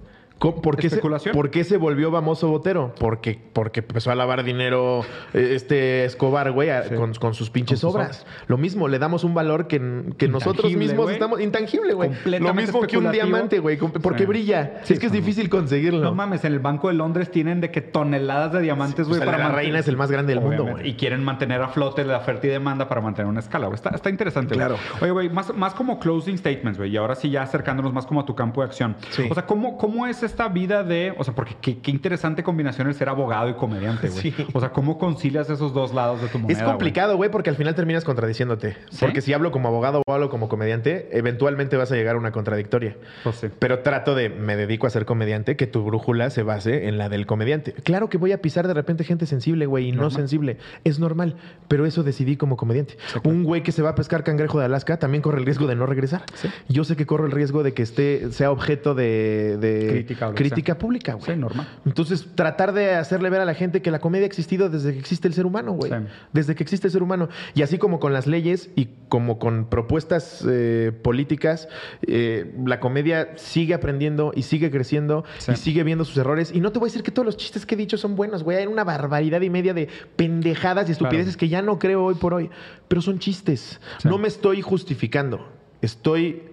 ¿Cómo- 0.41 0.61
¿Por 0.61 0.75
qué, 0.77 0.89
se, 0.89 0.97
por 1.31 1.51
qué 1.51 1.63
se 1.63 1.77
volvió 1.77 2.11
famoso 2.11 2.49
Botero? 2.49 2.95
Porque, 2.99 3.39
porque 3.53 3.81
empezó 3.81 4.09
a 4.11 4.15
lavar 4.15 4.43
dinero 4.43 5.01
eh, 5.33 5.51
este 5.55 6.03
Escobar, 6.05 6.51
güey, 6.51 6.69
Sí. 6.89 6.95
con, 6.95 7.13
con 7.13 7.33
sus 7.35 7.51
pinches 7.51 7.79
Con 7.81 7.91
sus 7.91 7.95
obras. 7.95 8.25
Lo 8.47 8.57
mismo, 8.57 8.87
le 8.87 8.97
damos 8.97 9.23
un 9.23 9.35
valor 9.35 9.67
que, 9.67 9.79
que 10.17 10.27
nosotros 10.27 10.73
mismos 10.73 11.11
estamos... 11.11 11.39
Intangible, 11.39 11.93
güey. 11.93 12.09
Lo 12.25 12.53
mismo 12.55 12.81
que 12.81 12.97
un 12.97 13.11
diamante, 13.11 13.59
güey. 13.59 13.77
Porque 13.77 14.23
Sí. 14.23 14.25
brilla. 14.25 14.79
Sí, 14.83 14.93
es 14.93 14.99
que 14.99 15.05
es 15.05 15.11
difícil 15.11 15.47
conseguirlo. 15.49 16.01
No 16.03 16.15
mames, 16.15 16.43
en 16.43 16.53
el 16.53 16.59
Banco 16.59 16.87
de 16.87 16.95
Londres 16.95 17.29
tienen 17.29 17.61
de 17.61 17.69
que 17.69 17.81
toneladas 17.81 18.51
de 18.51 18.61
diamantes, 18.61 19.07
güey, 19.07 19.19
pues, 19.19 19.19
de 19.19 19.25
la 19.25 19.31
mantener- 19.43 19.55
reina 19.55 19.79
es 19.79 19.87
el 19.87 19.95
más 19.97 20.09
grande 20.11 20.33
del 20.33 20.43
mundo, 20.43 20.65
güey. 20.65 20.89
Y 20.89 20.93
quieren 20.95 21.23
mantener 21.23 21.61
a 21.61 21.67
flote 21.67 22.03
la 22.03 22.17
oferta 22.17 22.47
y 22.47 22.49
demanda 22.49 22.89
para 22.89 22.99
mantener 23.01 23.29
una 23.29 23.41
escala, 23.41 23.67
güey. 23.67 23.75
Está, 23.75 23.91
está 23.91 24.09
interesante, 24.09 24.55
güey. 24.55 24.65
Claro. 24.67 24.81
Oye, 25.01 25.11
güey, 25.11 25.29
más, 25.29 25.55
más 25.55 25.75
como 25.75 25.99
closing 25.99 26.37
statements, 26.37 26.79
güey. 26.79 26.91
Y 26.91 26.97
ahora 26.97 27.13
sí 27.13 27.29
ya 27.29 27.43
acercándonos 27.43 27.93
más 27.93 28.07
como 28.07 28.21
a 28.21 28.25
tu 28.25 28.35
campo 28.35 28.61
de 28.61 28.67
acción. 28.67 28.95
Sí. 29.11 29.27
O 29.29 29.33
sea, 29.35 29.45
¿cómo, 29.45 29.77
¿cómo 29.77 30.07
es 30.07 30.23
esta 30.31 30.47
vida 30.47 30.83
de... 30.83 31.13
O 31.17 31.23
sea, 31.23 31.35
porque 31.35 31.55
qué, 31.61 31.79
qué 31.79 31.91
interesante 31.91 32.43
combinación 32.43 32.87
el 32.87 32.95
ser 32.95 33.09
abogado 33.09 33.49
y 33.49 33.53
comediante, 33.53 34.09
güey. 34.09 34.21
Sí. 34.21 34.35
O 34.53 34.59
sea, 34.59 34.71
¿cómo 34.71 34.97
concilias 34.97 35.49
esos 35.49 35.73
dos 35.73 35.93
lados 35.93 36.21
de 36.21 36.27
tu 36.27 36.39
moneda, 36.39 36.57
Es 36.59 36.63
complicado, 36.63 37.17
güey, 37.17 37.29
porque 37.29 37.49
al 37.49 37.55
final 37.55 37.75
terminas 37.75 38.03
contradiciéndote. 38.03 38.77
¿Sí? 38.89 38.97
Porque 38.99 39.21
si 39.21 39.33
hablo 39.33 39.51
como 39.51 39.67
abogado 39.67 40.01
o 40.05 40.13
hablo 40.13 40.29
como 40.29 40.49
comediante, 40.49 41.09
eventualmente 41.11 41.77
vas 41.77 41.91
a 41.91 41.95
llegar 41.95 42.15
a 42.15 42.19
una 42.19 42.31
contradictoria. 42.31 42.97
Pues 43.23 43.35
sí. 43.35 43.47
Pero 43.59 43.79
trato 43.79 44.15
de, 44.15 44.29
me 44.29 44.55
dedico 44.55 44.87
a 44.87 44.89
ser 44.89 45.05
comediante, 45.05 45.55
que 45.55 45.67
tu 45.67 45.83
brújula 45.83 46.29
se 46.29 46.43
base 46.43 46.87
en 46.87 46.97
la 46.97 47.09
del 47.09 47.25
comediante. 47.25 47.73
Claro 47.73 48.09
que 48.09 48.17
voy 48.17 48.31
a 48.31 48.41
pisar 48.41 48.67
de 48.67 48.73
repente 48.73 49.03
gente 49.03 49.25
sensible, 49.25 49.65
güey, 49.65 49.89
y 49.89 49.91
no 49.91 50.09
sensible. 50.09 50.57
Es 50.83 50.99
normal, 50.99 51.35
pero 51.67 51.85
eso 51.85 52.03
decidí 52.03 52.37
como 52.37 52.57
comediante. 52.57 52.97
Un 53.23 53.43
güey 53.43 53.63
que 53.63 53.71
se 53.71 53.81
va 53.81 53.89
a 53.89 53.95
pescar 53.95 54.23
cangrejo 54.23 54.59
de 54.59 54.65
Alaska 54.65 54.97
también 54.97 55.21
corre 55.21 55.39
el 55.39 55.45
riesgo 55.45 55.67
de 55.67 55.75
no 55.75 55.85
regresar. 55.85 56.23
Yo 56.69 56.83
sé 56.83 56.95
que 56.95 57.05
corro 57.05 57.25
el 57.25 57.31
riesgo 57.31 57.63
de 57.63 57.73
que 57.73 57.83
esté, 57.83 58.31
sea 58.31 58.51
objeto 58.51 58.95
de, 58.95 59.57
de 59.59 60.05
Crítica 60.21 60.27
o 60.27 60.29
lo 60.31 60.35
que 60.35 60.43
crítica 60.43 60.73
sea. 60.73 60.79
pública, 60.79 61.13
güey. 61.13 61.25
Sí, 61.25 61.35
normal. 61.35 61.67
Entonces, 61.85 62.27
tratar 62.35 62.73
de 62.73 62.95
hacerle 62.95 63.29
ver 63.29 63.41
a 63.41 63.45
la 63.45 63.53
gente 63.53 63.81
que 63.81 63.91
la 63.91 63.99
comedia 63.99 64.23
ha 64.25 64.27
existido 64.27 64.69
desde 64.69 64.93
que 64.93 64.99
existe 64.99 65.27
el 65.27 65.33
ser 65.33 65.45
humano, 65.45 65.73
güey. 65.73 65.91
Sí. 65.91 65.97
Desde 66.33 66.55
que 66.55 66.63
existe 66.63 66.87
el 66.87 66.91
ser 66.93 67.03
humano. 67.03 67.29
Y 67.53 67.61
así 67.61 67.77
como 67.77 67.99
con 67.99 68.13
las 68.13 68.27
leyes 68.27 68.69
y 68.75 68.89
como 69.09 69.39
con 69.39 69.65
propuestas 69.69 70.45
eh, 70.49 70.91
políticas, 71.03 71.67
eh, 72.03 72.53
la 72.65 72.79
comedia 72.79 73.29
sigue 73.37 73.73
aprendiendo 73.73 74.31
y 74.35 74.43
sigue 74.43 74.71
creciendo 74.71 75.23
Sí. 75.39 75.51
y 75.53 75.55
sigue 75.55 75.83
viendo 75.83 76.05
sus 76.05 76.17
errores. 76.17 76.51
Y 76.53 76.59
no 76.61 76.71
te 76.71 76.79
voy 76.79 76.87
a 76.87 76.89
decir 76.89 77.03
que 77.03 77.11
todos 77.11 77.25
los 77.25 77.37
chistes 77.37 77.65
que 77.65 77.75
he 77.75 77.77
dicho 77.77 77.97
son 77.97 78.15
buenos, 78.15 78.43
güey. 78.43 78.57
Hay 78.57 78.67
una 78.67 78.83
barbaridad 78.83 79.41
y 79.41 79.49
media 79.49 79.73
de 79.73 79.87
pendejadas 80.15 80.87
y 80.89 80.91
estupideces 80.93 81.35
Claro. 81.35 81.39
que 81.39 81.49
ya 81.49 81.61
no 81.61 81.79
creo 81.79 82.03
hoy 82.05 82.15
por 82.15 82.33
hoy. 82.33 82.49
Pero 82.87 83.01
son 83.01 83.19
chistes. 83.19 83.79
No 84.03 84.17
me 84.17 84.27
estoy 84.27 84.61
justificando. 84.61 85.47
Estoy 85.81 86.43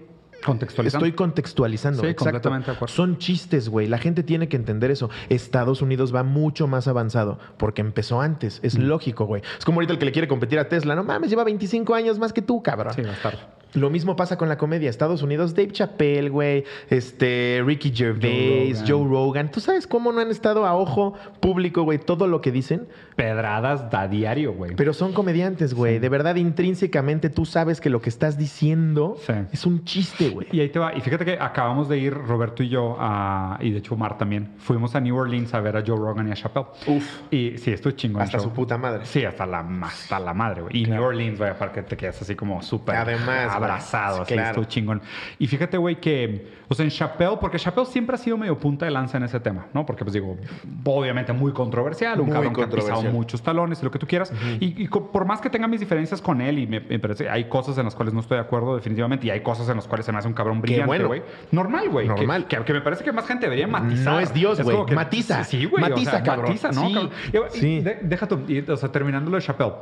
Contextualizando. 0.44 1.04
Estoy 1.04 1.16
contextualizando. 1.16 2.00
Sí, 2.00 2.06
exacto. 2.06 2.24
completamente 2.24 2.70
de 2.70 2.76
acuerdo. 2.76 2.94
Son 2.94 3.18
chistes, 3.18 3.68
güey. 3.68 3.86
La 3.86 3.98
gente 3.98 4.22
tiene 4.22 4.48
que 4.48 4.56
entender 4.56 4.90
eso. 4.90 5.10
Estados 5.28 5.82
Unidos 5.82 6.14
va 6.14 6.22
mucho 6.22 6.66
más 6.66 6.88
avanzado 6.88 7.38
porque 7.56 7.80
empezó 7.80 8.20
antes. 8.20 8.60
Mm. 8.62 8.66
Es 8.66 8.78
lógico, 8.78 9.26
güey. 9.26 9.42
Es 9.58 9.64
como 9.64 9.76
ahorita 9.78 9.92
el 9.92 9.98
que 9.98 10.04
le 10.04 10.12
quiere 10.12 10.28
competir 10.28 10.58
a 10.58 10.68
Tesla. 10.68 10.94
No 10.94 11.04
mames, 11.04 11.30
lleva 11.30 11.44
25 11.44 11.94
años 11.94 12.18
más 12.18 12.32
que 12.32 12.42
tú, 12.42 12.62
cabrón. 12.62 12.94
Sí, 12.94 13.02
bastardo. 13.02 13.57
Lo 13.74 13.90
mismo 13.90 14.16
pasa 14.16 14.36
con 14.38 14.48
la 14.48 14.56
comedia. 14.58 14.88
Estados 14.90 15.22
Unidos, 15.22 15.54
Dave 15.54 15.70
Chappelle, 15.72 16.28
güey, 16.30 16.64
este, 16.88 17.62
Ricky 17.64 17.92
Gervais, 17.94 18.80
Rogan. 18.80 18.88
Joe 18.88 19.08
Rogan. 19.08 19.50
¿Tú 19.50 19.60
sabes 19.60 19.86
cómo 19.86 20.10
no 20.12 20.20
han 20.20 20.30
estado 20.30 20.66
a 20.66 20.74
ojo 20.74 21.14
público, 21.40 21.82
güey, 21.82 21.98
todo 21.98 22.26
lo 22.26 22.40
que 22.40 22.50
dicen? 22.52 22.88
Pedradas 23.14 23.84
a 23.92 24.08
diario, 24.08 24.52
güey. 24.54 24.74
Pero 24.76 24.92
son 24.94 25.12
comediantes, 25.12 25.74
güey. 25.74 25.98
De 25.98 26.08
verdad, 26.08 26.36
intrínsecamente 26.36 27.30
tú 27.30 27.44
sabes 27.44 27.80
que 27.80 27.90
lo 27.90 28.00
que 28.00 28.08
estás 28.08 28.38
diciendo 28.38 29.16
Sí. 29.26 29.32
es 29.52 29.66
un 29.66 29.84
chiste, 29.84 30.30
güey. 30.30 30.46
Y 30.52 30.60
ahí 30.60 30.68
te 30.68 30.78
va. 30.78 30.94
Y 30.96 31.00
fíjate 31.00 31.24
que 31.24 31.32
acabamos 31.38 31.88
de 31.88 31.98
ir, 31.98 32.14
Roberto 32.14 32.62
y 32.62 32.68
yo, 32.68 32.96
a- 32.98 33.58
y 33.60 33.70
de 33.70 33.78
hecho 33.78 33.94
Omar 33.94 34.16
también, 34.18 34.54
fuimos 34.58 34.94
a 34.94 35.00
New 35.00 35.16
Orleans 35.16 35.52
a 35.54 35.60
ver 35.60 35.76
a 35.76 35.82
Joe 35.86 35.96
Rogan 35.96 36.28
y 36.28 36.30
a 36.30 36.34
Chappelle. 36.34 36.66
Uf. 36.86 37.20
Y 37.32 37.58
sí, 37.58 37.72
esto 37.72 37.88
es 37.88 37.96
chingón. 37.96 38.22
Hasta 38.22 38.38
show. 38.38 38.44
su 38.48 38.52
puta 38.52 38.78
madre. 38.78 39.04
Sí, 39.04 39.24
hasta 39.24 39.44
la, 39.46 39.60
hasta 39.82 40.18
la 40.20 40.32
madre, 40.32 40.62
güey. 40.62 40.76
Y 40.78 40.84
Claro. 40.84 41.00
New 41.02 41.08
Orleans, 41.10 41.38
güey, 41.38 41.58
para 41.58 41.72
que 41.72 41.82
te 41.82 41.96
quedas 41.96 42.22
así 42.22 42.34
como 42.34 42.62
súper 42.62 42.96
Además. 42.96 43.57
Abrazado, 43.64 44.22
así, 44.22 44.34
Claro. 44.34 44.48
estuvo 44.50 44.64
chingón. 44.64 45.02
Y 45.38 45.46
fíjate, 45.46 45.76
güey, 45.76 46.00
que, 46.00 46.48
o 46.68 46.74
sea, 46.74 46.84
en 46.84 46.90
Chappelle, 46.90 47.36
porque 47.40 47.58
Chappelle 47.58 47.86
siempre 47.86 48.14
ha 48.14 48.18
sido 48.18 48.36
medio 48.36 48.58
punta 48.58 48.84
de 48.84 48.90
lanza 48.90 49.16
en 49.18 49.24
ese 49.24 49.40
tema, 49.40 49.66
¿no? 49.74 49.84
Porque, 49.86 50.04
pues 50.04 50.12
digo, 50.14 50.36
obviamente 50.84 51.32
muy 51.32 51.52
controversial, 51.52 52.20
un 52.20 52.26
Muy 52.26 52.34
cabrón 52.34 52.54
que 52.54 52.62
ha 52.62 52.68
pisado 52.68 53.02
muchos 53.04 53.42
talones 53.42 53.80
y 53.80 53.84
lo 53.84 53.90
que 53.90 53.98
tú 53.98 54.06
quieras. 54.06 54.32
y, 54.60 54.82
y 54.84 54.88
por 54.88 55.24
más 55.24 55.40
que 55.40 55.50
tenga 55.50 55.66
mis 55.68 55.80
diferencias 55.80 56.20
con 56.20 56.40
él, 56.40 56.58
y 56.58 56.66
me, 56.66 56.80
me 56.80 56.98
parece, 56.98 57.28
hay 57.28 57.44
cosas 57.48 57.76
en 57.78 57.84
las 57.84 57.94
cuales 57.94 58.14
no 58.14 58.20
estoy 58.20 58.36
de 58.36 58.42
acuerdo, 58.42 58.76
definitivamente, 58.76 59.26
y 59.26 59.30
hay 59.30 59.40
cosas 59.40 59.68
en 59.68 59.76
las 59.76 59.86
cuales 59.86 60.06
se 60.06 60.12
me 60.12 60.18
hace 60.18 60.28
un 60.28 60.34
cabrón 60.34 60.60
brillante, 60.60 60.86
bueno. 60.86 61.06
güey. 61.08 61.22
Normal, 61.52 61.88
güey. 61.88 62.08
Normal. 62.08 62.46
Que, 62.46 62.58
que 62.64 62.72
me 62.72 62.80
parece 62.80 63.04
que 63.04 63.12
más 63.12 63.26
gente 63.26 63.46
debería 63.46 63.66
matizar. 63.66 64.12
No 64.14 64.20
es 64.20 64.32
Dios, 64.34 64.60
güey. 64.62 64.78
Matiza. 64.94 65.44
Sí, 65.44 65.64
güey. 65.66 65.82
o 65.84 65.88
Matiza, 65.88 66.10
sea, 66.12 66.22
cabrón. 66.22 66.46
Matiza, 66.50 66.70
¿no? 66.72 66.86
Sí. 66.88 66.94
cabrón? 66.94 67.10
Y- 67.32 67.56
y 67.56 67.60
Sí. 67.60 67.80
de- 67.80 67.98
deja 68.02 68.28
y, 68.48 68.70
o 68.70 68.76
sea, 68.76 68.90
terminando 68.90 69.30
lo 69.30 69.36
de 69.36 69.42
Chappelle. 69.42 69.72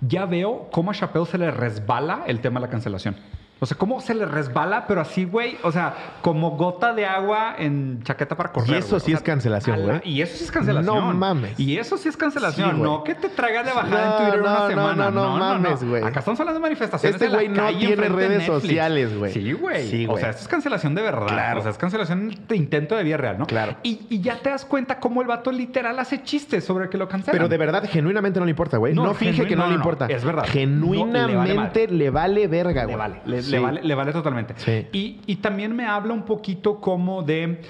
Ya 0.00 0.26
veo 0.26 0.68
cómo 0.70 0.90
a 0.90 0.94
Chappelle 0.94 1.26
se 1.26 1.38
le 1.38 1.50
resbala 1.50 2.24
el 2.26 2.40
tema 2.40 2.60
de 2.60 2.66
la 2.66 2.70
cancelación. 2.70 3.16
O 3.60 3.66
sea, 3.66 3.76
cómo 3.76 4.00
se 4.00 4.14
le 4.14 4.24
resbala, 4.26 4.86
pero 4.86 5.00
así, 5.02 5.24
güey. 5.24 5.58
O 5.62 5.70
sea, 5.70 5.94
como 6.22 6.52
gota 6.52 6.94
de 6.94 7.04
agua 7.06 7.54
en 7.58 8.02
chaqueta 8.02 8.36
para 8.36 8.52
correr. 8.52 8.70
Y 8.70 8.74
eso 8.78 8.88
güey. 8.90 8.96
O 8.96 9.00
sí 9.00 9.06
sea, 9.10 9.16
es 9.18 9.22
cancelación, 9.22 9.82
güey. 9.82 10.00
Y 10.04 10.22
eso 10.22 10.36
sí 10.36 10.44
es 10.44 10.50
cancelación. 10.50 10.96
No 10.96 11.12
mames. 11.12 11.60
Y 11.60 11.76
eso 11.76 11.96
sí 11.98 12.08
es 12.08 12.16
cancelación. 12.16 12.70
Sí, 12.70 12.76
güey. 12.76 12.90
no 12.90 13.04
que 13.04 13.14
te 13.14 13.28
traiga 13.28 13.62
de 13.62 13.72
bajada 13.72 14.06
No, 14.06 14.16
en 14.16 14.22
Twitter 14.24 14.40
no, 14.40 14.50
una 14.50 14.58
no, 14.60 14.68
semana. 14.68 15.10
no, 15.10 15.10
no 15.10 15.36
mames, 15.38 15.84
güey. 15.84 16.02
Acá 16.02 16.20
estamos 16.20 16.40
hablando 16.40 16.58
de 16.58 16.62
manifestaciones. 16.62 17.20
Este 17.20 17.34
güey 17.34 17.48
no 17.48 17.56
calle 17.56 17.86
tiene 17.86 18.08
redes 18.08 18.46
sociales, 18.46 19.16
güey. 19.16 19.32
Sí, 19.32 19.52
güey. 19.52 19.86
Sí, 19.88 20.06
o 20.08 20.16
sea, 20.16 20.30
esto 20.30 20.42
es 20.42 20.48
cancelación 20.48 20.94
de 20.94 21.02
verdad. 21.02 21.26
Claro. 21.28 21.60
O 21.60 21.62
sea, 21.62 21.70
es 21.72 21.78
cancelación 21.78 22.34
de 22.48 22.56
intento 22.56 22.96
de 22.96 23.02
vida 23.04 23.18
real, 23.18 23.38
¿no? 23.38 23.46
Claro. 23.46 23.76
Y, 23.82 24.00
y 24.08 24.20
ya 24.22 24.36
te 24.40 24.48
das 24.50 24.64
cuenta 24.64 24.98
cómo 24.98 25.20
el 25.22 25.28
vato 25.28 25.52
literal 25.52 25.98
hace 25.98 26.22
chistes 26.22 26.64
sobre 26.64 26.88
que 26.88 26.96
lo 26.96 27.08
cancelan. 27.08 27.32
Pero 27.36 27.48
de 27.48 27.58
verdad, 27.58 27.84
genuinamente 27.86 28.38
no 28.40 28.46
le 28.46 28.50
importa, 28.50 28.78
güey. 28.78 28.94
No, 28.94 29.04
No, 29.04 29.14
finge 29.14 29.42
genuin- 29.44 29.48
que 29.48 29.56
no, 29.56 29.62
no, 29.64 29.68
le 29.68 29.72
no, 29.74 29.80
importa. 29.80 30.06
es 30.06 30.24
verdad. 30.24 30.44
Genuinamente 30.48 31.86
No, 31.88 31.94
le 31.94 32.10
vale 32.10 32.46
verga, 32.48 32.80
Le 32.82 32.86
güey. 32.86 32.96
vale, 32.96 33.20
le, 33.26 33.42
Sí. 33.50 33.56
le 33.56 33.62
vale, 33.62 33.82
le 33.82 33.94
vale 33.94 34.12
totalmente. 34.12 34.54
Sí. 34.56 34.86
Y, 34.92 35.20
y 35.26 35.36
también 35.36 35.74
me 35.76 35.86
habla 35.86 36.14
un 36.14 36.24
poquito 36.24 36.80
como 36.80 37.22
de. 37.22 37.60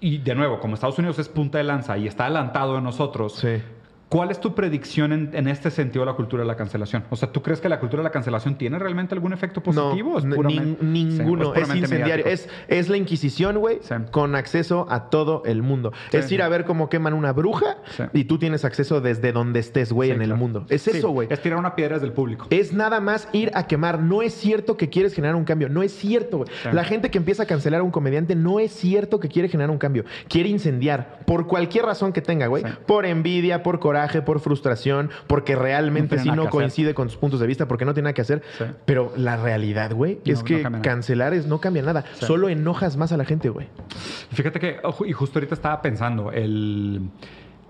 Y 0.00 0.18
de 0.18 0.34
nuevo, 0.34 0.58
como 0.58 0.74
Estados 0.74 0.98
Unidos 0.98 1.18
es 1.18 1.28
punta 1.28 1.58
de 1.58 1.64
lanza 1.64 1.96
y 1.96 2.06
está 2.08 2.24
adelantado 2.24 2.74
de 2.74 2.80
nosotros, 2.80 3.34
Sí. 3.34 3.62
¿Cuál 4.12 4.30
es 4.30 4.40
tu 4.40 4.54
predicción 4.54 5.12
en, 5.12 5.30
en 5.32 5.48
este 5.48 5.70
sentido 5.70 6.04
de 6.04 6.10
la 6.10 6.16
cultura 6.16 6.42
de 6.42 6.46
la 6.46 6.56
cancelación? 6.56 7.04
O 7.08 7.16
sea, 7.16 7.32
¿tú 7.32 7.40
crees 7.42 7.60
que 7.62 7.68
la 7.70 7.80
cultura 7.80 8.02
de 8.02 8.04
la 8.04 8.12
cancelación 8.12 8.56
tiene 8.56 8.78
realmente 8.78 9.14
algún 9.14 9.32
efecto 9.32 9.62
positivo? 9.62 10.10
No, 10.10 10.14
¿O 10.16 10.18
es 10.18 10.24
ninguno. 10.24 10.50
Sí, 10.50 11.18
es 11.18 11.22
puramente 11.22 11.78
incendiario. 11.78 12.26
Es, 12.26 12.48
es 12.68 12.88
la 12.90 12.96
Inquisición, 12.98 13.58
güey, 13.58 13.78
Sí. 13.80 13.94
con 14.10 14.34
acceso 14.34 14.86
a 14.90 15.08
todo 15.08 15.42
el 15.46 15.62
mundo. 15.62 15.92
Sí. 16.10 16.18
Es 16.18 16.30
ir 16.30 16.42
a 16.42 16.48
ver 16.48 16.64
cómo 16.66 16.90
queman 16.90 17.14
una 17.14 17.32
bruja 17.32 17.78
y 18.12 18.24
tú 18.24 18.38
tienes 18.38 18.64
acceso 18.66 19.00
desde 19.00 19.32
donde 19.32 19.60
estés, 19.60 19.92
güey, 19.92 20.10
en 20.10 20.20
el 20.20 20.34
mundo. 20.34 20.66
Es 20.68 20.86
eso, 20.88 21.08
güey. 21.10 21.28
Es 21.30 21.40
tirar 21.40 21.58
una 21.58 21.74
piedra 21.74 21.94
desde 21.96 22.06
el 22.06 22.12
público. 22.12 22.46
Es 22.50 22.72
nada 22.74 23.00
más 23.00 23.28
ir 23.32 23.50
a 23.54 23.66
quemar. 23.66 23.98
No 24.00 24.20
es 24.20 24.34
cierto 24.34 24.76
que 24.76 24.90
quieres 24.90 25.14
generar 25.14 25.36
un 25.36 25.44
cambio. 25.44 25.68
No 25.70 25.82
es 25.82 25.92
cierto, 25.92 26.38
güey. 26.38 26.50
La 26.72 26.84
gente 26.84 27.10
que 27.10 27.16
empieza 27.18 27.44
a 27.44 27.46
cancelar 27.46 27.80
a 27.80 27.82
un 27.84 27.90
comediante 27.90 28.36
no 28.36 28.60
es 28.60 28.72
cierto 28.72 29.20
que 29.20 29.28
quiere 29.28 29.48
generar 29.48 29.70
un 29.70 29.78
cambio. 29.78 30.04
Quiere 30.28 30.48
incendiar. 30.48 31.20
Por 31.26 31.46
cualquier 31.46 31.86
razón 31.86 32.12
que 32.12 32.20
tenga, 32.20 32.46
güey. 32.46 32.62
Por 32.86 33.06
envidia, 33.06 33.62
por 33.62 33.78
coraje, 33.78 34.01
por 34.22 34.40
frustración, 34.40 35.10
porque 35.26 35.56
realmente 35.56 36.16
No 36.16 36.22
sí 36.22 36.28
no 36.30 36.42
hacer. 36.42 36.50
coincide 36.50 36.94
con 36.94 37.08
sus 37.08 37.18
puntos 37.18 37.40
de 37.40 37.46
vista, 37.46 37.66
porque 37.68 37.84
no 37.84 37.94
tiene 37.94 38.04
nada 38.06 38.14
que 38.14 38.22
hacer. 38.22 38.42
Sí. 38.58 38.64
Pero 38.84 39.12
la 39.16 39.36
realidad, 39.36 39.92
güey, 39.92 40.20
No, 40.24 40.32
es 40.32 40.42
que 40.42 40.62
cancelar 40.82 41.34
es 41.34 41.46
no 41.46 41.60
cambia 41.60 41.82
nada. 41.82 42.04
Sí. 42.18 42.26
Solo 42.26 42.48
enojas 42.48 42.96
más 42.96 43.12
a 43.12 43.16
la 43.16 43.24
gente, 43.24 43.48
güey. 43.48 43.68
Fíjate 44.32 44.58
que, 44.60 44.76
ojo, 44.82 45.04
y 45.06 45.12
justo 45.12 45.38
ahorita 45.38 45.54
estaba 45.54 45.80
pensando, 45.82 46.30
el... 46.32 47.00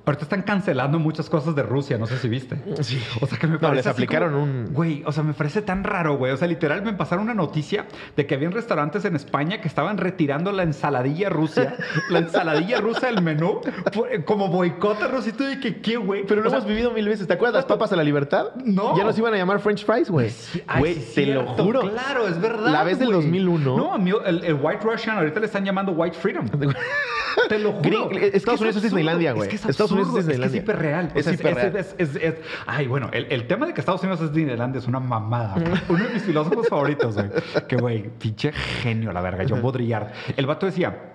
Ahorita 0.04 0.24
están 0.24 0.42
cancelando 0.42 0.98
muchas 0.98 1.30
cosas 1.30 1.54
de 1.54 1.62
Rusia, 1.62 1.96
no 1.96 2.06
sé 2.06 2.18
si 2.18 2.28
viste. 2.28 2.56
Sí. 2.80 3.00
O 3.20 3.26
sea, 3.26 3.38
que 3.38 3.46
me 3.46 3.52
No, 3.54 3.60
parece 3.60 3.76
les 3.76 3.86
así 3.86 3.92
aplicaron 3.92 4.32
como- 4.32 4.42
un- 4.42 4.68
Güey, 4.72 5.04
o 5.06 5.12
sea, 5.12 5.22
me 5.22 5.32
parece 5.32 5.62
tan 5.62 5.84
raro, 5.84 6.16
güey. 6.18 6.32
O 6.32 6.36
sea, 6.36 6.48
literal 6.48 6.82
me 6.82 6.92
pasaron 6.92 7.24
una 7.24 7.34
noticia 7.34 7.86
de 8.16 8.26
que 8.26 8.34
había 8.34 8.50
restaurantes 8.50 9.04
en 9.04 9.14
España 9.14 9.60
que 9.60 9.68
estaban 9.68 9.98
retirando 9.98 10.50
la 10.50 10.64
ensaladilla 10.64 11.28
rusa, 11.28 11.74
la 12.10 12.18
ensaladilla 12.18 12.80
rusa 12.80 13.06
del 13.06 13.22
menú, 13.22 13.60
por- 13.94 14.24
como 14.24 14.48
boicot 14.48 15.00
a 15.02 15.06
Rusia. 15.08 15.32
Y 15.52 15.60
que, 15.60 15.80
¿qué, 15.80 15.96
güey? 15.98 16.24
Pero 16.26 16.40
lo 16.42 16.48
O 16.48 16.50
sea, 16.50 16.58
hemos 16.58 16.68
vivido 16.68 16.90
mil 16.90 17.08
veces. 17.08 17.28
¿Te 17.28 17.34
acuerdas 17.34 17.54
las 17.54 17.64
papas 17.66 17.92
a 17.92 17.96
la 17.96 18.02
libertad? 18.02 18.46
No. 18.64 18.96
Ya 18.96 19.04
nos 19.04 19.16
iban 19.18 19.32
a 19.34 19.36
llamar 19.36 19.60
French 19.60 19.84
fries, 19.86 20.10
güey. 20.10 20.32
Güey, 20.80 20.94
sí, 20.96 21.14
te 21.14 21.26
lo 21.26 21.46
juro. 21.46 21.80
Claro, 21.82 22.26
es 22.26 22.40
verdad. 22.40 22.72
La 22.72 22.82
vez 22.82 22.98
del 22.98 23.08
güey. 23.08 23.20
2001. 23.20 23.76
No, 23.76 23.94
a 23.94 23.98
mí 23.98 24.10
el, 24.26 24.44
el 24.44 24.54
White 24.54 24.80
Russian 24.82 25.16
ahorita 25.18 25.38
le 25.38 25.46
están 25.46 25.64
llamando 25.64 25.92
White 25.92 26.16
Freedom. 26.18 26.46
Te 27.48 27.58
lo 27.58 27.72
juro. 27.72 28.10
Gring- 28.10 28.30
Estados 28.34 28.58
que 28.60 28.64
Unidos 28.64 28.76
es. 28.76 28.82
Disneylandia, 28.82 29.32
güey. 29.32 29.48
Es 29.48 29.62
que 29.64 29.70
es 29.70 29.76
Estados 30.00 30.08
Unidos 30.08 30.18
es 30.18 30.26
Disneylandia. 30.26 30.46
Es 30.46 30.52
que 30.52 30.58
es 30.58 30.64
hiperreal. 30.64 31.12
Es 31.14 31.26
hiperreal. 31.40 31.76
es- 31.76 31.94
es- 31.98 32.16
es- 32.16 32.22
es- 32.22 32.34
Ay, 32.66 32.86
bueno, 32.86 33.10
el, 33.12 33.26
el 33.30 33.46
tema 33.46 33.66
de 33.66 33.74
que 33.74 33.80
Estados 33.80 34.02
Unidos 34.02 34.20
es 34.20 34.32
Disneylandia 34.32 34.78
es 34.78 34.86
una 34.86 35.00
mamada. 35.00 35.54
Uno 35.88 36.04
de 36.04 36.14
mis 36.14 36.22
filósofos 36.22 36.68
favoritos, 36.68 37.14
güey. 37.14 37.30
Que, 37.68 37.76
güey, 37.76 38.10
pinche 38.18 38.52
genio, 38.52 39.12
la 39.12 39.20
verga. 39.20 39.44
John 39.48 39.62
Baudrillard. 39.62 40.08
El 40.36 40.46
vato 40.46 40.66
decía, 40.66 41.12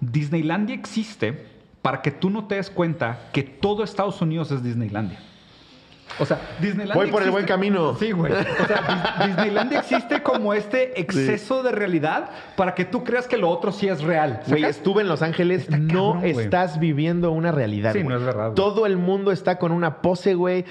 Disneylandia 0.00 0.74
existe 0.74 1.46
para 1.82 2.02
que 2.02 2.10
tú 2.10 2.30
no 2.30 2.46
te 2.46 2.56
des 2.56 2.70
cuenta 2.70 3.28
que 3.32 3.42
todo 3.42 3.82
Estados 3.84 4.20
Unidos 4.20 4.50
es 4.50 4.62
Disneylandia. 4.62 5.18
O 6.18 6.26
sea, 6.26 6.38
Disneyland. 6.60 6.94
Voy 6.98 7.10
por 7.10 7.22
el 7.22 7.30
buen 7.30 7.46
camino. 7.46 7.94
Sí, 7.96 8.12
güey. 8.12 8.32
O 8.32 8.66
sea, 8.66 8.82
Dis- 8.86 9.26
Disneyland 9.26 9.72
existe 9.72 10.22
como 10.22 10.54
este 10.54 11.00
exceso 11.00 11.62
de 11.62 11.72
realidad 11.72 12.30
para 12.56 12.74
que 12.74 12.84
tú 12.84 13.02
creas 13.04 13.26
que 13.26 13.36
lo 13.38 13.48
otro 13.48 13.72
sí 13.72 13.88
es 13.88 14.02
real. 14.02 14.40
Güey, 14.46 14.64
estuve 14.64 15.02
en 15.02 15.08
Los 15.08 15.22
Ángeles, 15.22 15.62
Está 15.62 15.78
no 15.78 16.14
cabrón, 16.14 16.24
estás 16.24 16.78
viviendo 16.78 17.30
una 17.32 17.52
realidad. 17.52 17.92
Sí, 17.92 18.02
no 18.04 18.16
es 18.16 18.22
verdad. 18.22 18.52
Todo 18.52 18.86
el 18.86 18.96
mundo 18.96 19.32
está 19.32 19.58
con 19.58 19.72
una 19.72 20.02
pose, 20.02 20.34
güey. 20.34 20.64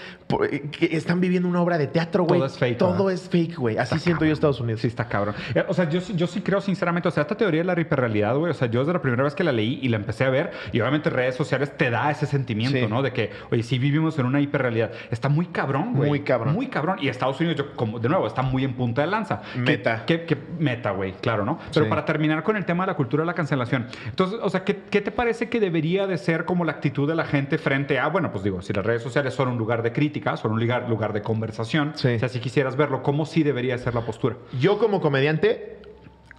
eh, 0.52 0.70
Están 0.92 1.20
viviendo 1.22 1.48
una 1.50 1.62
obra 1.62 1.78
de 1.78 1.88
teatro, 1.88 2.24
güey. 2.24 2.40
Todo 2.40 2.48
es 2.48 2.58
fake, 2.58 2.78
Todo 2.78 2.92
¿verdad? 3.06 3.12
es 3.14 3.30
fake, 3.30 3.56
güey. 3.58 3.78
Así 3.78 3.96
Está 3.96 4.04
siento 4.04 4.20
yo 4.26 4.30
cabrón. 4.30 4.34
Estados 4.34 4.60
Unidos. 4.62 4.82
Sí, 4.82 4.88
está 4.88 5.08
cabrón. 5.08 5.36
Eh, 5.56 5.64
O 5.68 5.74
sea, 5.74 5.90
yo, 5.90 6.02
sí- 6.02 6.14
yo 6.16 6.28
sí 6.28 6.42
creo 6.42 6.62
sinceramente, 6.62 7.08
o 7.08 7.12
sea, 7.12 7.22
esta 7.22 7.36
teoría 7.36 7.62
de 7.62 7.66
la 7.76 7.80
hiperrealidad, 7.80 8.36
güey, 8.36 8.52
o 8.52 8.54
sea, 8.54 8.68
yo 8.70 8.80
desde 8.82 8.94
la 8.94 9.02
primera 9.02 9.24
vez 9.24 9.36
que 9.36 9.44
la 9.44 9.52
leí 9.52 9.80
y 9.82 9.88
la 9.90 9.98
empecé 9.98 10.24
a 10.26 10.30
ver, 10.30 10.52
y 10.72 10.80
obviamente 10.82 11.10
redes 11.10 11.36
sociales 11.36 11.76
te 11.78 11.90
da 11.90 12.12
ese 12.12 12.26
sentimiento, 12.26 12.78
Sí. 12.78 12.88
¿no? 12.88 13.02
De 13.02 13.12
que, 13.12 13.32
oye, 13.52 13.64
sí 13.64 13.80
vivimos 13.80 14.18
en 14.20 14.26
una 14.26 14.40
hiperrealidad. 14.42 14.92
Está 15.10 15.30
muy 15.32 15.48
cabrón, 15.48 15.94
güey. 15.96 16.10
Muy 16.10 16.20
cabrón. 16.22 16.54
Muy 16.54 16.68
cabrón. 16.68 16.98
Y 17.02 17.08
Estados 17.10 17.40
Unidos, 17.40 17.58
yo, 17.58 17.76
como, 17.76 18.00
de 18.00 18.10
nuevo, 18.10 18.28
está 18.28 18.42
muy 18.42 18.64
en 18.64 18.74
punta 18.74 19.02
de 19.02 19.08
lanza. 19.08 19.42
¿Qué- 19.54 19.60
Meta. 19.60 20.04
¿Qué, 20.06 20.26
qué 20.26 20.38
meta, 20.60 20.92
güey? 20.92 21.14
Claro, 21.14 21.46
¿no? 21.46 21.58
Pero 21.74 21.86
Sí. 21.86 21.90
para 21.90 22.06
terminar 22.06 22.44
con 22.44 22.56
el 22.58 22.66
tema 22.66 22.84
de 22.84 22.92
la 22.92 22.96
cultura 22.96 23.22
de 23.24 23.28
la 23.28 23.34
cancelación. 23.34 23.88
Entonces, 24.06 24.40
o 24.42 24.50
sea, 24.50 24.64
¿qué, 24.64 24.84
qué 24.90 25.02
te 25.02 25.12
parece 25.12 25.50
que 25.50 25.60
debería 25.60 26.08
de 26.08 26.18
ser 26.18 26.46
como 26.46 26.66
la 26.66 26.74
actitud 26.74 27.08
de 27.08 27.16
la 27.16 27.26
gente 27.26 27.58
frente 27.58 28.00
a, 28.00 28.08
bueno, 28.08 28.32
pues 28.32 28.44
digo, 28.44 28.62
si 28.62 28.74
las 28.74 28.86
redes 28.86 29.02
sociales 29.04 29.34
son 29.34 29.48
un 29.50 29.58
lugar 29.58 29.82
de 29.84 29.92
crítica, 29.92 30.38
son 30.38 30.52
un 30.54 30.60
lugar, 30.60 30.90
lugar 30.90 31.14
de 31.14 31.22
conversación, 31.22 31.94
Sí. 31.96 32.10
o 32.16 32.20
sea, 32.20 32.30
si 32.30 32.40
quisieras 32.40 32.76
verlo, 32.76 33.02
¿cómo 33.04 33.26
sí 33.26 33.44
debería 33.44 33.78
ser 33.78 33.96
la 33.96 34.02
postura? 34.02 34.36
Yo 34.60 34.78
como 34.78 35.02
comediante, 35.02 35.81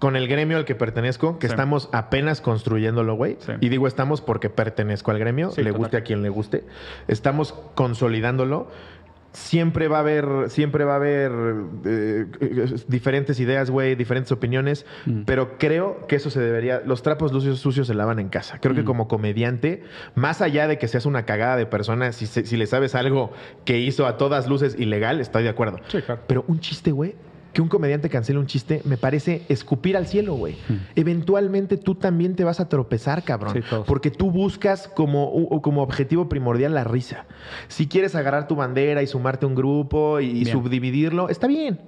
con 0.02 0.16
el 0.16 0.26
gremio 0.26 0.56
al 0.56 0.64
que 0.64 0.74
pertenezco, 0.74 1.38
que 1.38 1.46
Sí. 1.46 1.52
estamos 1.52 1.88
apenas 1.92 2.40
construyéndolo, 2.40 3.14
güey. 3.14 3.36
Sí. 3.38 3.52
Y 3.60 3.68
digo 3.68 3.86
estamos 3.86 4.20
porque 4.20 4.50
pertenezco 4.50 5.12
al 5.12 5.20
gremio, 5.20 5.52
Sí, 5.52 5.60
le 5.62 5.68
total. 5.70 5.78
guste 5.78 5.96
a 5.98 6.00
quien 6.02 6.22
le 6.22 6.28
guste. 6.28 6.64
Estamos 7.06 7.52
consolidándolo. 7.76 8.66
Siempre 9.30 9.86
va 9.86 9.98
a 9.98 10.00
haber, 10.00 10.26
siempre 10.50 10.84
va 10.84 10.94
a 10.94 10.96
haber 10.96 11.30
eh, 11.86 12.26
eh, 12.40 12.66
diferentes 12.88 13.38
ideas, 13.38 13.70
güey, 13.70 13.94
diferentes 13.94 14.32
opiniones, 14.32 14.86
Mm. 15.06 15.22
pero 15.24 15.56
creo 15.56 16.04
que 16.08 16.16
eso 16.16 16.30
se 16.30 16.40
debería, 16.40 16.82
los 16.84 17.02
trapos 17.04 17.30
sucios, 17.30 17.60
sucios 17.60 17.86
se 17.86 17.94
lavan 17.94 18.18
en 18.18 18.28
casa. 18.28 18.58
Creo 18.60 18.74
que 18.74 18.82
Mm. 18.82 18.86
como 18.86 19.06
comediante, 19.06 19.84
más 20.16 20.42
allá 20.42 20.66
de 20.66 20.78
que 20.78 20.88
seas 20.88 21.06
una 21.06 21.26
cagada 21.26 21.56
de 21.56 21.66
persona, 21.66 22.10
si, 22.10 22.26
se- 22.26 22.44
si 22.44 22.56
le 22.56 22.66
sabes 22.66 22.96
algo 22.96 23.30
que 23.64 23.78
hizo 23.78 24.06
a 24.08 24.16
todas 24.18 24.48
luces 24.48 24.74
ilegal, 24.78 25.20
estoy 25.20 25.44
de 25.44 25.48
acuerdo. 25.50 25.78
Sí, 25.86 26.02
claro. 26.02 26.20
Pero 26.26 26.44
un 26.48 26.58
chiste, 26.58 26.90
güey, 26.90 27.14
que 27.52 27.60
un 27.62 27.68
comediante 27.68 28.08
cancele 28.08 28.38
un 28.38 28.46
chiste, 28.46 28.80
me 28.84 28.96
parece 28.96 29.42
escupir 29.48 29.96
al 29.96 30.06
cielo, 30.06 30.34
güey. 30.34 30.54
Mm. 30.68 30.74
Eventualmente 30.96 31.76
tú 31.76 31.94
también 31.94 32.34
te 32.34 32.44
vas 32.44 32.60
a 32.60 32.68
tropezar, 32.68 33.22
cabrón. 33.24 33.52
Sí, 33.54 33.60
porque 33.86 34.10
tú 34.10 34.30
buscas 34.30 34.88
como, 34.88 35.30
u- 35.32 35.60
como 35.60 35.82
objetivo 35.82 36.28
primordial 36.28 36.74
la 36.74 36.84
risa. 36.84 37.26
Si 37.68 37.88
quieres 37.88 38.14
agarrar 38.14 38.48
tu 38.48 38.56
bandera 38.56 39.02
y 39.02 39.06
sumarte 39.06 39.44
a 39.44 39.48
un 39.48 39.54
grupo 39.54 40.20
y, 40.20 40.44
subdividirlo, 40.46 41.28
está 41.28 41.46
bien. 41.46 41.80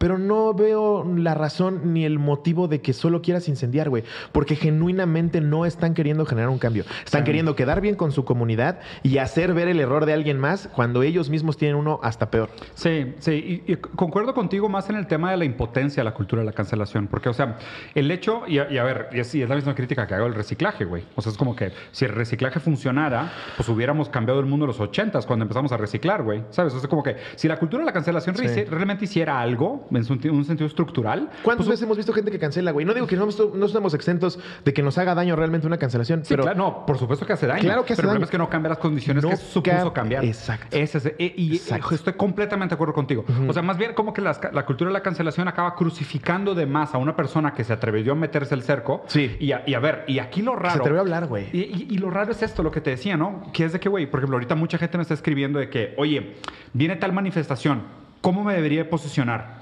Pero 0.00 0.16
no 0.16 0.54
veo 0.54 1.04
la 1.14 1.34
razón 1.34 1.92
ni 1.92 2.06
el 2.06 2.18
motivo 2.18 2.68
de 2.68 2.80
que 2.80 2.94
solo 2.94 3.20
quieras 3.20 3.48
incendiar, 3.48 3.90
güey. 3.90 4.02
Porque 4.32 4.56
genuinamente 4.56 5.42
no 5.42 5.66
están 5.66 5.92
queriendo 5.92 6.24
generar 6.24 6.48
un 6.48 6.58
cambio. 6.58 6.84
Están 7.04 7.20
Sí. 7.20 7.24
queriendo 7.26 7.54
quedar 7.54 7.82
bien 7.82 7.96
con 7.96 8.10
su 8.10 8.24
comunidad 8.24 8.78
y 9.02 9.18
hacer 9.18 9.52
ver 9.52 9.68
el 9.68 9.78
error 9.78 10.06
de 10.06 10.14
alguien 10.14 10.38
más 10.40 10.68
cuando 10.74 11.02
ellos 11.02 11.28
mismos 11.28 11.58
tienen 11.58 11.76
uno 11.76 12.00
hasta 12.02 12.30
peor. 12.30 12.48
Sí, 12.72 13.12
sí, 13.18 13.62
y, 13.66 13.72
y 13.72 13.76
concuerdo 13.76 14.32
contigo 14.32 14.70
más 14.70 14.88
en 14.88 14.96
el 14.96 15.06
tema 15.06 15.32
de 15.32 15.36
la 15.36 15.44
impotencia 15.44 16.00
de 16.00 16.04
la 16.04 16.14
cultura 16.14 16.40
de 16.40 16.46
la 16.46 16.52
cancelación, 16.52 17.06
porque, 17.06 17.28
o 17.28 17.34
sea, 17.34 17.58
el 17.94 18.10
hecho, 18.10 18.44
y, 18.46 18.58
a 18.58 18.72
y 18.72 18.78
a 18.78 18.84
ver, 18.84 19.08
y 19.12 19.20
es, 19.20 19.34
y 19.34 19.42
es 19.42 19.50
la 19.50 19.54
misma 19.56 19.74
crítica 19.74 20.06
que 20.06 20.14
hago 20.14 20.24
del 20.24 20.34
reciclaje, 20.34 20.86
güey. 20.86 21.04
O 21.14 21.20
sea, 21.20 21.30
es 21.30 21.36
como 21.36 21.54
que 21.54 21.72
si 21.92 22.06
el 22.06 22.12
reciclaje 22.12 22.58
funcionara, 22.58 23.30
pues 23.54 23.68
hubiéramos 23.68 24.08
cambiado 24.08 24.40
el 24.40 24.46
mundo 24.46 24.64
en 24.64 24.68
los 24.68 24.80
ochentas 24.80 25.26
cuando 25.26 25.42
empezamos 25.42 25.72
a 25.72 25.76
reciclar, 25.76 26.22
güey. 26.22 26.42
¿Sabes? 26.48 26.72
O 26.72 26.80
sea, 26.80 26.88
como 26.88 27.02
que 27.02 27.16
si 27.36 27.48
la 27.48 27.58
cultura 27.58 27.82
de 27.82 27.86
la 27.86 27.92
cancelación 27.92 28.34
Sí. 28.34 28.46
realmente 28.64 29.04
hiciera 29.04 29.38
algo 29.40 29.86
en 29.90 30.34
un 30.34 30.44
sentido 30.44 30.66
estructural, 30.66 31.30
¿Cuántas 31.42 31.66
pues, 31.66 31.68
veces 31.68 31.82
hemos 31.84 31.96
visto 31.96 32.12
gente 32.12 32.30
que 32.30 32.38
cancela, 32.38 32.70
güey? 32.70 32.86
No 32.86 32.94
digo 32.94 33.06
que 33.06 33.16
no, 33.16 33.26
no 33.54 33.66
estamos 33.66 33.94
exentos 33.94 34.38
de 34.64 34.72
que 34.72 34.82
nos 34.82 34.96
haga 34.98 35.14
daño 35.14 35.36
realmente 35.36 35.66
una 35.66 35.78
cancelación, 35.78 36.24
Sí, 36.24 36.28
pero 36.30 36.44
claro, 36.44 36.58
no, 36.58 36.86
por 36.86 36.98
supuesto 36.98 37.26
que 37.26 37.32
hace 37.32 37.46
daño. 37.46 37.60
Claro 37.62 37.84
que 37.84 37.92
hace 37.92 38.02
pero 38.02 38.08
el 38.12 38.18
daño. 38.18 38.20
problema 38.20 38.24
es 38.26 38.30
que 38.30 38.38
no 38.38 38.48
cambia 38.50 38.68
las 38.70 38.78
condiciones 38.78 39.22
No 39.24 39.30
que 39.30 39.36
supuso 39.36 39.62
cam- 39.62 39.92
cambiar. 39.92 40.24
Exacto. 40.24 40.76
Ese 40.76 40.98
es- 40.98 41.06
e- 41.18 41.34
y 41.36 41.56
Exacto. 41.56 41.94
estoy 41.94 42.12
completamente 42.14 42.70
de 42.72 42.74
acuerdo 42.76 42.94
contigo. 42.94 43.24
O 43.48 43.52
sea, 43.52 43.62
más 43.62 43.76
bien 43.78 43.94
como 43.94 44.12
que 44.12 44.20
las- 44.20 44.40
la 44.52 44.64
cultura 44.66 44.88
de 44.88 44.92
la 44.94 45.02
cancelación 45.02 45.48
acaba 45.48 45.74
crucificando 45.74 46.54
de 46.54 46.66
más 46.66 46.94
a 46.94 46.98
una 46.98 47.16
persona 47.16 47.52
que 47.52 47.64
se 47.64 47.72
atrevió 47.72 48.12
a 48.12 48.16
meterse 48.16 48.54
el 48.54 48.62
cerco. 48.62 49.04
Sí. 49.08 49.36
Y 49.40 49.52
a, 49.52 49.62
y 49.66 49.74
a 49.74 49.80
ver, 49.80 50.04
y 50.06 50.18
aquí 50.18 50.42
lo 50.42 50.54
raro. 50.56 50.74
se 50.74 50.78
atrevió 50.80 51.00
a 51.00 51.02
hablar, 51.02 51.26
güey. 51.26 51.48
Y, 51.52 51.58
y- 51.60 51.86
y 51.90 51.98
lo 51.98 52.10
raro 52.10 52.32
es 52.32 52.42
esto, 52.42 52.62
lo 52.62 52.70
que 52.70 52.80
te 52.80 52.90
decía, 52.90 53.16
¿no? 53.16 53.42
Que 53.52 53.64
es 53.64 53.72
de 53.72 53.80
que, 53.80 53.88
güey, 53.88 54.06
por 54.06 54.20
ejemplo, 54.20 54.36
ahorita 54.36 54.54
mucha 54.54 54.78
gente 54.78 54.96
me 54.98 55.02
está 55.02 55.14
escribiendo 55.14 55.58
de 55.58 55.68
que, 55.68 55.94
oye, 55.98 56.34
viene 56.72 56.96
tal 56.96 57.12
manifestación, 57.12 57.82
¿cómo 58.20 58.44
me 58.44 58.54
debería 58.54 58.88
posicionar? 58.88 59.59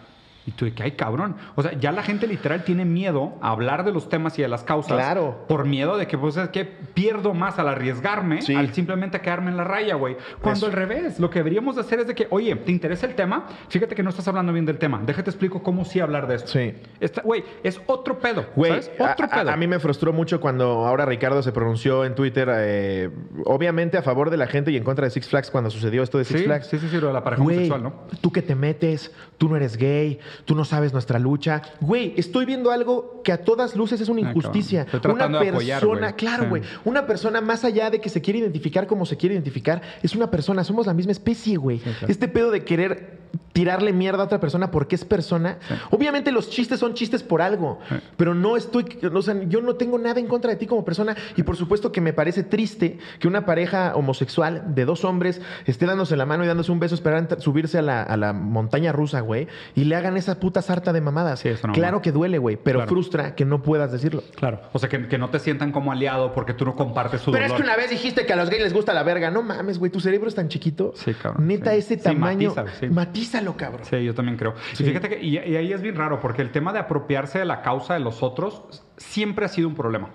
Y 0.48 0.52
tú 0.52 0.64
de 0.64 0.72
que, 0.72 0.82
ay, 0.82 0.92
cabrón. 0.92 1.36
O 1.56 1.62
sea, 1.62 1.72
ya 1.78 1.92
la 1.92 2.02
gente 2.02 2.26
literal 2.26 2.64
tiene 2.64 2.86
miedo 2.86 3.34
a 3.42 3.50
hablar 3.50 3.84
de 3.84 3.92
los 3.92 4.08
temas 4.08 4.38
y 4.38 4.42
de 4.42 4.48
las 4.48 4.62
causas. 4.64 4.94
Claro. 4.96 5.44
Por 5.46 5.66
miedo 5.66 5.98
de 5.98 6.06
que, 6.06 6.16
pues, 6.16 6.38
es 6.38 6.48
que 6.48 6.64
pierdo 6.64 7.34
más 7.34 7.58
al 7.58 7.68
arriesgarme 7.68 8.40
Sí. 8.40 8.54
al 8.54 8.72
simplemente 8.72 9.20
quedarme 9.20 9.50
en 9.50 9.58
la 9.58 9.64
raya, 9.64 9.96
güey. 9.96 10.16
Cuando 10.40 10.56
Eso. 10.56 10.66
al 10.68 10.72
revés, 10.72 11.20
lo 11.20 11.28
que 11.28 11.40
deberíamos 11.40 11.74
de 11.74 11.82
hacer 11.82 12.00
es 12.00 12.06
de 12.06 12.14
que, 12.14 12.26
oye, 12.30 12.56
¿te 12.56 12.72
interesa 12.72 13.04
el 13.06 13.14
tema? 13.14 13.46
Fíjate 13.68 13.94
que 13.94 14.02
no 14.02 14.08
estás 14.08 14.26
hablando 14.26 14.52
bien 14.54 14.64
del 14.64 14.78
tema. 14.78 15.02
Déjate 15.04 15.28
explico 15.28 15.62
cómo 15.62 15.84
sí 15.84 16.00
hablar 16.00 16.26
de 16.26 16.36
esto. 16.36 16.48
Sí. 16.48 16.72
Esta- 16.98 17.20
Güey, 17.20 17.44
es 17.62 17.78
otro 17.86 18.18
pedo. 18.18 18.46
Güey, 18.56 18.70
¿sabes? 18.70 18.90
Otro 18.98 19.26
a, 19.26 19.28
a- 19.28 19.40
pedo. 19.42 19.50
a 19.50 19.56
mí 19.58 19.66
me 19.66 19.78
frustró 19.80 20.14
mucho 20.14 20.40
cuando 20.40 20.86
ahora 20.86 21.04
Ricardo 21.04 21.42
se 21.42 21.52
pronunció 21.52 22.06
en 22.06 22.14
Twitter, 22.14 22.48
eh, 22.54 23.10
obviamente 23.44 23.98
a 23.98 24.02
favor 24.02 24.30
de 24.30 24.38
la 24.38 24.46
gente 24.46 24.70
y 24.70 24.76
en 24.78 24.84
contra 24.84 25.04
de 25.04 25.10
Six 25.10 25.28
Flags 25.28 25.50
cuando 25.50 25.68
sucedió 25.68 26.02
esto 26.02 26.16
de 26.16 26.24
Six 26.24 26.40
Sí, 26.40 26.46
Flags. 26.46 26.66
sí, 26.68 26.78
sí, 26.78 26.88
sí, 26.88 26.96
lo 27.00 27.08
de 27.08 27.12
la 27.12 27.22
pareja 27.22 27.42
Güey, 27.42 27.56
homosexual, 27.68 27.82
¿no? 27.82 27.92
tú 28.22 28.32
que 28.32 28.40
te 28.40 28.54
metes, 28.54 29.12
tú 29.36 29.48
no 29.48 29.56
eres 29.56 29.76
gay, 29.76 30.18
tú 30.44 30.54
no 30.54 30.64
sabes 30.64 30.92
nuestra 30.92 31.18
lucha. 31.18 31.62
Güey, 31.80 32.14
estoy 32.16 32.44
viendo 32.44 32.70
algo 32.70 33.20
que 33.24 33.32
a 33.32 33.44
todas 33.44 33.76
luces 33.76 34.00
es 34.00 34.08
una 34.08 34.26
Ah, 34.26 34.30
injusticia. 34.30 34.86
Estoy 34.92 35.12
una 35.12 35.24
apoyar, 35.24 35.80
persona, 35.80 36.00
güey. 36.08 36.12
claro, 36.16 36.42
Sí. 36.44 36.48
güey, 36.48 36.62
una 36.84 37.06
persona 37.06 37.40
más 37.40 37.64
allá 37.64 37.90
de 37.90 38.00
que 38.00 38.08
se 38.08 38.20
quiere 38.20 38.38
identificar 38.40 38.86
como 38.86 39.06
se 39.06 39.16
quiere 39.16 39.34
identificar, 39.34 39.82
es 40.02 40.14
una 40.14 40.30
persona, 40.30 40.64
somos 40.64 40.86
la 40.86 40.94
misma 40.94 41.12
especie, 41.12 41.56
güey. 41.56 41.78
Sí, 41.78 41.84
claro. 41.90 42.06
Este 42.08 42.28
pedo 42.28 42.50
de 42.50 42.64
querer 42.64 43.18
tirarle 43.58 43.92
mierda 43.92 44.22
a 44.22 44.26
otra 44.26 44.38
persona 44.38 44.70
porque 44.70 44.94
es 44.94 45.04
persona. 45.04 45.58
Obviamente 45.90 46.30
los 46.30 46.48
chistes 46.48 46.78
son 46.78 46.94
chistes 46.94 47.24
por 47.24 47.42
algo, 47.42 47.80
Sí. 47.88 47.96
pero 48.16 48.32
no 48.32 48.56
estoy, 48.56 48.84
o 49.12 49.20
sea, 49.20 49.34
yo 49.48 49.60
no 49.60 49.74
tengo 49.74 49.98
nada 49.98 50.20
en 50.20 50.28
contra 50.28 50.52
de 50.52 50.56
ti 50.56 50.66
como 50.68 50.84
persona 50.84 51.16
y 51.34 51.42
por 51.42 51.56
supuesto 51.56 51.90
que 51.90 52.00
me 52.00 52.12
parece 52.12 52.44
triste 52.44 52.98
que 53.18 53.26
una 53.26 53.44
pareja 53.44 53.96
homosexual 53.96 54.62
de 54.76 54.84
dos 54.84 55.04
hombres 55.04 55.40
esté 55.66 55.86
dándose 55.86 56.16
la 56.16 56.24
mano 56.24 56.44
y 56.44 56.46
dándose 56.46 56.70
un 56.70 56.78
beso 56.78 56.94
esperando 56.94 57.40
subirse 57.40 57.78
a 57.78 57.82
la, 57.82 58.00
a 58.04 58.16
la 58.16 58.32
montaña 58.32 58.92
rusa, 58.92 59.22
güey, 59.22 59.48
y 59.74 59.82
le 59.84 59.96
hagan 59.96 60.16
esa 60.16 60.38
puta 60.38 60.62
sarta 60.62 60.92
de 60.92 61.00
mamadas. 61.00 61.40
Sí, 61.40 61.48
eso 61.48 61.66
no 61.66 61.72
claro 61.72 61.96
va. 61.96 62.02
que 62.02 62.12
duele, 62.12 62.38
güey, 62.38 62.56
pero 62.62 62.78
Claro. 62.78 62.90
frustra 62.90 63.34
que 63.34 63.44
no 63.44 63.60
puedas 63.60 63.90
decirlo. 63.90 64.22
Claro. 64.36 64.60
O 64.72 64.78
sea, 64.78 64.88
que, 64.88 65.08
que 65.08 65.18
no 65.18 65.30
te 65.30 65.40
sientan 65.40 65.72
como 65.72 65.90
aliado 65.90 66.32
porque 66.32 66.54
tú 66.54 66.64
no 66.64 66.76
compartes 66.76 67.22
su 67.22 67.32
Pero 67.32 67.44
es 67.46 67.50
dolor. 67.50 67.64
que 67.64 67.68
una 67.68 67.76
vez 67.76 67.90
dijiste 67.90 68.24
que 68.24 68.32
a 68.32 68.36
los 68.36 68.50
gays 68.50 68.62
les 68.62 68.72
gusta 68.72 68.94
la 68.94 69.02
verga. 69.02 69.32
No 69.32 69.42
mames, 69.42 69.80
güey, 69.80 69.90
tu 69.90 69.98
cerebro 69.98 70.28
es 70.28 70.36
tan 70.36 70.46
chiquito. 70.48 70.92
Sí, 70.94 71.12
cabrón, 71.14 71.48
Neta, 71.48 71.74
ese 71.74 71.96
Sí, 71.96 72.00
tamaño. 72.02 72.54
matízalo, 72.90 73.47
cabrón. 73.56 73.84
Sí, 73.84 74.02
yo 74.04 74.14
también 74.14 74.36
creo. 74.36 74.54
Sí. 74.72 74.84
Y 74.84 74.86
fíjate 74.86 75.08
que, 75.08 75.22
y, 75.22 75.38
y 75.38 75.56
ahí 75.56 75.72
es 75.72 75.82
bien 75.82 75.96
raro, 75.96 76.20
porque 76.20 76.42
el 76.42 76.50
tema 76.50 76.72
de 76.72 76.78
apropiarse 76.78 77.38
de 77.38 77.44
la 77.44 77.62
causa 77.62 77.94
de 77.94 78.00
los 78.00 78.22
otros 78.22 78.84
siempre 78.96 79.44
ha 79.44 79.48
sido 79.48 79.68
un 79.68 79.74
problema. 79.74 80.10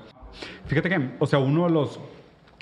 Fíjate 0.65 0.89
que, 0.89 1.11
o 1.19 1.25
sea, 1.25 1.39
uno 1.39 1.65
de 1.65 1.71
los. 1.71 1.99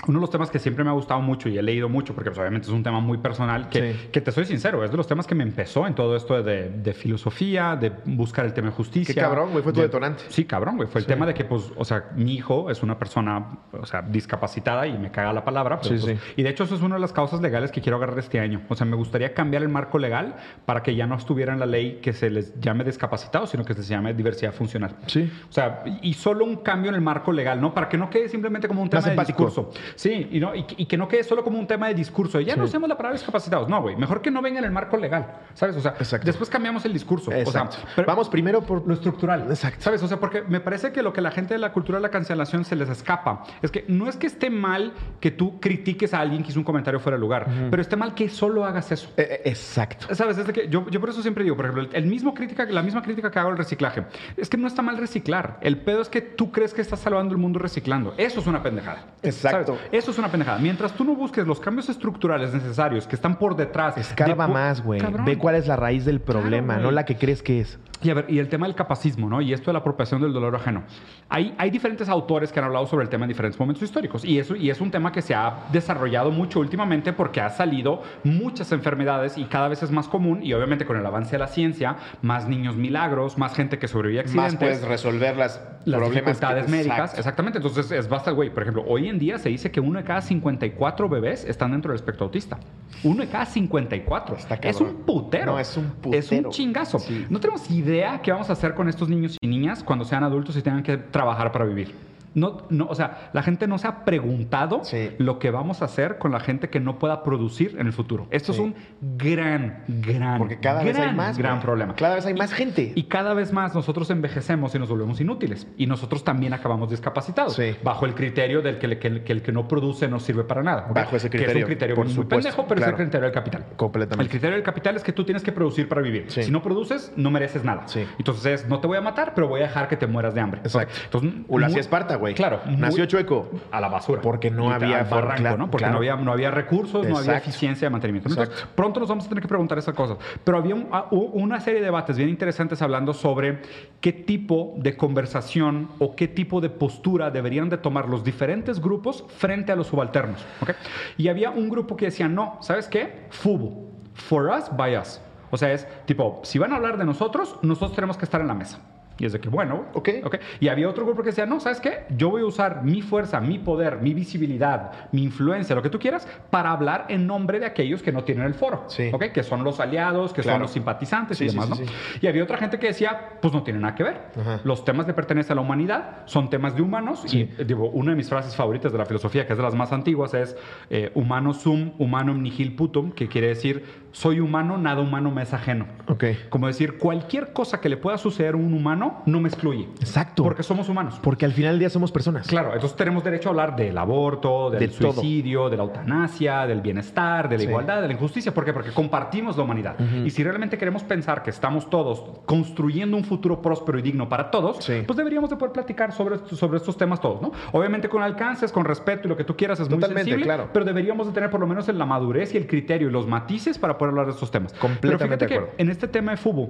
Uno 0.07 0.17
de 0.17 0.21
los 0.21 0.31
temas 0.31 0.49
que 0.49 0.57
siempre 0.57 0.83
me 0.83 0.89
ha 0.89 0.93
gustado 0.93 1.21
mucho 1.21 1.47
y 1.47 1.57
he 1.57 1.61
leído 1.61 1.87
mucho, 1.87 2.15
porque 2.15 2.31
pues, 2.31 2.39
obviamente 2.39 2.67
es 2.67 2.73
un 2.73 2.81
tema 2.81 2.99
muy 2.99 3.19
personal, 3.19 3.69
que, 3.69 3.93
Sí. 3.93 4.09
que 4.11 4.19
te 4.21 4.31
soy 4.31 4.45
sincero, 4.45 4.83
es 4.83 4.89
de 4.89 4.97
los 4.97 5.05
temas 5.05 5.27
que 5.27 5.35
me 5.35 5.43
empezó 5.43 5.85
en 5.85 5.93
todo 5.93 6.15
esto 6.15 6.41
de, 6.41 6.69
de 6.69 6.93
filosofía, 6.93 7.75
de 7.75 7.91
buscar 8.05 8.45
el 8.45 8.53
tema 8.53 8.69
de 8.69 8.73
justicia. 8.73 9.13
Qué 9.13 9.21
cabrón, 9.21 9.51
güey, 9.51 9.63
fue 9.63 9.71
tu 9.73 9.79
de- 9.79 9.85
detonante. 9.87 10.23
Sí, 10.29 10.45
cabrón, 10.45 10.77
güey. 10.77 10.89
Fue 10.89 10.99
el 10.99 11.05
Sí. 11.05 11.09
tema 11.09 11.25
de 11.27 11.33
que, 11.35 11.45
pues, 11.45 11.71
o 11.75 11.85
sea, 11.85 12.05
mi 12.15 12.33
hijo 12.33 12.71
es 12.71 12.81
una 12.81 12.97
persona, 12.97 13.59
o 13.73 13.85
sea, 13.85 14.01
discapacitada 14.01 14.87
y 14.87 14.97
me 14.97 15.11
caga 15.11 15.33
la 15.33 15.43
palabra. 15.45 15.79
pero, 15.81 15.97
Sí, 15.97 16.03
pues, 16.03 16.19
y 16.35 16.41
de 16.43 16.49
hecho, 16.49 16.63
eso 16.63 16.73
es 16.75 16.81
una 16.81 16.95
de 16.95 17.01
las 17.01 17.13
causas 17.13 17.39
legales 17.41 17.71
que 17.71 17.81
quiero 17.81 17.97
agarrar 17.97 18.17
este 18.19 18.39
año. 18.39 18.61
O 18.69 18.75
sea, 18.75 18.85
me 18.87 18.95
gustaría 18.95 19.33
cambiar 19.35 19.61
el 19.61 19.69
marco 19.69 19.99
legal 19.99 20.35
para 20.65 20.81
que 20.81 20.95
ya 20.95 21.05
no 21.05 21.15
estuviera 21.15 21.53
en 21.53 21.59
la 21.59 21.65
ley 21.67 21.99
que 22.01 22.13
se 22.13 22.29
les 22.29 22.59
llame 22.59 22.83
discapacitados, 22.83 23.51
sino 23.51 23.63
que 23.63 23.73
se 23.73 23.79
les 23.81 23.87
llame 23.89 24.13
diversidad 24.13 24.51
funcional. 24.53 24.95
Sí. 25.05 25.31
O 25.47 25.51
sea, 25.51 25.83
y 26.01 26.13
solo 26.15 26.43
un 26.45 26.57
cambio 26.57 26.89
en 26.89 26.95
el 26.95 27.01
marco 27.01 27.31
legal, 27.31 27.61
¿no? 27.61 27.73
Para 27.73 27.87
que 27.87 27.97
no 27.97 28.09
quede 28.09 28.29
simplemente 28.29 28.67
como 28.67 28.81
un 28.81 28.89
tema 28.89 28.99
Más 28.99 29.05
de 29.05 29.11
empático. 29.11 29.45
discurso. 29.45 29.71
Sí, 29.95 30.27
y, 30.31 30.39
no, 30.39 30.55
y, 30.55 30.65
y 30.77 30.85
que 30.85 30.97
no 30.97 31.07
quede 31.07 31.23
solo 31.23 31.43
como 31.43 31.59
un 31.59 31.67
tema 31.67 31.87
de 31.87 31.93
discurso. 31.93 32.39
Ya 32.39 32.55
no 32.55 32.63
usemos 32.65 32.87
la 32.89 32.97
palabra 32.97 33.17
discapacitados. 33.17 33.69
No, 33.69 33.81
güey. 33.81 33.95
Mejor 33.95 34.21
que 34.21 34.31
no 34.31 34.41
venga 34.41 34.59
en 34.59 34.65
el 34.65 34.71
marco 34.71 34.97
legal. 34.97 35.25
¿Sabes? 35.53 35.75
O 35.75 35.81
sea, 35.81 35.95
Exacto. 35.99 36.25
después 36.25 36.49
cambiamos 36.49 36.85
el 36.85 36.93
discurso. 36.93 37.31
Exacto. 37.31 37.69
O 37.69 37.71
sea, 37.81 37.89
pero- 37.95 38.07
Vamos 38.07 38.29
primero 38.29 38.61
por 38.61 38.85
lo 38.87 38.93
estructural. 38.93 39.45
Exacto. 39.49 39.81
¿Sabes? 39.81 40.01
O 40.03 40.07
sea, 40.07 40.19
porque 40.19 40.41
me 40.41 40.59
parece 40.59 40.91
que 40.91 41.01
lo 41.01 41.13
que 41.13 41.21
la 41.21 41.31
gente 41.31 41.53
de 41.53 41.59
la 41.59 41.71
cultura 41.71 41.97
de 41.97 42.01
la 42.03 42.09
cancelación 42.09 42.65
se 42.65 42.75
les 42.75 42.89
escapa 42.89 43.43
es 43.61 43.71
que 43.71 43.85
no 43.87 44.07
es 44.09 44.15
que 44.17 44.27
esté 44.27 44.49
mal 44.49 44.93
que 45.19 45.31
tú 45.31 45.59
critiques 45.59 46.13
a 46.13 46.19
alguien 46.19 46.43
que 46.43 46.49
hizo 46.49 46.59
un 46.59 46.65
comentario 46.65 46.99
fuera 46.99 47.15
de 47.17 47.21
lugar, 47.21 47.47
pero 47.69 47.81
esté 47.81 47.95
mal 47.95 48.13
que 48.13 48.29
solo 48.29 48.65
hagas 48.65 48.91
eso. 48.91 49.09
Eh, 49.17 49.27
eh, 49.29 49.41
exacto. 49.49 50.13
¿Sabes? 50.15 50.37
Es 50.37 50.47
de 50.47 50.53
que 50.53 50.67
yo, 50.67 50.87
yo 50.89 50.99
por 50.99 51.09
eso 51.09 51.21
siempre 51.21 51.43
digo, 51.43 51.55
por 51.55 51.65
ejemplo, 51.65 51.83
el, 51.83 51.95
el 51.95 52.05
mismo 52.05 52.33
crítica, 52.33 52.65
la 52.65 52.81
misma 52.81 53.01
crítica 53.01 53.31
que 53.31 53.39
hago 53.39 53.49
al 53.49 53.57
reciclaje, 53.57 54.03
es 54.37 54.49
que 54.49 54.57
no 54.57 54.67
está 54.67 54.81
mal 54.81 54.97
reciclar. 54.97 55.57
El 55.61 55.77
pedo 55.77 56.01
es 56.01 56.09
que 56.09 56.21
tú 56.21 56.51
crees 56.51 56.73
que 56.73 56.81
estás 56.81 56.99
salvando 56.99 57.33
el 57.33 57.37
mundo 57.39 57.59
reciclando. 57.59 58.13
Eso 58.17 58.39
es 58.39 58.47
una 58.47 58.61
pendejada. 58.63 59.05
Exacto. 59.23 59.77
Eso 59.91 60.11
es 60.11 60.17
una 60.17 60.29
pendejada. 60.29 60.59
Mientras 60.59 60.93
tú 60.93 61.03
no 61.03 61.15
busques 61.15 61.45
los 61.47 61.59
cambios 61.59 61.89
estructurales 61.89 62.53
necesarios 62.53 63.07
que 63.07 63.15
están 63.15 63.37
por 63.37 63.55
detrás. 63.55 63.97
Escarba 63.97 64.47
de- 64.47 64.53
más, 64.53 64.81
güey. 64.83 65.01
Ve 65.25 65.37
cuál 65.37 65.55
es 65.55 65.67
la 65.67 65.75
raíz 65.75 66.05
del 66.05 66.19
problema, 66.21 66.77
no 66.77 66.91
la 66.91 67.05
que 67.05 67.17
crees 67.17 67.41
que 67.43 67.61
es. 67.61 67.79
Y 68.03 68.09
a 68.09 68.13
ver, 68.15 68.25
y 68.29 68.39
el 68.39 68.49
tema 68.49 68.65
del 68.65 68.75
capacismo, 68.75 69.29
¿no? 69.29 69.41
Y 69.41 69.53
esto 69.53 69.67
de 69.67 69.73
la 69.73 69.79
apropiación 69.79 70.21
del 70.21 70.33
dolor 70.33 70.55
ajeno. 70.55 70.83
Hay, 71.29 71.53
hay 71.57 71.69
diferentes 71.69 72.09
autores 72.09 72.51
que 72.51 72.59
han 72.59 72.65
hablado 72.65 72.87
sobre 72.87 73.03
el 73.03 73.09
tema 73.09 73.25
en 73.25 73.29
diferentes 73.29 73.59
momentos 73.59 73.83
históricos. 73.83 74.25
Y, 74.25 74.39
eso, 74.39 74.55
y 74.55 74.69
es 74.69 74.81
un 74.81 74.89
tema 74.89 75.11
que 75.11 75.21
se 75.21 75.35
ha 75.35 75.65
desarrollado 75.71 76.31
mucho 76.31 76.59
últimamente 76.59 77.13
porque 77.13 77.41
ha 77.41 77.49
salido 77.49 78.01
muchas 78.23 78.71
enfermedades 78.71 79.37
y 79.37 79.45
cada 79.45 79.67
vez 79.67 79.83
es 79.83 79.91
más 79.91 80.07
común. 80.07 80.39
Y 80.43 80.53
obviamente 80.53 80.85
con 80.85 80.97
el 80.97 81.05
avance 81.05 81.31
de 81.33 81.37
la 81.39 81.47
ciencia, 81.47 81.95
más 82.21 82.47
niños 82.47 82.75
milagros, 82.75 83.37
más 83.37 83.53
gente 83.55 83.77
que 83.77 83.87
sobrevive 83.87 84.19
a 84.19 84.21
accidentes. 84.23 84.53
Más 84.53 84.59
puedes 84.59 84.81
resolver 84.87 85.37
las, 85.37 85.61
las 85.85 86.01
dificultades 86.09 86.65
que- 86.65 86.71
médicas. 86.71 86.97
Exacto. 86.99 87.19
Exactamente. 87.19 87.57
Entonces, 87.59 87.91
es 87.91 88.09
basta, 88.09 88.31
güey. 88.31 88.49
Por 88.49 88.63
ejemplo, 88.63 88.83
hoy 88.87 89.07
en 89.09 89.19
día 89.19 89.37
se 89.37 89.49
dice 89.49 89.69
que 89.71 89.79
uno 89.79 89.99
de 89.99 90.05
cada 90.05 90.21
54 90.21 91.07
bebés 91.07 91.45
están 91.45 91.71
dentro 91.71 91.91
del 91.91 91.97
espectro 91.97 92.25
autista. 92.25 92.57
Uno 93.03 93.21
de 93.21 93.29
cada 93.29 93.45
54. 93.45 94.35
Está 94.37 94.55
es 94.55 94.81
un 94.81 94.93
putero. 95.05 95.53
No, 95.53 95.59
es 95.59 95.77
un 95.77 95.85
Es 95.85 95.91
un 95.91 96.37
putero. 96.37 96.49
chingazo. 96.49 96.99
Sí. 96.99 97.25
No 97.29 97.39
tenemos 97.39 97.69
idea 97.69 97.90
qué 98.23 98.31
vamos 98.31 98.49
a 98.49 98.53
hacer 98.53 98.73
con 98.73 98.87
estos 98.87 99.09
niños 99.09 99.37
y 99.41 99.47
niñas 99.47 99.83
cuando 99.83 100.05
sean 100.05 100.23
adultos 100.23 100.55
y 100.55 100.61
tengan 100.61 100.83
que 100.83 100.97
trabajar 100.97 101.51
para 101.51 101.65
vivir. 101.65 102.10
No, 102.33 102.57
no, 102.69 102.87
o 102.87 102.95
sea, 102.95 103.29
la 103.33 103.43
gente 103.43 103.67
no 103.67 103.77
se 103.77 103.87
ha 103.87 104.05
preguntado 104.05 104.83
Sí. 104.83 105.11
lo 105.17 105.37
que 105.39 105.51
vamos 105.51 105.81
a 105.81 105.85
hacer 105.85 106.17
con 106.17 106.31
la 106.31 106.39
gente 106.39 106.69
que 106.69 106.79
no 106.79 106.97
pueda 106.97 107.23
producir 107.23 107.75
en 107.77 107.87
el 107.87 107.93
futuro. 107.93 108.27
Esto 108.31 108.53
Sí. 108.53 108.59
es 108.61 108.65
un 108.65 108.75
gran, 109.17 109.83
gran, 109.87 110.37
Porque 110.37 110.59
cada 110.59 110.83
vez 110.83 110.95
gran, 110.95 111.09
hay 111.09 111.15
más. 111.15 111.37
gran 111.37 111.59
problema. 111.59 111.95
Cada 111.95 112.15
vez 112.15 112.25
hay 112.25 112.33
más 112.33 112.53
gente. 112.53 112.93
Y 112.95 113.03
cada 113.03 113.33
vez 113.33 113.51
más 113.53 113.75
nosotros 113.75 114.09
envejecemos 114.09 114.73
y 114.75 114.79
nos 114.79 114.89
volvemos 114.89 115.19
inútiles. 115.21 115.67
Y 115.77 115.87
nosotros 115.87 116.23
también 116.23 116.53
acabamos 116.53 116.89
discapacitados. 116.89 117.55
Sí. 117.55 117.75
Bajo 117.83 118.05
el 118.05 118.15
criterio 118.15 118.61
del 118.61 118.77
que, 118.79 118.85
el- 118.87 118.99
que 118.99 119.07
el- 119.07 119.23
que 119.23 119.33
el 119.33 119.41
que 119.41 119.51
no 119.51 119.67
produce 119.67 120.07
no 120.07 120.19
sirve 120.19 120.43
para 120.43 120.63
nada. 120.63 120.87
Bajo 120.93 121.15
ese 121.15 121.29
Que 121.29 121.37
es 121.37 121.43
criterio, 121.43 121.65
un 121.65 121.69
criterio 121.69 121.95
por 121.95 122.05
muy 122.05 122.13
supuesto, 122.13 122.35
pendejo, 122.37 122.65
pero 122.67 122.77
claro. 122.79 122.93
es 122.95 122.99
el 122.99 123.05
criterio 123.05 123.25
del 123.25 123.33
capital. 123.33 123.65
Completamente. 123.75 124.23
El 124.23 124.29
criterio 124.29 124.55
del 124.55 124.63
capital 124.63 124.95
es 124.95 125.03
que 125.03 125.11
tú 125.11 125.23
tienes 125.23 125.43
que 125.43 125.51
producir 125.51 125.89
para 125.89 126.01
vivir. 126.01 126.25
Si 126.31 126.49
no 126.51 126.61
produces, 126.61 127.11
no 127.15 127.29
mereces 127.31 127.63
nada. 127.63 127.85
Entonces 128.17 128.45
es, 128.61 128.67
no 128.69 128.79
te 128.79 128.87
voy 128.87 128.97
a 128.97 129.01
matar, 129.01 129.33
pero 129.35 129.47
voy 129.47 129.59
a 129.61 129.63
dejar 129.63 129.87
que 129.87 129.97
te 129.97 130.07
mueras 130.07 130.33
de 130.33 130.41
hambre. 130.41 130.61
Exacto. 130.63 130.93
Entonces, 131.05 131.31
O 131.47 131.53
muy- 131.53 131.63
hacía 131.63 131.79
Esparta, 131.81 132.15
güey. 132.21 132.33
Claro. 132.33 132.61
Nació 132.77 133.05
chueco. 133.05 133.49
a 133.71 133.81
la 133.81 133.89
basura. 133.89 134.21
Porque 134.21 134.49
no 134.49 134.71
había 134.71 135.03
barranco, 135.03 135.41
claro, 135.41 135.57
¿no? 135.57 135.65
Porque 135.69 135.83
claro. 135.83 135.93
no, 135.93 135.97
había, 135.97 136.15
no 136.15 136.31
había 136.31 136.51
recursos, 136.51 137.05
no 137.05 137.17
había 137.17 137.35
eficiencia 137.37 137.87
de 137.87 137.89
mantenimiento. 137.89 138.29
Entonces, 138.29 138.53
Exacto. 138.53 138.73
pronto 138.75 138.99
nos 139.01 139.09
vamos 139.09 139.25
a 139.25 139.29
tener 139.29 139.41
que 139.41 139.47
preguntar 139.49 139.77
esas 139.77 139.93
cosas. 139.93 140.17
Pero 140.43 140.57
había 140.57 140.75
un- 140.75 140.87
una 141.11 141.59
serie 141.59 141.79
de 141.81 141.85
debates 141.87 142.15
bien 142.15 142.29
interesantes 142.29 142.81
hablando 142.81 143.13
sobre 143.13 143.61
qué 143.99 144.13
tipo 144.13 144.73
de 144.77 144.95
conversación 144.95 145.89
o 145.99 146.15
qué 146.15 146.27
tipo 146.27 146.61
de 146.61 146.69
postura 146.69 147.31
deberían 147.31 147.67
de 147.69 147.77
tomar 147.77 148.07
los 148.07 148.23
diferentes 148.23 148.79
grupos 148.79 149.25
frente 149.37 149.71
a 149.71 149.75
los 149.75 149.87
subalternos. 149.87 150.45
¿ok? 150.61 150.71
Y 151.17 151.27
había 151.27 151.49
un 151.49 151.69
grupo 151.69 151.97
que 151.97 152.05
decía, 152.05 152.29
no, 152.29 152.57
¿sabes 152.61 152.87
qué? 152.87 153.25
FUBO. 153.31 153.89
For 154.13 154.47
us, 154.49 154.65
by 154.75 154.97
us. 154.97 155.21
O 155.49 155.57
sea, 155.57 155.73
es 155.73 155.87
tipo, 156.05 156.39
si 156.43 156.59
van 156.59 156.71
a 156.71 156.77
hablar 156.77 156.97
de 156.97 157.05
nosotros, 157.05 157.57
nosotros 157.61 157.93
tenemos 157.95 158.17
que 158.17 158.25
estar 158.25 158.39
en 158.39 158.47
la 158.47 158.53
mesa. 158.53 158.79
Y 159.21 159.25
es 159.25 159.33
de 159.33 159.39
que, 159.39 159.49
bueno, 159.49 159.85
Ok. 159.93 160.09
ok. 160.23 160.35
Y 160.59 160.67
había 160.69 160.89
otro 160.89 161.05
grupo 161.05 161.21
que 161.21 161.27
decía, 161.29 161.45
no, 161.45 161.59
¿sabes 161.59 161.79
qué? 161.79 162.05
Yo 162.17 162.31
voy 162.31 162.41
a 162.41 162.45
usar 162.45 162.83
mi 162.83 163.03
fuerza, 163.03 163.39
mi 163.39 163.59
poder, 163.59 163.97
mi 164.01 164.15
visibilidad, 164.15 164.91
mi 165.11 165.21
influencia, 165.21 165.75
lo 165.75 165.83
que 165.83 165.91
tú 165.91 165.99
quieras, 165.99 166.27
para 166.49 166.71
hablar 166.71 167.05
en 167.09 167.27
nombre 167.27 167.59
de 167.59 167.67
aquellos 167.67 168.01
que 168.01 168.11
no 168.11 168.23
tienen 168.23 168.45
el 168.45 168.55
foro. 168.55 168.85
Sí. 168.87 169.11
¿ok? 169.13 169.25
Que 169.25 169.43
son 169.43 169.63
los 169.63 169.79
aliados, 169.79 170.33
que 170.33 170.41
Claro. 170.41 170.55
son 170.55 170.61
los 170.63 170.71
simpatizantes 170.71 171.37
Sí, 171.37 171.45
y 171.45 171.47
demás, 171.49 171.65
sí, 171.65 171.69
¿no? 171.69 171.75
sí. 171.75 171.85
Y 172.21 172.27
había 172.27 172.43
otra 172.43 172.57
gente 172.57 172.79
que 172.79 172.87
decía, 172.87 173.33
pues 173.39 173.53
no 173.53 173.61
tiene 173.61 173.79
nada 173.79 173.93
que 173.93 174.03
ver. 174.03 174.21
Ajá. 174.39 174.59
Los 174.63 174.83
temas 174.83 175.05
de 175.05 175.13
pertenece 175.13 175.53
a 175.53 175.55
la 175.55 175.61
humanidad 175.61 176.23
son 176.25 176.49
temas 176.49 176.75
de 176.75 176.81
humanos. 176.81 177.31
Y 177.31 177.43
digo, 177.63 177.89
una 177.91 178.11
de 178.11 178.17
mis 178.17 178.27
frases 178.27 178.55
favoritas 178.55 178.91
de 178.91 178.97
la 178.97 179.05
filosofía, 179.05 179.45
que 179.45 179.53
es 179.53 179.57
de 179.57 179.63
las 179.63 179.75
más 179.75 179.91
antiguas, 179.91 180.33
es 180.33 180.55
eh, 180.89 181.11
humano 181.13 181.53
sum, 181.53 181.91
humanum 181.99 182.41
nihil 182.41 182.75
putum, 182.75 183.11
que 183.11 183.27
quiere 183.27 183.49
decir, 183.49 183.85
soy 184.11 184.39
humano, 184.39 184.77
nada 184.77 185.01
humano 185.01 185.31
me 185.31 185.41
es 185.43 185.53
ajeno. 185.53 185.85
Ok. 186.07 186.23
Como 186.49 186.67
decir, 186.67 186.97
cualquier 186.97 187.53
cosa 187.53 187.79
que 187.79 187.89
le 187.89 187.97
pueda 187.97 188.17
suceder 188.17 188.53
a 188.55 188.57
un 188.57 188.73
humano 188.73 189.21
no 189.25 189.39
me 189.39 189.47
excluye. 189.49 189.87
Exacto. 189.99 190.43
Porque 190.43 190.63
somos 190.63 190.89
humanos. 190.89 191.19
Porque 191.21 191.45
al 191.45 191.53
final 191.53 191.71
del 191.73 191.79
día 191.79 191.89
somos 191.89 192.11
personas. 192.11 192.47
Claro, 192.47 192.73
entonces 192.73 192.97
tenemos 192.97 193.23
derecho 193.23 193.49
a 193.49 193.51
hablar 193.51 193.75
del 193.75 193.97
aborto, 193.97 194.69
del 194.69 194.79
De 194.79 194.87
todo. 194.89 195.13
suicidio, 195.13 195.69
de 195.69 195.77
la 195.77 195.83
eutanasia, 195.83 196.67
del 196.67 196.81
bienestar, 196.81 197.47
de 197.49 197.55
la 197.57 197.61
Sí. 197.63 197.67
igualdad, 197.69 198.01
de 198.01 198.07
la 198.07 198.13
injusticia. 198.13 198.53
¿Por 198.53 198.65
qué? 198.65 198.73
Porque 198.73 198.91
compartimos 198.91 199.55
la 199.57 199.63
humanidad. 199.63 199.95
Y 200.25 200.29
si 200.29 200.43
realmente 200.43 200.77
queremos 200.77 201.03
pensar 201.03 201.43
que 201.43 201.49
estamos 201.49 201.89
todos 201.89 202.23
construyendo 202.45 203.15
un 203.17 203.23
futuro 203.23 203.61
próspero 203.61 203.97
y 203.99 204.01
digno 204.01 204.27
para 204.27 204.51
todos, 204.51 204.77
Sí. 204.83 205.03
pues 205.05 205.17
deberíamos 205.17 205.49
de 205.49 205.55
poder 205.55 205.71
platicar 205.71 206.11
sobre, 206.11 206.37
sobre 206.55 206.77
estos 206.77 206.97
temas 206.97 207.19
todos, 207.21 207.41
¿no? 207.41 207.51
Obviamente 207.71 208.09
con 208.09 208.21
alcances, 208.23 208.71
con 208.71 208.85
respeto 208.85 209.27
y 209.27 209.29
lo 209.29 209.37
que 209.37 209.43
tú 209.43 209.55
quieras 209.55 209.79
es 209.79 209.89
muy 209.89 209.99
Totalmente, 209.99 210.23
sensible, 210.31 210.45
claro. 210.45 210.69
pero 210.73 210.85
deberíamos 210.85 211.27
de 211.27 211.33
tener 211.33 211.49
por 211.49 211.59
lo 211.59 211.67
menos 211.67 211.87
la 211.87 212.05
madurez 212.05 212.53
y 212.53 212.57
el 212.57 212.67
criterio 212.67 213.09
y 213.09 213.11
los 213.11 213.27
matices 213.27 213.77
para 213.77 213.97
poder 214.01 214.13
hablar 214.13 214.25
de 214.25 214.31
estos 214.31 214.49
temas. 214.49 214.73
Completamente 214.73 215.07
pero 215.07 215.29
fíjate 215.29 215.45
de 215.45 215.49
que 215.49 215.55
acuerdo. 215.57 215.75
en 215.77 215.89
este 215.91 216.07
tema 216.07 216.31
de 216.31 216.37
fútbol, 216.37 216.69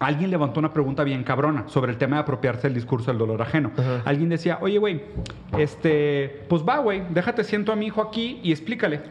alguien 0.00 0.28
levantó 0.28 0.58
una 0.58 0.72
pregunta 0.72 1.04
bien 1.04 1.22
cabrona 1.22 1.68
sobre 1.68 1.92
el 1.92 1.98
tema 1.98 2.16
de 2.16 2.22
apropiarse 2.22 2.62
del 2.62 2.74
discurso 2.74 3.12
del 3.12 3.18
dolor 3.18 3.40
ajeno. 3.40 3.70
Alguien 4.04 4.28
decía, 4.28 4.58
oye, 4.60 4.78
güey, 4.78 5.02
este, 5.56 6.44
pues 6.48 6.62
va, 6.62 6.78
güey, 6.78 7.04
déjate, 7.10 7.44
siento 7.44 7.70
a 7.70 7.76
mi 7.76 7.86
hijo 7.86 8.02
aquí 8.02 8.40
y 8.42 8.50
explícale. 8.50 9.02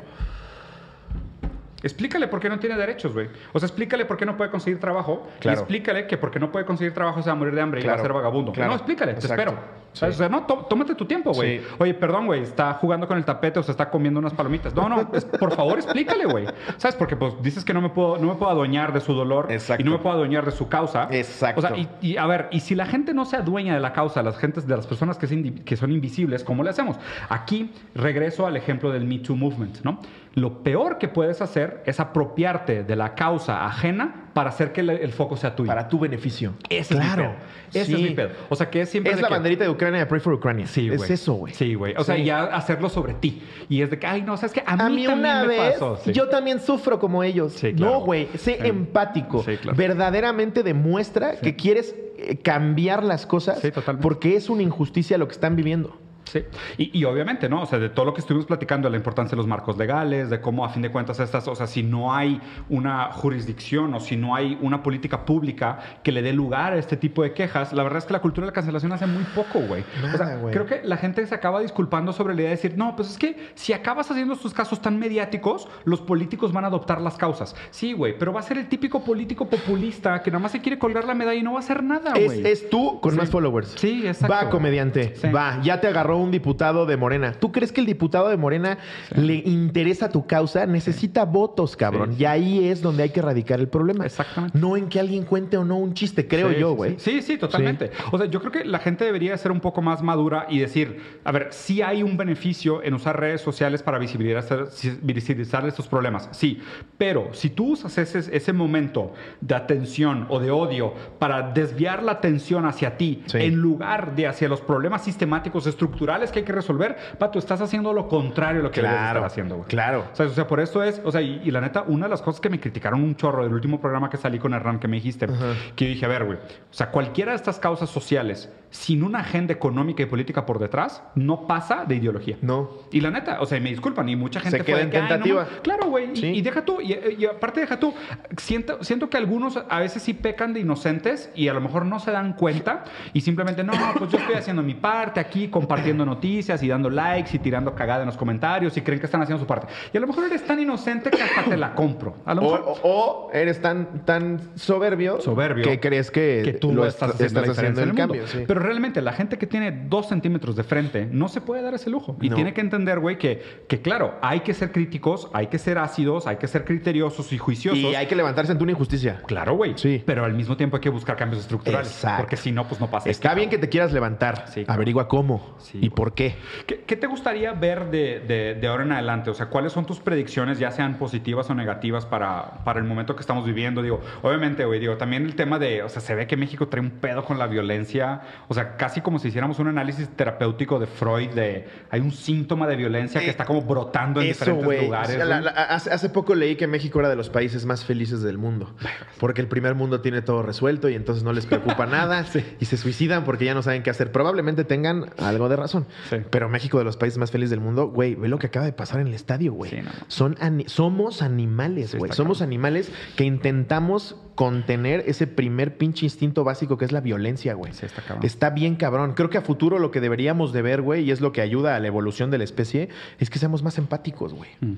Explícale 1.83 2.27
por 2.27 2.39
qué 2.39 2.49
no 2.49 2.57
tiene 2.59 2.77
derechos, 2.77 3.13
güey. 3.13 3.27
O 3.51 3.59
sea, 3.59 3.67
explícale 3.67 4.05
por 4.05 4.17
qué 4.17 4.25
no 4.25 4.35
puede 4.37 4.49
conseguir 4.49 4.79
trabajo. 4.79 5.27
Claro. 5.39 5.57
Y 5.57 5.59
explícale 5.59 6.07
que 6.07 6.17
porque 6.17 6.39
no 6.39 6.51
puede 6.51 6.65
conseguir 6.65 6.93
trabajo 6.93 7.21
se 7.21 7.27
va 7.29 7.33
a 7.33 7.35
morir 7.35 7.53
de 7.53 7.61
hambre 7.61 7.81
y 7.81 7.85
va 7.85 7.93
a 7.93 7.97
ser 7.99 8.13
vagabundo. 8.13 8.51
claro. 8.53 8.71
No, 8.71 8.75
explícale, 8.77 9.13
te 9.15 9.27
espero. 9.27 9.83
¿Sabes? 9.93 10.15
O 10.15 10.17
sea, 10.17 10.27
no, 10.29 10.47
tó- 10.47 10.65
tómate 10.67 10.95
tu 10.95 11.05
tiempo, 11.05 11.33
güey. 11.33 11.59
Sí. 11.59 11.65
Oye, 11.77 11.93
perdón, 11.93 12.25
güey, 12.25 12.41
está 12.41 12.73
jugando 12.73 13.07
con 13.07 13.15
el 13.15 13.25
tapete 13.25 13.59
o 13.59 13.63
se 13.63 13.69
está 13.69 13.91
comiendo 13.91 14.19
unas 14.19 14.33
palomitas. 14.33 14.73
No, 14.73 14.89
no, 14.89 15.07
es- 15.13 15.23
por 15.25 15.53
favor, 15.55 15.77
explícale, 15.77 16.25
güey. 16.25 16.47
¿Sabes? 16.77 16.95
Porque 16.95 17.15
pues 17.15 17.35
dices 17.43 17.63
que 17.63 17.75
no 17.75 17.81
me 17.81 17.89
puedo, 17.89 18.17
no 18.17 18.27
me 18.29 18.33
puedo 18.35 18.51
adueñar 18.51 18.91
de 18.91 19.01
su 19.01 19.13
dolor 19.13 19.51
Exacto. 19.51 19.81
y 19.81 19.85
no 19.85 19.91
me 19.91 19.99
puedo 19.99 20.15
adueñar 20.15 20.45
de 20.45 20.51
su 20.51 20.67
causa. 20.67 21.09
Exacto. 21.11 21.59
O 21.59 21.61
sea, 21.61 21.77
y, 21.77 21.87
y, 22.01 22.17
a 22.17 22.25
ver, 22.25 22.47
y 22.51 22.61
si 22.61 22.73
la 22.73 22.87
gente 22.87 23.13
no 23.13 23.23
se 23.25 23.35
adueña 23.35 23.75
de 23.75 23.81
la 23.81 23.93
causa, 23.93 24.23
las 24.23 24.35
gentes, 24.39 24.65
de 24.65 24.75
las 24.75 24.87
personas 24.87 25.19
que, 25.19 25.27
que 25.63 25.77
son 25.77 25.91
invisibles, 25.91 26.43
¿cómo 26.43 26.63
le 26.63 26.71
hacemos? 26.71 26.97
Aquí 27.29 27.71
regreso 27.93 28.47
al 28.47 28.57
ejemplo 28.57 28.91
del 28.91 29.05
Me 29.05 29.19
Too 29.19 29.35
Movement, 29.35 29.81
¿no? 29.83 29.99
Lo 30.35 30.63
peor 30.63 30.97
que 30.97 31.07
puedes 31.07 31.41
hacer 31.41 31.83
es 31.85 31.99
apropiarte 31.99 32.83
de 32.83 32.95
la 32.95 33.13
causa 33.13 33.65
ajena 33.67 34.31
para 34.33 34.49
hacer 34.49 34.71
que 34.71 34.81
el, 34.81 34.89
el 34.89 35.11
foco 35.11 35.37
sea 35.37 35.55
tuyo. 35.55 35.67
Para 35.67 35.87
tu 35.87 35.99
beneficio. 35.99 36.53
Ese 36.69 36.95
claro. 36.95 37.23
es 37.23 37.29
mi 37.29 37.35
pedo. 37.35 37.81
Ese 37.81 37.85
Sí. 37.85 37.93
es 37.93 38.09
mi 38.09 38.15
pedo. 38.15 38.29
O 38.49 38.55
sea, 38.55 38.69
que 38.71 38.81
es 38.81 38.89
siempre 38.89 39.11
Es 39.11 39.17
de 39.17 39.21
la 39.21 39.27
que- 39.27 39.33
banderita 39.35 39.63
de 39.63 39.69
Ucrania 39.69 39.99
de 39.99 40.05
Pray 40.07 40.19
for 40.21 40.33
Ucrania. 40.33 40.65
Sí, 40.65 40.89
Es 40.89 40.97
güey. 40.97 41.13
eso, 41.13 41.33
güey. 41.33 41.53
Sí, 41.53 41.75
güey. 41.75 41.93
O 41.97 42.03
sea, 42.03 42.17
ya 42.17 42.45
hacerlo 42.45 42.89
sobre 42.89 43.13
ti. 43.13 43.43
Y 43.69 43.83
es 43.83 43.91
de 43.91 43.99
que, 43.99 44.07
ay, 44.07 44.23
no, 44.23 44.35
sabes 44.37 44.53
que 44.53 44.61
a, 44.61 44.71
A 44.73 44.89
mí, 44.89 45.03
también 45.05 45.11
una 45.19 45.41
me 45.43 45.47
vez, 45.49 45.73
pasó. 45.73 45.97
Sí. 45.97 46.13
yo 46.13 46.27
también 46.29 46.59
sufro 46.59 46.97
como 46.97 47.21
ellos. 47.23 47.53
Sí, 47.53 47.73
claro. 47.75 47.93
No, 47.93 47.99
güey, 48.01 48.27
sé 48.35 48.65
empático. 48.67 49.43
Sí, 49.43 49.57
claro. 49.57 49.77
Verdaderamente 49.77 50.63
demuestra 50.63 51.35
que 51.39 51.55
quieres 51.55 51.95
eh, 52.17 52.37
cambiar 52.37 53.03
las 53.03 53.27
cosas 53.27 53.61
porque 54.01 54.35
es 54.35 54.49
una 54.49 54.63
injusticia 54.63 55.19
lo 55.19 55.27
que 55.27 55.33
están 55.33 55.55
viviendo. 55.55 55.95
Sí, 56.25 56.43
y, 56.77 56.97
y 56.99 57.03
obviamente, 57.05 57.49
¿no? 57.49 57.61
O 57.61 57.65
sea, 57.65 57.79
de 57.79 57.89
todo 57.89 58.05
lo 58.05 58.13
que 58.13 58.21
estuvimos 58.21 58.45
platicando, 58.45 58.87
de 58.87 58.91
la 58.91 58.97
importancia 58.97 59.31
de 59.31 59.37
los 59.37 59.47
marcos 59.47 59.77
legales, 59.77 60.29
de 60.29 60.39
cómo 60.41 60.65
a 60.65 60.69
fin 60.69 60.81
de 60.81 60.89
cuentas 60.91 61.19
estas, 61.19 61.47
o 61.47 61.55
sea, 61.55 61.67
si 61.67 61.83
no 61.83 62.13
hay 62.13 62.41
una 62.69 63.11
jurisdicción 63.11 63.93
o 63.93 63.99
si 63.99 64.15
no 64.15 64.35
hay 64.35 64.57
una 64.61 64.81
política 64.83 65.25
pública 65.25 65.79
que 66.03 66.11
le 66.11 66.21
dé 66.21 66.33
lugar 66.33 66.73
a 66.73 66.77
este 66.77 66.97
tipo 66.97 67.23
de 67.23 67.33
quejas, 67.33 67.73
la 67.73 67.83
verdad 67.83 67.99
es 67.99 68.05
que 68.05 68.13
la 68.13 68.21
cultura 68.21 68.45
de 68.45 68.51
la 68.51 68.53
cancelación 68.53 68.91
hace 68.93 69.05
muy 69.05 69.23
poco, 69.35 69.59
güey. 69.59 69.83
O 70.13 70.17
sea, 70.17 70.35
güey. 70.37 70.53
creo 70.53 70.65
que 70.65 70.81
la 70.83 70.97
gente 70.97 71.25
se 71.25 71.35
acaba 71.35 71.59
disculpando 71.59 72.13
sobre 72.13 72.33
la 72.35 72.41
idea 72.41 72.49
de 72.51 72.55
decir, 72.55 72.77
no, 72.77 72.95
pues 72.95 73.11
es 73.11 73.17
que 73.17 73.51
si 73.55 73.73
acabas 73.73 74.09
haciendo 74.09 74.33
estos 74.33 74.53
casos 74.53 74.81
tan 74.81 74.97
mediáticos, 74.99 75.67
los 75.85 76.01
políticos 76.01 76.51
van 76.53 76.63
a 76.65 76.67
adoptar 76.67 77.01
las 77.01 77.17
causas. 77.17 77.55
Sí, 77.71 77.93
güey, 77.93 78.17
pero 78.17 78.33
va 78.33 78.39
a 78.39 78.43
ser 78.43 78.57
el 78.57 78.67
típico 78.67 79.03
político 79.03 79.47
populista 79.49 80.21
que 80.21 80.31
nada 80.31 80.41
más 80.41 80.51
se 80.51 80.61
quiere 80.61 80.79
colgar 80.79 81.05
la 81.05 81.13
medalla 81.13 81.39
y 81.39 81.43
no 81.43 81.51
va 81.53 81.57
a 81.57 81.59
hacer 81.61 81.83
nada, 81.83 82.13
Es, 82.15 82.25
güey. 82.25 82.47
es 82.47 82.69
tú 82.69 82.99
con 83.01 83.11
Sí. 83.13 83.17
más 83.17 83.29
followers. 83.29 83.73
Sí, 83.77 84.05
exacto. 84.07 84.33
Va, 84.33 84.49
comediante. 84.49 85.15
Sí. 85.15 85.27
Va, 85.29 85.59
ya 85.61 85.79
te 85.81 85.87
agarró 85.87 86.12
un 86.17 86.31
diputado 86.31 86.85
de 86.85 86.97
Morena. 86.97 87.33
¿Tú 87.33 87.51
crees 87.51 87.71
que 87.71 87.81
el 87.81 87.87
diputado 87.87 88.29
de 88.29 88.37
Morena 88.37 88.77
le 89.15 89.35
interesa 89.35 90.09
tu 90.09 90.25
causa? 90.25 90.65
Necesita 90.65 91.25
votos, 91.25 91.75
cabrón. 91.75 92.13
Sí. 92.15 92.23
Y 92.23 92.25
ahí 92.25 92.67
es 92.67 92.81
donde 92.81 93.03
hay 93.03 93.09
que 93.09 93.19
erradicar 93.19 93.59
el 93.59 93.67
problema. 93.67 94.05
Exactamente. 94.05 94.57
No 94.57 94.77
en 94.77 94.87
que 94.89 94.99
alguien 94.99 95.23
cuente 95.23 95.57
o 95.57 95.65
no 95.65 95.77
un 95.77 95.93
chiste, 95.93 96.27
creo 96.27 96.49
Sí, 96.51 96.59
yo, 96.59 96.69
sí, 96.71 96.75
güey. 96.75 96.91
Sí. 96.97 97.11
sí, 97.11 97.21
sí, 97.21 97.37
totalmente. 97.37 97.91
O 98.11 98.17
sea, 98.17 98.27
yo 98.27 98.39
creo 98.39 98.51
que 98.51 98.65
la 98.65 98.79
gente 98.79 99.05
debería 99.05 99.37
ser 99.37 99.51
un 99.51 99.59
poco 99.59 99.81
más 99.81 100.01
madura 100.01 100.45
y 100.49 100.59
decir, 100.59 101.01
a 101.23 101.31
ver, 101.31 101.47
sí 101.51 101.81
hay 101.81 102.03
un 102.03 102.17
beneficio 102.17 102.83
en 102.83 102.93
usar 102.93 103.19
redes 103.19 103.41
sociales 103.41 103.81
para 103.83 103.97
visibilizar, 103.97 104.67
visibilizar 105.01 105.67
estos 105.67 105.87
problemas, 105.87 106.29
sí, 106.31 106.59
pero 106.97 107.29
si 107.33 107.49
tú 107.49 107.71
usas 107.73 107.97
ese, 107.97 108.19
ese 108.35 108.53
momento 108.53 109.13
de 109.41 109.55
atención 109.55 110.25
o 110.29 110.39
de 110.39 110.51
odio 110.51 110.93
para 111.19 111.51
desviar 111.51 112.03
la 112.03 112.13
atención 112.13 112.65
hacia 112.65 112.97
ti 112.97 113.23
Sí. 113.27 113.37
en 113.37 113.55
lugar 113.55 114.15
de 114.15 114.27
hacia 114.27 114.47
los 114.49 114.61
problemas 114.61 115.03
sistemáticos 115.03 115.65
estructurales 115.67 116.02
estructurales 116.03 116.31
que 116.31 116.39
hay 116.39 116.45
que 116.45 116.51
resolver, 116.53 116.97
pa, 117.17 117.31
tú 117.31 117.39
estás 117.39 117.61
haciendo 117.61 117.93
lo 117.93 118.07
contrario 118.07 118.59
a 118.59 118.63
lo 118.63 118.71
que 118.71 118.81
debes 118.81 118.93
Claro, 118.95 119.19
estar 119.19 119.25
haciendo, 119.25 119.55
güey. 119.57 119.67
claro. 119.67 120.05
O 120.11 120.15
sea, 120.15 120.25
o 120.25 120.29
sea, 120.29 120.47
por 120.47 120.59
eso 120.59 120.83
es, 120.83 121.01
o 121.03 121.11
sea, 121.11 121.21
y, 121.21 121.41
y 121.43 121.51
la 121.51 121.61
neta, 121.61 121.83
una 121.87 122.05
de 122.05 122.09
las 122.09 122.21
cosas 122.21 122.41
que 122.41 122.49
me 122.49 122.59
criticaron 122.59 123.01
un 123.03 123.15
chorro 123.15 123.43
del 123.43 123.53
último 123.53 123.79
programa 123.79 124.09
que 124.09 124.17
salí 124.17 124.37
con 124.39 124.53
Hernán 124.53 124.79
que 124.79 124.87
me 124.87 124.97
dijiste, 124.97 125.27
que 125.75 125.85
yo 125.85 125.91
dije, 125.91 126.05
a 126.05 126.09
ver, 126.09 126.25
güey, 126.25 126.37
o 126.37 126.73
sea, 126.73 126.91
cualquiera 126.91 127.31
de 127.31 127.37
estas 127.37 127.59
causas 127.59 127.89
sociales 127.89 128.49
sin 128.69 129.03
una 129.03 129.19
agenda 129.19 129.53
económica 129.53 130.01
y 130.01 130.07
política 130.07 130.47
por 130.47 130.57
detrás, 130.57 131.03
no 131.13 131.45
pasa 131.45 131.85
de 131.87 131.95
ideología. 131.95 132.37
No. 132.41 132.71
Y 132.91 133.01
la 133.01 133.11
neta, 133.11 133.39
o 133.39 133.45
sea, 133.45 133.59
y 133.59 133.61
me 133.61 133.69
disculpan, 133.69 134.09
y 134.09 134.15
mucha 134.15 134.39
gente 134.39 134.57
Se 134.57 134.63
fue 134.63 134.65
queda 134.65 134.77
de 134.77 134.83
en 134.85 134.89
que, 134.89 134.97
"Ay, 134.97 135.03
no 135.03 135.07
tentativa". 135.09 135.43
mames". 135.43 135.59
claro, 135.61 135.85
güey. 135.89 136.09
y- 136.13 136.15
Sí. 136.15 136.27
Y, 136.27 136.41
deja 136.41 136.65
tú, 136.65 136.81
y, 136.81 136.97
y 137.19 137.25
aparte 137.27 137.59
deja 137.61 137.77
tú, 137.79 137.93
siento, 138.37 138.83
siento 138.83 139.09
que 139.11 139.17
algunos 139.17 139.59
a 139.69 139.79
veces 139.79 140.01
sí 140.01 140.13
pecan 140.15 140.53
de 140.55 140.61
inocentes 140.61 141.29
y 141.35 141.49
a 141.49 141.53
lo 141.53 141.61
mejor 141.61 141.85
no 141.85 141.99
se 141.99 142.09
dan 142.11 142.33
cuenta 142.33 142.83
y 143.13 143.21
simplemente, 143.21 143.63
no, 143.63 143.73
pues 143.99 144.09
yo 144.11 144.17
estoy 144.17 144.33
haciendo 144.35 144.63
mi 144.63 144.73
parte 144.73 145.19
aquí, 145.19 145.49
compartiendo 145.49 145.92
noticias 145.93 146.61
y 146.63 146.67
dando 146.67 146.89
likes 146.89 147.29
y 147.35 147.39
tirando 147.39 147.73
cagada 147.75 148.01
en 148.01 148.07
los 148.07 148.17
comentarios 148.17 148.75
y 148.77 148.81
creen 148.81 148.99
que 148.99 149.05
están 149.05 149.21
haciendo 149.21 149.39
su 149.41 149.47
parte. 149.47 149.67
Y 149.93 149.97
a 149.97 149.99
lo 150.01 150.07
mejor 150.07 150.25
eres 150.25 150.45
tan 150.45 150.59
inocente 150.59 151.09
que 151.11 151.21
hasta 151.21 151.43
te 151.43 151.57
la 151.57 151.73
compro. 151.75 152.17
A 152.25 152.33
lo 152.33 152.41
O, 152.41 152.51
mejor... 152.51 152.73
o- 152.83 153.29
eres 153.33 153.61
tan, 153.61 154.05
tan 154.05 154.39
soberbio, 154.55 155.21
soberbio 155.21 155.63
que 155.63 155.79
crees 155.79 156.11
que, 156.11 156.41
que 156.43 156.53
tú 156.53 156.73
lo 156.73 156.85
estás 156.85 157.09
est- 157.11 157.15
haciendo, 157.21 157.41
la 157.41 157.47
diferencia 157.47 157.83
en 157.83 157.89
el 157.89 157.95
cambio. 157.95 158.21
mundo. 158.21 158.31
sí. 158.37 158.43
Pero 158.47 158.59
realmente 158.59 159.01
la 159.01 159.13
gente 159.13 159.37
que 159.37 159.47
tiene 159.47 159.71
dos 159.87 160.07
centímetros 160.07 160.55
de 160.55 160.63
frente 160.63 161.05
no 161.11 161.27
se 161.27 161.41
puede 161.41 161.61
dar 161.61 161.73
ese 161.73 161.89
lujo. 161.89 162.17
Y 162.21 162.29
No. 162.29 162.35
tiene 162.35 162.53
que 162.53 162.61
entender, 162.61 162.99
güey, 162.99 163.17
que, 163.17 163.41
que 163.67 163.81
claro, 163.81 164.15
hay 164.21 164.41
que 164.41 164.53
ser 164.53 164.71
críticos, 164.71 165.29
hay 165.33 165.47
que 165.47 165.59
ser 165.59 165.77
ácidos, 165.77 166.27
hay 166.27 166.37
que 166.37 166.47
ser 166.47 166.65
criteriosos 166.65 167.31
y 167.33 167.37
juiciosos. 167.37 167.79
y 167.79 167.95
hay 167.95 168.07
que 168.07 168.15
levantarse 168.15 168.51
ante 168.51 168.63
una 168.63 168.71
injusticia. 168.71 169.21
Claro, 169.27 169.55
güey. 169.55 169.73
Sí. 169.77 170.01
Pero 170.05 170.25
al 170.25 170.33
mismo 170.33 170.57
tiempo 170.57 170.77
hay 170.77 170.81
que 170.81 170.89
buscar 170.89 171.15
cambios 171.15 171.41
estructurales. 171.41 171.87
Exacto. 171.89 172.21
Porque 172.23 172.37
si 172.37 172.51
no, 172.51 172.67
pues 172.67 172.79
no 172.79 172.89
pasa. 172.89 173.09
Está 173.09 173.33
bien 173.33 173.49
que 173.49 173.57
te 173.57 173.69
quieras 173.69 173.91
levantar. 173.93 174.45
Sí, 174.47 174.63
claro. 174.65 174.73
Averigua 174.73 175.07
cómo 175.07 175.55
Sí, 175.59 175.79
y 175.83 175.89
por 175.89 176.13
qué. 176.13 176.35
¿Qué, 176.65 176.81
qué 176.87 176.95
te 176.95 177.07
gustaría 177.07 177.51
ver 177.53 177.91
de, 177.91 178.21
de- 178.21 178.55
de 178.55 178.67
ahora 178.67 178.83
en 178.83 178.91
adelante? 178.93 179.29
O 179.29 179.33
sea, 179.33 179.47
¿cuáles 179.47 179.73
son 179.73 179.85
tus 179.85 179.99
predicciones, 179.99 180.57
ya 180.59 180.71
sean 180.71 180.97
positivas 180.97 181.49
o 181.49 181.53
negativas, 181.55 182.05
para, 182.05 182.63
para 182.63 182.79
el 182.79 182.85
momento 182.85 183.15
que 183.15 183.21
estamos 183.21 183.45
viviendo? 183.45 183.81
Digo, 183.81 183.99
obviamente, 184.21 184.63
güey, 184.65 184.79
digo, 184.79 184.95
también 184.97 185.23
el 185.25 185.35
tema 185.35 185.59
de, 185.59 185.83
o 185.83 185.89
sea, 185.89 186.01
se 186.01 186.15
ve 186.15 186.25
que 186.27 186.37
México 186.37 186.67
trae 186.69 186.81
un 186.81 186.91
pedo 186.91 187.25
con 187.25 187.37
la 187.37 187.47
violencia, 187.47 188.21
o 188.47 188.53
sea, 188.53 188.77
casi 188.77 189.01
como 189.01 189.19
si 189.19 189.27
hiciéramos 189.27 189.59
un 189.59 189.67
análisis 189.67 190.07
terapéutico 190.09 190.79
de 190.79 190.87
Freud, 190.87 191.31
de 191.31 191.67
hay 191.91 191.99
un 191.99 192.11
síntoma 192.11 192.65
de 192.67 192.75
violencia 192.77 193.19
que 193.19 193.27
Eh, 193.27 193.31
está 193.31 193.43
como 193.45 193.61
brotando 193.61 194.21
en 194.21 194.27
Eso, 194.27 194.39
diferentes 194.45 194.65
güey. 194.65 194.85
lugares. 194.85 195.09
O 195.09 195.13
sea, 195.17 195.25
la- 195.25 195.49
hace, 195.49 195.91
hace 195.91 196.09
poco 196.09 196.33
leí 196.35 196.55
que 196.55 196.67
México 196.67 196.99
era 196.99 197.09
de 197.09 197.15
los 197.17 197.29
países 197.29 197.65
más 197.65 197.83
felices 197.83 198.21
del 198.23 198.37
mundo. 198.37 198.73
Porque 199.19 199.41
el 199.41 199.47
primer 199.47 199.75
mundo 199.75 199.99
tiene 200.01 200.21
todo 200.21 200.43
resuelto 200.43 200.87
y 200.87 200.95
entonces 200.95 201.23
no 201.25 201.33
les 201.33 201.45
preocupa 201.45 201.85
nada. 201.87 202.25
Y 202.59 202.65
se 202.65 202.77
suicidan 202.77 203.23
porque 203.25 203.45
ya 203.45 203.53
no 203.53 203.61
saben 203.61 203.83
qué 203.83 203.89
hacer. 203.89 204.11
Probablemente 204.11 204.63
tengan 204.63 205.07
algo 205.17 205.49
de 205.49 205.55
razón. 205.57 205.72
Sí. 206.09 206.17
Pero 206.29 206.49
México 206.49 206.77
de 206.77 206.83
los 206.83 206.97
países 206.97 207.17
más 207.17 207.31
felices 207.31 207.49
del 207.51 207.59
mundo, 207.59 207.87
güey, 207.87 208.15
ve 208.15 208.27
lo 208.27 208.39
que 208.39 208.47
acaba 208.47 208.65
de 208.65 208.73
pasar 208.73 208.99
en 209.01 209.07
el 209.07 209.13
estadio, 209.13 209.53
güey. 209.53 209.71
Sí, 209.71 209.77
no. 209.81 209.91
Son 210.07 210.35
ani- 210.39 210.65
somos 210.67 211.21
animales, 211.21 211.95
güey. 211.95 212.11
somos 212.13 212.41
animales 212.41 212.91
que 213.15 213.23
intentamos 213.23 214.15
contener 214.35 215.03
ese 215.07 215.27
primer 215.27 215.77
pinche 215.77 216.05
instinto 216.05 216.43
básico 216.43 216.77
que 216.77 216.85
es 216.85 216.91
la 216.91 217.01
violencia, 217.01 217.53
güey. 217.53 217.73
Sí, 217.73 217.85
está 217.85 218.01
cabrón. 218.01 218.25
Está 218.25 218.49
bien 218.49 218.75
cabrón. 218.75 219.13
Creo 219.13 219.29
que 219.29 219.37
a 219.37 219.41
futuro 219.41 219.79
lo 219.79 219.91
que 219.91 220.01
deberíamos 220.01 220.53
de 220.53 220.61
ver, 220.61 220.81
güey, 220.81 221.03
y 221.03 221.11
es 221.11 221.21
lo 221.21 221.31
que 221.31 221.41
ayuda 221.41 221.75
a 221.75 221.79
la 221.79 221.87
evolución 221.87 222.31
de 222.31 222.37
la 222.37 222.43
especie, 222.43 222.89
es 223.19 223.29
que 223.29 223.39
seamos 223.39 223.63
más 223.63 223.77
empáticos, 223.77 224.33
güey. 224.33 224.49
Mm. 224.61 224.73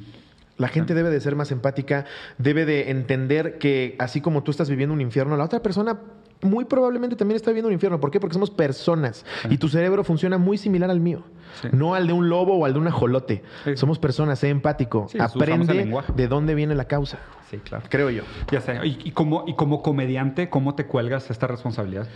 La 0.58 0.70
gente 0.70 0.93
debe 0.93 1.10
de 1.10 1.20
ser 1.20 1.36
más 1.36 1.52
empática, 1.52 2.06
debe 2.38 2.66
de 2.66 2.89
entender 2.89 3.58
que 3.58 3.96
así 4.00 4.22
como 4.22 4.41
tú 4.43 4.52
estás 4.52 4.70
viviendo 4.70 4.93
un 4.93 5.02
infierno, 5.02 5.36
la 5.36 5.43
otra 5.43 5.62
persona 5.62 6.00
muy 6.42 6.66
probablemente 6.66 7.16
también 7.16 7.36
está 7.36 7.52
viviendo 7.52 7.68
un 7.68 7.74
infierno. 7.74 8.00
¿Por 8.00 8.12
qué? 8.12 8.20
Porque 8.20 8.34
somos 8.34 8.52
personas 8.52 9.26
Sí. 9.44 9.48
y 9.52 9.58
tu 9.58 9.68
cerebro 9.70 10.04
funciona 10.04 10.38
muy 10.38 10.58
similar 10.58 10.90
al 10.90 11.00
mío. 11.00 11.24
Sí. 11.62 11.70
No 11.72 11.96
al 11.96 12.08
de 12.08 12.14
un 12.14 12.28
lobo 12.30 12.56
o 12.58 12.66
al 12.66 12.74
de 12.74 12.80
un 12.80 12.88
ajolote. 12.88 13.44
Sí. 13.64 13.78
Somos 13.78 13.98
personas, 14.00 14.40
sé 14.40 14.50
empático. 14.50 15.08
Aprende 15.20 15.90
de 16.16 16.28
dónde 16.28 16.54
viene 16.56 16.76
la 16.76 16.86
causa, 16.86 17.18
Sí, 17.50 17.58
claro. 17.58 17.86
creo 17.90 18.10
yo. 18.10 18.24
Ya 18.52 18.60
sé. 18.62 18.80
Y, 18.84 19.00
y 19.06 19.12
como, 19.12 19.46
y 19.48 19.54
como 19.56 19.82
comediante, 19.82 20.50
¿cómo 20.50 20.76
te 20.76 20.86
cuelgas 20.86 21.32
esta 21.32 21.48
responsabilidad? 21.48 22.08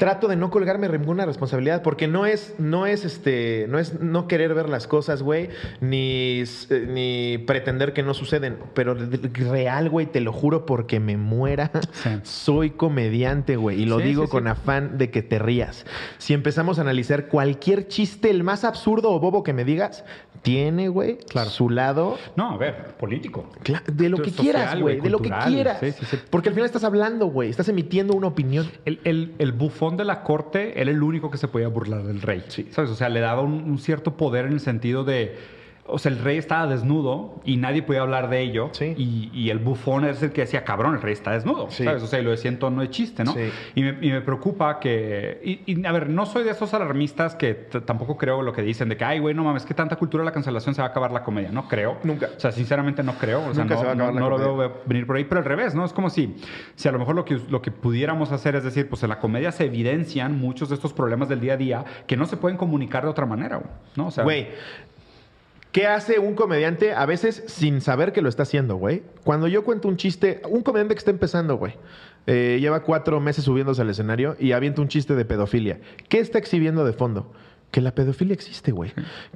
Trato 0.00 0.28
de 0.28 0.34
no 0.36 0.48
colgarme 0.50 0.88
ninguna 0.88 1.26
responsabilidad 1.26 1.82
porque 1.82 2.08
no 2.08 2.24
es 2.24 2.54
no 2.58 2.86
es 2.86 3.04
este 3.04 3.66
no 3.68 3.78
es 3.78 4.00
no 4.00 4.26
querer 4.28 4.54
ver 4.54 4.70
las 4.70 4.86
cosas 4.86 5.22
güey 5.22 5.50
ni 5.82 6.42
eh, 6.70 6.86
ni 6.88 7.36
pretender 7.46 7.92
que 7.92 8.02
no 8.02 8.14
suceden 8.14 8.56
pero 8.72 8.94
real 8.94 9.90
güey 9.90 10.06
te 10.06 10.20
lo 10.20 10.32
juro 10.32 10.64
porque 10.64 11.00
me 11.00 11.18
muera 11.18 11.70
Sí. 11.92 12.08
soy 12.22 12.70
comediante 12.70 13.56
güey 13.56 13.82
y 13.82 13.84
lo 13.84 13.98
Sí, 13.98 14.04
digo 14.04 14.24
sí, 14.24 14.30
con 14.30 14.48
afán 14.48 14.96
de 14.96 15.10
que 15.10 15.20
te 15.22 15.38
rías 15.38 15.84
si 16.16 16.32
empezamos 16.32 16.78
a 16.78 16.80
analizar 16.80 17.28
cualquier 17.28 17.86
chiste 17.86 18.30
el 18.30 18.42
más 18.42 18.64
absurdo 18.64 19.10
o 19.12 19.20
bobo 19.20 19.42
que 19.42 19.52
me 19.52 19.64
digas 19.66 20.02
tiene 20.40 20.88
güey 20.88 21.18
Claro. 21.28 21.50
su 21.50 21.68
lado 21.68 22.16
No, 22.36 22.52
a 22.52 22.56
ver, 22.56 22.94
político. 22.98 23.50
De 23.92 24.08
lo 24.08 24.16
que 24.22 24.30
quieras, 24.30 24.80
güey. 24.80 24.98
De 24.98 25.10
lo 25.10 25.18
que 25.20 25.28
quieras. 25.46 25.82
Porque 26.30 26.48
al 26.48 26.54
final 26.54 26.64
estás 26.64 26.82
hablando, 26.82 27.26
güey. 27.26 27.50
Estás 27.50 27.68
emitiendo 27.68 28.14
una 28.14 28.28
opinión. 28.28 28.70
El, 28.86 29.00
el- 29.04 29.34
el 29.38 29.52
bufón 29.52 29.89
de 29.96 30.04
la 30.04 30.22
corte 30.22 30.80
era 30.80 30.90
el 30.90 31.02
único 31.02 31.30
que 31.30 31.38
se 31.38 31.48
podía 31.48 31.68
burlar 31.68 32.02
del 32.02 32.22
rey. 32.22 32.44
¿Sabes? 32.70 32.90
O 32.90 32.94
sea, 32.94 33.08
le 33.08 33.20
daba 33.20 33.42
un, 33.42 33.52
un 33.52 33.78
cierto 33.78 34.16
poder 34.16 34.46
en 34.46 34.52
el 34.52 34.60
sentido 34.60 35.04
de. 35.04 35.59
O 35.92 35.98
sea, 35.98 36.12
el 36.12 36.18
rey 36.18 36.38
estaba 36.38 36.66
desnudo 36.66 37.40
y 37.44 37.56
nadie 37.56 37.82
podía 37.82 38.02
hablar 38.02 38.28
de 38.30 38.40
ello. 38.40 38.70
Sí. 38.72 38.94
Y, 38.96 39.30
y 39.34 39.50
el 39.50 39.58
bufón 39.58 40.04
es 40.04 40.22
el 40.22 40.32
que 40.32 40.42
decía, 40.42 40.64
cabrón, 40.64 40.94
el 40.94 41.02
rey 41.02 41.12
está 41.12 41.32
desnudo. 41.32 41.68
Sí. 41.70 41.84
¿Sabes? 41.84 42.02
O 42.02 42.06
sea, 42.06 42.20
y 42.20 42.22
lo 42.24 42.30
decía 42.30 42.50
en 42.50 42.58
tono 42.58 42.80
de 42.82 42.90
chiste, 42.90 43.24
¿no? 43.24 43.32
Sí. 43.32 43.50
Y, 43.74 43.82
me, 43.82 43.96
y 44.00 44.10
me 44.10 44.20
preocupa 44.20 44.78
que. 44.80 45.40
Y, 45.44 45.72
y, 45.74 45.86
a 45.86 45.92
ver, 45.92 46.08
no 46.08 46.26
soy 46.26 46.44
de 46.44 46.50
esos 46.50 46.72
alarmistas 46.74 47.34
que 47.34 47.54
tampoco 47.54 48.16
creo 48.16 48.42
lo 48.42 48.52
que 48.52 48.62
dicen 48.62 48.88
de 48.88 48.96
que, 48.96 49.04
ay, 49.04 49.18
güey, 49.18 49.34
no 49.34 49.44
mames, 49.44 49.64
que 49.66 49.74
tanta 49.74 49.96
cultura 49.96 50.22
de 50.22 50.26
la 50.26 50.32
cancelación 50.32 50.74
se 50.74 50.82
va 50.82 50.88
a 50.88 50.90
acabar 50.90 51.12
la 51.12 51.22
comedia. 51.22 51.50
No 51.52 51.68
creo. 51.68 51.98
Nunca. 52.04 52.28
O 52.36 52.40
sea, 52.40 52.52
sinceramente 52.52 53.02
no 53.02 53.14
creo. 53.14 53.40
O 53.48 53.54
sea, 53.54 53.64
Nunca 53.64 53.74
no, 53.74 53.80
se 53.80 53.86
va 53.86 53.92
a 53.92 53.94
acabar 53.94 54.14
no- 54.14 54.20
la 54.20 54.26
no 54.28 54.38
lo 54.38 54.56
veo 54.56 54.80
venir 54.86 55.06
por 55.06 55.16
ahí, 55.16 55.24
pero 55.24 55.38
al 55.40 55.44
revés, 55.44 55.74
¿no? 55.74 55.84
Es 55.84 55.92
como 55.92 56.10
si, 56.10 56.36
si 56.76 56.88
a 56.88 56.92
lo 56.92 56.98
mejor 56.98 57.14
lo 57.14 57.24
que, 57.24 57.38
lo 57.48 57.62
que 57.62 57.70
pudiéramos 57.70 58.32
hacer 58.32 58.54
es 58.56 58.64
decir, 58.64 58.88
pues 58.88 59.02
en 59.02 59.08
la 59.08 59.18
comedia 59.18 59.52
se 59.52 59.64
evidencian 59.66 60.38
muchos 60.38 60.68
de 60.68 60.74
estos 60.74 60.92
problemas 60.92 61.28
del 61.28 61.40
día 61.40 61.54
a 61.54 61.56
día 61.56 61.84
que 62.06 62.16
no 62.16 62.26
se 62.26 62.36
pueden 62.36 62.56
comunicar 62.56 63.02
de 63.04 63.10
otra 63.10 63.26
manera, 63.26 63.60
¿no? 63.96 64.06
O 64.08 64.10
sea, 64.10 64.24
Güey, 64.24 64.48
¿qué 65.72 65.86
hace 65.86 66.18
un 66.18 66.34
comediante 66.34 66.92
a 66.92 67.06
veces 67.06 67.44
sin 67.46 67.80
saber 67.80 68.12
que 68.12 68.22
lo 68.22 68.28
está 68.28 68.42
haciendo, 68.42 68.76
güey? 68.76 69.02
Cuando 69.24 69.48
yo 69.48 69.64
cuento 69.64 69.88
un 69.88 69.96
chiste, 69.96 70.42
un 70.48 70.62
comediante 70.62 70.94
que 70.94 70.98
está 70.98 71.10
empezando, 71.10 71.56
güey, 71.56 71.74
eh, 72.26 72.58
lleva 72.60 72.82
cuatro 72.82 73.20
meses 73.20 73.44
subiéndose 73.44 73.82
al 73.82 73.90
escenario 73.90 74.36
y 74.38 74.52
avienta 74.52 74.82
un 74.82 74.88
chiste 74.88 75.14
de 75.14 75.24
pedofilia. 75.24 75.80
¿Qué 76.08 76.18
está 76.18 76.38
exhibiendo 76.38 76.84
de 76.84 76.92
fondo? 76.92 77.32
Que 77.70 77.80
la 77.80 77.94
pedofilia 77.94 78.34
existe, 78.34 78.72
güey. 78.72 78.92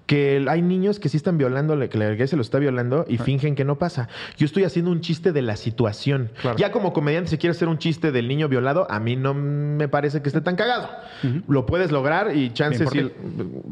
Que 0.07 0.45
hay 0.49 0.61
niños 0.63 0.99
que 0.99 1.09
sí 1.09 1.17
están 1.17 1.39
violando, 1.39 1.79
que 1.89 1.99
la 1.99 2.13
iglesia 2.13 2.37
lo 2.37 2.43
está 2.43 2.59
violando 2.59 3.05
y 3.09 3.19
fingen 3.19 3.55
que 3.55 3.65
no 3.65 3.79
pasa. 3.79 4.09
Yo 4.37 4.45
estoy 4.47 4.65
haciendo 4.65 4.91
un 4.91 5.01
chiste 5.01 5.33
de 5.33 5.41
la 5.43 5.57
situación. 5.57 6.31
Claro. 6.41 6.57
Ya 6.59 6.73
como 6.73 6.93
comediante, 6.93 7.31
si 7.31 7.39
quieres 7.39 7.57
hacer 7.57 7.69
un 7.69 7.79
chiste 7.79 8.11
del 8.13 8.27
niño 8.27 8.49
violado, 8.49 8.87
a 8.91 8.99
mí 8.99 9.15
no 9.17 9.35
me 9.35 9.87
parece 9.89 10.21
que 10.23 10.29
esté 10.29 10.41
tan 10.41 10.57
cagado. 10.57 10.89
Lo 11.49 11.65
puedes 11.67 11.93
lograr 11.93 12.37
y 12.37 12.53
chances, 12.53 12.89
sí, 12.91 13.11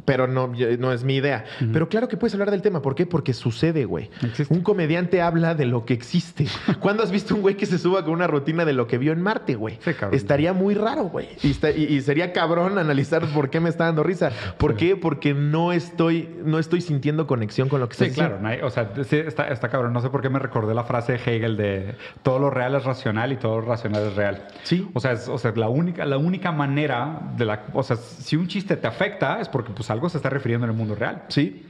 pero 0.04 0.26
no, 0.28 0.52
no 0.78 0.92
es 0.92 1.04
mi 1.04 1.16
idea. 1.16 1.44
Pero 1.72 1.88
claro 1.88 2.08
que 2.08 2.16
puedes 2.16 2.32
hablar 2.34 2.50
del 2.50 2.62
tema. 2.62 2.82
¿Por 2.82 2.94
qué? 2.94 3.04
Porque 3.06 3.32
sucede, 3.34 3.84
güey. 3.84 4.10
Un 4.48 4.60
comediante 4.62 5.20
habla 5.22 5.54
de 5.54 5.66
lo 5.66 5.84
que 5.84 5.94
existe. 5.94 6.46
¿Cuándo 6.80 7.02
has 7.02 7.10
visto 7.10 7.34
un 7.34 7.42
güey 7.42 7.56
que 7.56 7.66
se 7.66 7.78
suba 7.78 8.04
con 8.04 8.14
una 8.14 8.26
rutina 8.26 8.64
de 8.64 8.72
lo 8.72 8.86
que 8.86 8.98
vio 8.98 9.12
en 9.12 9.20
Marte, 9.20 9.54
güey? 9.56 9.78
Estaría 10.14 10.52
muy 10.52 10.74
raro, 10.74 11.04
güey. 11.04 11.28
Y- 11.76 11.82
y 11.94 12.00
sería 12.00 12.32
cabrón 12.32 12.78
analizar 12.78 13.26
por 13.34 13.50
qué 13.50 13.60
me 13.60 13.68
está 13.68 13.84
dando 13.86 14.02
risa. 14.02 14.30
¿Por 14.58 14.76
qué? 14.76 14.96
Porque 14.96 15.34
no 15.34 15.72
estoy, 15.72 16.28
no 16.44 16.58
estoy 16.58 16.80
sintiendo 16.80 17.26
conexión 17.26 17.68
con 17.68 17.80
lo 17.80 17.88
que 17.88 17.94
Sí, 17.96 18.04
estás 18.04 18.16
claro, 18.16 18.34
diciendo. 18.38 18.48
nadie- 18.48 18.62
o 18.64 18.70
sea, 18.70 18.90
sí, 19.04 19.16
está, 19.16 19.48
está 19.48 19.68
cabrón. 19.68 19.92
No 19.92 20.00
sé 20.00 20.10
por 20.10 20.22
qué 20.22 20.28
me 20.28 20.38
recordé 20.38 20.74
la 20.74 20.84
frase 20.84 21.12
de 21.12 21.18
Hegel 21.18 21.56
de 21.56 21.94
todo 22.22 22.38
lo 22.38 22.50
real 22.50 22.74
es 22.74 22.84
racional 22.84 23.32
y 23.32 23.36
todo 23.36 23.60
lo 23.60 23.66
racional 23.66 24.02
es 24.08 24.16
real. 24.16 24.46
Sí. 24.62 24.88
O 24.94 25.00
sea, 25.00 25.12
es, 25.12 25.28
o 25.28 25.38
sea 25.38 25.52
la, 25.56 25.68
única, 25.68 26.04
la 26.04 26.18
única 26.18 26.52
manera 26.52 27.20
de 27.36 27.44
la... 27.44 27.64
O 27.72 27.82
sea, 27.82 27.96
si 27.96 28.36
un 28.36 28.46
chiste 28.48 28.76
te 28.76 28.86
afecta 28.86 29.40
es 29.40 29.48
porque 29.48 29.72
pues 29.72 29.90
algo 29.90 30.08
se 30.08 30.16
está 30.18 30.30
refiriendo 30.30 30.66
en 30.66 30.70
el 30.72 30.76
mundo 30.76 30.94
real. 30.94 31.24
Sí. 31.28 31.66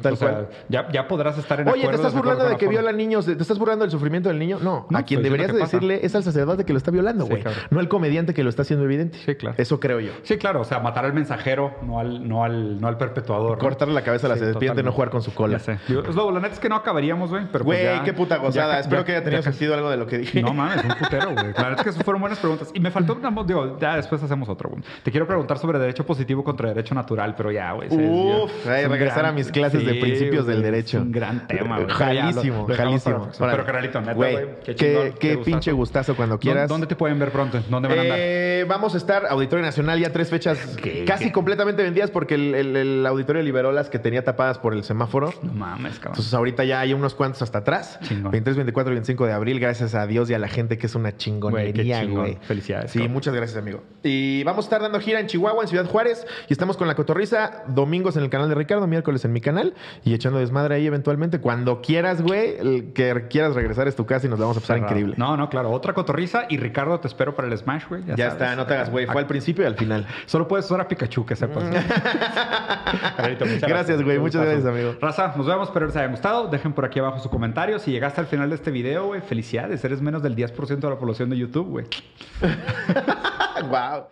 Tal 0.00 0.14
o 0.14 0.16
sea, 0.16 0.30
cual. 0.30 0.48
ya, 0.68 0.88
ya 0.90 1.06
podrás 1.06 1.36
estar 1.38 1.60
en 1.60 1.68
Oye, 1.68 1.86
¿te 1.86 1.94
estás 1.94 2.14
burlando 2.14 2.44
de 2.44 2.56
que 2.56 2.64
la 2.66 2.72
forma. 2.72 2.80
viola 2.80 2.92
niños? 2.92 3.26
¿Te 3.26 3.32
estás 3.32 3.58
burlando 3.58 3.84
del 3.84 3.90
sufrimiento 3.92 4.30
del 4.30 4.38
niño? 4.38 4.58
No. 4.62 4.86
No, 4.88 4.98
a 4.98 5.02
quien 5.02 5.20
diciendo 5.22 5.22
deberías 5.22 5.52
de 5.52 5.58
decirle 5.60 6.00
es 6.02 6.14
al 6.14 6.24
sacerdote 6.24 6.64
que 6.64 6.72
lo 6.72 6.78
está 6.78 6.90
violando, 6.90 7.24
Sí, 7.24 7.30
güey. 7.30 7.42
claro. 7.42 7.58
No 7.70 7.78
al 7.78 7.88
comediante 7.88 8.32
que 8.32 8.42
lo 8.42 8.48
está 8.48 8.62
haciendo 8.62 8.84
evidente. 8.86 9.18
Sí, 9.24 9.34
claro. 9.34 9.54
Eso 9.58 9.78
creo 9.80 10.00
yo. 10.00 10.12
Sí, 10.22 10.38
claro, 10.38 10.62
o 10.62 10.64
sea, 10.64 10.80
matar 10.80 11.04
al 11.04 11.12
mensajero, 11.12 11.74
no 11.82 11.98
al, 12.00 12.26
no 12.26 12.42
al, 12.42 12.80
no 12.80 12.88
al 12.88 12.96
perpetuador. 12.96 13.52
¿no? 13.52 13.58
Cortarle 13.58 13.92
la 13.94 14.02
cabeza 14.02 14.26
a 14.26 14.30
la 14.30 14.36
serpiente, 14.36 14.60
totalmente. 14.66 14.82
no 14.84 14.92
jugar 14.92 15.10
con 15.10 15.22
su 15.22 15.34
cola. 15.34 15.60
Digo, 15.86 16.02
es 16.08 16.14
lo, 16.16 16.30
la 16.30 16.40
neta 16.40 16.54
es 16.54 16.60
que 16.60 16.68
no 16.70 16.76
acabaríamos, 16.76 17.28
güey. 17.30 17.46
pero 17.52 17.64
pues 17.64 17.80
Güey, 17.82 18.02
qué 18.04 18.12
puta 18.14 18.38
gozada. 18.38 18.74
ya- 18.74 18.80
Espero 18.80 19.02
ya- 19.02 19.04
que 19.06 19.12
haya 19.12 19.24
tenido 19.24 19.42
sentido 19.42 19.74
algo 19.74 19.90
de 19.90 19.96
lo 19.98 20.06
que 20.06 20.18
dije. 20.18 20.40
No 20.42 20.54
mames, 20.54 20.82
un 20.84 20.90
putero, 20.98 21.32
güey. 21.32 21.52
La 21.52 21.62
verdad 21.64 21.78
es 21.78 21.82
que 21.84 21.90
esas 21.90 22.02
fueron 22.02 22.20
buenas 22.22 22.38
preguntas. 22.38 22.70
Y 22.72 22.80
me 22.80 22.90
faltó 22.90 23.14
una, 23.14 23.30
digo, 23.44 23.78
ya 23.78 23.96
después 23.96 24.22
hacemos 24.22 24.48
otro, 24.48 24.70
güey. 24.70 24.82
Te 25.02 25.10
quiero 25.10 25.26
preguntar 25.26 25.58
sobre 25.58 25.78
derecho 25.78 26.04
positivo 26.06 26.42
contra 26.42 26.68
derecho 26.70 26.94
natural, 26.94 27.34
pero 27.36 27.50
ya, 27.52 27.72
güey. 27.72 27.88
Uf, 27.92 28.50
regresar 28.66 29.26
a 29.26 29.32
mis 29.32 29.50
clases 29.52 29.81
clases 29.82 29.86
de 29.86 29.92
Sí, 29.94 30.00
principios 30.00 30.44
güey, 30.44 30.56
del 30.56 30.64
es 30.64 30.70
derecho. 30.72 30.98
un 31.02 31.12
gran 31.12 31.46
tema, 31.46 31.76
güey. 31.76 31.88
Ya, 31.88 31.94
Jalísimo, 31.94 32.66
lo- 32.68 32.74
jalísimo. 32.74 33.28
Pero 33.38 33.64
carnalito, 33.64 34.00
neta, 34.00 34.12
Güey, 34.14 34.36
qué, 34.64 34.74
chingón, 34.74 35.12
qué 35.18 35.28
gustazo. 35.34 35.44
pinche 35.44 35.72
gustazo 35.72 36.16
cuando 36.16 36.36
¿Dó- 36.36 36.40
quieras. 36.40 36.68
¿Dónde 36.68 36.86
te 36.86 36.96
pueden 36.96 37.18
ver 37.18 37.30
pronto? 37.30 37.60
¿Dónde 37.68 37.88
van 37.88 37.98
a 37.98 38.02
andar? 38.02 38.18
Eh, 38.20 38.64
vamos 38.68 38.94
a 38.94 38.96
estar 38.98 39.26
Auditorio 39.26 39.64
Nacional 39.64 39.98
ya 40.00 40.12
tres 40.12 40.30
fechas 40.30 40.58
¿Qué? 40.82 41.04
casi 41.04 41.26
¿Qué? 41.26 41.32
completamente 41.32 41.82
vendidas 41.82 42.10
porque 42.10 42.34
el, 42.34 42.54
el- 42.54 42.76
el 42.76 43.06
auditorio 43.06 43.42
liberó 43.42 43.72
las 43.72 43.90
que 43.90 43.98
tenía 43.98 44.24
tapadas 44.24 44.58
por 44.58 44.74
el 44.74 44.84
semáforo. 44.84 45.32
No 45.42 45.52
mames, 45.52 45.94
cabrón. 45.94 46.12
Entonces 46.12 46.34
ahorita 46.34 46.64
ya 46.64 46.80
hay 46.80 46.92
unos 46.94 47.14
cuantos 47.14 47.42
hasta 47.42 47.58
atrás. 47.58 47.98
Chingón. 48.02 48.30
23, 48.32 48.56
24 48.56 48.92
y 48.92 48.94
25 48.96 49.26
de 49.26 49.32
abril. 49.32 49.60
Gracias 49.60 49.94
a 49.94 50.06
Dios 50.06 50.30
y 50.30 50.34
a 50.34 50.38
la 50.38 50.48
gente 50.48 50.78
que 50.78 50.86
es 50.86 50.94
una 50.94 51.02
Güey, 51.02 51.12
qué 51.12 51.18
chingonería, 51.18 52.00
chingón. 52.02 52.20
güey. 52.20 52.38
Felicidades, 52.42 52.90
Sí, 52.90 52.98
cabrón. 52.98 53.12
muchas 53.14 53.34
gracias, 53.34 53.58
amigo. 53.58 53.82
Y 54.02 54.42
vamos 54.44 54.64
a 54.64 54.66
estar 54.66 54.80
dando 54.82 54.98
gira 55.00 55.20
en 55.20 55.26
Chihuahua, 55.26 55.62
en 55.62 55.68
Ciudad 55.68 55.86
Juárez. 55.86 56.26
Y 56.48 56.52
estamos 56.52 56.76
con 56.76 56.88
La 56.88 56.94
Cotorriza 56.94 57.62
domingos 57.68 58.16
en 58.16 58.22
el 58.24 58.30
canal 58.30 58.48
de 58.48 58.54
Ricardo, 58.54 58.86
miércoles 58.86 59.24
en 59.24 59.32
mi 59.32 59.40
canal. 59.40 59.71
Y 60.04 60.14
echando 60.14 60.38
desmadre 60.38 60.76
ahí 60.76 60.86
eventualmente. 60.86 61.40
Cuando 61.40 61.80
quieras, 61.80 62.22
güey, 62.22 62.56
el 62.58 62.92
que 62.92 63.26
quieras 63.28 63.54
regresar 63.54 63.88
es 63.88 63.96
tu 63.96 64.06
casa 64.06 64.26
y 64.26 64.30
nos 64.30 64.38
vamos 64.38 64.56
a 64.56 64.60
pasar 64.60 64.76
Cerrado. 64.76 64.90
increíble. 64.92 65.14
No, 65.18 65.36
no, 65.36 65.48
claro. 65.48 65.70
Otra 65.70 65.92
cotorriza 65.94 66.44
y 66.48 66.56
Ricardo 66.56 66.98
te 67.00 67.08
espero 67.08 67.34
para 67.34 67.48
el 67.48 67.56
Smash, 67.56 67.88
güey. 67.88 68.02
Ya, 68.16 68.28
está, 68.28 68.56
no 68.56 68.66
te 68.66 68.74
hagas, 68.74 68.90
güey. 68.90 69.06
Fue 69.06 69.20
al 69.20 69.26
principio 69.26 69.64
y 69.64 69.66
al 69.66 69.76
final. 69.76 70.06
Solo 70.26 70.48
puedes 70.48 70.66
usar 70.66 70.80
a 70.80 70.88
Pikachu, 70.88 71.24
que 71.24 71.36
sepas. 71.36 71.64
Carlito, 73.16 73.44
Gracias, 73.60 74.02
güey. 74.02 74.18
Muchas 74.18 74.42
gracias, 74.42 74.66
amigo. 74.66 74.96
Raza, 75.00 75.34
nos 75.36 75.46
vemos, 75.46 75.68
espero 75.68 75.86
les 75.86 75.96
haya 75.96 76.08
gustado. 76.08 76.48
Dejen 76.48 76.72
por 76.72 76.84
aquí 76.84 76.98
abajo 76.98 77.18
su 77.20 77.30
comentario. 77.30 77.78
Si 77.78 77.90
llegaste 77.90 78.20
al 78.20 78.26
final 78.26 78.48
de 78.48 78.56
este 78.56 78.70
video, 78.70 79.06
güey, 79.06 79.20
felicidades. 79.20 79.84
Eres 79.84 80.00
menos 80.00 80.22
del 80.22 80.36
10% 80.36 80.78
de 80.78 80.90
la 80.90 80.98
población 80.98 81.30
de 81.30 81.38
YouTube, 81.38 81.68
güey. 81.68 81.86
wow. 83.70 84.06